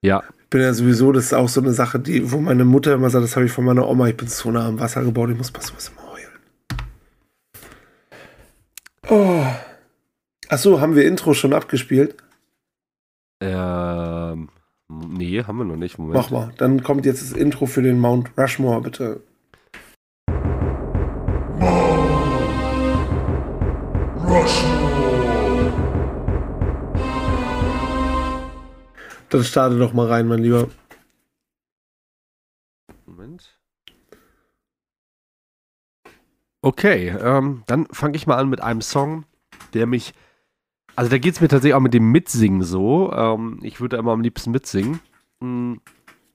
Ja, 0.00 0.22
Ich 0.44 0.50
bin 0.50 0.60
ja 0.60 0.72
sowieso, 0.72 1.10
das 1.12 1.24
ist 1.26 1.34
auch 1.34 1.48
so 1.48 1.60
eine 1.60 1.72
Sache, 1.72 1.98
die, 1.98 2.30
wo 2.30 2.38
meine 2.38 2.64
Mutter 2.64 2.94
immer 2.94 3.10
sagt, 3.10 3.24
das 3.24 3.34
habe 3.34 3.44
ich 3.46 3.52
von 3.52 3.64
meiner 3.64 3.86
Oma, 3.88 4.06
ich 4.06 4.16
bin 4.16 4.28
so 4.28 4.50
nah 4.50 4.68
am 4.68 4.78
Wasser 4.78 5.02
gebaut, 5.02 5.28
ich 5.30 5.36
muss 5.36 5.50
bei 5.50 5.60
sowas 5.60 5.90
immer 5.92 6.06
heulen. 6.12 6.12
Oh. 9.08 9.44
Achso, 10.48 10.80
haben 10.80 10.96
wir 10.96 11.06
Intro 11.06 11.34
schon 11.34 11.52
abgespielt? 11.52 12.16
ähm, 13.40 14.48
nee, 14.88 15.42
haben 15.42 15.58
wir 15.58 15.64
noch 15.64 15.76
nicht. 15.76 15.98
Moment. 15.98 16.16
Mach 16.16 16.30
mal. 16.30 16.52
Dann 16.56 16.82
kommt 16.82 17.04
jetzt 17.06 17.22
das 17.22 17.32
Intro 17.32 17.66
für 17.66 17.82
den 17.82 17.98
Mount 18.00 18.30
Rushmore, 18.38 18.80
bitte. 18.80 19.20
Dann 29.28 29.44
starte 29.44 29.78
doch 29.78 29.92
mal 29.92 30.06
rein, 30.06 30.28
mein 30.28 30.38
Lieber. 30.38 30.68
Moment. 33.04 33.58
Okay, 36.66 37.14
ähm, 37.20 37.62
dann 37.66 37.86
fange 37.92 38.16
ich 38.16 38.26
mal 38.26 38.38
an 38.38 38.48
mit 38.48 38.60
einem 38.60 38.80
Song, 38.80 39.24
der 39.72 39.86
mich. 39.86 40.14
Also 40.96 41.10
da 41.10 41.18
geht 41.18 41.34
es 41.34 41.40
mir 41.40 41.46
tatsächlich 41.46 41.74
auch 41.74 41.80
mit 41.80 41.94
dem 41.94 42.10
Mitsingen 42.10 42.62
so. 42.64 43.12
Ähm, 43.12 43.60
ich 43.62 43.80
würde 43.80 43.96
immer 43.98 44.10
am 44.10 44.20
liebsten 44.20 44.50
mitsingen. 44.50 44.98
Mm, 45.38 45.74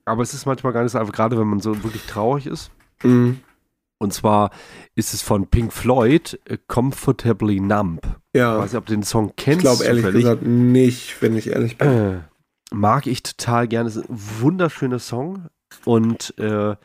aber 0.06 0.22
es 0.24 0.34
ist 0.34 0.46
manchmal 0.46 0.72
gar 0.72 0.84
nicht 0.84 0.94
so 0.94 1.00
einfach, 1.00 1.12
gerade 1.14 1.38
wenn 1.38 1.48
man 1.48 1.60
so 1.60 1.84
wirklich 1.84 2.04
traurig 2.06 2.46
ist. 2.48 2.72
Mhm. 3.04 3.42
Und 3.98 4.14
zwar 4.14 4.52
ist 4.96 5.14
es 5.14 5.22
von 5.22 5.48
Pink 5.48 5.74
Floyd, 5.74 6.40
äh, 6.46 6.58
Comfortably 6.66 7.60
Numb. 7.60 8.00
Ich 8.32 8.40
Ja, 8.40 8.58
weiß 8.58 8.72
nicht, 8.72 8.78
ob 8.80 8.86
du 8.86 8.94
den 8.94 9.04
Song 9.04 9.30
ich 9.30 9.36
kennst. 9.36 9.62
glaube 9.62 9.84
ehrlich 9.84 10.06
zufällig. 10.06 10.24
gesagt 10.24 10.44
nicht, 10.44 11.22
wenn 11.22 11.36
ich 11.36 11.48
ehrlich 11.50 11.78
bin. 11.78 11.88
Äh, 11.90 12.20
mag 12.74 13.06
ich 13.06 13.22
total 13.24 13.68
gerne. 13.68 13.90
Es 13.90 13.98
ist 13.98 14.10
ein 14.10 14.18
wunderschöner 14.40 15.00
Song. 15.00 15.48
Und 15.84 16.34
äh, 16.40 16.76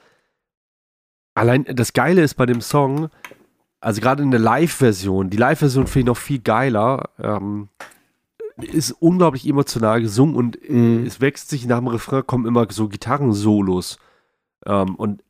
allein 1.35 1.65
das 1.69 1.93
Geile 1.93 2.23
ist 2.23 2.35
bei 2.35 2.47
dem 2.47 2.61
Song, 2.61 3.09
also 3.81 4.01
gerade 4.01 4.23
in 4.23 4.31
der 4.31 4.41
Live-Version, 4.41 5.31
die 5.31 5.37
Live-Version 5.37 5.87
finde 5.87 6.01
ich 6.01 6.07
noch 6.07 6.17
viel 6.17 6.41
geiler, 6.41 7.11
ähm, 7.19 7.69
ist 8.57 8.93
unglaublich 8.93 9.47
emotional 9.47 10.01
gesungen 10.01 10.35
und 10.35 10.59
Mhm. 10.69 11.05
es 11.07 11.21
wächst 11.21 11.51
sich 11.51 11.67
nach 11.67 11.79
dem 11.79 11.89
Refrain 11.89 12.27
kommen 12.27 12.47
immer 12.47 12.67
so 12.71 12.89
Gitarrensolos. 12.89 13.99
Ähm, 14.65 14.95
und 14.95 15.23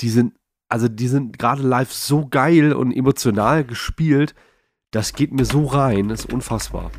die 0.00 0.10
sind, 0.10 0.34
also 0.68 0.86
die 0.88 1.08
sind 1.08 1.38
gerade 1.38 1.62
live 1.62 1.90
so 1.92 2.26
geil 2.28 2.72
und 2.74 2.92
emotional 2.92 3.64
gespielt, 3.64 4.34
das 4.90 5.14
geht 5.14 5.32
mir 5.32 5.44
so 5.46 5.64
rein, 5.64 6.10
ist 6.10 6.30
unfassbar. 6.32 6.90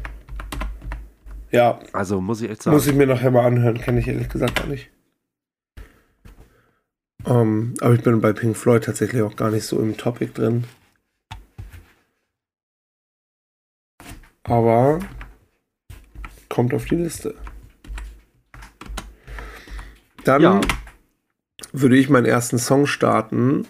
Ja, 1.51 1.79
Also 1.93 2.19
muss 2.21 2.41
ich 2.41 2.49
echt 2.49 2.63
sagen. 2.63 2.75
muss 2.75 2.87
ich 2.87 2.95
mir 2.95 3.07
nachher 3.07 3.31
mal 3.31 3.45
anhören, 3.45 3.79
kenne 3.79 3.99
ich 3.99 4.07
ehrlich 4.07 4.29
gesagt 4.29 4.55
gar 4.55 4.67
nicht. 4.67 4.89
Ähm, 7.25 7.73
aber 7.81 7.93
ich 7.93 8.01
bin 8.03 8.21
bei 8.21 8.33
Pink 8.33 8.55
Floyd 8.55 8.83
tatsächlich 8.83 9.21
auch 9.21 9.35
gar 9.35 9.51
nicht 9.51 9.65
so 9.65 9.79
im 9.79 9.97
Topic 9.97 10.31
drin. 10.33 10.63
Aber 14.49 14.99
kommt 16.49 16.73
auf 16.73 16.85
die 16.85 16.95
Liste. 16.95 17.35
Dann 20.23 20.41
Ja. 20.41 20.61
würde 21.71 21.95
ich 21.97 22.09
meinen 22.09 22.25
ersten 22.25 22.57
Song 22.57 22.87
starten. 22.87 23.67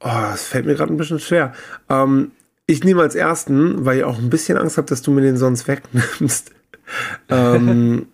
Oh, 0.00 0.08
das 0.08 0.44
fällt 0.46 0.66
mir 0.66 0.74
gerade 0.74 0.92
ein 0.92 0.96
bisschen 0.96 1.20
schwer. 1.20 1.52
Ähm, 1.88 2.32
ich 2.66 2.82
nehme 2.84 3.02
als 3.02 3.14
ersten, 3.14 3.84
weil 3.84 3.98
ich 3.98 4.04
auch 4.04 4.18
ein 4.18 4.30
bisschen 4.30 4.56
Angst 4.58 4.76
habe, 4.78 4.88
dass 4.88 5.02
du 5.02 5.10
mir 5.10 5.20
den 5.20 5.36
sonst 5.36 5.68
wegnimmst. 5.68 6.50
ähm, 7.28 8.06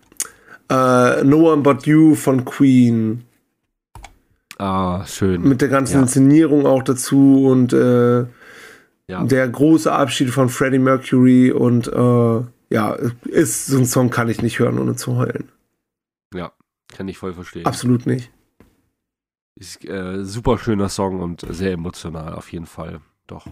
äh, 0.69 1.23
no 1.23 1.51
One 1.51 1.61
But 1.61 1.85
You 1.85 2.15
von 2.15 2.45
Queen. 2.45 3.23
ah, 4.57 5.05
schön. 5.05 5.41
Mit 5.41 5.61
der 5.61 5.69
ganzen 5.69 5.95
Ja. 5.95 6.01
Inszenierung 6.01 6.65
auch 6.65 6.83
dazu 6.83 7.47
und 7.47 7.73
äh, 7.73 8.25
ja. 9.11 9.23
der 9.23 9.47
große 9.49 9.91
Abschied 9.91 10.29
von 10.29 10.49
Freddie 10.49 10.79
Mercury 10.79 11.51
und 11.51 11.87
äh, 11.87 12.41
ja, 12.73 12.93
ist 13.25 13.67
so 13.67 13.77
ein 13.77 13.85
Song 13.85 14.09
kann 14.09 14.29
ich 14.29 14.41
nicht 14.41 14.59
hören, 14.59 14.79
ohne 14.79 14.95
zu 14.95 15.17
heulen. 15.17 15.51
ja, 16.33 16.53
kann 16.87 17.07
ich 17.09 17.17
voll 17.17 17.33
verstehen. 17.33 17.65
Absolut 17.65 18.05
nicht. 18.05 18.31
Ist 19.59 19.83
äh, 19.85 20.23
super 20.23 20.57
schöner 20.57 20.87
Song 20.87 21.19
und 21.19 21.45
sehr 21.49 21.73
emotional 21.73 22.33
auf 22.33 22.51
jeden 22.51 22.65
Fall. 22.65 23.01
Doch. 23.27 23.47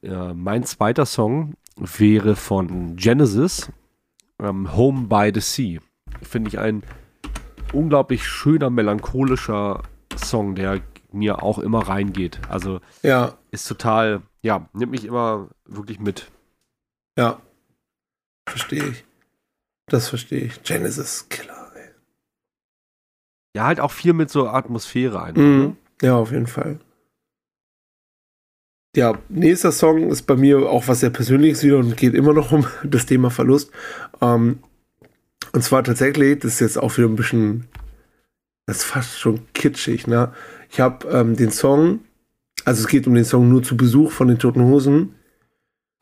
Ja, 0.00 0.32
mein 0.32 0.62
zweiter 0.62 1.04
Song 1.04 1.54
wäre 1.76 2.36
von 2.36 2.94
Genesis, 2.94 3.72
ähm, 4.40 4.76
Home 4.76 5.08
by 5.08 5.32
the 5.34 5.40
Sea. 5.40 5.80
Finde 6.22 6.48
ich 6.48 6.58
ein 6.60 6.84
unglaublich 7.72 8.24
schöner, 8.24 8.70
melancholischer 8.70 9.82
Song, 10.16 10.54
der 10.54 10.80
mir 11.12 11.42
auch 11.42 11.58
immer 11.58 11.88
reingeht. 11.88 12.40
Also 12.48 12.80
Ja, 13.02 13.38
ist 13.50 13.66
total, 13.68 14.22
ja, 14.42 14.68
nimmt 14.72 14.92
mich 14.92 15.04
immer 15.04 15.48
wirklich 15.64 15.98
mit. 16.00 16.30
ja. 17.16 17.40
Verstehe 18.48 18.82
ich. 18.84 19.04
Das 19.88 20.08
verstehe 20.08 20.40
ich. 20.40 20.62
Genesis 20.62 21.28
Killer. 21.28 21.70
Ey. 21.74 21.90
Ja, 23.54 23.64
halt 23.66 23.78
auch 23.78 23.90
viel 23.90 24.14
mit 24.14 24.30
so 24.30 24.48
Atmosphäre 24.48 25.22
einfach. 25.22 25.42
Mhm. 25.42 25.58
Ne? 25.60 25.76
Ja, 26.00 26.16
auf 26.16 26.32
jeden 26.32 26.46
Fall. 26.46 26.78
Ja, 28.96 29.18
nächster 29.28 29.70
Song 29.72 30.10
ist 30.10 30.22
bei 30.22 30.34
mir 30.34 30.68
auch 30.70 30.88
was 30.88 31.00
sehr 31.00 31.10
Persönliches 31.10 31.62
wieder 31.62 31.76
und 31.78 31.96
geht 31.96 32.14
immer 32.14 32.32
noch 32.32 32.52
um 32.52 32.66
das 32.84 33.04
Thema 33.06 33.30
Verlust. 33.30 33.70
Ähm, 34.22 34.60
und 35.52 35.62
zwar 35.62 35.84
tatsächlich, 35.84 36.38
das 36.38 36.54
ist 36.54 36.60
jetzt 36.60 36.78
auch 36.78 36.96
wieder 36.96 37.08
ein 37.08 37.16
bisschen, 37.16 37.68
das 38.66 38.78
ist 38.78 38.84
fast 38.84 39.18
schon 39.18 39.46
kitschig, 39.52 40.06
ne? 40.06 40.32
Ich 40.70 40.80
habe 40.80 41.06
ähm, 41.08 41.36
den 41.36 41.50
Song, 41.50 42.00
also 42.64 42.80
es 42.82 42.88
geht 42.88 43.06
um 43.06 43.14
den 43.14 43.24
Song 43.24 43.48
nur 43.48 43.62
zu 43.62 43.76
Besuch 43.76 44.10
von 44.12 44.28
den 44.28 44.38
Toten 44.38 44.62
Hosen 44.62 45.14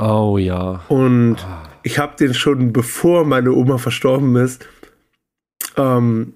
Oh 0.01 0.37
ja. 0.39 0.83
und 0.89 1.37
Ah, 1.39 1.63
ich 1.83 1.99
habe 1.99 2.17
den 2.17 2.35
schon 2.35 2.73
bevor 2.73 3.25
meine 3.25 3.53
Oma 3.53 3.79
verstorben 3.79 4.37
ist, 4.37 4.67
ähm, 5.77 6.35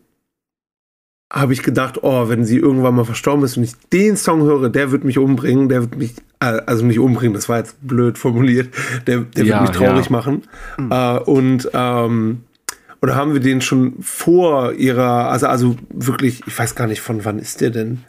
habe 1.32 1.52
ich 1.52 1.62
gedacht, 1.62 2.02
oh, 2.02 2.28
wenn 2.28 2.44
sie 2.44 2.56
irgendwann 2.58 2.94
mal 2.96 3.04
verstorben 3.04 3.44
ist 3.44 3.56
und 3.56 3.62
ich 3.64 3.74
den 3.92 4.16
Song 4.16 4.42
höre, 4.42 4.68
der 4.68 4.90
wird 4.90 5.04
mich 5.04 5.18
umbringen, 5.18 5.68
der 5.68 5.82
wird 5.82 5.96
mich, 5.96 6.14
äh, 6.40 6.60
also 6.66 6.84
nicht 6.84 6.98
umbringen, 6.98 7.34
das 7.34 7.48
war 7.48 7.58
jetzt 7.58 7.76
blöd 7.86 8.18
formuliert, 8.18 8.68
der, 9.06 9.20
der 9.20 9.44
Ja, 9.44 9.60
wird 9.60 9.68
mich 9.68 9.78
traurig 9.78 10.06
ja. 10.06 10.12
machen. 10.12 10.42
Äh, 10.90 11.18
und 11.18 11.70
ähm, 11.72 12.44
oder 13.02 13.14
haben 13.14 13.32
wir 13.32 13.40
den 13.40 13.60
schon 13.60 13.94
vor 14.02 14.72
ihrer, 14.72 15.30
also, 15.30 15.46
also 15.46 15.76
wirklich, 15.90 16.42
ich 16.46 16.58
weiß 16.58 16.74
gar 16.74 16.86
nicht, 16.86 17.00
von 17.00 17.24
wann 17.24 17.38
ist 17.38 17.60
der 17.60 17.70
denn? 17.70 18.04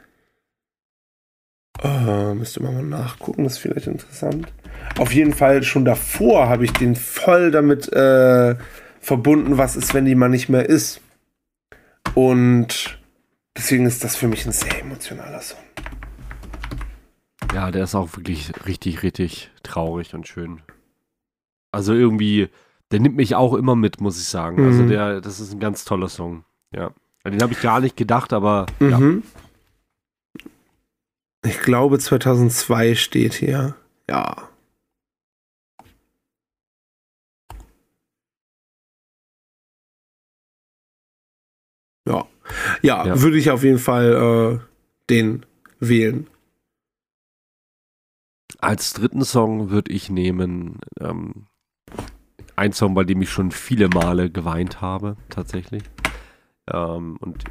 Äh, 1.84 2.34
müsste 2.36 2.62
man 2.62 2.76
mal 2.76 2.84
nachgucken, 2.84 3.44
das 3.44 3.54
ist 3.54 3.60
vielleicht 3.60 3.88
interessant. 3.88 4.48
Auf 5.00 5.14
jeden 5.14 5.34
Fall 5.34 5.64
schon 5.64 5.86
davor 5.86 6.48
habe 6.50 6.66
ich 6.66 6.74
den 6.74 6.96
voll 6.96 7.52
damit 7.52 7.92
äh, 7.92 8.56
verbunden, 9.00 9.58
was 9.58 9.76
ist, 9.76 9.94
wenn 9.94 10.06
die 10.06 10.16
mal 10.16 10.30
nicht 10.30 10.48
mehr 10.50 10.68
ist. 10.68 11.02
Und 12.14 13.00
deswegen 13.58 13.86
ist 13.86 14.04
das 14.04 14.16
für 14.16 14.28
mich 14.28 14.46
ein 14.46 14.52
sehr 14.52 14.80
emotionaler 14.82 15.42
Song. 15.42 15.60
Ja, 17.54 17.72
der 17.72 17.84
ist 17.84 17.96
auch 17.96 18.16
wirklich 18.16 18.52
richtig, 18.66 19.04
richtig 19.04 19.50
traurig 19.64 20.14
und 20.14 20.28
schön. 20.28 20.62
Also 21.72 21.94
irgendwie, 21.94 22.50
der 22.92 23.00
nimmt 23.00 23.16
mich 23.16 23.36
auch 23.36 23.54
immer 23.54 23.76
mit, 23.76 24.02
muss 24.02 24.20
ich 24.20 24.28
sagen. 24.28 24.64
Also 24.66 24.84
Mhm. 24.84 24.88
der, 24.90 25.22
das 25.22 25.40
ist 25.40 25.52
ein 25.54 25.60
ganz 25.60 25.84
toller 25.86 26.10
Song. 26.10 26.44
Ja. 26.74 26.92
An 27.24 27.32
Den 27.34 27.42
habe 27.42 27.54
ich 27.54 27.62
gar 27.62 27.80
nicht 27.80 27.98
gedacht, 27.98 28.34
aber 28.34 28.66
ja. 28.80 29.00
Ich 31.44 31.60
glaube 31.60 31.98
2002 32.00 32.96
steht 32.96 33.34
hier. 33.34 33.76
Ja. 34.10 34.50
Ja. 42.08 42.28
Ja, 42.82 43.06
Ja. 43.06 43.22
würde 43.22 43.38
ich 43.38 43.50
auf 43.52 43.64
jeden 43.64 43.80
Fall 43.80 44.60
äh, 44.62 44.66
den 45.10 45.46
wählen. 45.80 46.28
Als 48.60 48.94
dritten 48.94 49.24
Song 49.24 49.70
würde 49.72 49.92
ich 49.92 50.10
nehmen 50.10 50.80
ähm, 51.00 51.48
ein 52.56 52.74
Song, 52.74 52.94
bei 52.94 53.04
dem 53.04 53.22
ich 53.22 53.30
schon 53.32 53.52
viele 53.52 53.88
Male 53.88 54.30
geweint 54.30 54.82
habe, 54.82 55.18
tatsächlich. 55.30 55.84
Ähm, 56.72 57.18
und 57.20 57.44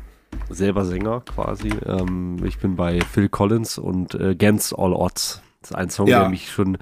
selber 0.49 0.85
Sänger 0.85 1.21
quasi. 1.23 1.71
Ähm, 1.87 2.43
ich 2.45 2.59
bin 2.59 2.77
bei 2.77 3.01
Phil 3.01 3.29
Collins 3.29 3.79
und 3.79 4.15
äh, 4.15 4.31
Against 4.31 4.77
All 4.79 4.93
Odds. 4.93 5.43
Das 5.61 5.71
ist 5.71 5.77
ein 5.77 5.91
Song, 5.91 6.07
Ja. 6.09 6.21
der 6.21 6.29
mich 6.31 6.51
schon, 6.51 6.79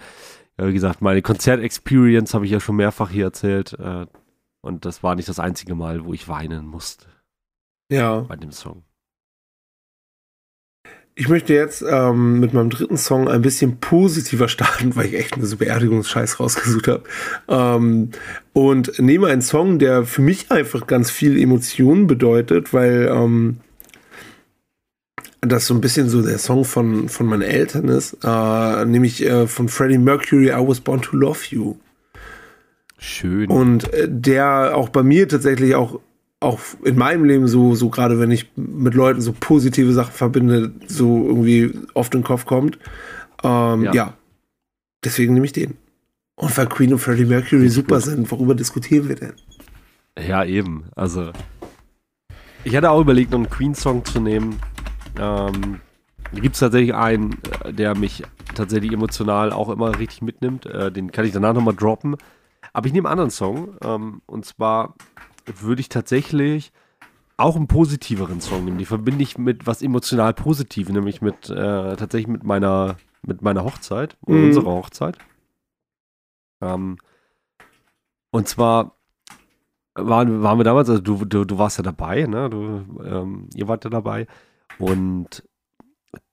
ja, 0.58 0.66
wie 0.68 0.72
gesagt, 0.72 1.02
meine 1.02 1.22
Konzertexperience 1.22 2.34
habe 2.34 2.44
ich 2.44 2.50
ja 2.52 2.60
schon 2.60 2.76
mehrfach 2.76 3.10
hier 3.10 3.24
erzählt. 3.26 3.72
Äh, 3.78 4.06
und 4.60 4.84
das 4.84 5.02
war 5.02 5.14
nicht 5.14 5.28
das 5.28 5.38
einzige 5.40 5.74
Mal, 5.74 6.04
wo 6.04 6.12
ich 6.14 6.28
weinen 6.28 6.66
musste 6.66 7.06
Ja. 7.90 8.20
bei 8.20 8.36
dem 8.36 8.52
Song. 8.52 8.84
Ich 11.20 11.28
möchte 11.28 11.52
jetzt 11.52 11.82
ähm, 11.82 12.38
mit 12.38 12.54
meinem 12.54 12.70
dritten 12.70 12.96
Song 12.96 13.26
ein 13.26 13.42
bisschen 13.42 13.78
positiver 13.78 14.46
starten, 14.46 14.94
weil 14.94 15.06
ich 15.06 15.14
echt 15.14 15.34
eine 15.34 15.46
so 15.46 15.56
Beerdigungsscheiß 15.56 16.38
rausgesucht 16.38 16.86
habe. 16.86 17.02
Ähm, 17.48 18.10
und 18.52 18.96
nehme 19.00 19.26
einen 19.26 19.42
Song, 19.42 19.80
der 19.80 20.04
für 20.04 20.22
mich 20.22 20.52
einfach 20.52 20.86
ganz 20.86 21.10
viel 21.10 21.36
Emotionen 21.36 22.06
bedeutet, 22.06 22.72
weil 22.72 23.10
ähm, 23.12 23.56
das 25.40 25.66
so 25.66 25.74
ein 25.74 25.80
bisschen 25.80 26.08
so 26.08 26.22
der 26.22 26.38
Song 26.38 26.64
von, 26.64 27.08
von 27.08 27.26
meinen 27.26 27.42
Eltern 27.42 27.88
ist, 27.88 28.18
äh, 28.22 28.84
nämlich 28.84 29.26
äh, 29.26 29.48
von 29.48 29.68
Freddie 29.68 29.98
Mercury, 29.98 30.50
I 30.50 30.68
Was 30.68 30.80
Born 30.80 31.02
to 31.02 31.16
Love 31.16 31.40
You. 31.50 31.74
Schön. 32.96 33.50
Und 33.50 33.92
äh, 33.92 34.06
der 34.08 34.76
auch 34.76 34.88
bei 34.88 35.02
mir 35.02 35.26
tatsächlich 35.26 35.74
auch, 35.74 35.98
auch 36.40 36.60
in 36.84 36.96
meinem 36.96 37.24
Leben 37.24 37.48
so, 37.48 37.74
so 37.74 37.88
gerade 37.88 38.20
wenn 38.20 38.30
ich 38.30 38.50
mit 38.56 38.94
Leuten 38.94 39.20
so 39.20 39.34
positive 39.38 39.92
Sachen 39.92 40.12
verbinde, 40.12 40.72
so 40.86 41.26
irgendwie 41.26 41.72
auf 41.94 42.10
den 42.10 42.22
Kopf 42.22 42.46
kommt. 42.46 42.78
Ähm, 43.42 43.84
ja. 43.84 43.92
Ja. 43.92 44.14
Deswegen 45.04 45.34
nehme 45.34 45.46
ich 45.46 45.52
den. 45.52 45.76
Und 46.36 46.56
weil 46.56 46.66
Queen 46.66 46.92
und 46.92 47.00
Freddie 47.00 47.24
Mercury 47.24 47.68
super 47.68 47.96
gut. 47.96 48.04
sind, 48.04 48.30
worüber 48.30 48.54
diskutieren 48.54 49.08
wir 49.08 49.16
denn? 49.16 49.32
Ja, 50.16 50.44
eben. 50.44 50.84
Also, 50.94 51.32
ich 52.64 52.76
hatte 52.76 52.90
auch 52.90 53.00
überlegt, 53.00 53.32
noch 53.32 53.38
einen 53.38 53.50
Queen-Song 53.50 54.04
zu 54.04 54.20
nehmen. 54.20 54.60
Ähm, 55.18 55.80
da 56.32 56.40
gibt 56.40 56.54
es 56.54 56.60
tatsächlich 56.60 56.94
einen, 56.94 57.38
äh, 57.64 57.72
der 57.72 57.96
mich 57.96 58.22
tatsächlich 58.54 58.92
emotional 58.92 59.52
auch 59.52 59.68
immer 59.68 59.98
richtig 59.98 60.22
mitnimmt. 60.22 60.66
Äh, 60.66 60.92
den 60.92 61.10
kann 61.10 61.24
ich 61.24 61.32
danach 61.32 61.54
nochmal 61.54 61.74
droppen. 61.74 62.16
Aber 62.72 62.86
ich 62.86 62.92
nehme 62.92 63.08
einen 63.08 63.18
anderen 63.18 63.30
Song. 63.30 63.76
Ähm, 63.82 64.22
und 64.26 64.44
zwar 64.44 64.94
würde 65.60 65.80
ich 65.80 65.88
tatsächlich 65.88 66.72
auch 67.36 67.56
einen 67.56 67.68
positiveren 67.68 68.40
Song 68.40 68.64
nehmen. 68.64 68.78
Die 68.78 68.84
verbinde 68.84 69.22
ich 69.22 69.38
mit 69.38 69.66
was 69.66 69.82
emotional 69.82 70.34
Positivem, 70.34 70.94
nämlich 70.94 71.22
mit 71.22 71.48
äh, 71.50 71.96
tatsächlich 71.96 72.26
mit 72.28 72.44
meiner, 72.44 72.96
mit 73.22 73.42
meiner 73.42 73.64
Hochzeit, 73.64 74.16
Mhm. 74.26 74.44
unserer 74.44 74.72
Hochzeit. 74.72 75.18
Ähm, 76.60 76.98
und 78.30 78.48
zwar 78.48 78.96
waren, 79.94 80.42
waren 80.42 80.58
wir 80.58 80.64
damals, 80.64 80.90
also 80.90 81.00
du, 81.02 81.24
du, 81.24 81.44
du 81.44 81.58
warst 81.58 81.78
ja 81.78 81.84
dabei, 81.84 82.24
ne? 82.26 82.50
Du, 82.50 82.84
ähm, 83.04 83.48
ihr 83.54 83.68
wart 83.68 83.84
ja 83.84 83.90
dabei. 83.90 84.26
Und 84.78 85.47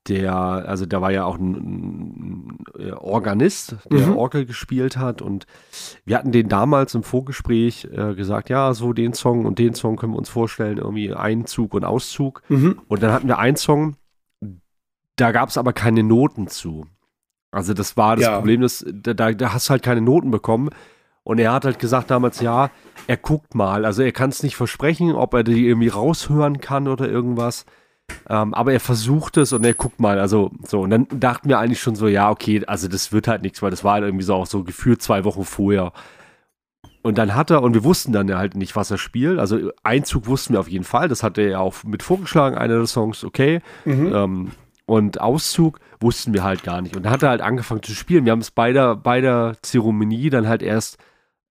der, 0.08 0.36
also 0.36 0.86
da 0.86 1.02
war 1.02 1.12
ja 1.12 1.26
auch 1.26 1.38
ein, 1.38 2.60
ein 2.78 2.94
Organist, 2.94 3.76
der 3.92 4.08
Mhm. 4.08 4.18
Orgel 4.18 4.46
gespielt 4.46 4.98
hat 4.98 5.22
und 5.22 5.46
wir 6.06 6.18
hatten 6.18 6.32
den 6.32 6.48
damals 6.48 6.94
im 6.96 7.04
Vorgespräch 7.04 7.88
äh, 7.92 8.14
gesagt, 8.14 8.50
ja, 8.50 8.74
so 8.74 8.94
den 8.94 9.14
Song 9.14 9.46
und 9.46 9.58
den 9.60 9.74
Song 9.74 9.96
können 9.96 10.14
wir 10.14 10.20
uns 10.20 10.30
vorstellen, 10.30 10.78
irgendwie 10.78 11.14
Einzug 11.14 11.74
und 11.74 11.86
Auszug. 11.86 12.44
Mhm. 12.50 12.80
Und 12.88 13.02
dann 13.02 13.12
hatten 13.12 13.28
wir 13.28 13.40
einen 13.40 13.58
Song, 13.58 13.96
da 15.16 15.32
gab 15.32 15.50
es 15.50 15.58
aber 15.58 15.74
keine 15.74 16.04
Noten 16.04 16.48
zu. 16.48 16.86
Also 17.52 17.74
das 17.74 17.96
war 17.98 18.16
das 18.18 18.26
Ja. 18.26 18.36
Problem, 18.36 18.62
dass, 18.62 18.86
da, 18.88 19.14
da, 19.14 19.32
da 19.32 19.54
hast 19.54 19.70
du 19.70 19.72
halt 19.72 19.84
keine 19.84 20.02
Noten 20.02 20.30
bekommen. 20.30 20.70
Und 21.24 21.40
er 21.40 21.54
hat 21.54 21.66
halt 21.66 21.80
gesagt 21.80 22.12
damals, 22.12 22.42
ja, 22.42 22.70
er 23.08 23.18
guckt 23.18 23.56
mal. 23.56 23.86
Also 23.86 24.04
er 24.04 24.12
kann 24.12 24.30
es 24.30 24.44
nicht 24.44 24.56
versprechen, 24.56 25.14
ob 25.14 25.34
er 25.34 25.44
die 25.44 25.66
irgendwie 25.68 25.88
raushören 25.88 26.60
kann 26.60 26.88
oder 26.88 27.10
irgendwas. 27.10 27.66
Ähm, 28.28 28.54
aber 28.54 28.74
er 28.74 28.80
versucht 28.80 29.38
es 29.38 29.54
und 29.54 29.66
er 29.66 29.74
guckt 29.74 30.00
mal. 30.00 30.20
Also 30.20 30.52
so, 30.66 30.82
und 30.82 30.90
dann 30.90 31.08
dachten 31.10 31.50
wir 31.50 31.60
eigentlich 31.60 31.82
schon 31.82 31.96
so, 31.96 32.08
ja, 32.08 32.30
okay, 32.30 32.64
also 32.66 32.88
das 32.88 33.12
wird 33.12 33.28
halt 33.28 33.42
nichts, 33.42 33.62
weil 33.62 33.72
das 33.72 33.84
war 33.84 33.94
halt 33.94 34.04
irgendwie 34.04 34.26
so 34.26 34.34
auch 34.36 34.48
so 34.48 34.64
gefühlt 34.64 35.02
zwei 35.02 35.24
Wochen 35.24 35.44
vorher. 35.44 35.92
Und 37.04 37.20
dann 37.20 37.36
hat 37.36 37.52
er, 37.52 37.62
und 37.62 37.76
wir 37.76 37.84
wussten 37.84 38.14
dann 38.14 38.28
ja 38.28 38.40
halt 38.40 38.56
nicht, 38.56 38.76
was 38.76 38.90
er 38.90 38.98
spielt. 38.98 39.38
Also 39.38 39.72
Einzug 39.84 40.26
wussten 40.26 40.54
wir 40.54 40.60
auf 40.60 40.68
jeden 40.68 40.86
Fall. 40.86 41.08
Das 41.08 41.22
hat 41.22 41.38
er 41.38 41.50
ja 41.50 41.60
auch 41.60 41.84
mit 41.84 42.02
vorgeschlagen, 42.02 42.58
einer 42.58 42.78
der 42.78 42.88
Songs, 42.88 43.24
okay. 43.24 43.62
Mhm. 43.86 44.12
Ähm, 44.14 44.52
und 44.88 45.22
Auszug 45.22 45.80
wussten 46.00 46.34
wir 46.34 46.44
halt 46.44 46.64
gar 46.64 46.82
nicht. 46.82 46.96
Und 46.96 47.04
dann 47.04 47.12
hat 47.12 47.24
er 47.24 47.30
halt 47.30 47.42
angefangen 47.42 47.84
zu 47.84 47.94
spielen. 47.94 48.26
Wir 48.26 48.32
haben 48.32 48.42
es 48.42 48.52
bei 48.52 48.72
der, 48.72 48.96
bei 48.96 49.22
der 49.22 49.56
Zeremonie 49.62 50.32
dann 50.32 50.48
halt 50.48 50.64
erst 50.64 50.98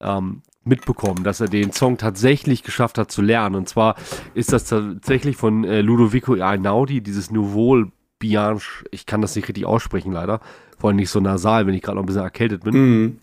ähm, 0.01 0.43
mitbekommen, 0.67 1.25
dass 1.25 1.41
er 1.41 1.49
den 1.49 1.73
Song 1.73 1.99
tatsächlich 1.99 2.62
geschafft 2.62 2.99
hat 2.99 3.11
zu 3.11 3.23
lernen. 3.23 3.57
Und 3.57 3.69
zwar 3.69 3.97
ist 4.35 4.53
das 4.53 4.65
tatsächlich 4.65 5.37
von 5.37 5.65
äh, 5.65 5.81
Ludovico 5.81 6.35
Einaudi, 6.35 7.01
dieses 7.01 7.31
Nouveau 7.31 7.85
Bianche. 8.19 8.85
Ich 8.91 9.07
kann 9.07 9.21
das 9.21 9.37
nicht 9.37 9.49
richtig 9.49 9.67
aussprechen, 9.67 10.12
leider. 10.12 10.41
Vor 10.79 10.89
allem 10.89 10.97
nicht 10.97 11.11
so 11.11 11.21
nasal, 11.21 11.67
wenn 11.67 11.75
ich 11.75 11.83
gerade 11.83 11.97
noch 11.97 12.03
ein 12.03 12.07
bisschen 12.07 12.23
erkältet 12.23 12.65
bin. 12.65 12.75
Mhm. 12.75 13.19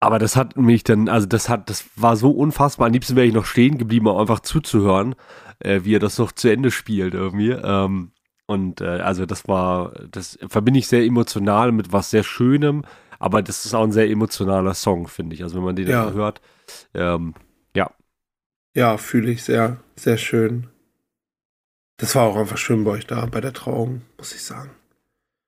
Aber 0.00 0.18
das 0.18 0.36
hat 0.36 0.56
mich 0.56 0.84
dann, 0.84 1.08
also 1.08 1.26
das 1.26 1.48
hat, 1.48 1.70
das 1.70 1.86
war 1.96 2.16
so 2.16 2.30
unfassbar. 2.30 2.86
Am 2.86 2.92
liebsten 2.92 3.16
wäre 3.16 3.26
ich 3.26 3.34
noch 3.34 3.46
stehen 3.46 3.78
geblieben, 3.78 4.06
um 4.06 4.16
einfach 4.18 4.40
zuzuhören, 4.40 5.14
äh, 5.60 5.80
wie 5.84 5.94
er 5.94 6.00
das 6.00 6.18
noch 6.18 6.32
zu 6.32 6.48
Ende 6.48 6.70
spielt 6.70 7.14
irgendwie. 7.14 7.50
Ähm, 7.50 8.12
und 8.46 8.80
äh, 8.80 9.00
also 9.00 9.26
das 9.26 9.48
war, 9.48 9.92
das 10.10 10.38
verbinde 10.48 10.78
ich 10.78 10.86
sehr 10.86 11.04
emotional 11.04 11.72
mit 11.72 11.92
was 11.92 12.10
sehr 12.10 12.22
Schönem, 12.22 12.82
aber 13.18 13.42
das 13.42 13.64
ist 13.66 13.74
auch 13.74 13.84
ein 13.84 13.92
sehr 13.92 14.08
emotionaler 14.08 14.74
Song, 14.74 15.08
finde 15.08 15.34
ich. 15.34 15.42
Also 15.42 15.56
wenn 15.56 15.64
man 15.64 15.76
den 15.76 15.88
Ja. 15.88 16.10
hört, 16.12 16.40
ähm, 16.94 17.34
ja, 17.74 17.90
Ja, 18.74 18.96
fühle 18.98 19.30
ich 19.30 19.42
sehr, 19.44 19.78
sehr 19.96 20.16
schön. 20.18 20.68
Das 21.98 22.14
war 22.14 22.24
auch 22.24 22.36
einfach 22.36 22.58
schön 22.58 22.84
bei 22.84 22.90
euch 22.92 23.06
da, 23.06 23.24
bei 23.26 23.40
der 23.40 23.52
Trauung, 23.54 24.02
muss 24.18 24.34
ich 24.34 24.42
sagen. 24.42 24.70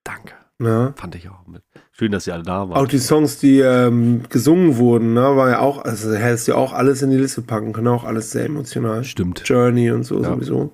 danke. 0.05 0.35
Ne? 0.61 0.93
Fand 0.97 1.14
ich 1.14 1.29
auch 1.29 1.47
mit. 1.47 1.62
Schön, 1.93 2.11
dass 2.11 2.27
ihr 2.27 2.35
alle 2.35 2.43
da 2.43 2.62
Auch 2.62 2.71
waren. 2.71 2.89
die 2.89 2.99
Songs, 2.99 3.39
die 3.39 3.61
ähm, 3.61 4.25
gesungen 4.29 4.77
wurden, 4.77 5.12
ne, 5.14 5.37
war 5.37 5.51
ja 5.51 5.61
auch, 5.61 5.85
also 5.85 6.12
hättest 6.14 6.49
du 6.49 6.53
ja 6.53 6.59
auch 6.59 6.73
alles 6.73 7.01
in 7.03 7.11
die 7.11 7.16
Liste 7.16 7.43
packen 7.43 7.73
können, 7.73 7.87
auch 7.87 8.03
alles 8.03 8.33
sehr 8.33 8.47
emotional. 8.47 9.05
Stimmt, 9.05 9.43
Journey 9.45 9.93
und 9.93 10.03
so 10.03 10.21
Ja. 10.21 10.35
sowieso. 10.35 10.73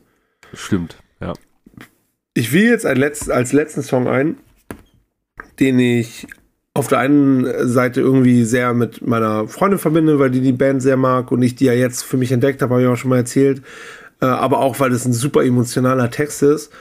stimmt, 0.54 1.02
ja. 1.20 1.34
Ich 2.32 2.52
will 2.52 2.64
jetzt 2.64 2.86
als 2.86 3.52
letzten 3.52 3.82
Song 3.82 4.08
ein, 4.08 4.38
den 5.60 5.78
ich 5.78 6.26
auf 6.74 6.88
der 6.88 6.98
einen 6.98 7.68
Seite 7.68 8.00
irgendwie 8.00 8.44
sehr 8.44 8.74
mit 8.74 9.06
meiner 9.06 9.46
Freundin 9.46 9.78
verbinde, 9.78 10.18
weil 10.18 10.30
die 10.30 10.40
die 10.40 10.52
Band 10.52 10.82
sehr 10.82 10.96
mag 10.96 11.30
und 11.30 11.40
ich 11.40 11.54
die 11.54 11.66
ja 11.66 11.72
jetzt 11.72 12.02
für 12.02 12.16
mich 12.16 12.32
entdeckt 12.32 12.60
habe, 12.62 12.74
habe 12.74 12.82
ich 12.82 12.88
auch 12.88 12.96
schon 12.96 13.10
mal 13.10 13.18
erzählt. 13.18 13.62
Äh, 14.20 14.26
aber 14.26 14.58
auch, 14.58 14.80
weil 14.80 14.90
das 14.90 15.04
ein 15.04 15.12
super 15.12 15.44
emotionaler 15.44 16.10
Text 16.10 16.42
ist. 16.42 16.72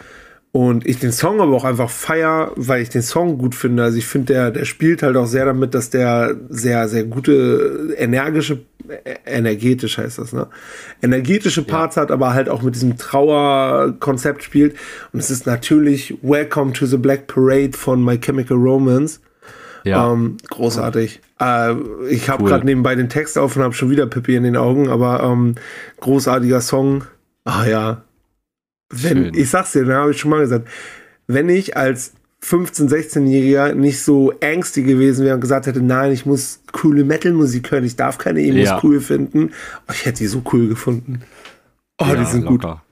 Und 0.51 0.85
ich 0.85 0.99
den 0.99 1.11
Song 1.11 1.41
aber 1.41 1.55
auch 1.55 1.63
einfach 1.63 1.89
feier, 1.89 2.51
weil 2.55 2.83
ich 2.83 2.89
den 2.89 3.01
Song 3.01 3.39
gut 3.39 3.55
finde. 3.55 3.83
Also 3.83 3.97
ich 3.97 4.05
finde, 4.05 4.33
der, 4.33 4.51
der 4.51 4.65
spielt 4.65 5.01
halt 5.01 5.15
auch 5.17 5.25
sehr 5.25 5.45
damit, 5.45 5.73
dass 5.73 5.89
der 5.89 6.35
sehr, 6.49 6.87
sehr 6.87 7.05
gute, 7.05 7.95
energische, 7.97 8.59
äh, 8.87 9.15
energetisch 9.25 9.97
heißt 9.97 10.19
das, 10.19 10.31
ne? 10.31 10.47
Energetische 11.01 11.63
Parts 11.63 11.97
hat, 11.97 12.11
aber 12.11 12.35
halt 12.35 12.49
auch 12.49 12.61
mit 12.61 12.75
diesem 12.75 12.97
Trauerkonzept 12.97 14.43
spielt. 14.43 14.75
Und 15.11 15.19
es 15.19 15.31
ist 15.31 15.47
natürlich 15.47 16.17
Welcome 16.21 16.73
to 16.73 16.85
the 16.85 16.97
Black 16.97 17.25
Parade 17.27 17.75
von 17.75 18.03
My 18.03 18.19
Chemical 18.19 18.57
Romance. 18.57 19.19
Ja, 19.84 20.11
Ähm, 20.11 20.38
großartig. 20.49 21.21
Äh, 21.39 21.73
ich 22.09 22.29
habe 22.29 22.43
Cool. 22.43 22.49
gerade 22.49 22.65
nebenbei 22.65 22.95
den 22.95 23.09
Text 23.09 23.38
auf 23.38 23.55
und 23.55 23.63
habe 23.63 23.73
schon 23.73 23.89
wieder 23.89 24.07
Pippi 24.07 24.36
in 24.36 24.43
den 24.43 24.55
Augen, 24.57 24.89
aber 24.89 25.23
ähm, 25.23 25.55
großartiger 25.99 26.61
Song. 26.61 27.03
Ah 27.43 27.65
ja. 27.65 28.03
Wenn, 28.89 29.25
Schön. 29.25 29.34
ich 29.34 29.49
sag's 29.49 29.71
dir, 29.73 29.86
da 29.86 30.01
habe 30.01 30.11
ich 30.11 30.19
schon 30.19 30.31
mal 30.31 30.39
gesagt, 30.41 30.67
wenn 31.27 31.49
ich 31.49 31.75
als 31.75 32.13
15-, 32.43 32.89
16-Jähriger 32.89 33.73
nicht 33.73 34.01
so 34.03 34.34
angsty 34.41 34.84
gewesen 34.84 35.25
wäre 35.25 35.36
und 35.36 35.41
gesagt 35.41 35.65
hätte, 35.65 35.81
nein, 35.81 36.11
ich 36.11 36.25
muss 36.25 36.61
coole 36.71 37.03
Metal-Musik 37.03 37.71
hören, 37.71 37.86
ich 37.86 37.95
darf 37.95 38.17
keine 38.17 38.41
Emos 38.41 38.65
Ja. 38.65 38.79
cool 38.84 38.99
finden, 38.99 39.51
oh, 39.88 39.91
ich 39.93 40.05
hätte 40.05 40.19
die 40.19 40.27
so 40.27 40.41
cool 40.53 40.67
gefunden. 40.67 41.21
Oh, 42.01 42.05
ja, 42.05 42.15
die 42.15 42.25
sind 42.25 42.45
gut. 42.45 42.63
locker. 42.63 42.84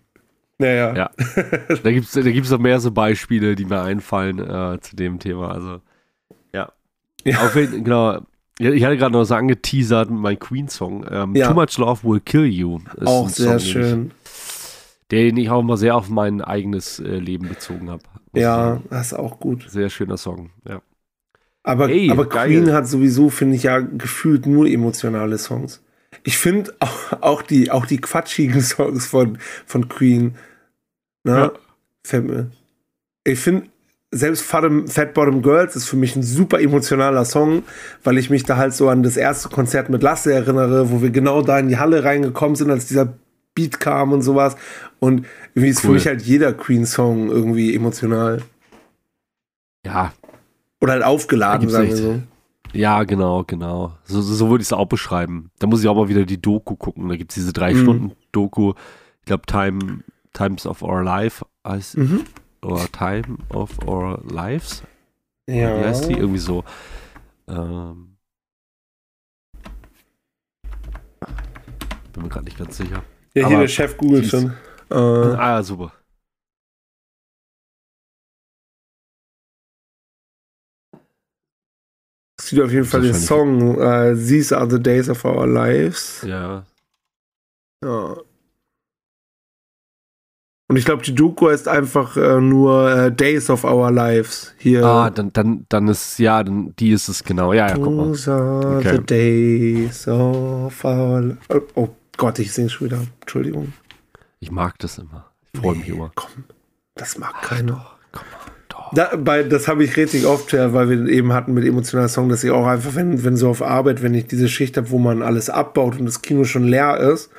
Naja. 0.58 0.96
Ja. 0.96 1.10
da 1.84 1.92
gibt 1.92 2.06
es 2.06 2.12
da 2.14 2.22
gibt's 2.22 2.50
noch 2.52 2.60
mehr 2.60 2.80
so 2.80 2.92
Beispiele, 2.92 3.56
die 3.56 3.66
mir 3.66 3.82
einfallen 3.82 4.39
äh, 4.39 4.80
zu 4.80 4.96
dem 4.96 5.20
Thema. 5.20 5.52
Also, 5.52 5.82
ja. 7.24 7.46
Auf 7.46 7.54
genau. 7.54 8.20
Ich 8.60 8.84
hatte 8.84 8.98
gerade 8.98 9.14
noch 9.14 9.24
so 9.24 9.34
angeteasert 9.34 10.12
mit 10.12 10.20
meinem 10.20 10.40
Queen-Song. 10.40 11.06
Ähm, 11.10 11.36
Ja. 11.36 11.48
Too 11.48 11.54
Much 11.56 11.78
Love 11.78 12.04
Will 12.04 12.20
Kill 12.20 12.46
You. 12.46 12.80
auch 13.06 13.28
sehr 13.30 13.60
Song, 13.60 13.68
schön. 13.72 14.12
Den 15.10 15.36
ich 15.38 15.50
auch 15.50 15.64
mal 15.64 15.78
sehr 15.78 15.96
auf 15.96 16.10
mein 16.10 16.42
eigenes 16.42 17.00
äh, 17.00 17.18
Leben 17.18 17.50
bezogen 17.50 17.90
habe. 17.90 18.04
Ja, 18.34 18.82
das 18.90 19.08
ist 19.08 19.14
auch 19.14 19.40
gut. 19.40 19.66
Sehr 19.70 19.90
schöner 19.90 20.18
Song, 20.18 20.52
ja. 20.68 20.82
Aber, 21.64 21.90
Ey, 21.90 22.10
aber 22.12 22.28
geil. 22.28 22.50
Queen 22.50 22.72
hat 22.74 22.88
sowieso, 22.88 23.30
finde 23.30 23.56
ich, 23.56 23.64
ja 23.64 23.80
gefühlt 23.80 24.46
nur 24.46 24.68
emotionale 24.68 25.38
Songs. 25.38 25.84
Ich 26.24 26.38
finde 26.38 26.74
auch, 26.80 27.22
auch, 27.22 27.42
die, 27.42 27.72
auch 27.72 27.86
die 27.86 28.00
quatschigen 28.00 28.62
Songs 28.62 29.08
von, 29.08 29.38
von 29.66 29.90
Queen, 29.90 30.36
ne, 31.24 31.52
Ja. 32.12 32.22
mir. 32.22 32.52
Ich 33.24 33.40
finde, 33.40 33.68
selbst 34.12 34.41
Fat, 34.43 35.14
Bottom 35.14 35.41
Girls 35.41 35.76
ist 35.76 35.88
für 35.88 35.95
mich 35.95 36.16
ein 36.18 36.24
super 36.24 36.59
emotionaler 36.59 37.24
Song, 37.26 37.64
weil 38.03 38.18
ich 38.18 38.30
mich 38.30 38.43
da 38.43 38.57
halt 38.57 38.74
so 38.74 38.89
an 38.89 39.03
das 39.03 39.16
erste 39.18 39.47
Konzert 39.49 39.89
mit 39.89 40.03
Lasse 40.03 40.34
erinnere, 40.34 40.91
wo 40.91 41.01
wir 41.01 41.12
genau 41.12 41.41
da 41.41 41.57
in 41.59 41.70
die 41.70 41.78
Halle 41.78 42.03
reingekommen 42.03 42.55
sind, 42.55 42.70
als 42.72 42.88
dieser 42.88 43.14
Beat 43.55 43.80
kam 43.80 44.12
und 44.12 44.22
sowas. 44.22 44.55
Und 44.99 45.26
irgendwie 45.53 45.70
ist 45.70 45.82
für 45.82 45.88
Cool. 45.88 45.93
mich 45.95 46.07
halt 46.07 46.22
jeder 46.22 46.51
Queen-Song 46.53 47.30
irgendwie 47.30 47.74
emotional. 47.76 48.41
Ja, 49.86 50.14
Oder 50.82 50.93
halt 50.93 51.03
aufgeladen, 51.03 51.70
sagen 51.70 51.89
wir 51.89 51.95
so. 51.95 52.22
ja, 52.74 53.03
genau, 53.03 53.43
genau. 53.45 53.93
So, 54.03 54.22
so, 54.22 54.34
so 54.34 54.49
würde 54.49 54.62
ich 54.62 54.68
es 54.68 54.74
auch 54.74 54.86
beschreiben. 54.88 55.51
Da 55.59 55.68
muss 55.68 55.82
ich 55.82 55.88
auch 55.88 55.95
mal 55.95 56.09
wieder 56.09 56.26
die 56.26 56.41
Doku 56.41 56.76
gucken. 56.76 57.07
Da 57.09 57.16
gibt 57.16 57.32
es 57.32 57.36
diese 57.36 57.53
drei 57.53 57.74
Mhm. 57.74 57.78
Stunden 57.82 58.12
Doku. 58.32 58.74
Ich 59.20 59.26
glaube, 59.26 59.43
Time, 59.47 59.99
Times 60.34 60.66
of 60.66 60.82
Our 60.82 61.03
Life 61.03 61.45
heißt, 61.66 61.97
Mhm. 61.97 62.22
Oder 62.64 62.88
Time 62.92 63.38
of 63.50 63.78
Our 63.88 64.21
Lives. 64.24 64.83
Ja. 65.47 65.79
Wie 65.79 65.86
heißt 65.86 66.09
die? 66.09 66.13
Irgendwie 66.13 66.39
so. 66.39 66.63
Ähm, 67.47 68.17
bin 72.13 72.24
mir 72.24 72.29
gerade 72.29 72.46
nicht 72.46 72.58
ganz 72.58 72.78
sicher. 72.78 73.04
Ja, 73.33 73.47
hier 73.47 73.58
Aber 73.58 73.59
der 73.59 73.67
Chef 73.67 73.97
googelt 73.97 74.25
schon. 74.25 74.54
Äh, 74.89 74.96
Ah, 74.96 75.55
ja, 75.58 75.63
super. 75.63 75.93
sieht 82.51 82.59
auf 82.62 82.71
jeden 82.71 82.86
Fall 82.86 83.01
den 83.01 83.13
Song 83.13 83.79
äh, 83.79 84.13
These 84.16 84.58
are 84.58 84.70
the 84.70 84.82
days 84.82 85.09
of 85.09 85.24
our 85.25 85.47
lives. 85.47 86.21
Ja. 86.24 86.66
Ja. 87.83 88.17
Und 90.72 90.78
ich 90.78 90.86
glaube, 90.86 91.04
die 91.04 91.14
Doku 91.14 91.50
heißt 91.50 91.68
einfach 91.68 92.16
äh, 92.16 92.39
nur 92.39 92.89
äh, 92.89 93.12
Days 93.12 93.50
of 93.50 93.66
Our 93.66 93.92
Lives. 93.92 94.56
Hier. 94.58 94.86
Ah, 94.86 95.10
dann, 95.10 95.34
dann, 95.34 95.66
dann 95.68 95.89
ist, 95.89 96.18
ja, 96.18 96.42
dann, 96.46 96.74
die 96.80 96.92
ist 96.92 97.10
es 97.10 97.26
genau. 97.26 97.52
Ja, 97.52 97.68
ja, 97.68 97.76
guck 97.76 97.93
mal. 97.93 98.06
Those 98.06 98.32
are 98.32 98.78
Okay. 98.78 98.96
the 98.96 99.04
days 99.04 100.08
of 100.08 100.86
our 100.86 101.20
lives. 101.20 101.38
Oh, 101.50 101.60
oh 101.76 101.89
Gott, 102.16 102.39
ich 102.39 102.54
sing 102.54 102.70
schon 102.70 102.88
wieder. 102.88 103.00
Entschuldigung. 103.20 103.74
Ich 104.39 104.50
mag 104.50 104.80
das 104.80 104.98
immer. 104.98 105.26
Ich 105.52 105.60
freue 105.60 105.76
mich 105.76 105.89
Nee, 105.89 105.93
immer. 105.93 106.10
Komm, 106.16 106.46
das 106.96 107.18
mag 107.18 107.42
keiner. 107.42 107.86
Komm 108.14 108.24
mal. 108.32 108.42
Da, 108.93 109.18
bei, 109.18 109.43
das 109.43 109.68
habe 109.68 109.84
ich 109.84 109.98
richtig 109.98 110.26
oft, 110.26 110.54
ja, 110.54 110.72
weil 110.72 110.89
wir 110.89 111.06
eben 111.10 111.34
hatten 111.34 111.54
mit 111.54 111.66
emotionalen 111.66 112.08
Song, 112.08 112.30
dass 112.30 112.46
ich 112.46 112.52
auch 112.52 112.66
einfach, 112.66 112.96
wenn, 112.96 113.26
wenn 113.26 113.36
so 113.36 113.50
auf 113.50 113.62
Arbeit, 113.62 114.02
wenn 114.04 114.14
ich 114.14 114.28
diese 114.28 114.48
Schicht 114.48 114.78
habe, 114.78 114.89
wo 114.89 115.00
man 115.00 115.22
alles 115.22 115.50
abbaut 115.50 116.00
und 116.00 116.06
das 116.06 116.22
Kino 116.22 116.46
schon 116.46 116.64
leer 116.64 116.98
ist, 116.98 117.30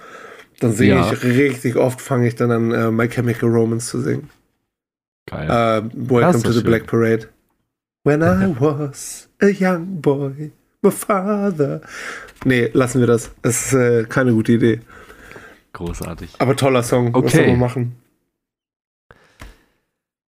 dann 0.63 0.73
singe 0.73 0.95
Ja. 0.95 1.13
ich 1.13 1.23
richtig 1.25 1.77
oft, 1.77 2.01
fange 2.01 2.27
ich 2.29 2.35
dann 2.35 2.51
an, 2.51 2.73
äh, 2.73 2.91
My 2.91 3.09
Chemical 3.09 3.49
Romance 3.51 3.89
zu 3.89 4.01
singen. 4.01 4.31
Geil. 5.27 5.49
Äh, 5.49 5.83
Welcome 5.95 6.43
to 6.43 6.51
the 6.51 6.59
schön. 6.59 6.65
Black 6.65 6.87
Parade. 6.87 7.29
When 8.05 8.21
I 8.23 8.55
was 8.59 9.29
a 9.41 9.47
young 9.47 10.01
boy, 10.01 10.51
my 10.83 10.91
father. 10.91 11.81
Nee, 12.45 12.71
lassen 12.73 12.99
wir 13.01 13.07
das. 13.07 13.31
Das 13.43 13.67
ist 13.67 13.73
äh, 13.75 14.05
keine 14.09 14.33
gute 14.33 14.53
Idee. 14.53 14.81
Großartig. 15.73 16.35
Aber 16.39 16.57
toller 16.57 16.83
Song. 16.83 17.15
Was 17.15 17.23
Okay. 17.23 17.37
soll 17.37 17.47
man 17.49 17.59
machen? 17.61 17.97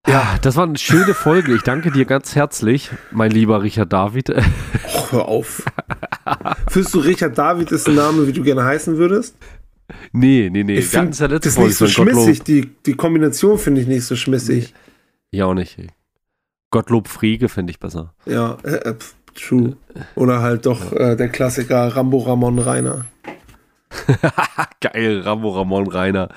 Ja, 0.06 0.36
das 0.43 0.56
war 0.56 0.65
eine 0.65 0.78
schöne 0.78 1.15
Folge. 1.15 1.55
Ich 1.55 1.62
danke 1.62 1.90
dir 1.90 2.05
ganz 2.05 2.36
herzlich, 2.36 2.90
mein 3.11 3.31
lieber 3.31 3.62
Richard 3.62 3.93
David. 3.93 4.31
Och, 4.31 5.12
hör 5.12 5.27
auf. 5.28 5.65
Findest 6.69 6.94
du 6.94 7.01
Richard 7.01 7.36
David 7.39 7.73
ist 7.73 7.89
ein 7.89 7.94
Name, 7.94 8.27
wie 8.27 8.32
du 8.32 8.43
gerne 8.43 8.65
heißen 8.65 8.97
würdest? 8.98 9.35
Nee, 10.12 10.48
nee, 10.51 10.65
nee. 10.65 10.78
Ich 10.78 10.93
Wir 10.93 11.01
hatten 11.01 11.12
finde 11.12 11.12
es 11.12 11.19
ja 11.19 11.27
letzte 11.27 11.48
das 11.48 11.59
nicht 11.59 11.77
so 11.77 11.86
schmissig. 11.86 12.43
Die, 12.44 12.70
die 12.86 12.94
Kombination 12.94 13.59
finde 13.59 13.81
ich 13.81 13.86
nicht 13.86 14.05
so 14.05 14.16
schmissig. 14.16 14.74
Ja, 15.31 15.47
auch 15.47 15.55
nicht. 15.55 15.77
Gottlob 16.70 17.09
Frege 17.09 17.48
finde 17.48 17.70
ich 17.70 17.78
besser. 17.78 18.15
Ja, 18.27 18.59
äh, 18.65 18.77
äh, 18.77 18.94
pf, 18.94 19.15
true. 19.35 19.77
Oder 20.15 20.40
halt 20.40 20.66
doch 20.66 20.93
äh, 20.93 21.16
der 21.16 21.28
Klassiker 21.28 21.89
Rambo 21.94 22.19
Ramon 22.19 22.59
Rainer. 22.59 23.06
Geil, 24.81 25.20
Rambo 25.20 25.51
Ramon 25.51 25.86
Rainer. 25.89 26.28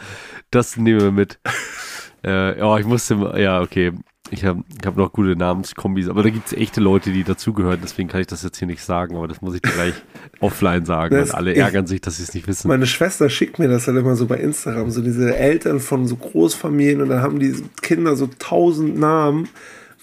Das 0.52 0.78
nehmen 0.78 1.02
wir 1.02 1.12
mit. 1.12 1.40
äh, 2.26 2.60
ja, 2.60 2.78
ich 2.78 2.86
musste, 2.86 3.34
ja, 3.38 3.62
okay. 3.62 3.94
Ich 4.30 4.44
habe 4.46 4.64
hab 4.86 4.98
noch 4.98 5.14
gute 5.14 5.36
Namenskombis, 5.36 6.10
aber 6.10 6.22
da 6.24 6.30
gibt 6.30 6.48
es 6.48 6.54
echte 6.54 6.82
Leute, 6.82 7.12
die 7.12 7.24
dazugehören, 7.24 7.80
deswegen 7.82 8.10
kann 8.10 8.20
ich 8.22 8.28
das 8.28 8.44
jetzt 8.44 8.58
hier 8.58 8.68
nicht 8.68 8.84
sagen, 8.84 9.16
aber 9.16 9.28
das 9.28 9.42
muss 9.42 9.56
ich 9.56 9.62
dir 9.62 9.72
gleich 9.72 9.94
offline 10.42 10.86
sagen, 10.86 11.16
Das- 11.16 11.30
weil 11.30 11.36
alle 11.36 11.52
ich- 11.54 11.60
ärgern 11.60 11.88
sich, 11.88 12.02
dass 12.02 12.18
sie 12.18 12.24
es 12.24 12.34
nicht 12.34 12.48
wissen. 12.48 12.68
Meine 12.68 12.86
Schwester 12.88 13.30
schickt 13.30 13.58
mir 13.60 13.68
das 13.70 13.88
halt 13.88 13.98
immer 13.98 14.16
so 14.16 14.26
bei 14.26 14.38
Instagram, 14.38 14.92
so 14.92 15.02
diese 15.02 15.36
Eltern 15.36 15.80
von 15.80 16.08
so 16.08 16.16
Großfamilien 16.18 17.02
und 17.02 17.10
dann 17.10 17.22
haben 17.22 17.40
die 17.40 17.56
Kinder 17.82 18.16
so 18.16 18.30
tausend 18.40 19.00
Namen, 19.00 19.48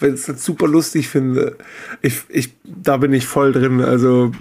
weil 0.00 0.10
ich 0.14 0.20
es 0.20 0.28
halt 0.28 0.40
super 0.40 0.66
lustig 0.68 1.08
finde. 1.08 1.56
Ich, 2.00 2.22
ich, 2.28 2.54
da 2.64 2.96
bin 2.96 3.12
ich 3.12 3.26
voll 3.26 3.52
drin, 3.52 3.80
also 3.82 4.32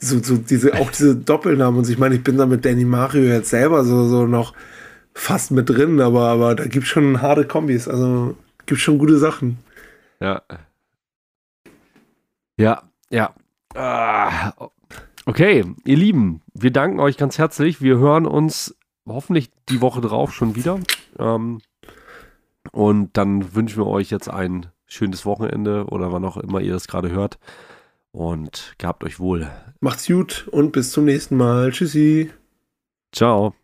so, 0.00 0.22
so 0.22 0.36
diese, 0.36 0.74
auch 0.74 0.90
diese 0.90 1.14
Doppelnamen 1.16 1.78
und 1.78 1.88
ich 1.88 1.98
meine, 1.98 2.16
ich 2.16 2.22
bin 2.24 2.36
da 2.38 2.46
mit 2.46 2.64
Danny 2.64 2.84
Mario 2.84 3.22
jetzt 3.22 3.50
selber 3.50 3.84
so, 3.84 4.08
so 4.08 4.26
noch 4.26 4.52
fast 5.14 5.50
mit 5.52 5.68
drin, 5.68 6.00
aber, 6.00 6.28
aber 6.28 6.54
da 6.54 6.64
gibt 6.66 6.86
schon 6.86 7.22
harte 7.22 7.44
Kombis, 7.44 7.88
also 7.88 8.36
gibt 8.68 8.80
schon 8.80 8.98
gute 8.98 9.18
Sachen. 9.18 9.58
Ja. 10.20 10.42
Ja, 12.56 12.82
ja. 13.10 13.34
Ah, 13.74 14.52
Okay, 15.28 15.62
ihr 15.84 15.96
Lieben, 15.98 16.40
wir 16.54 16.70
danken 16.70 17.00
euch 17.00 17.18
ganz 17.18 17.36
herzlich. 17.36 17.82
Wir 17.82 17.98
hören 17.98 18.24
uns 18.24 18.74
hoffentlich 19.06 19.50
die 19.68 19.82
Woche 19.82 20.00
drauf 20.00 20.32
schon 20.32 20.56
wieder. 20.56 20.80
Ähm, 21.18 21.60
und 22.72 23.14
dann 23.18 23.54
wünschen 23.54 23.76
wir 23.76 23.86
euch 23.86 24.08
jetzt 24.08 24.30
ein 24.30 24.66
schönes 24.86 25.26
Wochenende 25.26 25.84
oder 25.84 26.12
wann 26.12 26.24
auch 26.24 26.38
immer 26.38 26.62
ihr 26.62 26.72
das 26.72 26.88
gerade 26.88 27.10
hört. 27.10 27.38
Und 28.10 28.74
gehabt 28.78 29.04
euch 29.04 29.20
wohl. 29.20 29.50
Macht's 29.80 30.06
gut 30.06 30.48
und 30.50 30.72
bis 30.72 30.92
zum 30.92 31.04
nächsten 31.04 31.36
Mal. 31.36 31.72
Tschüssi. 31.72 32.30
Ciao. 33.12 33.57